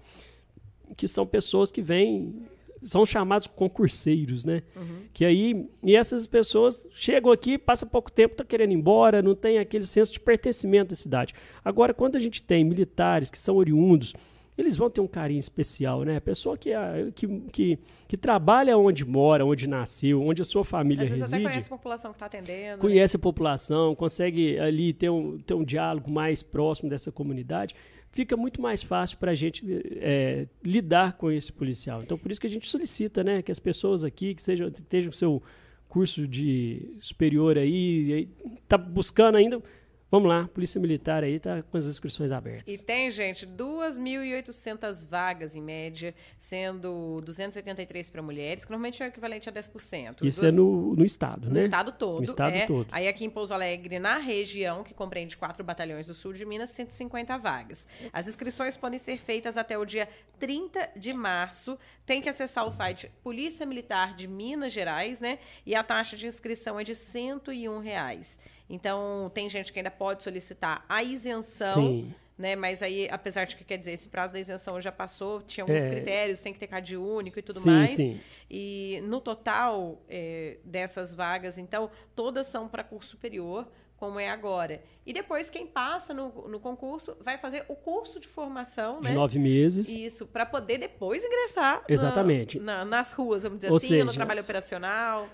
que 0.96 1.06
são 1.06 1.26
pessoas 1.26 1.70
que 1.70 1.82
vêm 1.82 2.46
são 2.82 3.04
chamados 3.04 3.46
concurseiros, 3.46 4.44
né? 4.44 4.62
Uhum. 4.76 5.02
Que 5.12 5.24
aí, 5.24 5.66
e 5.82 5.96
essas 5.96 6.26
pessoas 6.26 6.86
chegam 6.92 7.32
aqui, 7.32 7.58
passa 7.58 7.86
pouco 7.86 8.10
tempo, 8.10 8.36
tá 8.36 8.44
querendo 8.44 8.72
ir 8.72 8.74
embora, 8.74 9.22
não 9.22 9.34
tem 9.34 9.58
aquele 9.58 9.84
senso 9.84 10.12
de 10.12 10.20
pertencimento 10.20 10.94
à 10.94 10.96
cidade. 10.96 11.34
Agora, 11.64 11.92
quando 11.94 12.16
a 12.16 12.20
gente 12.20 12.42
tem 12.42 12.64
militares 12.64 13.30
que 13.30 13.38
são 13.38 13.56
oriundos, 13.56 14.14
eles 14.58 14.74
vão 14.74 14.90
ter 14.90 15.00
um 15.00 15.06
carinho 15.06 15.38
especial, 15.38 16.02
né? 16.02 16.16
A 16.16 16.20
pessoa 16.20 16.58
que, 16.58 16.72
é, 16.72 17.10
que, 17.14 17.28
que, 17.52 17.78
que, 18.08 18.16
trabalha 18.16 18.76
onde 18.76 19.04
mora, 19.04 19.46
onde 19.46 19.68
nasceu, 19.68 20.20
onde 20.20 20.42
a 20.42 20.44
sua 20.44 20.64
família 20.64 21.04
Às 21.04 21.10
reside. 21.10 21.34
Até 21.36 21.44
conhece 21.44 21.66
a 21.68 21.70
população 21.70 22.10
que 22.10 22.16
está 22.16 22.26
atendendo. 22.26 22.76
Né? 22.76 22.76
Conhece 22.78 23.16
né? 23.16 23.20
a 23.20 23.22
população, 23.22 23.94
consegue 23.94 24.58
ali 24.58 24.92
ter 24.92 25.10
um, 25.10 25.38
ter 25.38 25.54
um 25.54 25.62
diálogo 25.62 26.10
mais 26.10 26.42
próximo 26.42 26.90
dessa 26.90 27.12
comunidade 27.12 27.72
fica 28.18 28.36
muito 28.36 28.60
mais 28.60 28.82
fácil 28.82 29.16
para 29.16 29.30
a 29.30 29.34
gente 29.36 29.64
é, 30.00 30.48
lidar 30.64 31.12
com 31.12 31.30
esse 31.30 31.52
policial. 31.52 32.02
Então, 32.02 32.18
por 32.18 32.32
isso 32.32 32.40
que 32.40 32.48
a 32.48 32.50
gente 32.50 32.68
solicita, 32.68 33.22
né, 33.22 33.42
que 33.42 33.52
as 33.52 33.60
pessoas 33.60 34.02
aqui 34.02 34.34
que 34.34 34.40
estejam 34.40 35.12
seu 35.12 35.40
curso 35.88 36.26
de 36.26 36.96
superior 36.98 37.56
aí, 37.56 38.28
está 38.60 38.76
buscando 38.76 39.36
ainda 39.36 39.62
Vamos 40.10 40.26
lá, 40.26 40.48
Polícia 40.48 40.80
Militar 40.80 41.22
aí 41.22 41.34
está 41.34 41.62
com 41.62 41.76
as 41.76 41.84
inscrições 41.84 42.32
abertas. 42.32 42.72
E 42.72 42.82
tem, 42.82 43.10
gente, 43.10 43.46
2.800 43.46 45.06
vagas 45.06 45.54
em 45.54 45.60
média, 45.60 46.14
sendo 46.38 47.20
283 47.20 48.08
para 48.08 48.22
mulheres, 48.22 48.64
que 48.64 48.70
normalmente 48.70 49.02
é 49.02 49.06
o 49.06 49.08
equivalente 49.08 49.50
a 49.50 49.52
10%. 49.52 50.24
Isso 50.24 50.40
Duas... 50.40 50.52
é 50.52 50.56
no, 50.56 50.96
no 50.96 51.04
estado, 51.04 51.48
no 51.48 51.54
né? 51.54 51.60
No 51.60 51.66
estado 51.66 51.92
todo. 51.92 52.18
No 52.18 52.24
estado 52.24 52.56
é. 52.56 52.66
todo. 52.66 52.86
Aí 52.90 53.06
aqui 53.06 53.26
em 53.26 53.30
Pouso 53.30 53.52
Alegre, 53.52 53.98
na 53.98 54.16
região, 54.16 54.82
que 54.82 54.94
compreende 54.94 55.36
quatro 55.36 55.62
batalhões 55.62 56.06
do 56.06 56.14
sul 56.14 56.32
de 56.32 56.46
Minas, 56.46 56.70
150 56.70 57.36
vagas. 57.36 57.86
As 58.10 58.26
inscrições 58.26 58.78
podem 58.78 58.98
ser 58.98 59.18
feitas 59.18 59.58
até 59.58 59.76
o 59.76 59.84
dia 59.84 60.08
30 60.40 60.88
de 60.96 61.12
março. 61.12 61.78
Tem 62.06 62.22
que 62.22 62.30
acessar 62.30 62.66
o 62.66 62.70
site 62.70 63.12
Polícia 63.22 63.66
Militar 63.66 64.14
de 64.14 64.26
Minas 64.26 64.72
Gerais, 64.72 65.20
né? 65.20 65.38
E 65.66 65.74
a 65.74 65.82
taxa 65.82 66.16
de 66.16 66.26
inscrição 66.26 66.80
é 66.80 66.84
de 66.84 66.94
101 66.94 67.78
reais. 67.78 68.38
Então, 68.68 69.30
tem 69.34 69.48
gente 69.48 69.72
que 69.72 69.78
ainda 69.78 69.90
pode 69.90 70.22
solicitar 70.22 70.84
a 70.88 71.02
isenção. 71.02 71.74
Sim. 71.74 72.14
Né? 72.36 72.54
Mas 72.54 72.82
aí, 72.82 73.08
apesar 73.10 73.46
de 73.46 73.56
que 73.56 73.64
quer 73.64 73.78
dizer, 73.78 73.92
esse 73.92 74.08
prazo 74.08 74.32
da 74.32 74.38
isenção 74.38 74.80
já 74.80 74.92
passou, 74.92 75.42
tinha 75.42 75.64
alguns 75.64 75.82
é. 75.82 75.90
critérios, 75.90 76.40
tem 76.40 76.52
que 76.52 76.58
ter 76.58 76.68
CAD 76.68 76.96
único 76.96 77.38
e 77.38 77.42
tudo 77.42 77.58
sim, 77.58 77.68
mais. 77.68 77.90
Sim. 77.90 78.20
E 78.48 79.00
no 79.04 79.20
total 79.20 80.00
é, 80.08 80.58
dessas 80.62 81.12
vagas, 81.12 81.58
então, 81.58 81.90
todas 82.14 82.46
são 82.46 82.68
para 82.68 82.84
curso 82.84 83.10
superior, 83.10 83.68
como 83.98 84.18
é 84.20 84.30
agora. 84.30 84.80
E 85.04 85.12
depois, 85.12 85.50
quem 85.50 85.66
passa 85.66 86.14
no, 86.14 86.48
no 86.48 86.60
concurso 86.60 87.16
vai 87.20 87.36
fazer 87.36 87.64
o 87.68 87.74
curso 87.74 88.20
de 88.20 88.28
formação, 88.28 89.00
de 89.00 89.08
né? 89.08 89.14
nove 89.14 89.38
meses. 89.38 89.88
Isso, 89.88 90.26
para 90.26 90.46
poder 90.46 90.78
depois 90.78 91.24
ingressar 91.24 91.82
Exatamente. 91.88 92.60
Na, 92.60 92.78
na, 92.78 92.84
nas 92.84 93.12
ruas, 93.12 93.42
vamos 93.42 93.58
dizer 93.58 93.70
Ou 93.70 93.78
assim, 93.78 93.88
seja, 93.88 94.04
no 94.04 94.12
trabalho 94.12 94.40
operacional. 94.40 95.28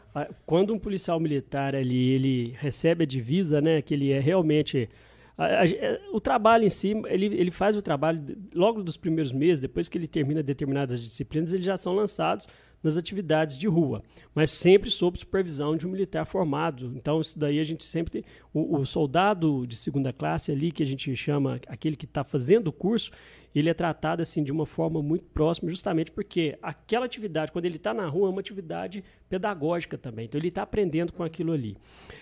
Quando 0.46 0.72
um 0.72 0.78
policial 0.78 1.20
militar 1.20 1.74
ali, 1.74 2.10
ele 2.10 2.56
recebe 2.58 3.04
a 3.04 3.06
divisa, 3.06 3.60
né? 3.60 3.82
Que 3.82 3.94
ele 3.94 4.10
é 4.10 4.18
realmente... 4.18 4.88
A, 5.36 5.44
a, 5.44 5.64
é, 5.66 6.00
o 6.12 6.20
trabalho 6.20 6.64
em 6.64 6.70
si, 6.70 6.92
ele, 7.06 7.26
ele 7.26 7.50
faz 7.50 7.76
o 7.76 7.82
trabalho 7.82 8.38
logo 8.54 8.82
dos 8.82 8.96
primeiros 8.96 9.32
meses, 9.32 9.58
depois 9.58 9.88
que 9.88 9.98
ele 9.98 10.06
termina 10.06 10.42
determinadas 10.42 11.02
disciplinas, 11.02 11.52
eles 11.52 11.66
já 11.66 11.76
são 11.76 11.92
lançados 11.92 12.46
nas 12.84 12.98
atividades 12.98 13.56
de 13.56 13.66
rua, 13.66 14.02
mas 14.34 14.50
sempre 14.50 14.90
sob 14.90 15.18
supervisão 15.18 15.74
de 15.74 15.86
um 15.86 15.90
militar 15.90 16.26
formado. 16.26 16.92
Então, 16.94 17.18
isso 17.18 17.38
daí 17.38 17.58
a 17.58 17.64
gente 17.64 17.82
sempre. 17.82 18.24
O, 18.52 18.76
o 18.76 18.84
soldado 18.84 19.66
de 19.66 19.74
segunda 19.74 20.12
classe 20.12 20.52
ali, 20.52 20.70
que 20.70 20.82
a 20.82 20.86
gente 20.86 21.16
chama 21.16 21.58
aquele 21.66 21.96
que 21.96 22.04
está 22.04 22.22
fazendo 22.22 22.68
o 22.68 22.72
curso, 22.72 23.10
ele 23.54 23.70
é 23.70 23.74
tratado 23.74 24.20
assim 24.20 24.44
de 24.44 24.52
uma 24.52 24.66
forma 24.66 25.02
muito 25.02 25.24
próxima, 25.26 25.70
justamente 25.70 26.10
porque 26.10 26.58
aquela 26.60 27.06
atividade, 27.06 27.50
quando 27.50 27.64
ele 27.64 27.76
está 27.76 27.94
na 27.94 28.06
rua, 28.06 28.28
é 28.28 28.30
uma 28.30 28.40
atividade 28.40 29.02
pedagógica 29.30 29.96
também. 29.96 30.26
Então, 30.26 30.38
ele 30.38 30.48
está 30.48 30.62
aprendendo 30.62 31.12
com 31.12 31.22
aquilo 31.22 31.52
ali. 31.52 31.78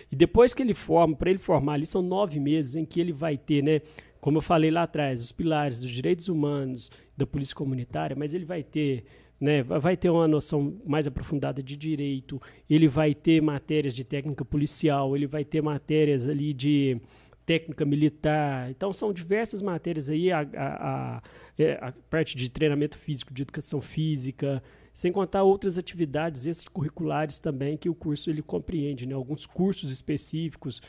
E 0.09 0.15
depois 0.15 0.53
que 0.53 0.63
ele 0.63 0.73
forma, 0.73 1.15
para 1.15 1.29
ele 1.29 1.39
formar 1.39 1.73
ali, 1.73 1.85
são 1.85 2.01
nove 2.01 2.39
meses 2.39 2.75
em 2.75 2.85
que 2.85 3.01
ele 3.01 3.11
vai 3.11 3.37
ter, 3.37 3.61
né? 3.61 3.81
Como 4.21 4.37
eu 4.37 4.41
falei 4.41 4.71
lá 4.71 4.83
atrás, 4.83 5.21
os 5.21 5.33
pilares 5.33 5.77
dos 5.77 5.91
direitos 5.91 6.29
humanos, 6.29 6.89
da 7.17 7.27
polícia 7.27 7.53
comunitária, 7.53 8.15
mas 8.15 8.33
ele 8.33 8.45
vai 8.45 8.63
ter 8.63 9.03
né, 9.43 9.61
vai 9.61 9.97
ter 9.97 10.09
uma 10.09 10.25
noção 10.25 10.79
mais 10.85 11.05
aprofundada 11.05 11.61
de 11.61 11.75
direito, 11.75 12.41
ele 12.69 12.87
vai 12.87 13.13
ter 13.13 13.41
matérias 13.41 13.93
de 13.93 14.01
técnica 14.01 14.45
policial, 14.45 15.17
ele 15.17 15.27
vai 15.27 15.43
ter 15.43 15.61
matérias 15.61 16.29
ali 16.29 16.53
de 16.53 16.97
técnica 17.45 17.83
militar. 17.83 18.71
Então, 18.71 18.93
são 18.93 19.11
diversas 19.11 19.61
matérias 19.61 20.09
aí, 20.09 20.31
a, 20.31 20.39
a, 20.39 21.17
a, 21.17 21.21
é, 21.59 21.73
a 21.73 21.93
parte 22.09 22.37
de 22.37 22.49
treinamento 22.49 22.97
físico, 22.97 23.33
de 23.33 23.41
educação 23.41 23.81
física, 23.81 24.63
sem 24.93 25.11
contar 25.11 25.43
outras 25.43 25.77
atividades 25.77 26.45
extracurriculares 26.45 27.37
também 27.37 27.75
que 27.75 27.89
o 27.89 27.95
curso 27.95 28.29
ele 28.29 28.41
compreende, 28.41 29.05
né? 29.05 29.13
alguns 29.13 29.45
cursos 29.45 29.91
específicos, 29.91 30.81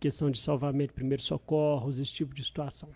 questão 0.00 0.30
de 0.30 0.40
salvamento, 0.40 0.94
primeiros 0.94 1.26
socorros, 1.26 1.98
esse 1.98 2.14
tipo 2.14 2.34
de 2.34 2.42
situação. 2.42 2.88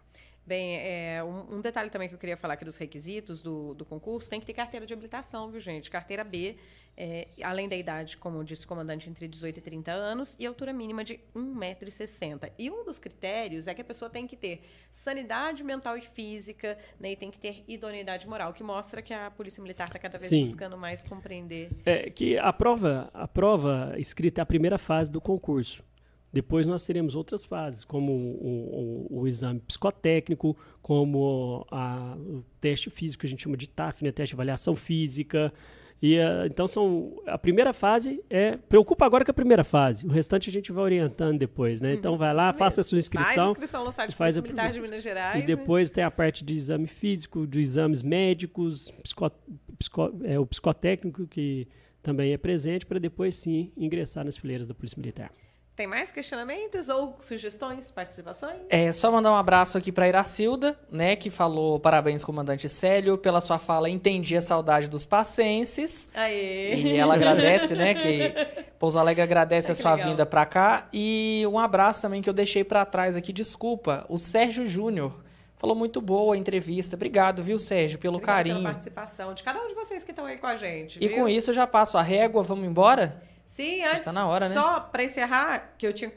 Bem, 0.45 0.77
é, 0.77 1.23
um, 1.23 1.57
um, 1.57 1.61
detalhe 1.61 1.89
também 1.89 2.09
que 2.09 2.15
eu 2.15 2.19
queria 2.19 2.37
falar 2.37 2.55
aqui 2.55 2.65
dos 2.65 2.77
requisitos 2.77 3.41
do, 3.41 3.75
do 3.75 3.85
concurso, 3.85 4.29
tem 4.29 4.41
que 4.41 4.47
ter 4.47 4.53
carteira 4.53 4.85
de 4.85 4.93
habilitação, 4.93 5.49
viu, 5.49 5.61
gente? 5.61 5.89
Carteira 5.89 6.25
B, 6.25 6.57
é, 6.97 7.29
além 7.45 7.69
da 7.69 7.77
idade, 7.77 8.17
como 8.17 8.43
disse 8.43 8.65
o 8.65 8.69
comandante, 8.69 9.09
entre 9.09 9.29
18 9.29 9.59
e 9.59 9.61
30 9.61 9.93
anos, 9.93 10.37
e 10.41 10.45
altura 10.45 10.73
mínima 10.73 11.05
de 11.05 11.21
1,60m. 11.35 12.51
E 12.59 12.69
um 12.71 12.85
dos 12.85 12.99
critérios 12.99 13.69
é 13.69 13.75
que 13.75 13.83
a 13.83 13.85
pessoa 13.85 14.11
tem 14.11 14.27
que 14.27 14.37
ter 14.37 14.63
sanidade 14.91 15.63
mental 15.63 15.97
e 15.97 16.03
física, 16.03 16.77
né, 16.99 17.13
e 17.13 17.17
tem 17.17 17.31
que 17.31 17.39
ter 17.39 17.63
idoneidade 17.69 18.27
moral, 18.27 18.53
que 18.53 18.65
mostra 18.65 19.01
que 19.01 19.15
a 19.15 19.31
Polícia 19.31 19.63
Militar 19.63 19.87
está 19.87 19.99
cada 19.99 20.19
vez 20.19 20.29
Sim. 20.29 20.43
buscando 20.43 20.77
mais 20.77 21.05
compreender. 21.05 21.71
É 21.87 22.11
que 22.11 22.37
a 22.37 22.53
prova, 22.53 23.09
a 23.15 23.29
prova 23.29 23.95
escrita 23.97 24.41
é 24.41 24.43
a 24.43 24.47
primeira 24.47 24.77
fase 24.77 25.11
do 25.11 25.21
concurso. 25.21 25.85
Depois 26.33 26.65
nós 26.65 26.85
teremos 26.85 27.15
outras 27.15 27.45
fases, 27.45 27.85
como 27.85 28.11
o, 28.11 29.07
o, 29.11 29.21
o 29.21 29.29
exame 29.29 29.61
psicotécnico, 29.61 30.57
como 30.81 31.67
a, 31.71 32.17
o 32.17 32.43
teste 32.61 32.89
físico, 32.89 33.21
que 33.21 33.27
a 33.27 33.29
gente 33.29 33.43
chama 33.43 33.57
de 33.57 33.69
TAF, 33.69 34.03
né, 34.03 34.11
teste 34.11 34.35
de 34.35 34.37
avaliação 34.37 34.75
física. 34.75 35.53
E, 36.01 36.19
uh, 36.19 36.47
então 36.47 36.67
são 36.67 37.23
a 37.29 37.39
primeira 37.39 37.73
fase 37.73 38.21
é 38.29 38.57
preocupa 38.57 39.07
agora 39.07 39.25
com 39.25 39.31
a 39.31 39.35
primeira 39.35 39.63
fase. 39.63 40.05
O 40.05 40.09
restante 40.09 40.49
a 40.49 40.53
gente 40.53 40.73
vai 40.73 40.83
orientando 40.83 41.39
depois, 41.39 41.81
né? 41.81 41.95
Então 41.95 42.17
vai 42.17 42.35
lá, 42.35 42.53
faça 42.53 42.81
a 42.81 42.85
sua 42.85 42.99
inscrição. 42.99 43.35
Faz 43.35 43.51
inscrição 43.51 43.85
no 43.85 43.93
site 43.93 44.15
faz 44.17 44.37
a, 44.37 44.43
Militar 44.43 44.73
de 44.73 44.81
Minas 44.81 45.01
Gerais. 45.01 45.37
E 45.37 45.41
né? 45.41 45.47
depois 45.47 45.91
né? 45.91 45.95
tem 45.97 46.05
a 46.05 46.11
parte 46.11 46.45
de 46.45 46.55
exame 46.55 46.89
físico, 46.89 47.47
de 47.47 47.61
exames 47.61 48.03
médicos, 48.03 48.91
psico, 49.05 49.31
psico, 49.79 50.13
é, 50.25 50.41
o 50.41 50.47
psicotécnico 50.47 51.25
que 51.29 51.69
também 52.03 52.33
é 52.33 52.37
presente 52.37 52.85
para 52.85 52.99
depois 52.99 53.37
sim 53.37 53.71
ingressar 53.77 54.25
nas 54.25 54.37
fileiras 54.37 54.67
da 54.67 54.75
Polícia 54.75 54.99
Militar. 54.99 55.31
Tem 55.75 55.87
mais 55.87 56.13
questionamentos 56.13 56.91
ou 56.91 57.17
sugestões, 57.19 57.91
participações? 57.91 58.61
É 58.69 58.93
só 58.93 59.11
mandar 59.11 59.33
um 59.33 59.37
abraço 59.37 59.79
aqui 59.79 59.91
para 59.91 60.07
Iracilda, 60.07 60.79
né, 60.91 61.17
que 61.17 61.31
falou 61.31 61.81
parabéns 61.81 62.23
comandante 62.23 62.69
Célio 62.69 63.17
pela 63.17 63.41
sua 63.41 63.59
fala, 63.59 63.89
entendi 63.89 64.37
a 64.37 64.43
saudade 64.43 64.87
dos 64.87 65.07
pacenses. 65.07 66.11
Aê. 66.15 66.75
E 66.75 66.97
ela 66.97 67.15
agradece, 67.15 67.75
né, 67.75 67.95
que 67.95 68.35
Pouso 68.79 68.99
Alegre 68.99 69.23
agradece 69.23 69.69
é 69.69 69.73
a 69.73 69.75
sua 69.75 69.95
legal. 69.95 70.11
vinda 70.11 70.27
para 70.27 70.45
cá 70.45 70.89
e 70.93 71.45
um 71.51 71.59
abraço 71.59 72.03
também 72.03 72.21
que 72.21 72.29
eu 72.29 72.35
deixei 72.35 72.63
para 72.65 72.85
trás 72.85 73.17
aqui, 73.17 73.33
desculpa, 73.33 74.05
o 74.09 74.19
Sérgio 74.19 74.67
Júnior 74.67 75.23
Falou 75.63 75.77
muito 75.77 76.01
boa 76.01 76.35
a 76.35 76.37
entrevista. 76.37 76.97
Obrigado, 76.97 77.41
viu, 77.41 77.57
Sérgio, 77.57 77.97
pelo 77.97 78.17
Obrigada 78.17 78.39
carinho. 78.39 78.57
pela 78.57 78.71
participação 78.71 79.33
de 79.33 79.45
cada 79.45 79.63
um 79.63 79.69
de 79.69 79.75
vocês 79.75 80.03
que 80.03 80.11
estão 80.11 80.27
aí 80.27 80.37
com 80.37 80.49
a 80.49 80.57
gente. 80.57 80.99
E 81.01 81.07
viu? 81.07 81.19
com 81.19 81.29
isso 81.29 81.51
eu 81.51 81.55
já 81.55 81.69
passo 81.69 81.97
a 81.97 82.03
régua, 82.03 82.43
vamos 82.43 82.67
embora? 82.67 83.23
Sim, 83.53 83.85
antes, 83.85 84.01
tá 84.01 84.13
na 84.13 84.27
hora, 84.27 84.49
né? 84.49 84.55
só 84.55 84.81
para 84.81 85.05
encerrar, 85.05 85.75
que 85.77 85.87
eu 85.87 85.93
tinha 85.93 86.11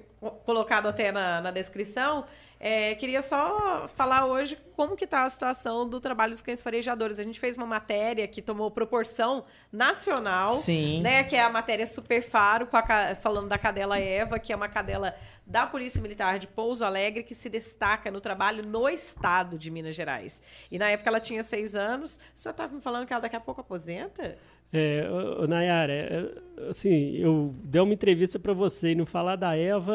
colocado 0.45 0.87
até 0.87 1.11
na, 1.11 1.41
na 1.41 1.51
descrição, 1.51 2.25
é, 2.57 2.95
queria 2.95 3.21
só 3.21 3.89
falar 3.89 4.25
hoje 4.25 4.57
como 4.73 4.95
que 4.95 5.03
está 5.03 5.23
a 5.23 5.29
situação 5.29 5.87
do 5.87 5.99
trabalho 5.99 6.31
dos 6.31 6.41
cães 6.41 6.63
farejadores. 6.63 7.19
A 7.19 7.23
gente 7.23 7.39
fez 7.39 7.57
uma 7.57 7.65
matéria 7.65 8.25
que 8.25 8.41
tomou 8.41 8.71
proporção 8.71 9.43
nacional, 9.69 10.55
Sim. 10.55 11.01
né? 11.01 11.23
Que 11.25 11.35
é 11.35 11.43
a 11.43 11.49
matéria 11.49 11.85
Super 11.85 12.21
Faro, 12.21 12.67
a, 12.71 13.15
falando 13.15 13.49
da 13.49 13.57
cadela 13.57 13.99
Eva, 13.99 14.39
que 14.39 14.53
é 14.53 14.55
uma 14.55 14.69
cadela 14.69 15.13
da 15.45 15.67
Polícia 15.67 16.01
Militar 16.01 16.39
de 16.39 16.47
Pouso 16.47 16.83
Alegre 16.83 17.21
que 17.21 17.35
se 17.35 17.49
destaca 17.49 18.09
no 18.09 18.19
trabalho 18.19 18.65
no 18.65 18.89
estado 18.89 19.59
de 19.59 19.69
Minas 19.69 19.93
Gerais. 19.93 20.41
E 20.71 20.79
na 20.79 20.89
época 20.89 21.09
ela 21.09 21.19
tinha 21.19 21.43
seis 21.43 21.75
anos. 21.75 22.19
O 22.33 22.39
senhor 22.39 22.51
estava 22.51 22.73
me 22.73 22.81
falando 22.81 23.05
que 23.05 23.13
ela 23.13 23.21
daqui 23.21 23.35
a 23.35 23.41
pouco 23.41 23.61
aposenta? 23.61 24.37
É, 24.77 25.47
Nayara, 25.47 25.93
é, 25.93 26.31
assim, 26.69 27.17
eu 27.17 27.53
dei 27.63 27.81
uma 27.81 27.93
entrevista 27.93 28.39
para 28.39 28.53
você 28.53 28.91
e 28.91 28.95
não 28.95 29.05
falar 29.05 29.35
da 29.35 29.55
Eva 29.55 29.93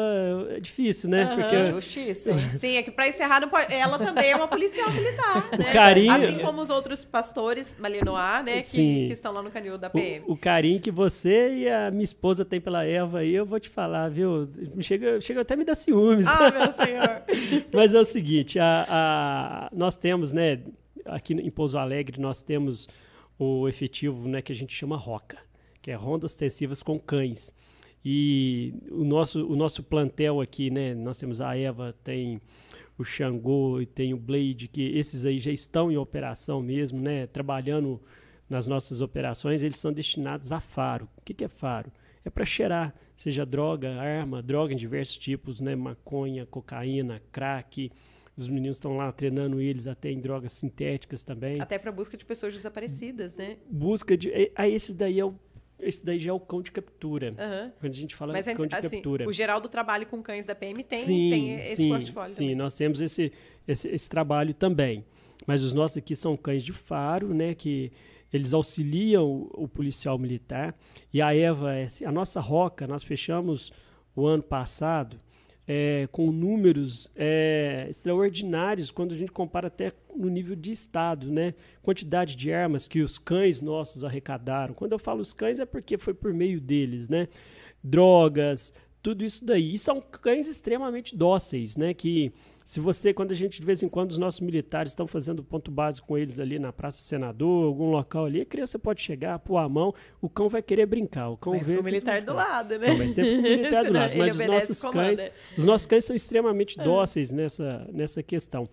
é 0.49 0.59
difícil, 0.59 1.09
né? 1.09 1.25
Uhum. 1.25 1.35
Porque 1.35 1.63
justiça. 1.63 2.33
Sim, 2.59 2.77
é 2.77 2.83
que 2.83 2.91
para 2.91 3.07
encerrar, 3.07 3.47
pode... 3.47 3.73
ela 3.73 3.97
também 3.97 4.31
é 4.31 4.35
uma 4.35 4.47
policial 4.47 4.91
militar, 4.91 5.49
né? 5.57 5.69
O 5.69 5.73
carinho... 5.73 6.11
Assim 6.11 6.39
como 6.39 6.61
os 6.61 6.69
outros 6.69 7.03
pastores 7.03 7.75
Malinois, 7.79 8.45
né, 8.45 8.61
que, 8.61 9.07
que, 9.07 9.13
estão 9.13 9.31
lá 9.31 9.41
no 9.41 9.51
canil 9.51 9.77
da 9.77 9.89
PM. 9.89 10.25
O, 10.27 10.33
o, 10.33 10.37
carinho 10.37 10.79
que 10.79 10.91
você 10.91 11.53
e 11.53 11.69
a 11.69 11.89
minha 11.91 12.03
esposa 12.03 12.45
têm 12.45 12.61
pela 12.61 12.85
Eva 12.85 13.19
aí, 13.19 13.33
eu 13.33 13.45
vou 13.45 13.59
te 13.59 13.69
falar, 13.69 14.09
viu? 14.09 14.49
Chega, 14.79 15.19
chega 15.19 15.41
até 15.41 15.55
me 15.55 15.65
dar 15.65 15.75
ciúmes. 15.75 16.27
Ah, 16.27 16.51
meu 16.51 16.71
senhor. 16.85 17.63
Mas 17.73 17.93
é 17.93 17.99
o 17.99 18.05
seguinte, 18.05 18.59
a, 18.59 18.85
a, 18.87 19.69
nós 19.73 19.95
temos, 19.95 20.31
né, 20.31 20.59
aqui 21.05 21.33
em 21.33 21.49
Pouso 21.49 21.77
Alegre, 21.77 22.19
nós 22.19 22.41
temos 22.41 22.87
o 23.43 23.67
efetivo 23.67 24.27
né, 24.27 24.41
que 24.41 24.51
a 24.51 24.55
gente 24.55 24.73
chama 24.73 24.95
ROCA, 24.95 25.37
que 25.81 25.89
é 25.89 25.95
Rondas 25.95 26.31
Ostensivas 26.31 26.83
com 26.83 26.99
Cães. 26.99 27.51
E 28.05 28.73
o 28.91 29.03
nosso, 29.03 29.45
o 29.47 29.55
nosso 29.55 29.81
plantel 29.81 30.41
aqui, 30.41 30.69
né, 30.69 30.93
nós 30.93 31.17
temos 31.17 31.41
a 31.41 31.57
Eva, 31.57 31.95
tem 32.03 32.39
o 32.97 33.03
Xangô 33.03 33.81
e 33.81 33.85
tem 33.85 34.13
o 34.13 34.17
Blade, 34.17 34.67
que 34.67 34.95
esses 34.95 35.25
aí 35.25 35.39
já 35.39 35.51
estão 35.51 35.91
em 35.91 35.97
operação 35.97 36.61
mesmo, 36.61 37.01
né, 37.01 37.25
trabalhando 37.25 37.99
nas 38.47 38.67
nossas 38.67 39.01
operações, 39.01 39.63
eles 39.63 39.77
são 39.77 39.91
destinados 39.91 40.51
a 40.51 40.59
faro. 40.59 41.07
O 41.17 41.21
que, 41.21 41.33
que 41.33 41.43
é 41.43 41.47
faro? 41.47 41.91
É 42.23 42.29
para 42.29 42.45
cheirar, 42.45 42.93
seja 43.17 43.43
droga, 43.43 43.99
arma, 43.99 44.41
droga 44.41 44.73
em 44.73 44.77
diversos 44.77 45.17
tipos, 45.17 45.59
né, 45.61 45.75
maconha, 45.75 46.45
cocaína, 46.45 47.21
crack, 47.31 47.91
os 48.43 48.49
meninos 48.49 48.77
estão 48.77 48.95
lá 48.95 49.11
treinando 49.11 49.59
eles 49.61 49.87
até 49.87 50.11
em 50.11 50.19
drogas 50.19 50.53
sintéticas 50.53 51.21
também. 51.23 51.59
Até 51.59 51.77
para 51.77 51.91
busca 51.91 52.17
de 52.17 52.25
pessoas 52.25 52.53
desaparecidas, 52.53 53.33
né? 53.35 53.57
Busca 53.69 54.17
de. 54.17 54.31
É, 54.31 54.69
esse 54.69 54.93
daí 54.93 55.19
é 55.19 55.25
o 55.25 55.33
esse 55.81 56.05
daí 56.05 56.19
já 56.19 56.29
é 56.29 56.33
o 56.33 56.39
cão 56.39 56.61
de 56.61 56.71
captura. 56.71 57.29
Uhum. 57.29 57.71
Quando 57.79 57.91
a 57.91 57.95
gente 57.95 58.15
fala 58.15 58.33
Mas, 58.33 58.45
de 58.45 58.53
cão 58.53 58.65
de 58.67 58.75
assim, 58.75 58.89
captura. 58.97 59.27
O 59.27 59.33
geral 59.33 59.59
do 59.59 59.67
trabalho 59.67 60.05
com 60.05 60.21
cães 60.21 60.45
da 60.45 60.53
PM 60.53 60.83
tem, 60.83 61.03
sim, 61.03 61.29
tem 61.31 61.55
esse 61.55 61.75
sim, 61.77 61.89
portfólio. 61.89 62.31
Sim, 62.31 62.43
também. 62.43 62.55
nós 62.55 62.73
temos 62.75 63.01
esse, 63.01 63.31
esse, 63.67 63.87
esse, 63.89 64.09
trabalho 64.09 64.53
também. 64.53 65.03
Mas 65.47 65.63
os 65.63 65.73
nossos 65.73 65.97
aqui 65.97 66.15
são 66.15 66.37
cães 66.37 66.63
de 66.63 66.71
faro, 66.71 67.33
né? 67.33 67.55
Que 67.55 67.91
eles 68.31 68.53
auxiliam 68.53 69.23
o, 69.23 69.63
o 69.63 69.67
policial 69.67 70.19
militar. 70.19 70.75
E 71.11 71.19
a 71.19 71.35
Eva, 71.35 71.71
a 72.05 72.11
nossa 72.11 72.39
roca, 72.39 72.85
nós 72.85 73.01
fechamos 73.01 73.73
o 74.15 74.27
ano 74.27 74.43
passado 74.43 75.19
é, 75.73 76.05
com 76.11 76.33
números 76.33 77.09
é, 77.15 77.85
extraordinários 77.89 78.91
quando 78.91 79.13
a 79.13 79.17
gente 79.17 79.31
compara 79.31 79.67
até 79.67 79.93
no 80.13 80.27
nível 80.27 80.53
de 80.53 80.69
estado, 80.69 81.31
né? 81.31 81.53
Quantidade 81.81 82.35
de 82.35 82.51
armas 82.51 82.89
que 82.89 82.99
os 82.99 83.17
cães 83.17 83.61
nossos 83.61 84.03
arrecadaram. 84.03 84.73
Quando 84.73 84.91
eu 84.91 84.99
falo 84.99 85.21
os 85.21 85.31
cães 85.31 85.61
é 85.61 85.65
porque 85.65 85.97
foi 85.97 86.13
por 86.13 86.33
meio 86.33 86.59
deles, 86.59 87.07
né? 87.07 87.29
Drogas, 87.81 88.73
tudo 89.01 89.23
isso 89.23 89.45
daí. 89.45 89.75
E 89.75 89.77
são 89.77 90.01
cães 90.01 90.45
extremamente 90.45 91.15
dóceis, 91.15 91.77
né? 91.77 91.93
Que 91.93 92.33
se 92.71 92.79
você, 92.79 93.13
quando 93.13 93.33
a 93.33 93.35
gente, 93.35 93.59
de 93.59 93.65
vez 93.65 93.83
em 93.83 93.89
quando, 93.89 94.11
os 94.11 94.17
nossos 94.17 94.39
militares 94.39 94.93
estão 94.93 95.05
fazendo 95.05 95.43
ponto 95.43 95.69
base 95.69 96.01
com 96.01 96.17
eles 96.17 96.39
ali 96.39 96.57
na 96.57 96.71
Praça 96.71 97.03
Senador, 97.03 97.65
algum 97.65 97.91
local 97.91 98.23
ali, 98.23 98.39
a 98.39 98.45
criança 98.45 98.79
pode 98.79 99.01
chegar, 99.01 99.39
pôr 99.39 99.57
a 99.57 99.67
mão, 99.67 99.93
o 100.21 100.29
cão 100.29 100.47
vai 100.47 100.61
querer 100.61 100.85
brincar. 100.85 101.27
O 101.27 101.35
cão 101.35 101.51
mas 101.51 101.67
vê 101.67 101.75
com 101.75 101.81
o 101.81 101.83
militar 101.83 102.21
do 102.21 102.31
lado, 102.31 102.79
né? 102.79 102.87
Não, 102.87 102.97
vai 102.97 103.09
ser 103.09 103.23
com 103.23 103.39
o 103.39 103.41
militar 103.41 103.83
do 103.83 103.91
lado. 103.91 104.15
mas 104.15 104.35
os 104.35 104.45
nossos 104.47 104.81
cães, 104.83 105.19
os 105.57 105.65
nossos 105.65 105.85
cães 105.85 106.05
são 106.05 106.15
extremamente 106.15 106.79
é. 106.79 106.83
dóceis 106.85 107.33
nessa, 107.33 107.85
nessa 107.91 108.23
questão. 108.23 108.63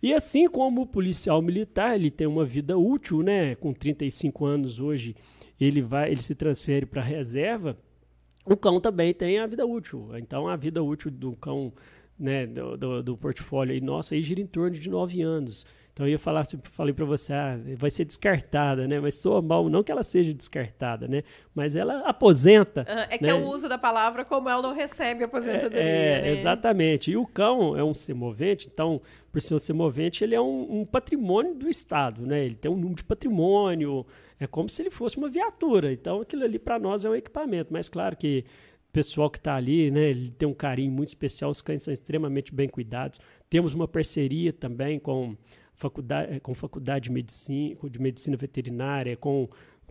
E 0.00 0.14
assim 0.14 0.46
como 0.46 0.82
o 0.82 0.86
policial 0.86 1.42
militar, 1.42 1.96
ele 1.96 2.12
tem 2.12 2.28
uma 2.28 2.44
vida 2.44 2.78
útil, 2.78 3.24
né? 3.24 3.56
Com 3.56 3.72
35 3.72 4.46
anos 4.46 4.78
hoje, 4.78 5.16
ele 5.60 5.82
vai, 5.82 6.12
ele 6.12 6.22
se 6.22 6.36
transfere 6.36 6.86
para 6.86 7.00
a 7.00 7.04
reserva. 7.04 7.76
O 8.46 8.56
cão 8.56 8.80
também 8.80 9.12
tem 9.12 9.40
a 9.40 9.48
vida 9.48 9.66
útil. 9.66 10.16
Então, 10.16 10.46
a 10.46 10.54
vida 10.54 10.80
útil 10.80 11.10
do 11.10 11.36
cão 11.36 11.72
né, 12.18 12.46
do, 12.46 12.76
do, 12.76 13.02
do, 13.02 13.16
portfólio 13.16 13.72
aí 13.72 13.80
nosso 13.80 14.14
aí 14.14 14.22
gira 14.22 14.40
em 14.40 14.46
torno 14.46 14.76
de 14.76 14.90
nove 14.90 15.22
anos. 15.22 15.64
Então 15.92 16.06
eu 16.06 16.12
ia 16.12 16.18
falar, 16.18 16.46
falei 16.62 16.94
para 16.94 17.04
você, 17.04 17.32
ah, 17.32 17.58
vai 17.76 17.90
ser 17.90 18.04
descartada, 18.04 18.86
né? 18.86 19.00
Mas 19.00 19.16
soa 19.16 19.42
mal, 19.42 19.68
não 19.68 19.82
que 19.82 19.90
ela 19.90 20.04
seja 20.04 20.32
descartada, 20.32 21.08
né? 21.08 21.24
Mas 21.52 21.74
ela 21.74 22.08
aposenta. 22.08 22.86
é 23.10 23.18
que 23.18 23.24
né? 23.24 23.30
é 23.30 23.34
o 23.34 23.44
uso 23.48 23.68
da 23.68 23.76
palavra 23.76 24.24
como 24.24 24.48
ela 24.48 24.62
não 24.62 24.72
recebe 24.72 25.24
aposentadoria. 25.24 25.80
É, 25.80 26.18
é 26.18 26.22
né? 26.22 26.30
exatamente. 26.30 27.10
E 27.10 27.16
o 27.16 27.26
cão 27.26 27.76
é 27.76 27.82
um 27.82 27.94
semovente, 27.94 28.68
então, 28.72 29.02
por 29.32 29.42
ser 29.42 29.56
um 29.56 29.58
semovente, 29.58 30.22
ele 30.22 30.36
é 30.36 30.40
um, 30.40 30.82
um 30.82 30.84
patrimônio 30.86 31.52
do 31.52 31.68
Estado, 31.68 32.24
né? 32.24 32.44
Ele 32.44 32.54
tem 32.54 32.70
um 32.70 32.76
número 32.76 32.94
de 32.94 33.04
patrimônio, 33.04 34.06
é 34.38 34.46
como 34.46 34.68
se 34.68 34.82
ele 34.82 34.90
fosse 34.90 35.16
uma 35.16 35.28
viatura. 35.28 35.92
Então 35.92 36.20
aquilo 36.20 36.44
ali 36.44 36.60
para 36.60 36.78
nós 36.78 37.04
é 37.04 37.10
um 37.10 37.14
equipamento. 37.14 37.72
Mas 37.72 37.88
claro 37.88 38.16
que 38.16 38.44
pessoal 38.92 39.30
que 39.30 39.38
está 39.38 39.54
ali, 39.54 39.90
né, 39.90 40.10
ele 40.10 40.30
tem 40.30 40.48
um 40.48 40.54
carinho 40.54 40.90
muito 40.90 41.08
especial, 41.08 41.50
os 41.50 41.60
cães 41.60 41.82
são 41.82 41.92
extremamente 41.92 42.54
bem 42.54 42.68
cuidados. 42.68 43.20
Temos 43.48 43.74
uma 43.74 43.86
parceria 43.86 44.52
também 44.52 44.98
com 44.98 45.36
faculdade, 45.74 46.40
com 46.40 46.54
faculdade 46.54 47.04
de 47.04 47.12
medicina, 47.12 47.76
de 47.90 48.00
medicina 48.00 48.36
veterinária, 48.36 49.16
com 49.16 49.48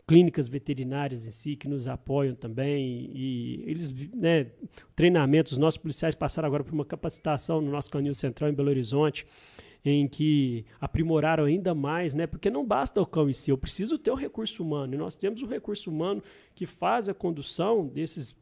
clínicas 0.07 0.48
veterinárias 0.48 1.28
em 1.28 1.32
si 1.32 1.56
que 1.56 1.68
nos 1.68 1.88
apoiam 1.88 2.34
também 2.34 3.11
e 3.14 3.64
eles, 3.68 3.91
né, 4.14 4.48
treinamentos, 4.95 5.52
os 5.53 5.57
nossos 5.57 5.78
policiais 5.78 6.15
passaram 6.15 6.48
agora 6.48 6.64
por 6.64 6.74
uma 6.74 6.86
capacitação 6.86 7.60
no 7.60 7.69
nosso 7.69 7.91
canil 7.91 8.14
central 8.14 8.49
em 8.49 8.53
Belo 8.53 8.69
Horizonte, 8.69 9.28
em 9.84 10.07
que 10.07 10.65
aprimoraram 10.80 11.45
ainda 11.45 11.76
mais, 11.76 12.14
né? 12.14 12.26
Porque 12.26 12.49
não 12.49 12.65
basta 12.65 13.02
o 13.02 13.06
cão 13.06 13.30
em 13.30 13.34
si, 13.34 13.52
eu 13.52 13.57
preciso 13.57 13.98
ter 13.98 14.11
o 14.11 14.15
recurso 14.15 14.64
humano. 14.64 14.94
E 14.94 14.98
nós 14.98 15.15
temos 15.15 15.41
o 15.41 15.45
recurso 15.45 15.90
humano 15.90 16.22
que 16.56 16.65
faz 16.65 17.07
a 17.07 17.14
condução 17.14 17.88
desses 17.88 18.36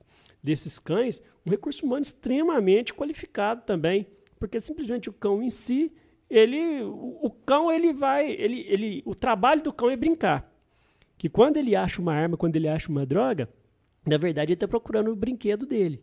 desses 0.45 0.79
cães 0.79 1.21
um 1.45 1.49
recurso 1.49 1.85
humano 1.85 2.03
extremamente 2.03 2.93
qualificado 2.93 3.63
também, 3.65 4.07
porque 4.39 4.59
simplesmente 4.59 5.09
o 5.09 5.13
cão 5.13 5.43
em 5.43 5.49
si, 5.49 5.91
ele, 6.29 6.81
o, 6.83 7.19
o 7.21 7.29
cão 7.29 7.71
ele 7.71 7.91
vai, 7.93 8.31
ele, 8.31 8.65
ele, 8.67 9.03
o 9.05 9.13
trabalho 9.13 9.61
do 9.61 9.73
cão 9.73 9.89
é 9.89 9.95
brincar. 9.95 10.51
Que 11.17 11.29
quando 11.29 11.57
ele 11.57 11.75
acha 11.75 12.01
uma 12.01 12.13
arma, 12.13 12.37
quando 12.37 12.55
ele 12.55 12.67
acha 12.67 12.89
uma 12.89 13.05
droga, 13.05 13.49
na 14.05 14.17
verdade 14.17 14.51
ele 14.51 14.55
está 14.55 14.67
procurando 14.67 15.11
o 15.11 15.15
brinquedo 15.15 15.65
dele. 15.65 16.01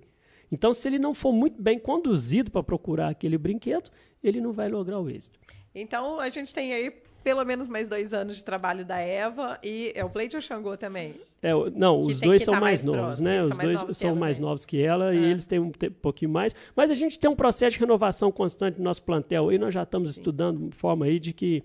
Então, 0.50 0.74
se 0.74 0.86
ele 0.86 0.98
não 0.98 1.14
for 1.14 1.32
muito 1.32 1.60
bem 1.60 1.78
conduzido 1.78 2.50
para 2.50 2.62
procurar 2.62 3.08
aquele 3.08 3.38
brinquedo, 3.38 3.90
ele 4.22 4.40
não 4.40 4.52
vai 4.52 4.68
lograr 4.68 5.00
o 5.00 5.08
êxito. 5.08 5.38
Então, 5.74 6.20
a 6.20 6.28
gente 6.28 6.52
tem 6.52 6.74
aí 6.74 6.94
pelo 7.22 7.44
menos 7.44 7.68
mais 7.68 7.88
dois 7.88 8.12
anos 8.12 8.36
de 8.36 8.44
trabalho 8.44 8.84
da 8.84 8.98
Eva 8.98 9.58
e 9.62 9.92
é 9.94 10.04
o 10.04 10.10
Pleito 10.10 10.36
ou 10.36 10.40
o 10.40 10.42
Xangô 10.42 10.76
também? 10.76 11.14
É, 11.42 11.52
não, 11.74 12.00
os 12.00 12.20
dois 12.20 12.42
são 12.42 12.54
tá 12.54 12.60
mais, 12.60 12.84
mais 12.84 12.96
novos, 12.96 13.20
né? 13.20 13.42
Os 13.42 13.58
dois 13.58 13.80
novos 13.80 13.98
são 13.98 14.14
mais 14.14 14.38
né? 14.38 14.44
novos 14.44 14.66
que 14.66 14.82
ela 14.82 15.14
e 15.14 15.24
eles 15.24 15.46
têm 15.46 15.58
um, 15.58 15.66
um, 15.66 15.90
pouquinho 16.00 16.30
mais. 16.30 16.54
Mas 16.74 16.90
a 16.90 16.94
gente 16.94 17.18
tem 17.18 17.30
um 17.30 17.36
processo 17.36 17.74
de 17.74 17.80
renovação 17.80 18.30
constante 18.30 18.78
no 18.78 18.84
nosso 18.84 19.02
plantel 19.02 19.50
e 19.52 19.58
nós 19.58 19.74
já 19.74 19.82
estamos 19.82 20.14
Sim. 20.14 20.20
estudando 20.20 20.74
forma 20.74 21.06
aí 21.06 21.18
de 21.18 21.32
que 21.32 21.64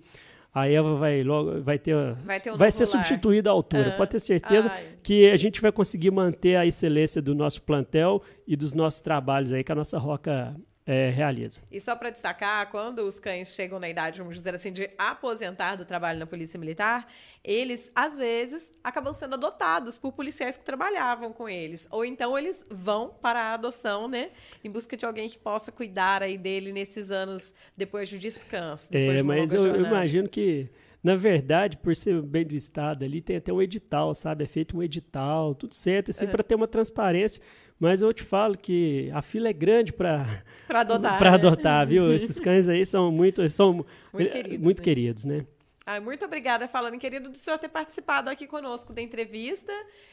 a 0.54 0.68
Eva 0.68 0.96
vai 0.96 1.22
logo 1.22 1.62
vai 1.62 1.78
ter 1.78 1.96
vai, 2.26 2.40
ter 2.40 2.52
um 2.52 2.58
vai 2.58 2.72
ser 2.72 2.86
substituída 2.86 3.50
à 3.50 3.54
altura. 3.54 3.92
Pode 3.92 4.12
ter 4.12 4.20
certeza 4.20 4.70
Ai. 4.70 4.98
que 5.04 5.30
a 5.30 5.36
gente 5.36 5.62
vai 5.62 5.72
conseguir 5.72 6.10
manter 6.10 6.56
a 6.56 6.66
excelência 6.66 7.22
do 7.22 7.36
nosso 7.36 7.62
plantel 7.62 8.22
e 8.48 8.56
dos 8.56 8.74
nossos 8.74 9.00
trabalhos 9.00 9.54
aí 9.54 9.64
que 9.64 9.72
a 9.72 9.76
nossa 9.76 9.98
roca 10.00 10.56
é, 10.88 11.10
realiza. 11.10 11.60
E 11.70 11.82
só 11.82 11.98
para 11.98 12.10
destacar, 12.10 12.72
quando 12.72 13.00
os 13.00 13.20
cães 13.20 13.54
chegam 13.54 13.78
na 13.78 13.90
idade, 13.90 14.20
vamos 14.20 14.38
dizer 14.38 14.56
assim, 14.56 14.72
de 14.72 14.90
aposentar 14.98 15.76
do 15.76 15.84
trabalho 15.84 16.18
na 16.18 16.26
Polícia 16.26 16.58
Militar, 16.58 17.06
eles, 17.44 17.92
às 17.94 18.16
vezes, 18.16 18.74
acabam 18.82 19.12
sendo 19.12 19.34
adotados 19.34 19.98
por 19.98 20.14
policiais 20.14 20.56
que 20.56 20.64
trabalhavam 20.64 21.34
com 21.34 21.50
eles. 21.50 21.90
Ou 21.92 22.06
então 22.06 22.38
eles 22.38 22.66
vão 22.72 23.10
para 23.22 23.38
a 23.42 23.54
adoção, 23.56 24.08
né? 24.08 24.30
Em 24.64 24.72
busca 24.72 24.96
de 24.96 25.06
alguém 25.06 25.28
que 25.28 25.38
possa 25.38 25.74
cuidar 25.74 26.24
aí 26.24 26.38
dele 26.38 26.72
nesses 26.72 27.12
anos 27.12 27.54
depois 27.76 28.10
do 28.10 28.18
descanso. 28.18 28.88
é, 28.96 29.16
de 29.16 29.24
mas 29.24 29.52
eu, 29.52 29.68
eu, 29.68 29.86
imagino 29.86 30.30
que 30.30 30.70
Na 31.04 31.16
verdade, 31.16 31.78
por 31.78 31.96
ser 31.96 32.22
bem 32.22 32.46
do 32.46 32.56
Estado 32.56 33.04
ali, 33.04 33.22
tem 33.22 33.36
até 33.36 33.52
um 33.52 33.62
edital, 33.62 34.14
sabe? 34.14 34.46
É 34.46 34.48
feito 34.48 34.78
um 34.78 34.84
edital, 34.84 35.54
tudo 35.54 35.76
certo, 35.76 36.12
assim, 36.12 36.26
uhum. 36.26 36.32
para 36.32 36.44
ter 36.44 36.56
uma 36.56 36.68
transparência. 36.68 37.42
Mas 37.80 38.02
eu 38.02 38.12
te 38.12 38.24
falo 38.24 38.58
que 38.58 39.12
a 39.14 39.22
fila 39.22 39.50
é 39.50 39.54
grande 39.54 39.94
para 39.94 40.26
adotar, 40.68 41.18
pra 41.18 41.30
né? 41.30 41.36
adotar 41.36 41.88
viu? 41.88 42.12
Esses 42.14 42.40
cães 42.40 42.68
aí 42.68 42.86
são 42.86 43.12
muito, 43.12 43.48
são 43.50 43.86
muito 44.12 44.32
queridos, 44.32 44.60
muito 44.60 44.80
né? 44.80 44.84
Queridos, 44.84 45.26
né? 45.26 45.46
Ah, 45.86 46.02
muito 46.02 46.26
obrigada, 46.26 46.68
falando 46.68 46.98
querido, 46.98 47.30
do 47.30 47.38
senhor 47.38 47.58
ter 47.58 47.70
participado 47.70 48.30
aqui 48.30 48.46
conosco 48.46 48.92
da 48.92 49.02
entrevista. 49.02 49.72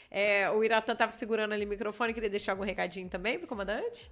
É, 0.09 0.49
o 0.49 0.63
Iratan 0.63 0.93
estava 0.93 1.11
segurando 1.11 1.53
ali 1.53 1.65
o 1.65 1.69
microfone, 1.69 2.15
queria 2.15 2.31
deixar 2.31 2.53
algum 2.53 2.63
recadinho 2.63 3.09
também 3.09 3.39
para 3.39 3.47
o 3.47 3.49
comandante? 3.49 4.09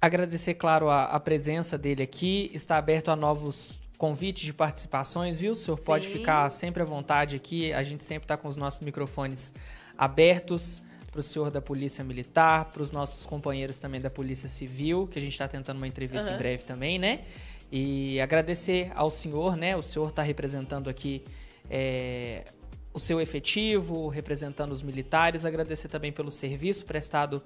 Agradecer, 0.00 0.54
claro, 0.54 0.88
a, 0.88 1.04
a, 1.04 1.20
presença 1.20 1.76
dele 1.76 2.02
aqui. 2.02 2.50
Está 2.54 2.78
aberto 2.78 3.10
a 3.10 3.16
novos 3.16 3.78
convites 3.98 4.44
de 4.44 4.54
participações, 4.54 5.36
viu? 5.36 5.52
O 5.52 5.54
senhor 5.54 5.76
Sim. 5.76 5.84
pode 5.84 6.08
ficar 6.08 6.48
sempre 6.50 6.82
à 6.82 6.86
vontade 6.86 7.36
aqui. 7.36 7.72
A 7.72 7.82
gente 7.82 8.04
sempre 8.04 8.24
está 8.24 8.36
com 8.36 8.48
os 8.48 8.56
nossos 8.56 8.80
microfones 8.80 9.52
abertos 9.98 10.82
para 11.14 11.20
o 11.20 11.22
senhor 11.22 11.48
da 11.48 11.62
Polícia 11.62 12.02
Militar, 12.02 12.64
para 12.72 12.82
os 12.82 12.90
nossos 12.90 13.24
companheiros 13.24 13.78
também 13.78 14.00
da 14.00 14.10
Polícia 14.10 14.48
Civil, 14.48 15.06
que 15.06 15.16
a 15.16 15.22
gente 15.22 15.30
está 15.30 15.46
tentando 15.46 15.76
uma 15.76 15.86
entrevista 15.86 16.30
uhum. 16.30 16.34
em 16.34 16.38
breve 16.38 16.64
também, 16.64 16.98
né? 16.98 17.20
E 17.70 18.20
agradecer 18.20 18.90
ao 18.96 19.12
senhor, 19.12 19.56
né? 19.56 19.76
O 19.76 19.82
senhor 19.82 20.08
está 20.08 20.22
representando 20.22 20.90
aqui 20.90 21.24
é, 21.70 22.46
o 22.92 22.98
seu 22.98 23.20
efetivo, 23.20 24.08
representando 24.08 24.72
os 24.72 24.82
militares. 24.82 25.44
Agradecer 25.44 25.86
também 25.86 26.10
pelo 26.10 26.32
serviço 26.32 26.84
prestado 26.84 27.40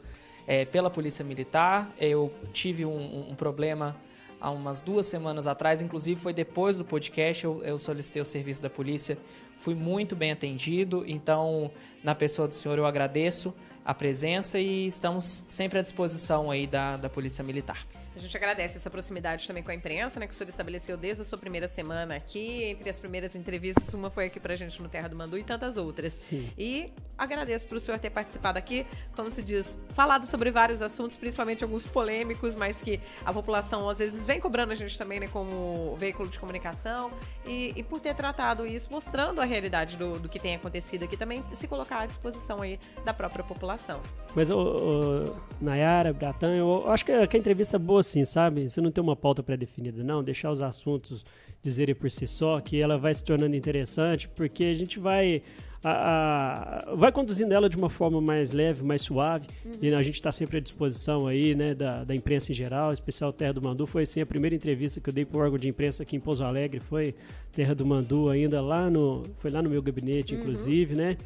é, 0.47 0.65
pela 0.65 0.89
Polícia 0.89 1.23
Militar. 1.23 1.93
Eu 2.01 2.33
tive 2.55 2.87
um, 2.87 3.31
um, 3.31 3.35
problema 3.35 3.95
há 4.41 4.51
umas 4.51 4.81
duas 4.81 5.07
semanas 5.07 5.47
atrás, 5.47 5.83
inclusive 5.83 6.21
foi 6.21 6.33
depois 6.33 6.77
do 6.77 6.85
podcast, 6.85 7.45
eu, 7.45 7.63
eu 7.63 7.79
solicitei 7.79 8.21
o 8.23 8.25
serviço 8.25 8.63
da 8.63 8.71
polícia, 8.71 9.19
fui 9.59 9.75
muito 9.75 10.15
bem 10.15 10.31
atendido, 10.31 11.05
então, 11.07 11.71
na 12.03 12.15
pessoa 12.15 12.47
do 12.47 12.55
senhor, 12.55 12.79
eu 12.79 12.87
agradeço 12.87 13.55
a 13.85 13.95
presença 13.95 14.59
e 14.59 14.87
estamos 14.87 15.45
sempre 15.49 15.79
à 15.79 15.83
disposição 15.83 16.51
aí 16.51 16.67
da, 16.67 16.97
da 16.97 17.09
Polícia 17.09 17.43
Militar. 17.43 17.87
A 18.19 18.21
gente 18.21 18.37
agradece 18.37 18.77
essa 18.77 18.91
proximidade 18.91 19.47
também 19.47 19.63
com 19.63 19.71
a 19.71 19.75
imprensa, 19.75 20.19
né, 20.19 20.27
que 20.27 20.35
o 20.35 20.37
senhor 20.37 20.49
estabeleceu 20.49 20.97
desde 20.97 21.23
a 21.23 21.25
sua 21.25 21.39
primeira 21.39 21.69
semana 21.69 22.17
aqui. 22.17 22.65
Entre 22.65 22.91
as 22.91 22.99
primeiras 22.99 23.37
entrevistas, 23.37 23.95
uma 23.95 24.11
foi 24.11 24.27
aqui 24.27 24.41
pra 24.41 24.57
gente 24.57 24.83
no 24.83 24.89
Terra 24.89 25.09
do 25.09 25.15
Mandu 25.15 25.39
e 25.39 25.45
tantas 25.45 25.77
outras. 25.77 26.15
Sim. 26.15 26.51
E 26.59 26.93
agradeço 27.17 27.65
para 27.69 27.77
o 27.77 27.81
senhor 27.81 27.97
ter 28.01 28.11
participado 28.11 28.59
aqui, 28.59 28.85
como 29.15 29.31
se 29.31 29.41
diz, 29.41 29.79
falado 29.95 30.27
sobre 30.27 30.51
vários 30.51 30.83
assuntos, 30.83 31.17
principalmente 31.17 31.63
alguns 31.63 31.85
polêmicos, 31.85 32.57
mas 32.57 32.83
que 32.83 33.01
a 33.25 33.33
população 33.33 33.89
às 33.89 33.99
vezes 33.99 34.25
vem 34.25 34.41
cobrando 34.41 34.73
a 34.73 34.77
gente 34.77 34.99
também, 34.99 35.21
né, 35.21 35.29
como 35.29 35.95
veículo 35.97 36.29
de 36.29 36.41
comunicação. 36.41 37.13
E, 37.47 37.73
e 37.77 37.85
por 37.85 38.01
ter 38.01 38.15
tratado 38.15 38.67
isso, 38.67 38.89
mostrando 38.91 39.41
a 39.41 39.45
realidade 39.45 39.97
do, 39.97 40.19
do 40.19 40.29
que 40.29 40.41
tem 40.41 40.57
acontecido 40.57 41.05
aqui, 41.05 41.17
também 41.17 41.45
se 41.53 41.69
colocar 41.69 42.01
à 42.01 42.07
disposição 42.07 42.63
aí 42.63 42.81
da 43.05 43.15
própria 43.15 43.45
população. 43.45 44.01
Mas, 44.35 44.51
o, 44.51 44.59
o 44.59 45.37
Nayara, 45.61 46.13
Bratan, 46.13 46.57
eu 46.57 46.91
acho 46.91 47.05
que 47.05 47.13
a, 47.13 47.25
que 47.25 47.37
a 47.37 47.41
entrevista 47.41 47.77
é 47.77 47.79
boa 47.79 48.03
assim, 48.09 48.25
sabe? 48.25 48.69
Você 48.69 48.81
não 48.81 48.91
tem 48.91 49.03
uma 49.03 49.15
pauta 49.15 49.43
pré-definida, 49.43 50.03
não. 50.03 50.23
Deixar 50.23 50.51
os 50.51 50.63
assuntos 50.63 51.25
dizerem 51.63 51.95
por 51.95 52.11
si 52.11 52.27
só, 52.27 52.61
que 52.61 52.81
ela 52.81 52.97
vai 52.97 53.15
se 53.15 53.23
tornando 53.23 53.55
interessante, 53.55 54.29
porque 54.29 54.65
a 54.65 54.75
gente 54.75 54.99
vai. 54.99 55.43
A, 55.85 56.89
a, 56.91 56.95
vai 56.97 57.13
conduzindo 57.13 57.55
ela 57.55 57.69
de 57.69 57.77
uma 57.77 57.89
forma 57.89 58.21
mais 58.21 58.51
leve, 58.51 58.83
mais 58.83 59.03
suave. 59.03 59.47
Uhum. 59.65 59.73
E 59.81 59.95
a 59.95 60.03
gente 60.03 60.15
está 60.15 60.33
sempre 60.33 60.57
à 60.57 60.61
disposição 60.61 61.29
aí, 61.29 61.55
né, 61.55 61.73
da, 61.73 62.03
da 62.03 62.15
imprensa 62.17 62.51
em 62.51 62.55
geral, 62.55 62.93
especial 62.93 63.33
Terra 63.33 63.53
do 63.53 63.63
Mandu. 63.63 63.87
Foi 63.87 64.03
assim 64.03 64.21
a 64.21 64.27
primeira 64.27 64.57
entrevista 64.57 65.01
que 65.01 65.09
eu 65.09 65.15
dei 65.15 65.25
para 65.25 65.39
o 65.39 65.41
órgão 65.41 65.57
de 65.57 65.69
imprensa 65.69 66.03
aqui 66.03 66.17
em 66.17 66.21
Pouso 66.21 66.43
Alegre, 66.43 66.81
foi 66.81 67.15
Terra 67.53 67.77
do 67.77 67.87
Mandu, 67.87 68.29
ainda 68.29 68.61
lá 68.61 68.91
no. 68.91 69.23
Foi 69.39 69.53
lá 69.53 69.63
no 69.63 69.71
meu 69.71 69.81
gabinete, 69.81 70.35
uhum. 70.35 70.41
inclusive, 70.41 70.97
né? 70.97 71.17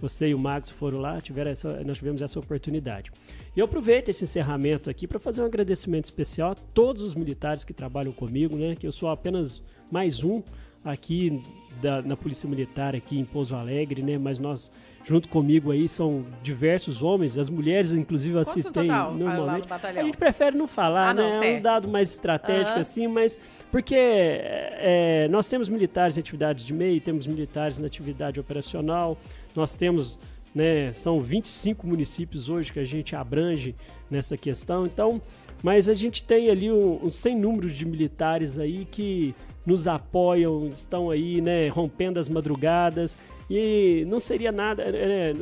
Você 0.00 0.28
e 0.28 0.34
o 0.34 0.38
Max 0.38 0.70
foram 0.70 0.98
lá, 0.98 1.20
tiveram 1.20 1.50
essa, 1.50 1.82
nós 1.84 1.98
tivemos 1.98 2.22
essa 2.22 2.38
oportunidade. 2.38 3.10
E 3.56 3.58
eu 3.58 3.64
aproveito 3.64 4.08
esse 4.08 4.24
encerramento 4.24 4.88
aqui 4.88 5.06
para 5.06 5.18
fazer 5.18 5.42
um 5.42 5.44
agradecimento 5.44 6.04
especial 6.04 6.52
a 6.52 6.54
todos 6.54 7.02
os 7.02 7.14
militares 7.14 7.64
que 7.64 7.72
trabalham 7.72 8.12
comigo, 8.12 8.56
né? 8.56 8.76
Que 8.76 8.86
eu 8.86 8.92
sou 8.92 9.08
apenas 9.08 9.60
mais 9.90 10.22
um 10.22 10.42
aqui 10.84 11.42
da, 11.82 12.00
na 12.00 12.16
Polícia 12.16 12.48
Militar 12.48 12.94
aqui 12.94 13.18
em 13.18 13.24
Pouso 13.24 13.56
Alegre, 13.56 14.02
né? 14.02 14.16
Mas 14.16 14.38
nós 14.38 14.70
junto 15.04 15.28
comigo 15.28 15.70
aí 15.70 15.88
são 15.88 16.26
diversos 16.42 17.02
homens, 17.02 17.38
as 17.38 17.48
mulheres 17.48 17.94
inclusive 17.94 18.36
eu 18.36 18.44
citei 18.44 18.88
normalmente. 18.88 19.66
A 19.72 20.02
gente 20.02 20.18
prefere 20.18 20.56
não 20.56 20.66
falar, 20.66 21.10
ah, 21.10 21.14
não, 21.14 21.40
né? 21.40 21.54
É 21.54 21.58
um 21.58 21.62
dado 21.62 21.88
mais 21.88 22.10
estratégico 22.10 22.74
uhum. 22.74 22.80
assim, 22.80 23.06
mas 23.06 23.38
porque 23.70 23.96
é, 23.96 25.26
nós 25.30 25.48
temos 25.48 25.68
militares 25.68 26.18
em 26.18 26.20
atividades 26.20 26.64
de 26.64 26.74
meio, 26.74 27.00
temos 27.00 27.26
militares 27.26 27.78
na 27.78 27.86
atividade 27.86 28.38
operacional, 28.38 29.16
nós 29.58 29.74
temos 29.74 30.18
né? 30.54 30.92
São 30.92 31.20
25 31.20 31.86
municípios 31.86 32.48
hoje 32.48 32.72
que 32.72 32.80
a 32.80 32.84
gente 32.84 33.14
abrange 33.14 33.74
nessa 34.10 34.36
questão. 34.36 34.84
Então, 34.84 35.20
mas 35.62 35.88
a 35.88 35.94
gente 35.94 36.24
tem 36.24 36.50
ali 36.50 36.70
um, 36.70 37.04
um 37.04 37.10
sem 37.10 37.36
números 37.36 37.74
de 37.74 37.86
militares 37.86 38.58
aí 38.58 38.84
que 38.84 39.34
nos 39.66 39.86
apoiam, 39.86 40.66
estão 40.68 41.10
aí, 41.10 41.40
né, 41.40 41.68
rompendo 41.68 42.18
as 42.18 42.28
madrugadas 42.28 43.18
e 43.50 44.04
não 44.08 44.18
seria 44.18 44.50
nada, 44.50 44.90
né, 44.90 45.32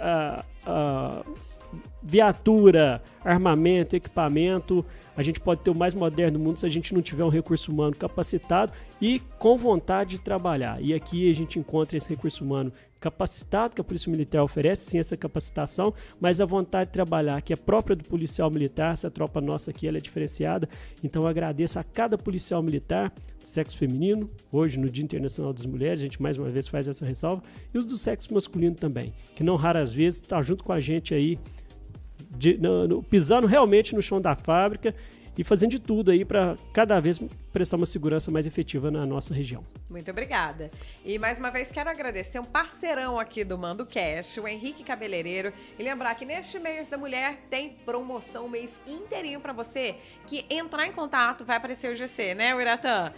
a, 0.00 0.44
a 0.64 1.24
viatura, 2.02 3.02
armamento, 3.24 3.96
equipamento, 3.96 4.84
a 5.16 5.22
gente 5.22 5.40
pode 5.40 5.62
ter 5.62 5.70
o 5.70 5.74
mais 5.74 5.94
moderno 5.94 6.38
do 6.38 6.44
mundo 6.44 6.58
se 6.58 6.66
a 6.66 6.68
gente 6.68 6.94
não 6.94 7.00
tiver 7.02 7.24
um 7.24 7.28
recurso 7.28 7.72
humano 7.72 7.96
capacitado 7.96 8.72
e 9.00 9.20
com 9.38 9.56
vontade 9.56 10.10
de 10.10 10.20
trabalhar. 10.20 10.80
E 10.80 10.92
aqui 10.92 11.30
a 11.30 11.34
gente 11.34 11.58
encontra 11.58 11.96
esse 11.96 12.08
recurso 12.08 12.44
humano 12.44 12.72
capacitado 13.04 13.74
que 13.74 13.80
a 13.82 13.84
Polícia 13.84 14.10
Militar 14.10 14.42
oferece, 14.42 14.90
sim, 14.90 14.98
essa 14.98 15.14
capacitação, 15.14 15.92
mas 16.18 16.40
a 16.40 16.46
vontade 16.46 16.86
de 16.86 16.94
trabalhar, 16.94 17.42
que 17.42 17.52
é 17.52 17.56
própria 17.56 17.94
do 17.94 18.02
policial 18.02 18.50
militar, 18.50 18.94
essa 18.94 19.10
tropa 19.10 19.42
nossa 19.42 19.70
aqui 19.70 19.86
ela 19.86 19.98
é 19.98 20.00
diferenciada. 20.00 20.66
Então 21.02 21.22
eu 21.22 21.28
agradeço 21.28 21.78
a 21.78 21.84
cada 21.84 22.16
policial 22.16 22.62
militar, 22.62 23.12
sexo 23.40 23.76
feminino, 23.76 24.30
hoje 24.50 24.78
no 24.78 24.88
Dia 24.88 25.04
Internacional 25.04 25.52
das 25.52 25.66
Mulheres, 25.66 26.00
a 26.00 26.04
gente 26.04 26.22
mais 26.22 26.38
uma 26.38 26.48
vez 26.48 26.66
faz 26.66 26.88
essa 26.88 27.04
ressalva, 27.04 27.42
e 27.74 27.76
os 27.76 27.84
do 27.84 27.98
sexo 27.98 28.32
masculino 28.32 28.74
também, 28.74 29.12
que 29.36 29.44
não 29.44 29.56
raras 29.56 29.92
vezes 29.92 30.20
está 30.20 30.40
junto 30.40 30.64
com 30.64 30.72
a 30.72 30.80
gente 30.80 31.14
aí, 31.14 31.38
de, 32.30 32.56
no, 32.56 32.88
no, 32.88 33.02
pisando 33.02 33.46
realmente 33.46 33.94
no 33.94 34.00
chão 34.00 34.18
da 34.18 34.34
fábrica 34.34 34.94
e 35.36 35.44
fazendo 35.44 35.72
de 35.72 35.78
tudo 35.78 36.10
aí 36.10 36.24
para 36.24 36.56
cada 36.72 36.98
vez 37.00 37.20
prestar 37.54 37.76
uma 37.76 37.86
segurança 37.86 38.30
mais 38.32 38.48
efetiva 38.48 38.90
na 38.90 39.06
nossa 39.06 39.32
região. 39.32 39.64
Muito 39.88 40.10
obrigada. 40.10 40.72
E 41.04 41.20
mais 41.20 41.38
uma 41.38 41.52
vez 41.52 41.70
quero 41.70 41.88
agradecer 41.88 42.40
um 42.40 42.44
parceirão 42.44 43.20
aqui 43.20 43.44
do 43.44 43.56
Mando 43.56 43.86
Cash, 43.86 44.38
o 44.38 44.48
Henrique 44.48 44.82
Cabeleireiro, 44.82 45.52
e 45.78 45.82
lembrar 45.84 46.16
que 46.16 46.24
neste 46.24 46.58
mês 46.58 46.90
da 46.90 46.98
mulher 46.98 47.46
tem 47.48 47.70
promoção 47.70 48.48
mês 48.48 48.82
inteirinho 48.88 49.38
para 49.38 49.52
você 49.52 49.94
que 50.26 50.44
entrar 50.50 50.88
em 50.88 50.90
contato, 50.90 51.44
vai 51.44 51.56
aparecer 51.56 51.92
o 51.92 51.96
GC, 51.96 52.34
né, 52.34 52.60
Iratã? 52.60 53.12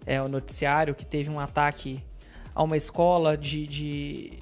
é, 0.06 0.22
o 0.22 0.28
noticiário 0.28 0.96
que 0.96 1.06
teve 1.06 1.30
um 1.30 1.40
ataque 1.40 2.02
a 2.58 2.64
uma 2.64 2.76
escola 2.76 3.38
de, 3.38 3.68
de 3.68 4.40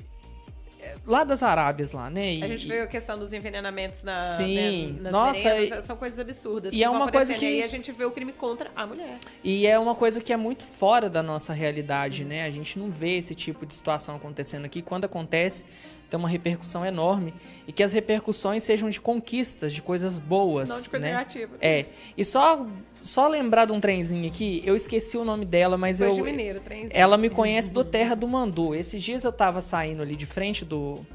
lá 1.06 1.26
das 1.26 1.44
Arábias 1.44 1.92
lá, 1.92 2.10
né? 2.10 2.36
E, 2.36 2.44
a 2.44 2.48
gente 2.48 2.66
viu 2.66 2.82
a 2.82 2.88
questão 2.88 3.20
dos 3.20 3.34
envenenamentos 3.34 4.06
na, 4.06 4.22
sim, 4.22 4.94
né, 4.94 5.02
nas 5.02 5.12
nossa, 5.12 5.44
merendas, 5.44 5.84
são 5.84 5.98
coisas 5.98 6.18
absurdas. 6.18 6.72
E 6.72 6.82
é 6.82 6.90
uma 6.90 7.12
coisa 7.12 7.34
que 7.34 7.46
e 7.46 7.62
a 7.62 7.68
gente 7.68 7.92
vê 7.92 8.06
o 8.06 8.12
crime 8.12 8.32
contra 8.32 8.72
a 8.74 8.88
mulher. 8.88 9.20
E 9.44 9.68
é 9.68 9.78
uma 9.78 9.96
coisa 9.96 10.22
que 10.22 10.32
é 10.32 10.38
muito 10.38 10.64
fora 10.64 11.10
da 11.10 11.22
nossa 11.22 11.52
realidade, 11.52 12.24
né? 12.24 12.46
A 12.46 12.50
gente 12.50 12.80
não 12.80 12.90
vê 12.90 13.18
esse 13.18 13.36
tipo 13.36 13.66
de 13.66 13.76
situação 13.76 14.16
acontecendo 14.16 14.64
aqui. 14.64 14.82
Quando 14.82 15.04
acontece, 15.04 15.66
tem 16.10 16.18
uma 16.18 16.30
repercussão 16.30 16.86
enorme 16.86 17.34
e 17.68 17.74
que 17.74 17.84
as 17.84 17.92
repercussões 17.92 18.64
sejam 18.64 18.90
de 18.90 19.02
conquistas, 19.02 19.74
de 19.74 19.82
coisas 19.82 20.18
boas, 20.18 20.70
não 20.70 20.82
de 20.82 20.90
coisa 20.90 21.06
né? 21.06 21.12
negativa. 21.12 21.58
É. 21.60 21.88
E 22.18 22.24
só 22.24 22.66
só 23.06 23.28
lembrar 23.28 23.66
de 23.66 23.72
um 23.72 23.80
trenzinho 23.80 24.28
aqui, 24.28 24.62
eu 24.66 24.76
esqueci 24.76 25.16
o 25.16 25.24
nome 25.24 25.46
dela, 25.46 25.78
mas 25.78 26.00
Foi 26.00 26.10
eu 26.10 26.16
de 26.16 26.22
mineiro, 26.24 26.60
trenzinho. 26.60 26.90
ela 26.92 27.18
me 27.18 27.30
conhece 27.30 27.72
do 27.72 27.84
Terra 27.84 28.16
do 28.16 28.28
Mandu. 28.28 28.74
Esses 28.74 29.02
dias 29.02 29.24
eu 29.24 29.32
tava 29.32 29.62
saindo 29.62 30.02
ali 30.02 30.16
de 30.16 30.26
frente 30.26 30.66
do, 30.66 31.06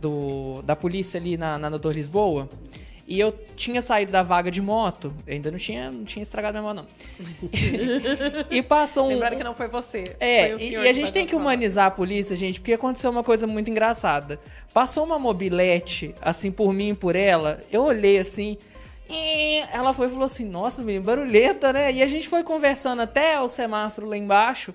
do 0.00 0.62
da 0.62 0.76
polícia 0.76 1.18
ali 1.18 1.36
na, 1.36 1.58
na 1.58 1.68
Doutor 1.68 1.94
Lisboa. 1.94 2.48
E 3.06 3.18
eu 3.18 3.32
tinha 3.56 3.80
saído 3.80 4.12
da 4.12 4.22
vaga 4.22 4.50
de 4.50 4.60
moto, 4.60 5.14
eu 5.26 5.32
ainda 5.32 5.50
não 5.50 5.58
tinha, 5.58 5.90
não 5.90 6.04
tinha 6.04 6.22
estragado 6.22 6.58
minha 6.58 6.74
moto, 6.74 6.84
não. 6.84 7.48
e 8.50 8.62
passou 8.62 9.06
um. 9.06 9.08
Lembrando 9.08 9.38
que 9.38 9.44
não 9.44 9.54
foi 9.54 9.66
você. 9.66 10.14
É, 10.20 10.50
foi 10.50 10.66
e, 10.66 10.70
e 10.72 10.76
a 10.76 10.92
gente 10.92 11.10
tem 11.10 11.24
que 11.24 11.34
humanizar 11.34 11.86
a 11.86 11.90
polícia, 11.90 12.36
gente, 12.36 12.60
porque 12.60 12.74
aconteceu 12.74 13.10
uma 13.10 13.24
coisa 13.24 13.46
muito 13.46 13.70
engraçada. 13.70 14.38
Passou 14.74 15.04
uma 15.04 15.18
mobilete, 15.18 16.14
assim, 16.20 16.52
por 16.52 16.70
mim 16.72 16.90
e 16.90 16.94
por 16.94 17.16
ela, 17.16 17.62
eu 17.72 17.82
olhei 17.82 18.18
assim. 18.18 18.58
Ela 19.72 19.92
foi 19.92 20.06
e 20.06 20.10
falou 20.10 20.24
assim: 20.24 20.44
Nossa, 20.44 20.82
menino, 20.82 21.04
barulhenta, 21.04 21.72
né? 21.72 21.92
E 21.92 22.02
a 22.02 22.06
gente 22.06 22.28
foi 22.28 22.42
conversando 22.42 23.02
até 23.02 23.40
o 23.40 23.48
semáforo 23.48 24.06
lá 24.08 24.16
embaixo. 24.16 24.74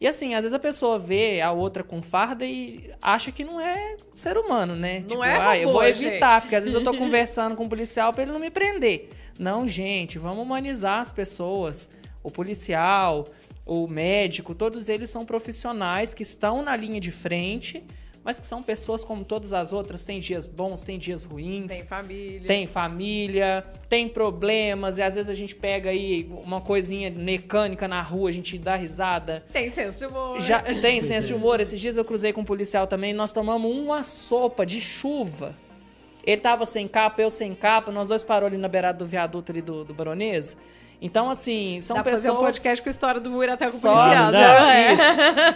E 0.00 0.06
assim, 0.08 0.34
às 0.34 0.42
vezes 0.42 0.52
a 0.52 0.58
pessoa 0.58 0.98
vê 0.98 1.40
a 1.40 1.52
outra 1.52 1.84
com 1.84 2.02
farda 2.02 2.44
e 2.44 2.90
acha 3.00 3.30
que 3.30 3.44
não 3.44 3.60
é 3.60 3.96
ser 4.12 4.36
humano, 4.36 4.74
né? 4.74 4.98
Não 4.98 5.06
tipo, 5.06 5.22
é 5.22 5.38
ah, 5.38 5.56
eu 5.56 5.68
vou 5.68 5.74
robô, 5.74 5.86
evitar, 5.86 6.34
gente. 6.34 6.42
porque 6.42 6.56
às 6.56 6.64
vezes 6.64 6.76
eu 6.76 6.82
tô 6.82 6.92
conversando 6.98 7.54
com 7.54 7.66
o 7.66 7.68
policial 7.68 8.12
pra 8.12 8.24
ele 8.24 8.32
não 8.32 8.40
me 8.40 8.50
prender. 8.50 9.10
Não, 9.38 9.66
gente, 9.66 10.18
vamos 10.18 10.38
humanizar 10.38 10.98
as 10.98 11.12
pessoas. 11.12 11.88
O 12.20 12.32
policial, 12.32 13.26
o 13.64 13.86
médico, 13.86 14.56
todos 14.56 14.88
eles 14.88 15.08
são 15.08 15.24
profissionais 15.24 16.12
que 16.12 16.24
estão 16.24 16.62
na 16.62 16.74
linha 16.74 17.00
de 17.00 17.12
frente, 17.12 17.84
mas 18.24 18.38
que 18.38 18.46
são 18.46 18.62
pessoas 18.62 19.04
como 19.04 19.24
todas 19.24 19.52
as 19.52 19.72
outras. 19.72 20.04
Tem 20.04 20.18
dias 20.20 20.46
bons, 20.46 20.82
tem 20.82 20.98
dias 20.98 21.24
ruins. 21.24 21.66
Tem 21.72 21.82
família. 21.82 22.46
Tem 22.46 22.66
família, 22.66 23.66
tem 23.88 24.08
problemas, 24.08 24.98
e 24.98 25.02
às 25.02 25.14
vezes 25.14 25.28
a 25.28 25.34
gente 25.34 25.54
pega 25.54 25.90
aí 25.90 26.30
uma 26.44 26.60
coisinha 26.60 27.10
mecânica 27.10 27.88
na 27.88 28.00
rua, 28.00 28.30
a 28.30 28.32
gente 28.32 28.56
dá 28.58 28.76
risada. 28.76 29.44
Tem 29.52 29.68
senso 29.68 29.98
de 29.98 30.06
humor. 30.06 30.40
Já 30.40 30.60
tem 30.62 30.80
Pois 30.80 31.06
senso 31.06 31.26
de 31.26 31.32
é. 31.32 31.36
humor. 31.36 31.60
Esses 31.60 31.80
dias 31.80 31.96
eu 31.96 32.04
cruzei 32.04 32.32
com 32.32 32.42
um 32.42 32.44
policial 32.44 32.86
também, 32.86 33.12
nós 33.12 33.32
tomamos 33.32 33.76
uma 33.76 34.04
sopa 34.04 34.64
de 34.64 34.80
chuva. 34.80 35.54
Ele 36.24 36.40
tava 36.40 36.64
sem 36.64 36.86
capa, 36.86 37.20
eu 37.20 37.30
sem 37.30 37.52
capa, 37.54 37.90
nós 37.90 38.06
dois 38.06 38.22
parou 38.22 38.46
ali 38.46 38.56
na 38.56 38.68
beirada 38.68 38.98
do 38.98 39.06
viaduto 39.06 39.50
ali 39.50 39.60
do, 39.60 39.84
do 39.84 39.92
Baronesa. 39.92 40.56
Então, 41.04 41.28
assim, 41.28 41.80
são 41.80 41.96
Dá 41.96 42.02
pra 42.04 42.12
fazer 42.12 42.28
pessoas. 42.28 42.40
um 42.40 42.46
podcast 42.46 42.80
com 42.80 42.88
a 42.88 42.92
história 42.92 43.20
do 43.20 43.28
Muiraté 43.28 43.68
com 43.68 43.76
o 43.76 43.80
Só, 43.80 43.92
policial. 43.92 44.32
sabe? 44.32 44.70
É. 44.70 44.92
Isso. 44.94 45.02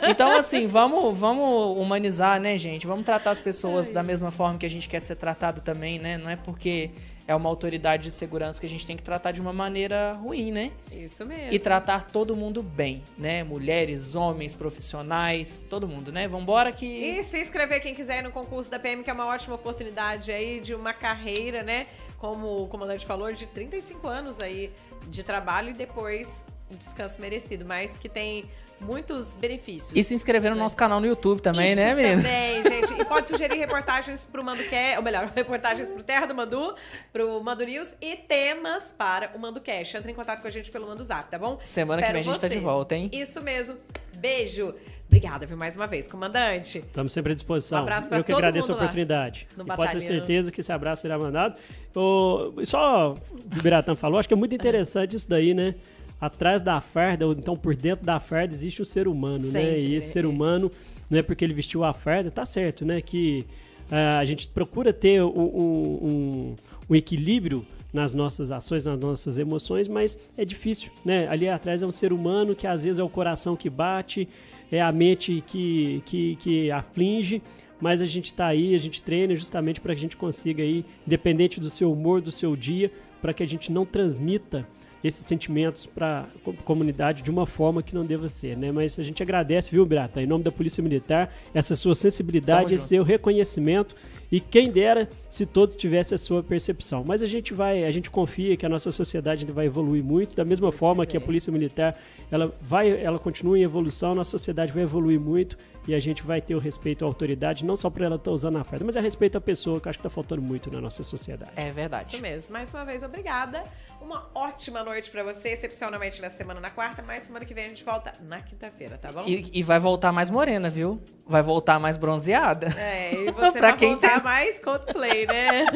Então, 0.11 0.37
assim, 0.37 0.67
vamos, 0.67 1.17
vamos 1.17 1.79
humanizar, 1.79 2.41
né, 2.41 2.59
gente? 2.59 2.85
Vamos 2.87 3.05
tratar 3.05 3.31
as 3.31 3.41
pessoas 3.41 3.89
da 3.91 4.03
mesma 4.03 4.33
forma 4.33 4.59
que 4.59 4.67
a 4.67 4.71
gente 4.71 4.89
quer 4.89 5.01
ser 5.01 5.15
tratado 5.15 5.61
também, 5.61 6.01
né? 6.01 6.19
Não 6.19 6.29
é 6.29 6.35
porque 6.37 6.91
é 7.29 7.35
uma 7.35 7.49
autoridade 7.49 8.05
de 8.05 8.11
segurança 8.11 8.59
que 8.59 8.67
a 8.67 8.69
gente 8.69 8.85
tem 8.87 8.97
que 8.97 9.03
tratar 9.05 9.31
de 9.31 9.41
uma 9.41 9.53
maneira 9.53 10.13
ruim, 10.13 10.51
né? 10.51 10.73
Isso 10.91 11.25
mesmo. 11.25 11.53
E 11.53 11.59
tratar 11.61 12.07
todo 12.07 12.35
mundo 12.35 12.61
bem, 12.63 13.03
né? 13.17 13.45
Mulheres, 13.45 14.15
homens, 14.17 14.55
profissionais, 14.55 15.65
todo 15.69 15.87
mundo, 15.87 16.11
né? 16.11 16.27
Vambora 16.27 16.73
que. 16.73 16.87
E 16.87 17.23
se 17.23 17.41
inscrever 17.41 17.81
quem 17.81 17.95
quiser 17.95 18.23
no 18.23 18.31
concurso 18.31 18.71
da 18.71 18.79
PM, 18.79 19.03
que 19.05 19.11
é 19.11 19.13
uma 19.13 19.27
ótima 19.27 19.55
oportunidade 19.55 20.31
aí 20.33 20.61
de 20.61 20.75
uma 20.75 20.93
carreira, 20.93 21.63
né? 21.63 21.87
Como 22.19 22.63
o 22.63 22.67
comandante 22.69 23.05
falou, 23.05 23.31
de 23.33 23.47
35 23.47 24.09
anos 24.09 24.41
aí 24.41 24.71
de 25.07 25.23
trabalho 25.23 25.71
e 25.71 25.73
depois 25.73 26.47
um 26.71 26.77
descanso 26.77 27.21
merecido, 27.21 27.65
mas 27.65 27.97
que 27.97 28.09
tem 28.09 28.49
muitos 28.81 29.35
benefícios. 29.35 29.93
E 29.95 30.03
se 30.03 30.15
inscrever 30.15 30.51
no 30.51 30.57
nosso 30.57 30.77
canal 30.77 31.01
no 31.01 31.07
YouTube 31.07 31.41
também, 31.41 31.73
Isso 31.73 31.81
né, 31.81 31.95
menino? 31.95 32.23
Também, 32.23 32.63
gente. 32.65 33.01
E 33.01 33.05
pode 33.05 33.29
sugerir 33.29 33.57
reportagens 33.57 34.25
pro 34.25 34.43
Manducast, 34.45 34.97
ou 34.99 35.03
melhor, 35.03 35.31
reportagens 35.35 35.91
pro 35.91 36.03
Terra 36.03 36.27
do 36.27 36.35
Mandu, 36.35 36.75
pro 37.13 37.43
Mandu 37.43 37.65
News 37.65 37.97
e 38.01 38.17
temas 38.17 38.93
para 38.93 39.31
o 39.35 39.39
Manducast. 39.39 39.97
Entre 39.97 40.11
em 40.11 40.15
contato 40.15 40.43
com 40.43 40.49
a 40.49 40.51
gente 40.51 40.71
pelo 40.71 40.87
Mando 40.87 41.03
Zap, 41.05 41.31
tá 41.31 41.39
bom? 41.39 41.59
Semana 41.65 42.03
que 42.03 42.07
Espero 42.09 42.13
vem 42.13 42.21
a 42.21 42.35
gente 42.35 42.41
tá 42.41 42.49
você. 42.49 42.55
de 42.55 42.61
volta, 42.61 42.95
hein? 42.95 43.11
Isso 43.13 43.41
mesmo. 43.41 43.77
Beijo. 44.17 44.75
Obrigada, 45.17 45.47
viu, 45.47 45.57
mais 45.57 45.75
uma 45.75 45.87
vez, 45.87 46.07
comandante. 46.09 46.79
Estamos 46.79 47.11
sempre 47.11 47.33
à 47.33 47.35
disposição. 47.35 47.79
Um 47.79 47.83
abraço 47.83 48.07
pra 48.07 48.19
Eu 48.19 48.25
que 48.25 48.33
todo 48.33 48.39
agradeço 48.39 48.71
a 48.71 48.75
oportunidade. 48.75 49.47
E 49.59 49.65
pode 49.65 49.93
ter 49.93 50.01
certeza 50.03 50.53
que 50.53 50.61
esse 50.61 50.71
abraço 50.71 51.03
será 51.03 51.19
mandado. 51.19 51.57
O, 51.95 52.53
só 52.65 53.15
o 53.15 53.63
Biratã 53.63 53.95
falou, 53.95 54.19
acho 54.19 54.29
que 54.29 54.35
é 54.35 54.37
muito 54.37 54.55
interessante 54.55 55.17
isso 55.17 55.27
daí, 55.27 55.55
né? 55.55 55.75
Atrás 56.21 56.61
da 56.61 56.81
farda, 56.83 57.27
ou 57.27 57.33
então 57.33 57.57
por 57.57 57.75
dentro 57.75 58.05
da 58.05 58.21
farda, 58.21 58.53
existe 58.55 58.83
o 58.83 58.85
ser 58.85 59.09
humano, 59.09 59.45
né? 59.47 59.61
Sempre, 59.61 59.81
E 59.81 59.95
esse 59.95 60.09
né? 60.09 60.13
ser 60.13 60.27
humano, 60.27 60.71
não 61.09 61.19
é 61.19 61.23
porque 61.23 61.43
ele 61.45 61.55
vestiu 61.55 61.83
a 61.83 61.95
farda, 61.95 62.31
tá 62.31 62.45
certo, 62.45 62.85
né? 62.85 63.01
Que 63.01 63.47
ah, 63.91 64.19
a 64.19 64.25
gente 64.27 64.47
procura 64.49 64.93
ter 64.93 65.23
um, 65.23 65.29
um- 65.29 65.99
um- 66.03 66.55
um 66.91 66.95
equilíbrio 66.95 67.65
nas 67.91 68.13
nossas 68.13 68.51
ações, 68.51 68.85
nas 68.85 68.99
nossas 68.99 69.39
emoções, 69.39 69.89
mas 69.89 70.19
é 70.37 70.45
difícil, 70.45 70.91
né? 71.03 71.27
Ali 71.29 71.49
atrás 71.49 71.83
é 71.83 71.87
um 71.87 71.93
ser 71.93 72.13
humano 72.13 72.55
que 72.55 72.67
às 72.67 72.85
vezes 72.85 72.99
é 72.99 73.03
o 73.03 73.09
coração 73.09 73.57
que 73.57 73.71
bate, 73.71 74.29
é 74.71 74.81
a 74.81 74.91
mente 74.93 75.43
que, 75.47 76.03
que, 76.05 76.37
que 76.37 76.71
aflige, 76.71 77.43
mas 77.81 78.01
a 78.01 78.07
gente 78.07 78.27
está 78.27 78.47
aí, 78.47 78.75
a 78.75 78.79
gente 78.79 79.03
treina 79.03 79.35
justamente 79.35 79.81
para 79.81 79.95
que 79.95 79.99
a 79.99 80.03
gente 80.03 80.17
consiga 80.17 80.63
aí, 80.63 80.85
independente 81.07 81.61
do 81.61 81.71
seu 81.71 81.93
humor, 81.93 82.21
do 82.21 82.33
seu 82.33 82.57
dia, 82.57 82.91
para 83.21 83.33
que 83.35 83.43
a 83.43 83.47
gente 83.47 83.71
não 83.71 83.85
transmita 83.85 84.67
esses 85.05 85.25
sentimentos 85.25 85.87
para 85.87 86.27
a 86.47 86.63
comunidade 86.65 87.23
de 87.23 87.31
uma 87.31 87.47
forma 87.47 87.83
que 87.83 87.95
não 87.95 88.03
deva 88.03 88.29
ser, 88.29 88.57
né? 88.57 88.73
Mas 88.73 88.99
a 88.99 89.03
gente 89.03 89.23
agradece, 89.23 89.71
viu, 89.71 89.85
Brata, 89.87 90.23
em 90.23 90.27
nome 90.27 90.43
da 90.43 90.51
Polícia 90.51 90.83
Militar, 90.83 91.33
essa 91.55 91.77
sua 91.77 91.95
sensibilidade, 91.95 92.65
Tamo 92.65 92.75
esse 92.75 92.83
junto. 92.83 92.89
seu 92.89 93.03
reconhecimento 93.05 93.95
e 94.31 94.41
quem 94.41 94.71
dera 94.71 95.09
se 95.31 95.45
todos 95.45 95.77
tivessem 95.77 96.15
a 96.15 96.19
sua 96.19 96.43
percepção. 96.43 97.05
Mas 97.07 97.23
a 97.23 97.27
gente 97.27 97.55
vai, 97.55 97.85
a 97.85 97.91
gente 97.91 98.11
confia 98.11 98.57
que 98.57 98.65
a 98.65 98.69
nossa 98.69 98.91
sociedade 98.91 99.45
vai 99.47 99.67
evoluir 99.67 100.03
muito, 100.03 100.35
da 100.35 100.45
mesma 100.45 100.73
forma 100.73 101.07
que 101.07 101.17
a 101.17 101.21
Polícia 101.21 101.53
Militar, 101.53 101.97
ela 102.31 102.55
vai, 102.61 102.91
ela 102.91 103.19
continua 103.19 103.59
em 103.59 103.63
evolução, 103.63 104.13
a 104.13 104.15
nossa 104.15 104.31
sociedade 104.33 104.73
vai 104.73 104.83
evoluir 104.83 105.21
muito 105.21 105.57
e 105.87 105.95
a 105.95 105.99
gente 106.01 106.23
vai 106.23 106.41
ter 106.41 106.55
o 106.55 106.59
respeito 106.59 107.05
à 107.05 107.09
autoridade, 107.09 107.65
não 107.65 107.77
só 107.77 107.89
por 107.89 108.03
ela 108.03 108.17
estar 108.17 108.31
usando 108.31 108.57
a 108.59 108.65
farda, 108.65 108.85
mas 108.85 108.97
a 108.97 109.01
respeito 109.01 109.39
à 109.39 109.41
pessoa, 109.41 109.81
que 109.81 109.87
eu 109.87 109.91
acho 109.91 109.99
que 109.99 110.07
está 110.07 110.11
faltando 110.15 110.43
muito 110.43 110.71
na 110.71 110.81
nossa 110.81 111.03
sociedade. 111.03 111.51
É 111.57 111.71
verdade. 111.71 112.13
Isso 112.15 112.23
mesmo. 112.23 112.53
Mais 112.53 112.71
uma 112.71 112.85
vez, 112.85 113.03
obrigada. 113.03 113.63
Uma 114.01 114.29
ótima 114.35 114.83
noite 114.85 115.11
pra 115.11 115.23
você, 115.23 115.49
excepcionalmente 115.51 116.21
na 116.21 116.31
semana 116.31 116.61
na 116.61 116.71
quarta, 116.71 117.03
mas 117.07 117.23
semana 117.25 117.45
que 117.45 117.55
vem 117.55 117.65
a 117.65 117.69
gente 117.69 117.83
volta 117.85 118.13
na 118.23 118.41
quinta-feira, 118.41 118.99
tá 118.99 119.11
bom? 119.11 119.25
E, 119.27 119.51
e 119.53 119.63
vai 119.63 119.79
voltar 119.79 120.13
mais 120.13 120.31
morena, 120.31 120.69
viu? 120.71 121.01
Vai 121.27 121.43
voltar 121.43 121.79
mais 121.81 121.97
bronzeada. 121.97 122.67
É, 122.79 123.15
e 123.15 123.31
você 123.33 123.59
Pra 123.59 123.69
vai 123.71 123.77
quem 123.79 123.91
voltar 123.93 124.15
tem- 124.15 124.23
mais 124.23 124.59
Coldplay, 124.61 125.27
né? 125.27 125.67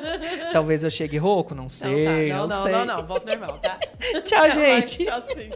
Talvez 0.52 0.84
eu 0.84 0.90
chegue 0.90 1.16
rouco, 1.16 1.54
não 1.54 1.68
sei. 1.68 2.28
não, 2.32 2.46
tá. 2.48 2.54
não, 2.54 2.58
não, 2.58 2.62
sei. 2.64 2.72
não, 2.72 2.84
não, 2.84 3.06
volta 3.06 3.36
normal, 3.36 3.58
tá? 3.58 3.78
Tchau, 4.24 4.50
gente. 4.50 5.04
Tchau, 5.04 5.22
sim. 5.34 5.50